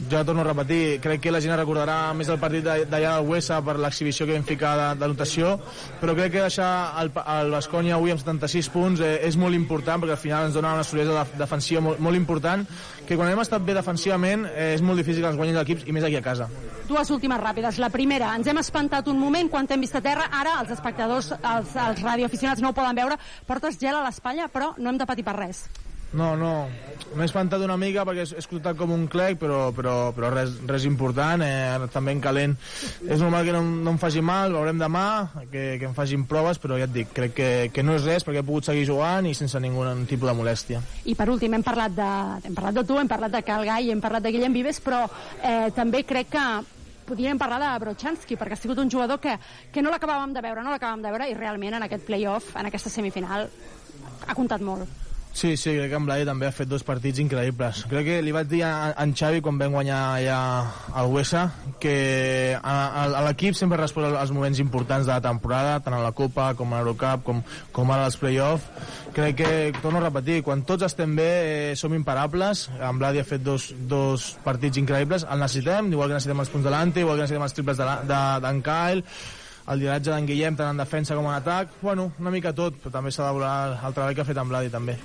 [0.08, 3.60] jo torno a repetir, crec que la gent recordarà més el partit d'allà del Huesa
[3.64, 5.56] per l'exhibició que vam ficar de, de notació,
[6.00, 6.70] però crec que deixar
[7.02, 10.56] el, el Bascònia avui amb 76 punts eh, és molt important perquè al final ens
[10.56, 12.64] dona una solidesa de, defensiva molt, molt important
[13.06, 15.88] que quan hem estat bé defensivament eh, és molt difícil que ens guanyin els equips
[15.88, 16.48] i més aquí a casa.
[16.90, 17.78] Dues últimes ràpides.
[17.82, 20.26] La primera, ens hem espantat un moment quan t'hem vist a terra.
[20.40, 23.18] Ara els espectadors, els, els radioaficionats no ho poden veure.
[23.46, 25.68] Portes gel a l'espatlla, però no hem de patir per res.
[26.12, 26.66] No, no,
[27.14, 30.86] m'he espantat una mica perquè he escoltat com un clec, però, però, però res, res
[30.88, 32.56] important, eh, també en calent.
[33.06, 35.04] És normal que no, no em faci mal, veurem demà,
[35.52, 38.26] que, que em facin proves, però ja et dic, crec que, que no és res
[38.26, 40.82] perquè he pogut seguir jugant i sense ningun tipus de molèstia.
[41.06, 42.10] I per últim, hem parlat de,
[42.50, 45.04] hem parlat de tu, hem parlat de Calgai, hem parlat de Guillem Vives, però
[45.42, 46.46] eh, també crec que
[47.10, 49.36] podríem parlar de Brochanski, perquè ha sigut un jugador que,
[49.70, 52.70] que no l'acabàvem de veure, no l'acabàvem de veure, i realment en aquest play-off, en
[52.70, 53.46] aquesta semifinal,
[54.26, 55.09] ha comptat molt.
[55.32, 57.84] Sí, sí, crec que en Blai també ha fet dos partits increïbles.
[57.88, 60.38] Crec que li vaig dir a, en Xavi quan vam guanyar allà
[60.98, 61.44] al Huesa
[61.80, 62.58] que
[63.24, 66.82] l'equip sempre respon als moments importants de la temporada, tant a la Copa com a
[66.82, 67.42] l'Eurocup, com,
[67.72, 68.66] com ara als play-off.
[69.14, 69.50] Crec que,
[69.80, 72.66] torno a repetir, quan tots estem bé eh, som imparables.
[72.82, 76.66] En Bladi ha fet dos, dos partits increïbles, el necessitem, igual que necessitem els punts
[76.66, 79.06] de l'Ante, igual que necessitem els triples d'en de, de, d'en Kyle,
[79.68, 82.92] el lideratge d'en Guillem tant en defensa com en atac, bueno, una mica tot, però
[82.98, 84.96] també s'ha de valorar el treball que ha fet en Bladi també.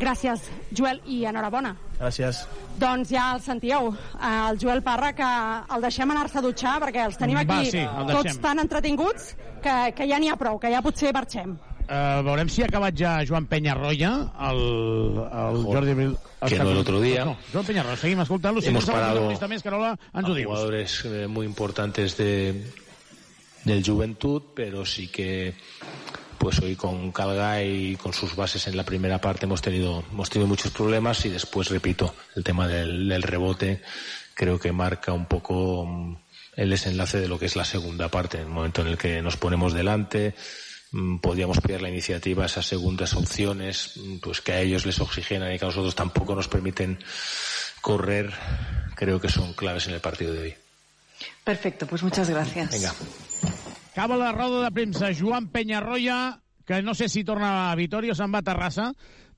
[0.00, 1.76] Gràcies, Joel, i enhorabona.
[2.00, 2.40] Gràcies.
[2.78, 5.28] Doncs ja el sentíeu, eh, el Joel Parra, que
[5.76, 9.36] el deixem anar-se a dutxar, perquè els tenim Va, aquí sí, el tots tan entretinguts
[9.62, 11.54] que, que ja n'hi ha prou, que ja potser marxem.
[11.84, 14.10] Uh, veurem si ha acabat ja Joan Peñarroya,
[14.48, 14.60] el,
[15.20, 16.14] el Jordi Bril...
[16.48, 17.26] que no el otro día.
[17.26, 18.62] No, Joan Peñarroya, seguim escoltant-lo.
[18.62, 20.48] Si Hemos parado més, Carola, ens ho a dius.
[20.48, 22.64] jugadores eh, muy importantes de
[23.64, 25.54] del Juventud, pero sí que
[26.38, 30.28] pues hoy con Calgay y con sus bases en la primera parte hemos tenido hemos
[30.28, 33.80] tenido muchos problemas y después repito el tema del, del rebote
[34.34, 36.16] creo que marca un poco mm,
[36.56, 39.22] el desenlace de lo que es la segunda parte, en el momento en el que
[39.22, 40.34] nos ponemos delante,
[40.92, 45.52] mm, podíamos pillar la iniciativa, esas segundas opciones, mm, pues que a ellos les oxigenan
[45.52, 46.98] y que a nosotros tampoco nos permiten
[47.80, 48.32] correr,
[48.94, 50.63] creo que son claves en el partido de hoy.
[51.44, 52.70] Perfecto, pues muchas gracias.
[52.70, 52.92] Venga.
[53.92, 58.14] Acaba la roda de premsa Joan Peñarroya, que no sé si torna a Vitoria o
[58.18, 58.88] se'n va a Terrassa,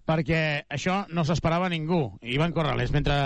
[0.07, 2.15] perquè això no s'esperava ningú.
[2.23, 3.17] Ivan Corrales, mentre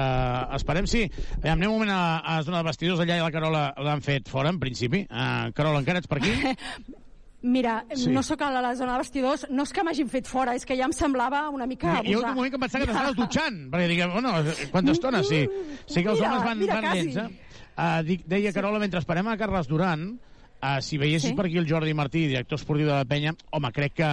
[0.56, 1.04] esperem, sí.
[1.44, 4.28] Anem un moment a, a la zona de vestidors, allà i la Carola l'han fet
[4.32, 5.04] fora, en principi.
[5.10, 6.32] Uh, Carola, encara ets per aquí?
[7.42, 8.10] Mira, Sí.
[8.12, 10.76] no sóc a la zona de vestidors, no és que m'hagin fet fora, és que
[10.76, 12.30] ja em semblava una mica Hi ha abusar.
[12.32, 14.32] un moment que em pensava que t'estaves dutxant, perquè dic, bueno,
[14.72, 15.46] quanta estona, sí.
[15.86, 17.28] Sí que els Mira, homes van, mira, van lents, eh?
[17.76, 20.18] Uh, dic, deia Carola, mentre esperem a Carles Duran,
[20.60, 21.36] uh, si veiessis Sí.
[21.36, 24.10] per aquí el Jordi Martí, director esportiu de la penya, home, crec que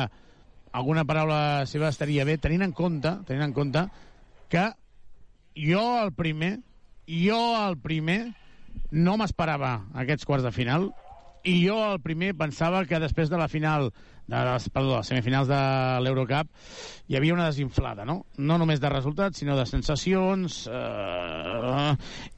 [0.71, 3.87] alguna paraula seva estaria bé, tenint en compte, tenint en compte
[4.49, 4.69] que
[5.55, 6.59] jo el primer,
[7.07, 8.33] jo el primer,
[8.91, 10.91] no m'esperava aquests quarts de final,
[11.47, 13.91] i jo el primer pensava que després de la final
[14.27, 15.59] de les, perdó, de les semifinals de
[16.03, 16.49] l'Eurocup
[17.07, 18.25] hi havia una desinflada, no?
[18.37, 21.93] No només de resultats, sinó de sensacions eh,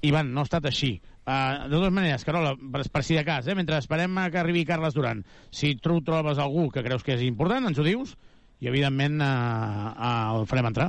[0.05, 3.21] i van, no ha estat així Uh, de totes maneres, Carola, per, per si de
[3.27, 5.19] cas, eh, mentre esperem que arribi Carles Duran,
[5.53, 8.15] si tu trobes algú que creus que és important, ens ho dius,
[8.57, 9.27] i evidentment uh,
[9.93, 10.87] uh, el farem entrar.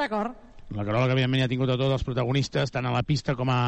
[0.00, 0.34] D'acord.
[0.74, 3.36] La Carola, que evidentment ja ha tingut a tots els protagonistes, tant a la pista
[3.38, 3.60] com a,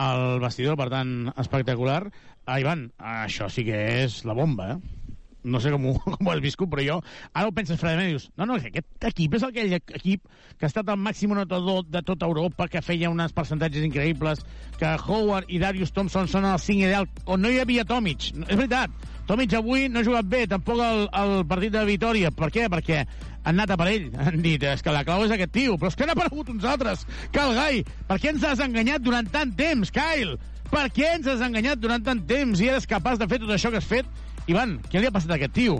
[0.00, 2.02] al vestidor, per tant, espectacular.
[2.44, 5.00] Ah, Ivan, això sí que és la bomba, eh?
[5.44, 6.98] No sé com ho, com ho has viscut, però jo...
[7.32, 10.24] Ara ho penses fredament i dius, no, no, que aquest equip és aquell equip
[10.56, 14.44] que ha estat el màxim anotador de tota Europa, que feia uns percentatges increïbles,
[14.80, 18.30] que Howard i Darius Thompson són el 5 ideal, on no hi havia Tomic.
[18.32, 22.30] És veritat, Tomic avui no ha jugat bé, tampoc el, el partit de Vitoria.
[22.34, 22.66] Per què?
[22.72, 22.98] Perquè
[23.44, 24.10] han anat a per ell.
[24.24, 25.78] Han dit, és que la clau és aquest tio.
[25.80, 27.06] Però és que han aparegut uns altres.
[27.32, 30.36] Que el gai, per què ens has enganyat durant tant temps, Kyle?
[30.70, 33.72] Per què ens has enganyat durant tant temps i eres capaç de fer tot això
[33.72, 34.08] que has fet?
[34.50, 35.78] Ivan, què li ha passat a aquest tio?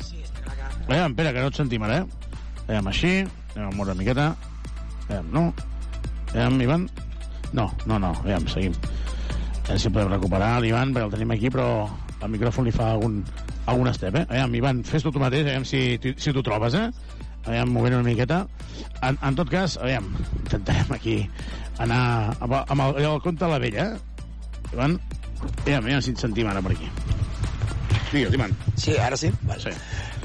[0.00, 0.70] Sí, clar.
[0.88, 2.34] Aviam, espera, que no et sentim ara, eh?
[2.68, 3.14] Aviam, així,
[3.54, 4.28] anem a moure una miqueta.
[5.08, 5.48] Aviam, no.
[6.34, 6.86] Aviam, Ivan.
[7.54, 8.74] No, no, no, aviam, seguim.
[8.74, 11.68] A veure si podem recuperar l'Ivan, perquè el tenim aquí, però
[12.24, 13.20] el micròfon li fa algun,
[13.70, 14.24] algun step, eh?
[14.28, 16.88] Aviam, Ivan, fes-ho tu mateix, aviam si, si t'ho trobes, eh?
[17.44, 18.44] Aviam, movent una miqueta.
[19.04, 20.08] En, en tot cas, aviam,
[20.42, 21.18] intentarem aquí
[21.84, 22.00] anar
[22.38, 24.72] amb, amb el, el conte de la vella, eh?
[24.72, 24.96] Ivan,
[25.64, 26.88] aviam, aviam si et sentim ara per aquí.
[28.14, 28.54] Digues, Ivan.
[28.78, 29.32] Sí, ara sí?
[29.44, 29.60] Vale.
[29.60, 29.74] Sí.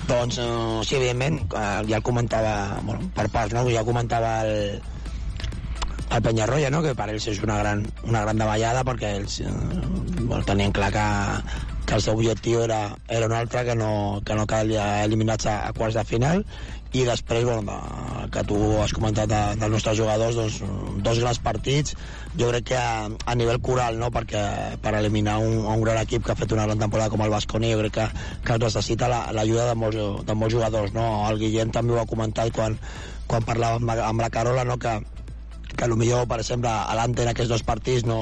[0.10, 3.68] Doncs, eh, sí, evidentment, eh, ja el comentava, bueno, per parts, no?
[3.70, 4.80] Ja comentava el,
[6.10, 6.82] el Penyarroia, no?
[6.86, 11.06] que per ells és una gran, una gran davallada perquè ells eh, tenien clar que,
[11.90, 15.56] que el seu objectiu era, era un altre, que no, que no calia eliminats a,
[15.66, 16.44] a quarts de final
[16.94, 20.56] i després, bueno, de, que tu has comentat de, dels nostres jugadors, doncs,
[21.06, 21.94] dos grans partits,
[22.38, 24.10] jo crec que a, a nivell coral, no?
[24.14, 24.42] perquè
[24.82, 27.70] per eliminar un, un gran equip que ha fet una gran temporada com el Basconi,
[27.74, 28.08] jo crec que,
[28.46, 30.94] que es necessita la- l'ajuda de, molts, de molts jugadors.
[30.98, 31.06] No?
[31.30, 32.78] El Guillem també ho ha comentat quan,
[33.30, 34.78] quan parlava amb la, amb la Carola, no?
[34.82, 34.98] que,
[35.80, 38.20] que potser, per exemple, a l'Ante en aquests dos partits no,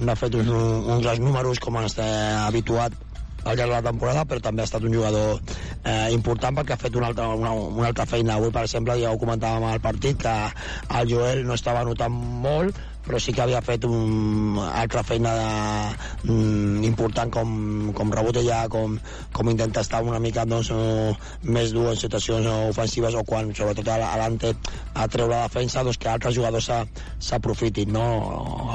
[0.00, 2.08] no ha fet uns, uns grans números com ens té
[2.42, 2.94] habituat
[3.42, 5.40] al llarg de la temporada, però també ha estat un jugador
[5.84, 8.36] eh, important perquè ha fet una altra, una, una altra feina.
[8.36, 10.34] Avui, per exemple, ja ho comentàvem al partit, que
[11.00, 12.14] el Joel no estava notant
[12.44, 18.68] molt, però sí que havia fet una altra feina de, mm, important com, com rebotella,
[18.72, 18.98] com,
[19.32, 23.88] com intenta estar una mica doncs, eh, més dur en situacions ofensives o quan, sobretot
[23.88, 24.54] a l'Ante,
[24.94, 26.70] a treure la defensa, doncs, que altres jugadors
[27.22, 27.92] s'aprofitin.
[27.94, 28.04] No?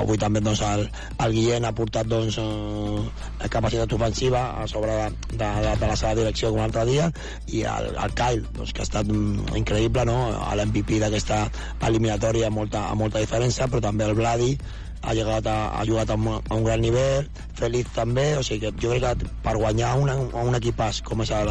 [0.01, 0.87] Avui també doncs, el,
[1.25, 5.99] el Guillén ha portat doncs, eh, capacitat ofensiva a sobre de, de, de, de la
[5.99, 7.11] seva direcció com l'altre dia
[7.51, 10.17] i el, el Kyle, doncs, que ha estat mm, increïble, no?
[10.57, 11.43] l'MVP d'aquesta
[11.87, 14.55] eliminatòria amb molta, amb molta diferència, però també el Vladi
[15.01, 17.27] ha, llegat a, ha jugat a un, a un gran nivell,
[17.57, 21.31] Feliz també, o sigui que jo crec que per guanyar una, un equipàs com és
[21.33, 21.49] el,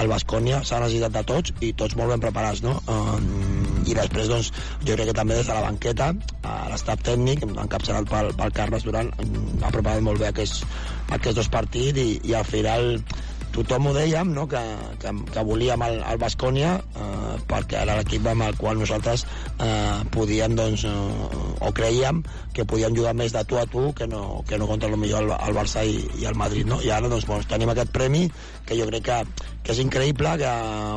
[0.00, 2.74] el Bascònia s'ha necessitat de tots i tots molt ben preparats, no?
[2.90, 4.50] Um, I després, doncs,
[4.82, 6.10] jo crec que també des de la banqueta,
[6.42, 10.66] a l'estat tècnic, encapçalat pel, pel Carles Duran, mm, ha preparat molt bé aquests,
[11.14, 12.96] aquests dos partits i, i al final
[13.56, 14.46] tothom ho dèiem, no?
[14.50, 14.60] que,
[15.02, 19.24] que, que volíem el, el Bascònia eh, perquè era l'equip amb el qual nosaltres
[19.56, 22.22] eh, podíem, doncs, eh, o creiem
[22.56, 25.26] que podíem jugar més de tu a tu que no, que no contra el millor
[25.26, 26.68] el, el Barça i, i el Madrid.
[26.68, 26.80] No?
[26.84, 28.26] I ara doncs, doncs, tenim aquest premi
[28.66, 29.18] que jo crec que,
[29.66, 30.50] que és increïble, que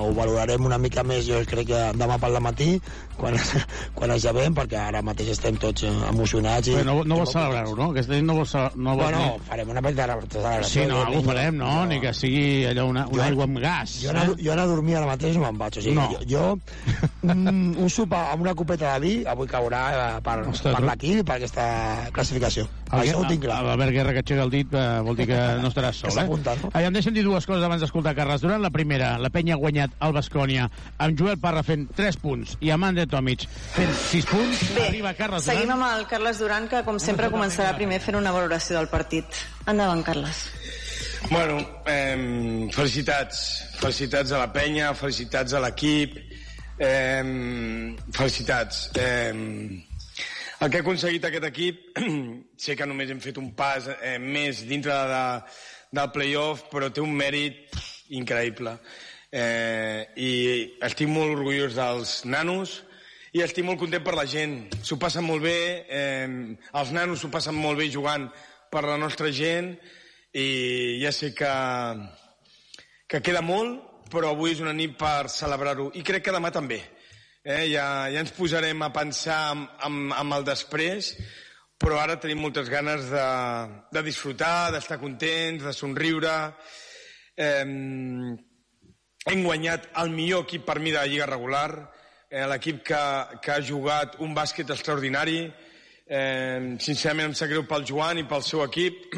[0.03, 2.71] ho valorarem una mica més, jo crec que demà pel matí,
[3.19, 3.35] quan,
[3.97, 6.69] quan ens llevem, perquè ara mateix estem tots eh, emocionats.
[6.71, 7.89] I, no, no vols celebrar-ho, no?
[7.93, 8.53] Aquesta nit no vols...
[8.75, 10.69] No vols Bueno, farem una petita celebració.
[10.69, 11.71] Sí, no, ho farem, no?
[11.89, 13.97] Ni que sigui allò una, una Jo- aigua amb gas.
[14.03, 14.37] Jo anar, eh?
[14.43, 15.77] jo anar a dormir ara mateix no me'n vaig.
[15.79, 16.07] O sigui, No.
[16.13, 16.43] jo, jo
[17.29, 21.23] un, un sopar amb una copeta de vi avui caurà eh, per, Ostres, per l'equip
[21.27, 21.65] per aquesta
[22.15, 22.67] classificació.
[22.89, 23.59] El, Això ho tinc clar.
[23.65, 26.25] L'Albert Guerra que aixeca el dit eh, vol dir que no estaràs sol, eh?
[26.29, 26.71] no?
[26.73, 28.61] Aviam, deixa'm dir dues coses abans d'escoltar Carles Duran.
[28.61, 32.71] La primera, la penya ha guanyat el Bascònia amb Joel Parra fent 3 punts i
[32.75, 34.63] Amanda Tomic fent 6 punts.
[34.75, 35.81] Bé, Arriba Carles seguim Duran.
[35.83, 39.25] amb el Carles Duran, que com sempre començarà primer fent una valoració del partit.
[39.67, 40.45] Endavant, Carles.
[41.29, 43.41] Bueno, eh, felicitats.
[43.79, 46.15] Felicitats a la penya, felicitats a l'equip,
[46.79, 48.89] eh, felicitats.
[48.95, 49.83] Eh,
[50.59, 51.99] el que ha aconseguit aquest equip,
[52.63, 55.21] sé que només hem fet un pas eh, més dintre de,
[55.91, 57.73] del playoff, però té un mèrit
[58.13, 58.75] increïble.
[59.29, 60.31] Eh, I
[60.85, 62.79] estic molt orgullós dels nanos
[63.33, 64.61] i estic molt content per la gent.
[64.85, 66.29] S'ho passen molt bé, eh,
[66.81, 68.29] els nanos s'ho passen molt bé jugant
[68.69, 69.75] per la nostra gent
[70.33, 71.53] i ja sé que,
[73.09, 75.91] que queda molt, però avui és una nit per celebrar-ho.
[75.93, 76.81] I crec que demà també.
[77.43, 77.69] Eh?
[77.71, 81.15] Ja, ja ens posarem a pensar amb, amb, amb el després,
[81.79, 83.25] però ara tenim moltes ganes de,
[83.95, 86.35] de disfrutar, d'estar contents, de somriure.
[87.39, 87.63] Eh,
[89.29, 91.71] hem guanyat el millor equip per mi de la Lliga regular,
[92.27, 93.01] eh, l'equip que,
[93.39, 95.45] que ha jugat un bàsquet extraordinari.
[96.09, 99.15] Eh, sincerament em sap greu pel Joan i pel seu equip,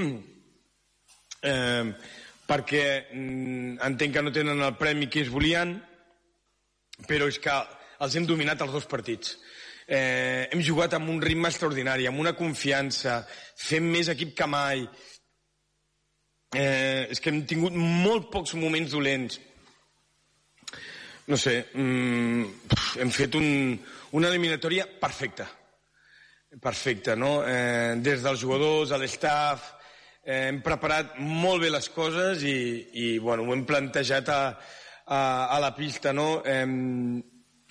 [1.52, 1.94] eh,
[2.52, 5.80] perquè mm, entenc que no tenen el premi que ells volien,
[7.10, 7.58] però és que
[8.02, 9.38] els hem dominat els dos partits.
[9.92, 13.18] Eh, hem jugat amb un ritme extraordinari, amb una confiança,
[13.60, 14.86] fent més equip que mai.
[16.56, 19.40] Eh, és que hem tingut molt pocs moments dolents.
[21.28, 22.46] No sé, mm,
[23.04, 23.76] hem fet un,
[24.16, 25.50] una eliminatòria perfecta.
[26.64, 27.42] Perfecta, no?
[27.48, 29.74] Eh, des dels jugadors, a l'estaf,
[30.24, 32.56] eh, hem preparat molt bé les coses i,
[32.96, 34.42] i bueno, ho hem plantejat a,
[35.04, 35.22] a,
[35.52, 36.30] a la pista, no?
[36.48, 36.64] Eh,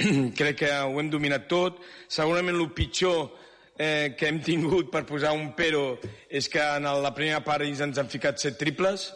[0.38, 1.80] crec que ho hem dominat tot.
[2.08, 3.30] Segurament el pitjor
[3.76, 5.94] eh, que hem tingut per posar un però
[6.28, 9.10] és que en la primera part ells ens han ficat set triples,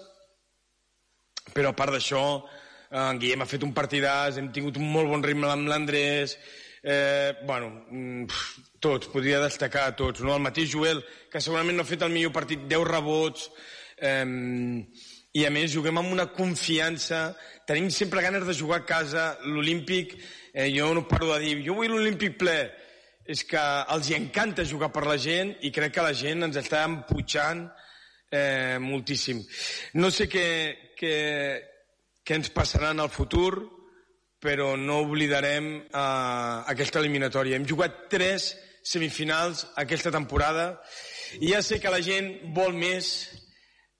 [1.54, 2.24] però a part d'això
[2.94, 6.36] en Guillem ha fet un partidàs, hem tingut un molt bon ritme amb l'Andrés,
[6.84, 10.34] eh, bueno, mm, pff, tots, podria destacar a tots, no?
[10.36, 13.48] El mateix Joel, que segurament no ha fet el millor partit, 10 rebots,
[13.98, 14.24] eh,
[15.34, 17.34] i a més juguem amb una confiança,
[17.66, 20.14] tenim sempre ganes de jugar a casa, l'Olímpic,
[20.55, 22.58] eh, jo no paro de dir, jo vull l'Olímpic ple,
[23.26, 23.60] és que
[23.92, 27.65] els hi encanta jugar per la gent i crec que la gent ens està empujant
[28.31, 29.41] eh, moltíssim.
[30.00, 30.49] No sé què,
[30.99, 31.15] què,
[32.24, 33.65] què ens passarà en el futur,
[34.44, 36.05] però no oblidarem eh,
[36.74, 37.57] aquesta eliminatòria.
[37.57, 38.52] Hem jugat tres
[38.84, 40.74] semifinals aquesta temporada
[41.41, 43.15] i ja sé que la gent vol més,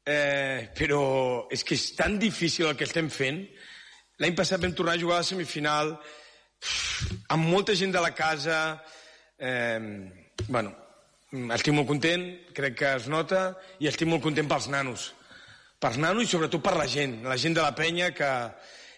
[0.05, 3.41] eh, però és que és tan difícil el que estem fent.
[4.21, 5.97] L'any passat vam tornar a jugar a la semifinal
[7.29, 8.59] amb molta gent de la casa.
[9.39, 9.81] Eh,
[10.49, 10.75] bueno,
[11.55, 15.11] estic molt content, crec que es nota, i estic molt content pels nanos.
[15.83, 18.31] Pels nanos i sobretot per la gent, la gent de la penya que,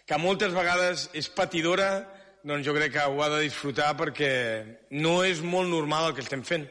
[0.07, 1.91] que moltes vegades és patidora,
[2.47, 4.31] doncs jo crec que ho ha de disfrutar perquè
[4.95, 6.69] no és molt normal el que estem fent.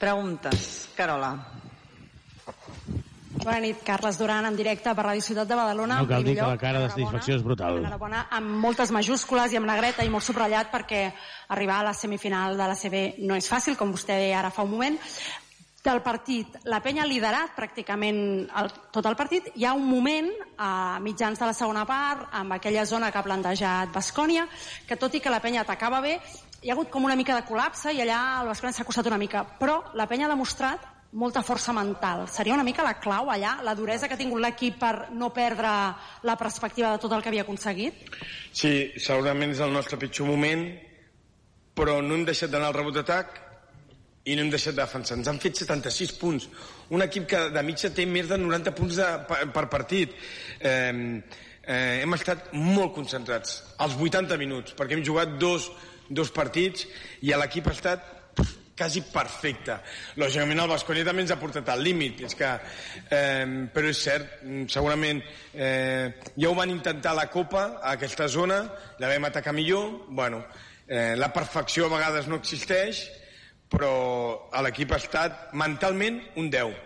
[0.00, 0.88] Preguntes.
[0.96, 1.36] Carola.
[3.44, 6.00] Bona nit, Carles Duran, en directe per Ràdio Ciutat de Badalona.
[6.00, 7.80] No cal dir que la cara de satisfacció és brutal.
[7.82, 11.02] Enhorabona amb moltes majúscules i amb negreta i molt subratllat perquè
[11.54, 14.64] arribar a la semifinal de la CB no és fàcil, com vostè deia ara fa
[14.66, 14.96] un moment.
[15.86, 18.18] Del partit, la penya ha liderat pràcticament
[18.58, 19.52] el, tot el partit.
[19.54, 23.26] Hi ha un moment, a mitjans de la segona part, amb aquella zona que ha
[23.26, 24.48] plantejat Bascònia,
[24.88, 26.16] que tot i que la penya atacava bé,
[26.62, 29.20] hi ha hagut com una mica de col·lapse i allà el Bascònia s'ha costat una
[29.22, 29.44] mica.
[29.60, 32.26] Però la penya ha demostrat molta força mental.
[32.28, 35.70] Seria una mica la clau allà, la duresa que ha tingut l'equip per no perdre
[36.26, 38.10] la perspectiva de tot el que havia aconseguit?
[38.52, 40.68] Sí, segurament és el nostre pitjor moment,
[41.76, 43.42] però no hem deixat d'anar al rebot d'atac
[44.26, 45.18] i no hem deixat de defensar.
[45.20, 46.48] Ens han fet 76 punts.
[46.90, 50.16] Un equip que de mitja té més de 90 punts de, per, per partit.
[50.58, 51.20] Eh,
[51.62, 55.70] eh, hem estat molt concentrats, als 80 minuts, perquè hem jugat dos,
[56.08, 56.86] dos partits
[57.22, 58.12] i l'equip ha estat
[58.76, 59.78] quasi perfecte.
[60.20, 62.50] Lògicament el Basconia també ens ha portat al límit, és que,
[63.10, 65.22] eh, però és cert, mm, segurament
[65.54, 68.62] eh, ja ho van intentar a la Copa, a aquesta zona,
[68.98, 70.44] la vam atacar millor, bueno,
[70.86, 73.08] eh, la perfecció a vegades no existeix,
[73.68, 76.76] però l'equip ha estat mentalment un 10.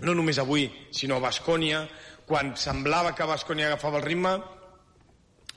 [0.00, 1.88] No només avui, sinó a Bascònia,
[2.24, 4.38] quan semblava que Bascònia agafava el ritme,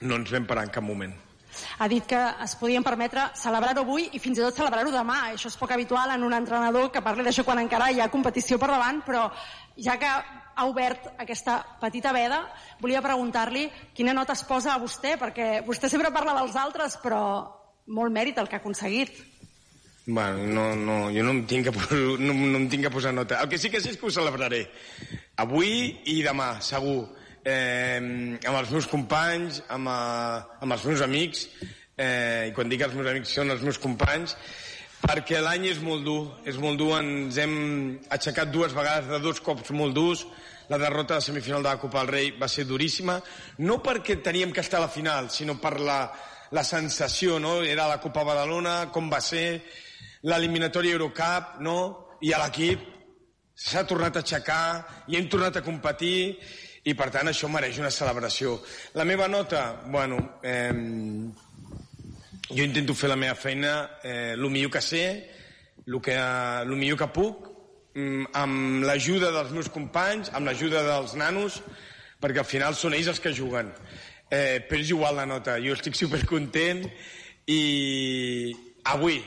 [0.02, 1.25] no ens vam parar en cap moment.
[1.80, 5.20] Ha dit que es podien permetre celebrar-ho avui i fins i tot celebrar-ho demà.
[5.34, 8.60] Això és poc habitual en un entrenador que parli d'això quan encara hi ha competició
[8.62, 9.28] per davant, però
[9.76, 10.10] ja que
[10.56, 12.46] ha obert aquesta petita veda,
[12.80, 17.22] volia preguntar-li quina nota es posa a vostè, perquè vostè sempre parla dels altres, però
[17.88, 19.20] molt mèrit el que ha aconseguit.
[20.08, 23.42] Bueno, no, no, jo no em, tinc que, no, no em tinc que posar nota.
[23.42, 24.68] El que sí que sé és que ho celebraré.
[25.42, 27.08] Avui i demà, segur.
[27.46, 27.98] Eh,
[28.42, 31.44] amb els meus companys, amb, eh, amb els meus amics,
[31.96, 34.34] eh, i quan dic els meus amics són els meus companys,
[35.04, 37.54] perquè l'any és molt dur, és molt dur, ens hem
[38.10, 40.26] aixecat dues vegades de dos cops molt durs,
[40.70, 43.20] la derrota de semifinal de la Copa del Rei va ser duríssima,
[43.60, 46.00] no perquè teníem que estar a la final, sinó per la,
[46.50, 47.60] la sensació, no?
[47.62, 49.62] Era la Copa Badalona, com va ser,
[50.26, 51.80] l'eliminatòria Eurocup, no?
[52.26, 52.94] I a l'equip
[53.54, 56.40] s'ha tornat a aixecar i hem tornat a competir
[56.86, 58.60] i per tant això mereix una celebració.
[58.94, 60.72] La meva nota, bueno, eh,
[62.52, 63.74] jo intento fer la meva feina
[64.04, 65.06] eh, millor que sé,
[65.86, 67.50] el, que, el millor que puc,
[67.96, 71.62] mm, amb l'ajuda dels meus companys, amb l'ajuda dels nanos,
[72.22, 73.74] perquè al final són ells els que juguen.
[74.30, 76.86] Eh, però és igual la nota, jo estic supercontent
[77.50, 78.54] i
[78.90, 79.20] avui,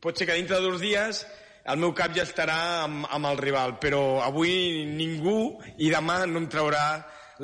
[0.00, 1.24] pot ser que dintre de dos dies
[1.68, 6.40] el meu cap ja estarà amb, amb el rival, però avui ningú i demà no
[6.40, 6.84] em traurà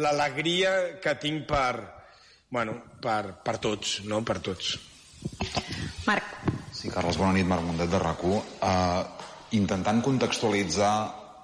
[0.00, 1.74] l'alegria que tinc per,
[2.50, 4.22] bueno, per, per tots, no?
[4.24, 4.78] per tots.
[6.06, 6.32] Marc.
[6.74, 8.40] Sí, Carles, bona nit, Marc Mundet de RAC1.
[8.64, 10.94] Uh, intentant contextualitzar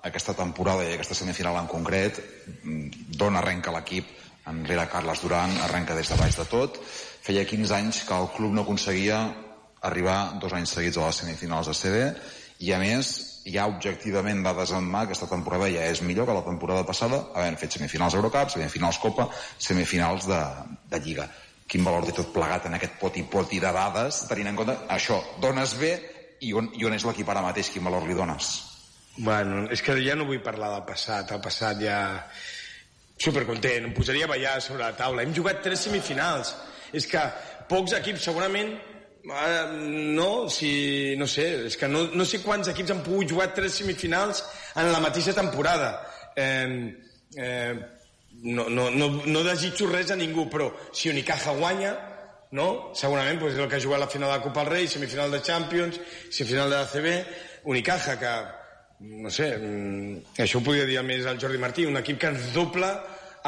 [0.08, 2.18] aquesta temporada i aquesta semifinal en concret,
[2.64, 4.16] mm, d'on arrenca l'equip
[4.50, 6.80] enrere Carles Duran, arrenca des de baix de tot.
[7.20, 9.20] Feia 15 anys que el club no aconseguia
[9.86, 12.00] arribar dos anys seguits a les semifinals de CD
[12.60, 13.12] i a més
[13.50, 17.58] ja objectivament dades en mà aquesta temporada ja és millor que la temporada passada havent
[17.60, 20.40] fet semifinals Eurocup, semifinals Copa semifinals de,
[20.92, 21.28] de Lliga
[21.70, 25.22] quin valor té tot plegat en aquest poti poti de dades tenint en compte això,
[25.40, 25.94] dones bé
[26.40, 28.50] i on, i on és l'equip ara mateix quin valor li dones?
[29.20, 32.00] Bueno, és que ja no vull parlar del passat, el passat ja...
[33.20, 35.20] Supercontent, em posaria a ballar sobre la taula.
[35.20, 36.54] Hem jugat tres semifinals.
[36.96, 37.20] És que
[37.68, 38.70] pocs equips segurament
[39.24, 43.78] no, si, no sé, és que no, no sé quants equips han pogut jugar tres
[43.80, 44.42] semifinals
[44.76, 45.90] en la mateixa temporada.
[46.36, 46.94] Eh,
[47.36, 47.74] eh,
[48.42, 51.92] no, no, no, no desitjo res a ningú, però si Unicaja guanya,
[52.56, 52.94] no?
[52.96, 55.30] segurament pues, és el que ha jugat la final de la Copa del Rei, semifinal
[55.30, 56.00] de Champions,
[56.30, 57.14] semifinal de la CB,
[57.70, 58.34] Unicaja, que
[59.00, 59.52] no sé,
[60.40, 62.90] això ho podria dir més el Jordi Martí, un equip que ens dobla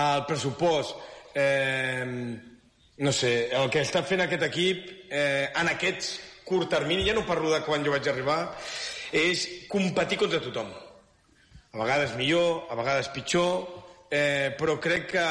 [0.01, 0.97] el pressupost.
[1.34, 2.52] Eh,
[2.99, 6.12] no sé, el que està fent aquest equip eh, en aquest
[6.45, 8.41] curt termini, ja no parlo de quan jo vaig arribar,
[9.12, 10.73] és competir contra tothom.
[11.73, 13.62] A vegades millor, a vegades pitjor,
[14.11, 15.27] eh, però crec que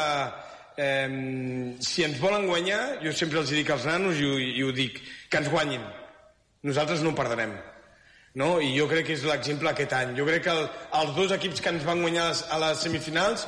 [0.77, 4.97] eh, si ens volen guanyar, jo sempre els dic als nanos i, i ho dic,
[5.29, 5.83] que ens guanyin.
[6.65, 7.53] Nosaltres no perdrem
[8.33, 8.59] no?
[8.61, 10.65] i jo crec que és l'exemple aquest any jo crec que el,
[11.01, 13.45] els dos equips que ens van guanyar a les semifinals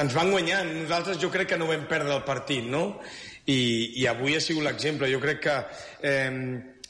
[0.00, 3.00] ens van guanyar, nosaltres jo crec que no vam perdre el partit no?
[3.46, 3.60] I,
[4.02, 5.56] i avui ha sigut l'exemple jo crec que
[6.02, 6.30] eh,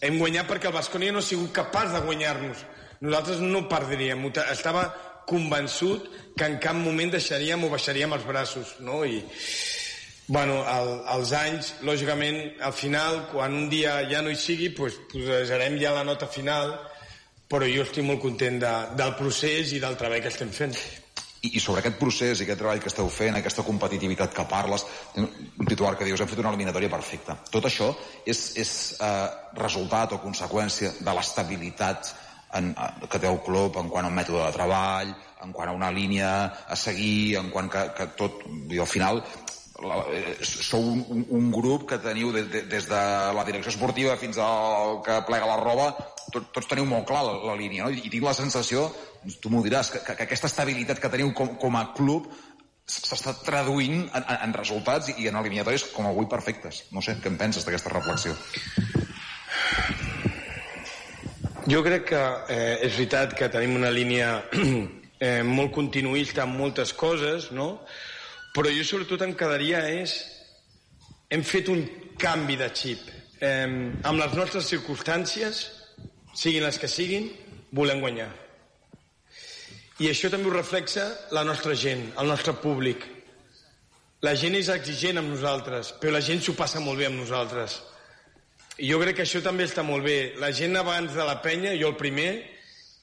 [0.00, 2.64] hem guanyat perquè el Basconia no ha sigut capaç de guanyar-nos
[3.00, 4.88] nosaltres no perdríem estava
[5.30, 9.04] convençut que en cap moment deixaríem o baixaríem els braços no?
[9.04, 9.22] i
[10.30, 14.94] Bueno, el, els anys, lògicament, al final, quan un dia ja no hi sigui, pues,
[15.10, 16.70] posarem ja la nota final,
[17.50, 20.76] però jo estic molt content de, del procés i del treball que estem fent.
[21.40, 24.84] I, I sobre aquest procés i aquest treball que esteu fent, aquesta competitivitat que parles,
[25.16, 27.38] un titular que dius, hem fet una eliminatòria perfecta.
[27.52, 27.92] Tot això
[28.28, 29.28] és, és eh,
[29.60, 32.12] resultat o conseqüència de l'estabilitat
[32.58, 32.74] en,
[33.08, 35.12] que té el club en quant a un mètode de treball,
[35.44, 36.30] en quant a una línia
[36.68, 38.42] a seguir, en quant que, que tot...
[38.70, 39.22] Dir, al final,
[39.83, 43.00] la, eh, sou un, un, un grup que teniu de, de, des de
[43.36, 45.91] la direcció esportiva fins al que plega la roba,
[46.33, 47.94] tot, tots teniu molt clar la, la línia, no?
[47.94, 48.89] I, tinc la sensació,
[49.42, 52.31] tu m'ho diràs, que, que, que aquesta estabilitat que teniu com, com a club
[52.91, 56.84] s'està traduint en, en, resultats i, en eliminatoris com avui perfectes.
[56.94, 58.34] No sé, què en penses d'aquesta reflexió?
[61.70, 64.41] Jo crec que eh, és veritat que tenim una línia
[65.20, 67.76] eh, molt continuista en moltes coses, no?
[68.54, 70.18] Però jo sobretot em quedaria és...
[71.30, 71.84] Hem fet un
[72.18, 73.04] canvi de xip.
[73.38, 73.66] Eh,
[74.02, 75.60] amb les nostres circumstàncies,
[76.34, 77.28] siguin les que siguin,
[77.70, 78.26] volem guanyar.
[80.02, 81.04] I això també ho reflexa
[81.36, 83.04] la nostra gent, el nostre públic.
[84.26, 87.78] La gent és exigent amb nosaltres, però la gent s'ho passa molt bé amb nosaltres.
[88.80, 90.34] I jo crec que això també està molt bé.
[90.40, 92.32] La gent abans de la penya, jo el primer,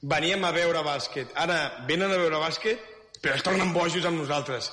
[0.02, 1.32] veníem a veure bàsquet.
[1.38, 2.82] Ara venen a veure bàsquet,
[3.22, 4.72] però es tornen bojos amb nosaltres.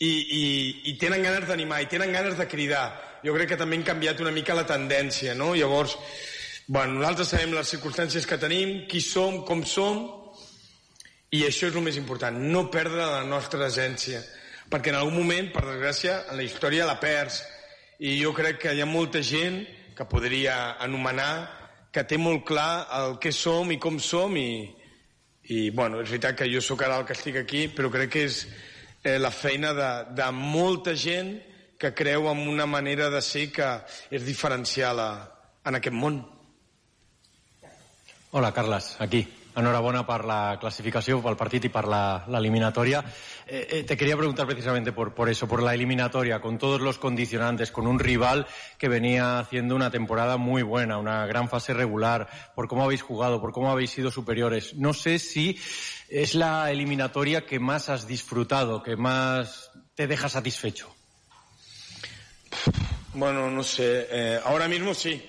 [0.00, 0.44] I, i,
[0.90, 2.86] i tenen ganes d'animar, i tenen ganes de cridar.
[3.24, 5.52] Jo crec que també hem canviat una mica la tendència, no?
[5.52, 5.98] Llavors,
[6.66, 10.06] bueno, nosaltres sabem les circumstàncies que tenim, qui som, com som,
[11.30, 14.22] i això és el més important, no perdre la nostra essència.
[14.70, 17.42] Perquè en algun moment, per desgràcia, en la història la perds.
[18.00, 19.60] I jo crec que hi ha molta gent
[19.98, 21.32] que podria anomenar
[21.92, 24.70] que té molt clar el que som i com som i,
[25.50, 28.24] i bueno, és veritat que jo sóc ara el que estic aquí, però crec que
[28.28, 28.44] és
[29.02, 31.38] eh, la feina de, de molta gent
[31.80, 33.68] que creu en una manera de ser que
[34.12, 35.10] és diferencial a,
[35.64, 36.20] en aquest món.
[38.30, 39.24] Hola, Carles, aquí.
[39.56, 43.04] Enhorabuena por la clasificación, por el partido y por la, eliminatoria.
[43.46, 46.98] Eh, eh, te quería preguntar precisamente por, por eso, por la eliminatoria, con todos los
[46.98, 48.46] condicionantes, con un rival
[48.78, 53.40] que venía haciendo una temporada muy buena, una gran fase regular, por cómo habéis jugado,
[53.40, 54.74] por cómo habéis sido superiores.
[54.74, 55.58] No sé si
[56.08, 60.94] es la eliminatoria que más has disfrutado, que más te deja satisfecho.
[63.14, 64.06] Bueno, no sé.
[64.10, 65.20] eh, ahora mismo sí.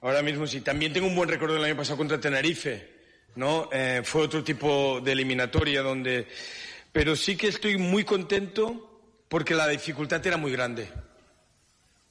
[0.00, 0.60] Ahora mismo sí.
[0.60, 2.93] También tengo un buen recuerdo del año pasado contra Tenerife.
[3.36, 3.68] ¿No?
[3.72, 6.28] Eh, fue otro tipo de eliminatoria donde...
[6.92, 8.94] Pero sí que estoy muy contento
[9.28, 10.88] porque la dificultad era muy grande.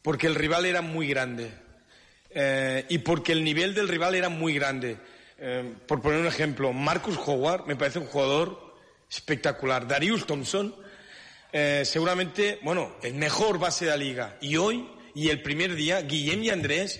[0.02, 1.54] Porque el rival era muy grande.
[2.30, 4.98] Eh, y porque el nivel del rival era muy grande.
[5.38, 8.76] Eh, por poner un ejemplo, Marcus Howard me parece un jugador
[9.10, 9.88] espectacular.
[9.88, 10.76] Darius Thompson,
[11.52, 14.38] eh, seguramente, bueno, el mejor base de la liga.
[14.42, 17.00] Y hoy, y el primer día, Guillem y Andrés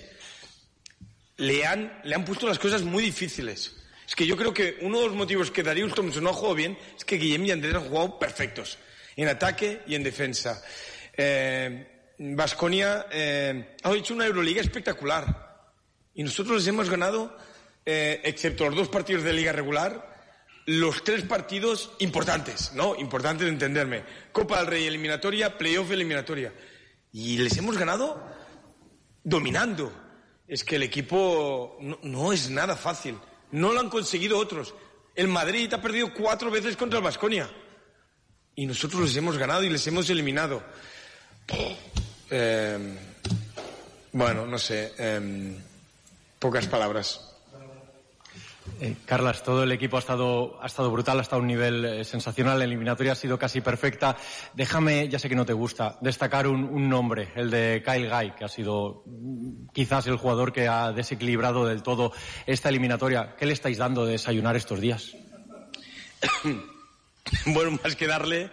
[1.38, 3.83] le han, le han puesto las cosas muy difíciles.
[4.08, 6.56] Es que yo creo que uno de los motivos que Darius Thompson no ha jugado
[6.56, 8.78] bien es que Guillem y Andrés han jugado perfectos,
[9.16, 10.62] en ataque y en defensa.
[12.18, 15.54] Vasconia ha hecho una Euroliga espectacular
[16.14, 17.36] y nosotros les hemos ganado,
[17.86, 20.14] eh, excepto los dos partidos de liga regular,
[20.66, 22.96] los tres partidos importantes, ¿no?
[22.96, 24.04] Importantes de entenderme.
[24.32, 26.54] Copa del Rey eliminatoria, playoff eliminatoria.
[27.12, 28.24] Y les hemos ganado
[29.24, 29.92] dominando.
[30.48, 33.18] Es que el equipo no es nada fácil.
[33.54, 34.74] No lo han conseguido otros.
[35.16, 37.50] El Madrid ha perdido cuatro veces contra el Vasconia.
[38.56, 40.64] Y nosotros les hemos ganado y les hemos eliminado.
[42.30, 42.98] Eh,
[44.12, 44.94] bueno, no sé.
[44.98, 45.56] eh,
[46.40, 47.33] pocas palabras.
[48.80, 51.86] Eh, Carlas, todo el equipo ha estado, ha estado brutal, ha estado a un nivel
[51.86, 54.18] eh, sensacional, la eliminatoria ha sido casi perfecta.
[54.54, 58.46] Déjame, ya sé que no te gusta, destacar un, nombre, el de Kyle Guy, que
[58.46, 62.14] ha sido mm, quizás el jugador que ha desequilibrado del todo
[62.46, 63.36] esta eliminatoria.
[63.38, 65.16] ¿Qué le estáis dando de desayunar estos días?
[67.48, 68.50] bueno, más que darle,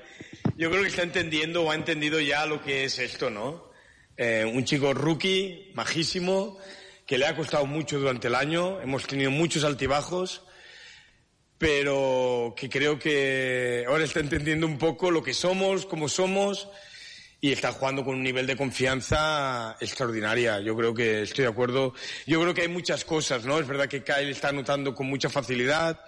[0.57, 3.71] yo creo que está entendiendo o ha entendido ya lo que es esto, ¿no?
[4.17, 6.59] Eh, un chico rookie, majísimo,
[7.11, 10.43] que le ha costado mucho durante el año, hemos tenido muchos altibajos,
[11.59, 16.69] pero que creo que ahora está entendiendo un poco lo que somos, cómo somos,
[17.41, 20.61] y está jugando con un nivel de confianza extraordinaria.
[20.61, 21.95] Yo creo que estoy de acuerdo.
[22.29, 23.59] Yo creo que hay muchas cosas, ¿no?
[23.59, 25.99] Es verdad que Kyle está anotando con mucha facilidad,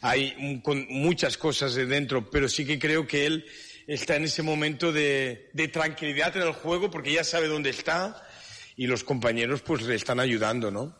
[0.00, 3.44] hay con muchas cosas de dentro, pero sí que creo que él
[3.86, 8.24] está en ese momento de tranquilidad en el juego porque ya sabe dónde está
[8.78, 10.94] y los compañeros pues le están ayudando, ¿no?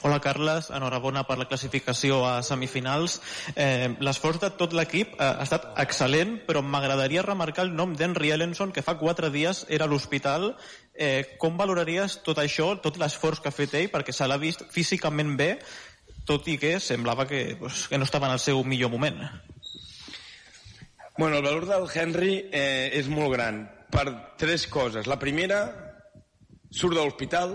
[0.00, 0.68] Hola, Carles.
[0.68, 3.14] Enhorabona per la classificació a semifinals.
[3.56, 8.34] Eh, L'esforç de tot l'equip eh, ha estat excel·lent, però m'agradaria remarcar el nom d'Henry
[8.34, 10.50] Ellenson, que fa quatre dies era a l'hospital.
[10.92, 14.66] Eh, com valoraries tot això, tot l'esforç que ha fet ell, perquè se l'ha vist
[14.76, 15.50] físicament bé,
[16.28, 19.24] tot i que semblava que, pues, que no estava en el seu millor moment?
[21.16, 25.06] Bueno, el valor del Henry eh, és molt gran per tres coses.
[25.06, 25.60] La primera,
[26.74, 27.52] surt de l'hospital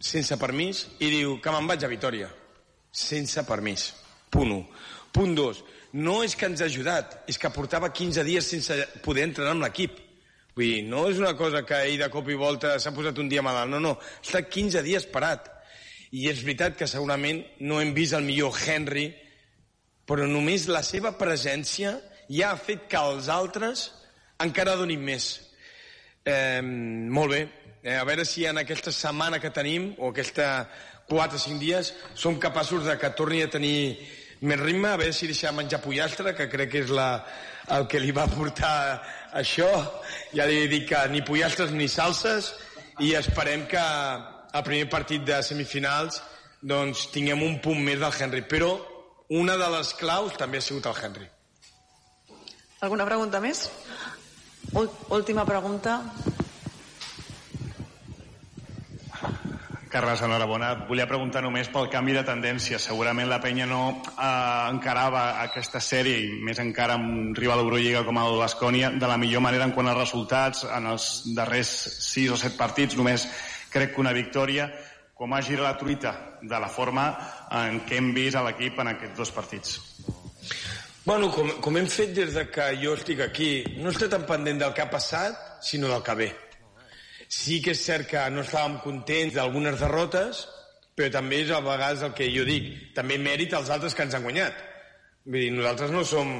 [0.00, 2.30] sense permís i diu que me'n vaig a Vitoria.
[2.88, 3.90] Sense permís.
[4.32, 4.62] Punt 1.
[5.12, 5.60] Punt 2.
[6.00, 9.66] No és que ens ha ajudat, és que portava 15 dies sense poder entrenar amb
[9.66, 10.00] l'equip.
[10.56, 13.28] Vull dir, no és una cosa que ell de cop i volta s'ha posat un
[13.28, 13.98] dia malalt, no, no.
[14.24, 15.52] Està 15 dies parat.
[16.16, 19.10] I és veritat que segurament no hem vist el millor Henry,
[20.08, 23.90] però només la seva presència ja ha fet que els altres
[24.42, 25.28] encara donin més.
[26.24, 27.42] Eh, molt bé.
[27.84, 30.68] Eh, a veure si en aquesta setmana que tenim, o aquesta
[31.08, 33.98] 4 o 5 dies, som capaços de que torni a tenir
[34.40, 37.24] més ritme, a veure si deixa de menjar pollastre, que crec que és la,
[37.76, 39.02] el que li va portar
[39.36, 39.68] això.
[40.32, 42.54] Ja li dic que ni pollastres ni salses,
[43.04, 46.22] i esperem que al primer partit de semifinals
[46.62, 48.44] doncs, tinguem un punt més del Henry.
[48.48, 48.76] Però
[49.34, 51.33] una de les claus també ha sigut el Henry.
[52.84, 53.64] Alguna pregunta més?
[55.08, 56.02] Última pregunta.
[59.94, 60.72] Carles, enhorabona.
[60.88, 62.80] Volia preguntar només pel canvi de tendència.
[62.82, 64.26] Segurament la penya no eh,
[64.68, 69.16] encarava aquesta sèrie, i més encara amb un rival d'Eurolliga com el Bascònia, de la
[69.22, 70.66] millor manera en quant als resultats.
[70.68, 71.06] En els
[71.38, 71.72] darrers
[72.10, 73.24] sis o set partits només
[73.72, 74.68] crec que una victòria.
[75.16, 77.06] Com ha girat la truita de la forma
[77.64, 79.78] en què hem vist l'equip en aquests dos partits?
[81.04, 84.62] Bueno, com, com hem fet des de que jo estic aquí, no estic tan pendent
[84.62, 86.28] del que ha passat, sinó del que ve.
[87.28, 90.46] Sí que és cert que no estàvem contents d'algunes derrotes,
[90.96, 94.16] però també és a vegades el que jo dic, també mèrit als altres que ens
[94.16, 94.62] han guanyat.
[95.26, 96.30] Vull dir, nosaltres no som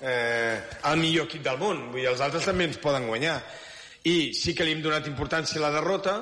[0.00, 0.56] eh,
[0.88, 3.34] el millor equip del món, vull dir, els altres també ens poden guanyar.
[4.08, 6.14] I sí que li hem donat importància a la derrota,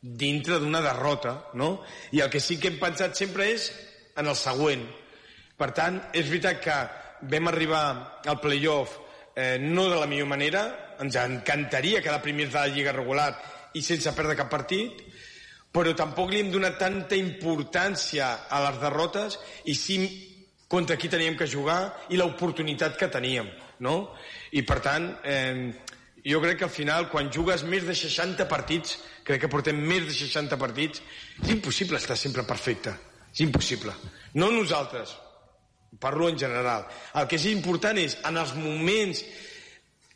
[0.00, 1.82] dintre d'una derrota, no?
[2.16, 3.68] I el que sí que hem pensat sempre és
[4.16, 4.88] en el següent.
[5.60, 6.78] Per tant, és veritat que
[7.22, 8.98] vam arribar al playoff
[9.34, 13.30] eh, no de la millor manera, ens encantaria quedar primers de la Lliga regular
[13.74, 15.04] i sense perdre cap partit,
[15.70, 19.38] però tampoc li hem donat tanta importància a les derrotes
[19.70, 20.00] i sí
[20.70, 23.48] contra qui teníem que jugar i l'oportunitat que teníem,
[23.82, 24.12] no?
[24.54, 25.70] I per tant, eh,
[26.26, 30.04] jo crec que al final, quan jugues més de 60 partits, crec que portem més
[30.06, 31.02] de 60 partits,
[31.42, 32.94] és impossible estar sempre perfecte.
[33.30, 33.94] És impossible.
[34.34, 35.14] No nosaltres,
[35.98, 36.86] parlo en general.
[37.14, 39.24] El que és important és, en els moments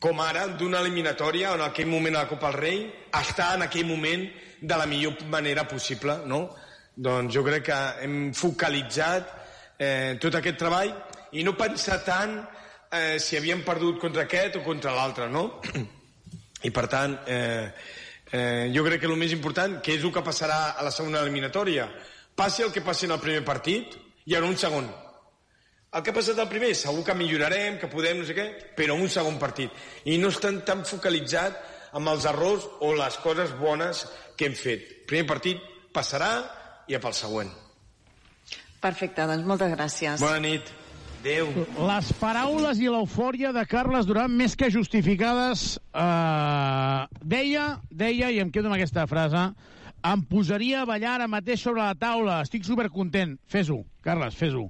[0.05, 2.81] com ara, d'una eliminatòria, en aquell moment a la Copa del Rei,
[3.21, 4.27] estar en aquell moment
[4.61, 6.51] de la millor manera possible, no?
[6.95, 9.31] Doncs jo crec que hem focalitzat
[9.81, 10.93] eh, tot aquest treball
[11.33, 15.47] i no pensar tant eh, si havíem perdut contra aquest o contra l'altre, no?
[16.69, 17.73] I per tant, eh,
[18.29, 21.25] eh, jo crec que el més important, que és el que passarà a la segona
[21.25, 21.89] eliminatòria,
[22.37, 24.93] passi el que passi en el primer partit, hi haurà un segon.
[25.95, 28.97] El que ha passat al primer, segur que millorarem, que podem, no sé què, però
[28.99, 29.71] un segon partit.
[30.11, 31.61] I no estan tan focalitzat
[31.95, 34.03] amb els errors o les coses bones
[34.35, 34.89] que hem fet.
[35.07, 35.61] Primer partit
[35.95, 36.33] passarà
[36.91, 37.53] i a pel següent.
[38.83, 40.19] Perfecte, doncs moltes gràcies.
[40.21, 40.73] Bona nit.
[41.25, 41.53] Adéu.
[41.89, 48.51] Les paraules i l'eufòria de Carles Duran més que justificades eh, deia, deia, i em
[48.53, 49.47] quedo amb aquesta frase,
[50.05, 53.39] em posaria a ballar ara mateix sobre la taula, estic supercontent.
[53.49, 54.67] Fes-ho, Carles, fes-ho.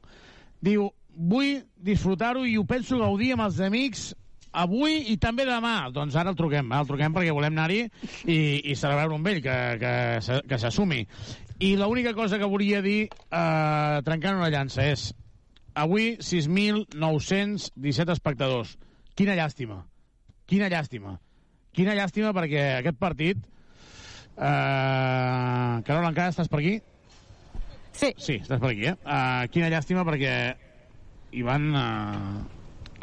[0.62, 0.86] Diu,
[1.16, 4.12] vull disfrutar-ho i ho penso gaudir amb els amics
[4.54, 5.90] avui i també demà.
[5.94, 8.38] Doncs ara el truquem, el truquem perquè volem anar-hi i,
[8.70, 11.02] i celebrar-ho amb ell, que, que, que s'assumi.
[11.64, 15.12] I l'única cosa que volia dir, eh, trencant una llança, és
[15.74, 18.76] avui 6.917 espectadors.
[19.14, 19.84] Quina llàstima.
[20.50, 21.18] Quina llàstima.
[21.74, 23.44] Quina llàstima perquè aquest partit...
[24.34, 26.78] Eh, Carol, encara estàs per aquí?
[27.94, 28.10] Sí.
[28.18, 28.96] Sí, estàs per aquí, eh?
[29.06, 30.32] Uh, quina llàstima perquè
[31.34, 32.44] Ivan, uh,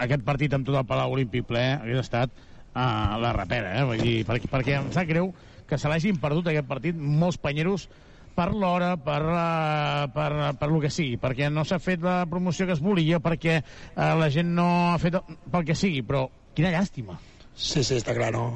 [0.06, 3.88] aquest partit amb tot el Palau Olímpic ple hagués estat uh, la rapera, eh?
[3.88, 5.34] Vull dir, perquè, perquè em sap greu
[5.68, 7.88] que se l'hagin perdut aquest partit molts panyeros
[8.35, 10.30] per l'hora, per, uh, per,
[10.60, 14.14] per lo que sigui, perquè no s'ha fet la promoció que es volia, perquè uh,
[14.19, 17.19] la gent no ha fet el, pel que sigui, però quina llàstima.
[17.51, 18.48] Sí, sí, està clar, no?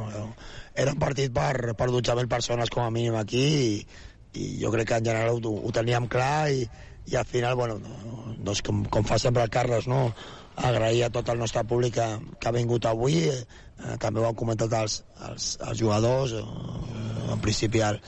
[0.76, 3.72] Era un partit per, per 12.000 persones com a mínim aquí i,
[4.40, 6.64] i jo crec que en general ho, ho teníem clar i,
[7.12, 7.80] i al final, bueno,
[8.46, 10.10] doncs com, com fa sempre el Carles, no?
[10.56, 12.06] agrair a tot el nostre públic que,
[12.40, 17.44] que ha vingut avui, eh, també ho han comentat els, els, els jugadors, eh, en
[17.44, 18.00] principi el,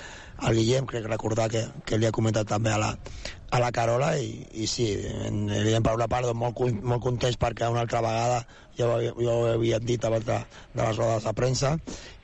[0.45, 2.91] el Guillem, crec recordar que, que li ha comentat també a la,
[3.49, 4.91] a la Carola i, i sí,
[5.25, 8.43] en, una part doncs, molt, molt contents perquè una altra vegada
[8.77, 10.38] ja ho, havia- ja ho havíem dit abans de,
[10.75, 11.72] de les rodes de premsa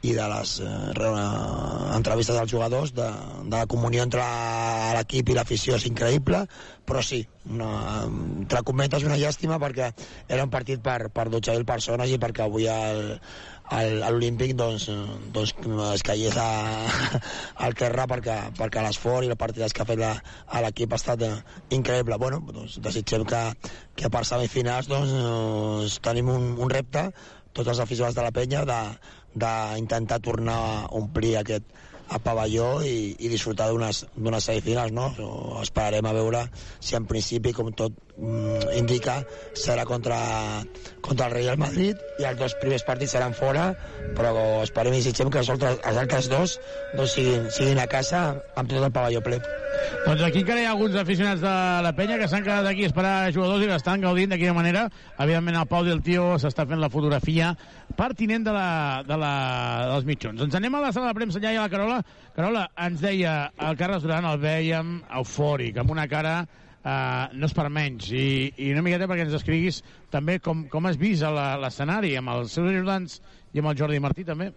[0.03, 1.13] i de les eh, re-
[1.97, 3.07] entrevistes dels jugadors de,
[3.47, 4.21] de la comunió entre
[4.97, 6.43] l'equip i l'afició és increïble
[6.85, 7.71] però sí, una,
[8.05, 9.89] entre cometes una llàstima perquè
[10.27, 13.15] era un partit per, per 12.000 persones i perquè avui el,
[13.71, 14.89] a l'Olímpic doncs,
[15.33, 15.53] doncs
[15.93, 16.47] es caigués a,
[17.65, 20.17] al terra perquè, perquè l'esforç i la partida que ha fet la-
[20.47, 21.31] a l'equip ha estat eh,
[21.77, 22.17] increïble.
[22.19, 23.43] Bueno, doncs desitgem que,
[23.95, 27.07] que per semifinals doncs, eh, tenim un, un repte,
[27.53, 28.65] tots els aficionats de la penya,
[29.33, 31.65] d'intentar tornar a omplir aquest
[32.09, 34.03] a pavelló i, i disfrutar d'unes
[34.45, 35.09] semifinals, no?
[35.61, 36.45] Esperarem a veure
[36.79, 39.19] si en principi, com tot mm, indica,
[39.57, 40.19] serà contra,
[41.01, 43.71] contra el Real Madrid i els dos primers partits seran fora,
[44.17, 46.57] però esperem i desitgem que els altres, els altres dos
[46.93, 48.25] doncs siguin, siguin a casa
[48.55, 49.41] amb tot el pavelló ple.
[50.03, 51.53] Doncs aquí encara hi ha alguns aficionats de
[51.85, 54.83] la penya que s'han quedat aquí a esperar jugadors i l'estan gaudint d'aquella manera.
[55.17, 57.53] Evidentment, el Pau del Tio s'està fent la fotografia
[57.97, 58.67] pertinent de, la,
[59.07, 59.33] de la,
[59.91, 60.39] dels mitjons.
[60.39, 61.92] Doncs anem a la sala de premsa ja i a la Carola.
[62.35, 63.37] Carola, ens deia
[63.69, 66.41] el Carles Duran, el veiem eufòric, amb una cara
[66.83, 69.77] Uh, no és per menys i, i una miqueta perquè ens escriguis
[70.11, 73.21] també com, com has vist l'escenari amb els seus ajudants
[73.55, 74.49] i amb el Jordi Martí també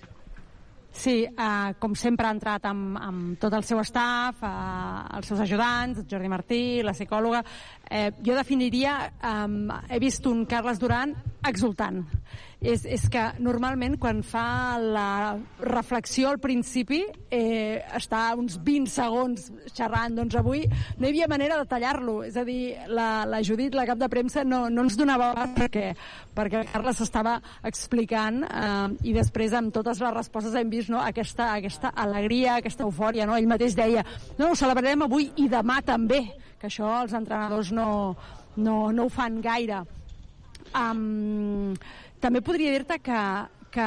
[0.96, 5.42] Sí, eh, com sempre ha entrat amb, amb tot el seu staff, eh, els seus
[5.44, 7.42] ajudants, Jordi Martí, la psicòloga.
[7.90, 11.12] Eh, jo definiria, eh, he vist un Carles Duran
[11.44, 12.00] exultant.
[12.56, 19.50] És, és que normalment quan fa la reflexió al principi eh, està uns 20 segons
[19.76, 20.62] xerrant, doncs avui
[20.96, 24.08] no hi havia manera de tallar-lo, és a dir, la, la Judit, la cap de
[24.08, 25.90] premsa, no, no ens donava perquè,
[26.34, 27.36] perquè Carles s'estava
[27.68, 32.88] explicant eh, i després amb totes les respostes hem vist no, aquesta, aquesta alegria, aquesta
[32.88, 33.36] eufòria, no?
[33.36, 34.06] ell mateix deia,
[34.40, 36.24] no, ho celebrarem avui i demà també,
[36.56, 38.16] que això els entrenadors no,
[38.56, 39.84] no, no ho fan gaire.
[40.76, 41.76] Um,
[42.20, 43.20] també podria dir-te que,
[43.76, 43.86] que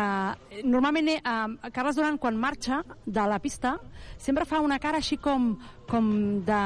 [0.69, 3.77] normalment eh, Carles Duran quan marxa de la pista
[4.19, 5.53] sempre fa una cara així com,
[5.89, 6.09] com
[6.45, 6.63] de,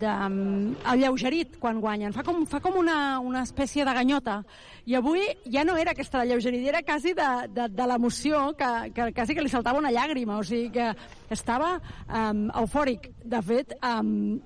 [0.00, 2.14] de um, alleugerit quan guanyen.
[2.16, 4.40] Fa com, fa com una, una espècie de ganyota.
[4.88, 9.10] I avui ja no era aquesta alleugerit, era quasi de, de, de l'emoció que, que
[9.14, 10.40] quasi que li saltava una llàgrima.
[10.40, 10.90] O sigui que
[11.30, 11.76] estava
[12.08, 13.12] um, eufòric.
[13.24, 14.40] De fet, um,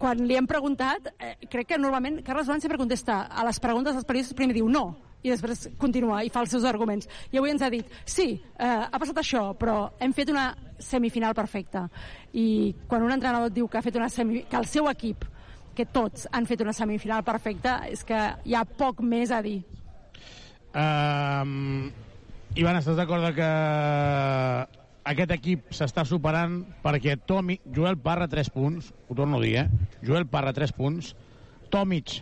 [0.00, 3.94] quan li hem preguntat, eh, crec que normalment Carles Duran sempre contesta a les preguntes
[3.94, 4.88] dels periodistes, primer diu no,
[5.22, 7.08] i després continua i fa els seus arguments.
[7.32, 10.50] I avui ens ha dit, sí, eh, ha passat això, però hem fet una
[10.80, 11.86] semifinal perfecta.
[12.32, 14.44] I quan un entrenador diu que ha fet una semi...
[14.48, 15.26] que el seu equip,
[15.76, 19.60] que tots han fet una semifinal perfecta, és que hi ha poc més a dir.
[20.70, 21.90] Um,
[22.54, 23.50] Ivan, estàs d'acord que
[25.10, 29.96] aquest equip s'està superant perquè Tomi, Joel Parra 3 punts, ho torno a dir, eh?
[30.06, 31.14] Joel Parra 3 punts,
[31.70, 32.20] Tomic,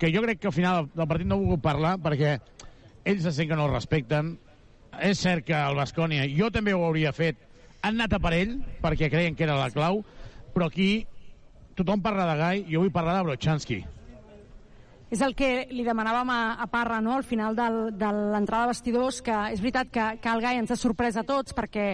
[0.00, 2.38] que jo crec que al final del partit no ha volgut parlar perquè
[3.04, 4.38] ells se sent que no el respecten.
[4.98, 7.38] És cert que el Bascònia, jo també ho hauria fet,
[7.84, 10.02] han anat a per ell perquè creien que era la clau,
[10.56, 11.06] però aquí
[11.78, 13.84] tothom parla de Gai, jo vull parlar de Brochanski.
[15.10, 17.16] És el que li demanàvem a, a Parra no?
[17.18, 20.70] al final del, de l'entrada de vestidors, que és veritat que, que el Gai ens
[20.70, 21.86] ha sorprès a tots perquè,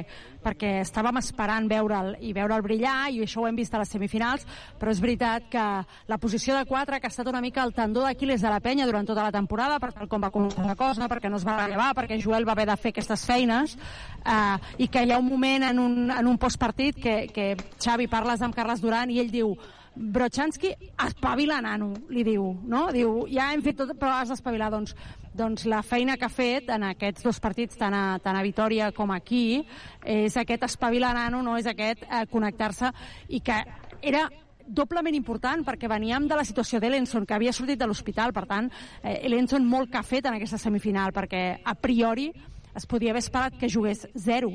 [0.45, 4.45] perquè estàvem esperant veure'l i veure'l brillar i això ho hem vist a les semifinals,
[4.77, 5.65] però és veritat que
[6.13, 8.85] la posició de 4 que ha estat una mica el tendó d'Aquiles de la penya
[8.85, 11.57] durant tota la temporada, per tal com va començar la cosa, perquè no es va
[11.63, 13.79] rellevar, perquè Joel va haver de fer aquestes feines
[14.27, 18.13] eh, i que hi ha un moment en un, en un postpartit que, que Xavi
[18.13, 19.57] parles amb Carles Duran i ell diu
[19.97, 20.75] Brochanski,
[21.07, 22.87] espavila, nano, li diu, no?
[22.93, 24.69] Diu, ja hem fet tot, però has d'espavilar.
[24.75, 24.93] Doncs,
[25.37, 28.91] doncs la feina que ha fet en aquests dos partits, tant a, tant a Vitoria
[28.97, 29.63] com aquí,
[30.05, 32.93] és aquest espavila, nano, no és aquest eh, connectar-se,
[33.33, 33.63] i que
[34.05, 34.27] era
[34.67, 38.69] doblement important perquè veníem de la situació d'Elenson, que havia sortit de l'hospital, per tant,
[39.03, 42.33] eh, Elenson molt que ha fet en aquesta semifinal, perquè a priori
[42.77, 44.53] es podia haver esperat que jugués zero.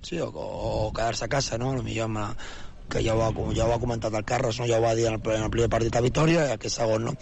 [0.00, 1.74] Sí, o, o quedar-se a casa, no?
[1.74, 2.28] Potser amb la,
[2.88, 4.66] que ja ho, ha, ja ho ha comentat el Carles, no?
[4.70, 7.10] ja ho va dir en el, en el primer partit a Vitoria i aquest segon,
[7.10, 7.16] no?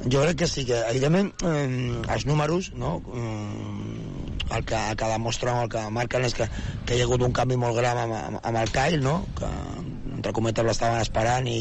[0.00, 1.66] Jo crec que sí, que evidentment eh,
[2.14, 2.96] els números, no?
[3.12, 6.48] Eh, el, que, el que demostren, el que marquen és que,
[6.86, 9.20] que hi ha hagut un canvi molt gran amb, amb, amb el Kyle, no?
[9.38, 9.50] Que
[10.20, 11.60] entre cometes l'estaven esperant i,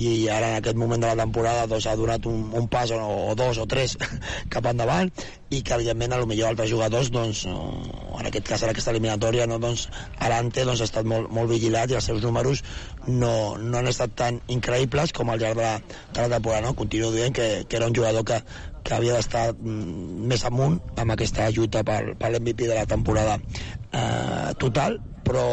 [0.00, 3.00] i ara en aquest moment de la temporada doncs, ha donat un, un pas o,
[3.30, 3.96] o dos o tres
[4.54, 5.12] cap endavant
[5.54, 9.46] i que evidentment a lo millor altres jugadors doncs, en aquest cas en aquesta eliminatòria
[9.48, 9.86] no, doncs,
[10.24, 12.64] Arante doncs, ha estat molt, molt vigilat i els seus números
[13.06, 15.76] no, no han estat tan increïbles com al llarg de la,
[16.12, 16.74] de la temporada no?
[16.76, 18.42] continuo dient que, que era un jugador que,
[18.84, 23.38] que havia d'estar mm, més amunt amb aquesta lluita per, per l'MVP de la temporada
[23.38, 25.44] eh, total però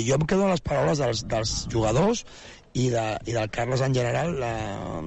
[0.00, 2.24] jo em quedo amb les paraules dels, dels jugadors
[2.72, 4.52] i, de, i del Carles en general la,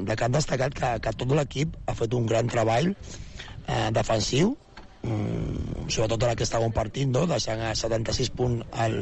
[0.03, 4.53] de que han destacat que, que tot l'equip ha fet un gran treball eh, defensiu
[5.01, 7.25] mm, sobretot en aquest segon partit no?
[7.29, 9.01] deixant a 76 punts el,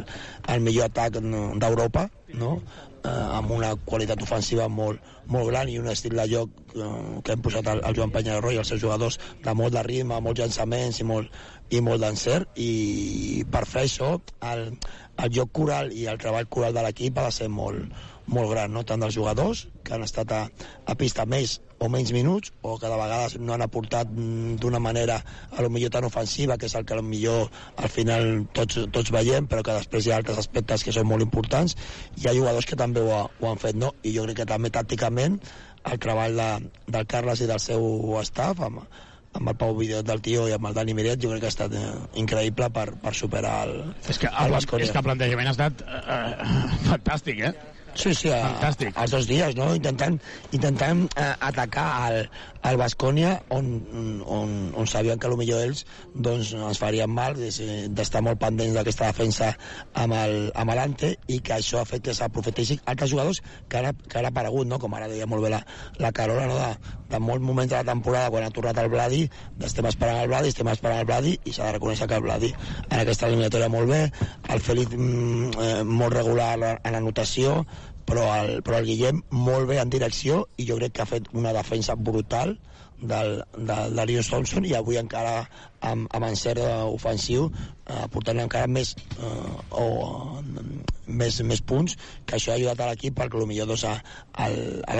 [0.53, 2.07] el millor atac d'Europa
[2.37, 2.57] no?
[3.03, 6.91] eh, amb una qualitat ofensiva molt, molt gran i un estil de joc eh,
[7.25, 10.21] que hem posat el, el Joan Penyarro i els seus jugadors de molt de ritme,
[10.21, 11.41] molts llançaments i molt,
[11.71, 14.13] i molt d'encert i per fer això
[14.51, 14.63] el,
[15.23, 17.93] el joc coral i el treball coral de l'equip ha de ser molt,
[18.27, 18.83] molt gran, no?
[18.87, 20.41] tant dels jugadors que han estat a,
[20.85, 24.79] a pista més o menys minuts o que de vegades no han aportat mm, d'una
[24.83, 25.17] manera
[25.49, 28.83] a lo millor tan ofensiva que és el que a lo millor al final tots,
[28.93, 31.77] tots veiem però que després hi ha altres aspectes que són molt importants
[32.19, 33.95] hi ha jugadors que també ho, ha, ho han fet no?
[34.03, 35.39] i jo crec que també tàcticament
[35.89, 36.51] el treball de,
[36.93, 38.83] del Carles i del seu staff amb,
[39.39, 41.53] amb el Pau Videot del Tio i amb el Dani Miret jo crec que ha
[41.53, 41.83] estat eh,
[42.21, 43.75] increïble per, per superar el,
[44.11, 46.49] és que el, el el és que el plantejament ha estat eh, eh,
[46.89, 47.53] fantàstic, eh?
[47.93, 48.95] Sí, sí, a, Fantàstic.
[49.11, 49.73] dos dies, no?
[49.75, 50.17] Intentant,
[50.55, 52.29] intentant eh, atacar el,
[52.69, 53.67] el Bascònia on,
[54.25, 59.51] on, on sabien que potser ells doncs, ens farien mal d'estar molt pendents d'aquesta defensa
[59.97, 63.97] amb el, amb l'Ante i que això ha fet que s'aprofitessin altres jugadors que han,
[64.07, 64.79] que han aparegut, no?
[64.79, 65.61] com ara deia molt bé la,
[65.99, 66.59] la Carola, no?
[66.59, 69.23] de, de molts moments de la temporada quan ha tornat el Bladi,
[69.65, 72.53] estem esperant el Bladi, estem esperant el Bladi i s'ha de reconèixer que el Bladi
[72.53, 74.01] en aquesta eliminatòria molt bé,
[74.53, 77.61] el Fèlix mm, eh, molt regular en l'anotació,
[78.07, 81.29] però el, però el Guillem molt bé en direcció i jo crec que ha fet
[81.37, 82.57] una defensa brutal
[83.01, 85.41] del, del Darius Thompson i avui encara
[85.81, 86.61] amb, amb encert
[86.93, 89.87] ofensiu eh, portant encara més eh, o
[90.39, 90.65] eh,
[91.07, 91.97] més, més punts
[92.29, 93.85] que això ha ajudat a l'equip perquè potser doncs,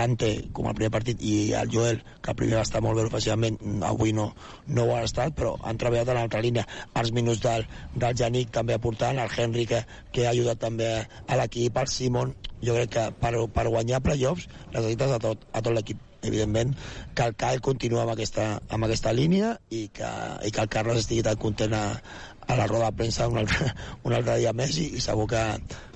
[0.02, 3.06] l'Ante com el primer partit i el Joel que el primer va estar molt bé
[3.08, 4.32] ofensivament avui no,
[4.68, 6.66] no ho ha estat però han treballat en l'altra línia.
[6.98, 11.40] Els minuts del, del Janik també aportant el Henry que, que ha ajudat també a
[11.40, 15.78] l'equip el Simon jo crec que per, per guanyar playoffs necessites a tot, a tot
[15.78, 16.76] l'equip evidentment,
[17.16, 20.12] que el CAE continua amb aquesta, amb aquesta línia i que,
[20.48, 21.86] i que el Carles estigui tan content a,
[22.48, 23.72] a la roda de premsa un altre,
[24.08, 25.42] un altre dia més i, i segur que,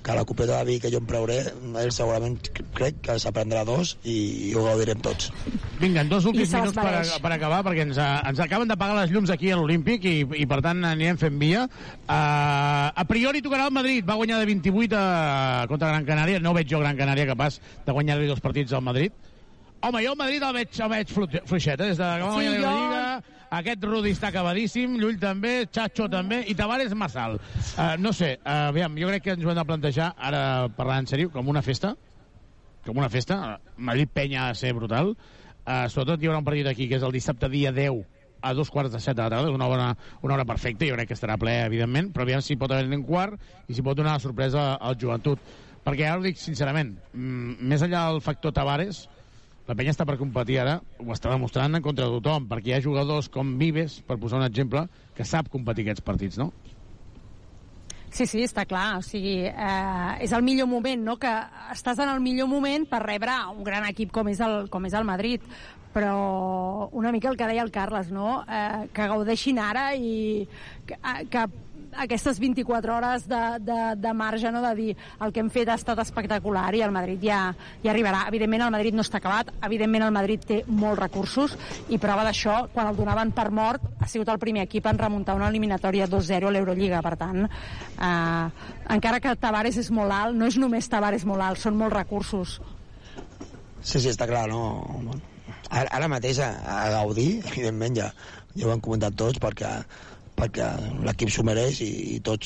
[0.06, 1.40] que la copeta de vi que jo em preuré
[1.82, 2.38] ell segurament
[2.78, 4.16] crec que s'aprendrà dos i,
[4.50, 5.32] i ho gaudirem tots
[5.80, 7.12] Vinga, en dos últims minuts per, mereix.
[7.20, 10.62] per acabar, perquè ens, ens acaben d'apagar les llums aquí a l'Olímpic i, i per
[10.64, 11.66] tant anirem fent via.
[12.06, 16.56] Uh, a priori tocarà el Madrid, va guanyar de 28 a, contra Gran Canària, no
[16.56, 19.12] veig jo Gran Canària capaç de guanyar-li dos partits al Madrid.
[19.86, 21.92] Home, jo el Madrid el veig, el veig flu- fluixet, eh?
[21.92, 23.24] des de que va Sí, jo- Lliga,
[23.60, 27.42] aquest Rudi està acabadíssim, Llull també, Chacho també, i Tavares massa alt.
[27.78, 30.42] Uh, no sé, uh, aviam, jo crec que ens ho hem de plantejar, ara
[30.76, 31.94] parlant en sèrio, com una festa,
[32.86, 33.60] com una festa.
[33.78, 35.14] Madrid-Penya ha de ser brutal.
[35.66, 38.02] Uh, sobretot hi haurà un partit aquí, que és el dissabte dia 10
[38.46, 39.92] a dos quarts de set de la tarda, una hora,
[40.22, 43.06] una hora perfecta, jo crec que estarà ple, evidentment, però aviam si pot haver un
[43.06, 43.38] quart
[43.70, 45.40] i si pot donar la sorpresa al joventut.
[45.86, 49.08] Perquè ara ho dic sincerament, mm, més enllà del factor Tavares,
[49.66, 52.78] la penya està per competir ara, ho està demostrant en contra de tothom, perquè hi
[52.78, 54.86] ha jugadors com Vives, per posar un exemple,
[55.18, 56.52] que sap competir aquests partits, no?
[58.16, 59.02] Sí, sí, està clar.
[59.02, 61.18] O sigui, eh, és el millor moment, no?
[61.20, 61.32] Que
[61.74, 64.96] estàs en el millor moment per rebre un gran equip com és el, com és
[64.96, 65.44] el Madrid.
[65.92, 68.38] Però una mica el que deia el Carles, no?
[68.48, 70.48] Eh, que gaudeixin ara i
[70.88, 71.44] que, eh, que
[71.98, 74.62] aquestes 24 hores de, de, de marge, no?
[74.62, 77.40] de dir el que hem fet ha estat espectacular i el Madrid ja,
[77.84, 78.26] ja arribarà.
[78.30, 81.58] Evidentment el Madrid no està acabat, evidentment el Madrid té molts recursos
[81.90, 85.38] i prova d'això, quan el donaven per mort, ha sigut el primer equip en remuntar
[85.38, 87.02] una eliminatòria 2-0 a l'Eurolliga.
[87.06, 91.62] Per tant, eh, encara que Tavares és molt alt, no és només Tavares molt alt,
[91.62, 92.60] són molts recursos.
[93.86, 95.14] Sí, sí, està clar, no?
[95.70, 98.10] Ara, ara mateix a, a gaudir, evidentment, ja,
[98.56, 99.72] ja ho han comentat tots, perquè,
[100.36, 100.68] perquè
[101.08, 102.44] l'equip s'ho mereix i, i tots,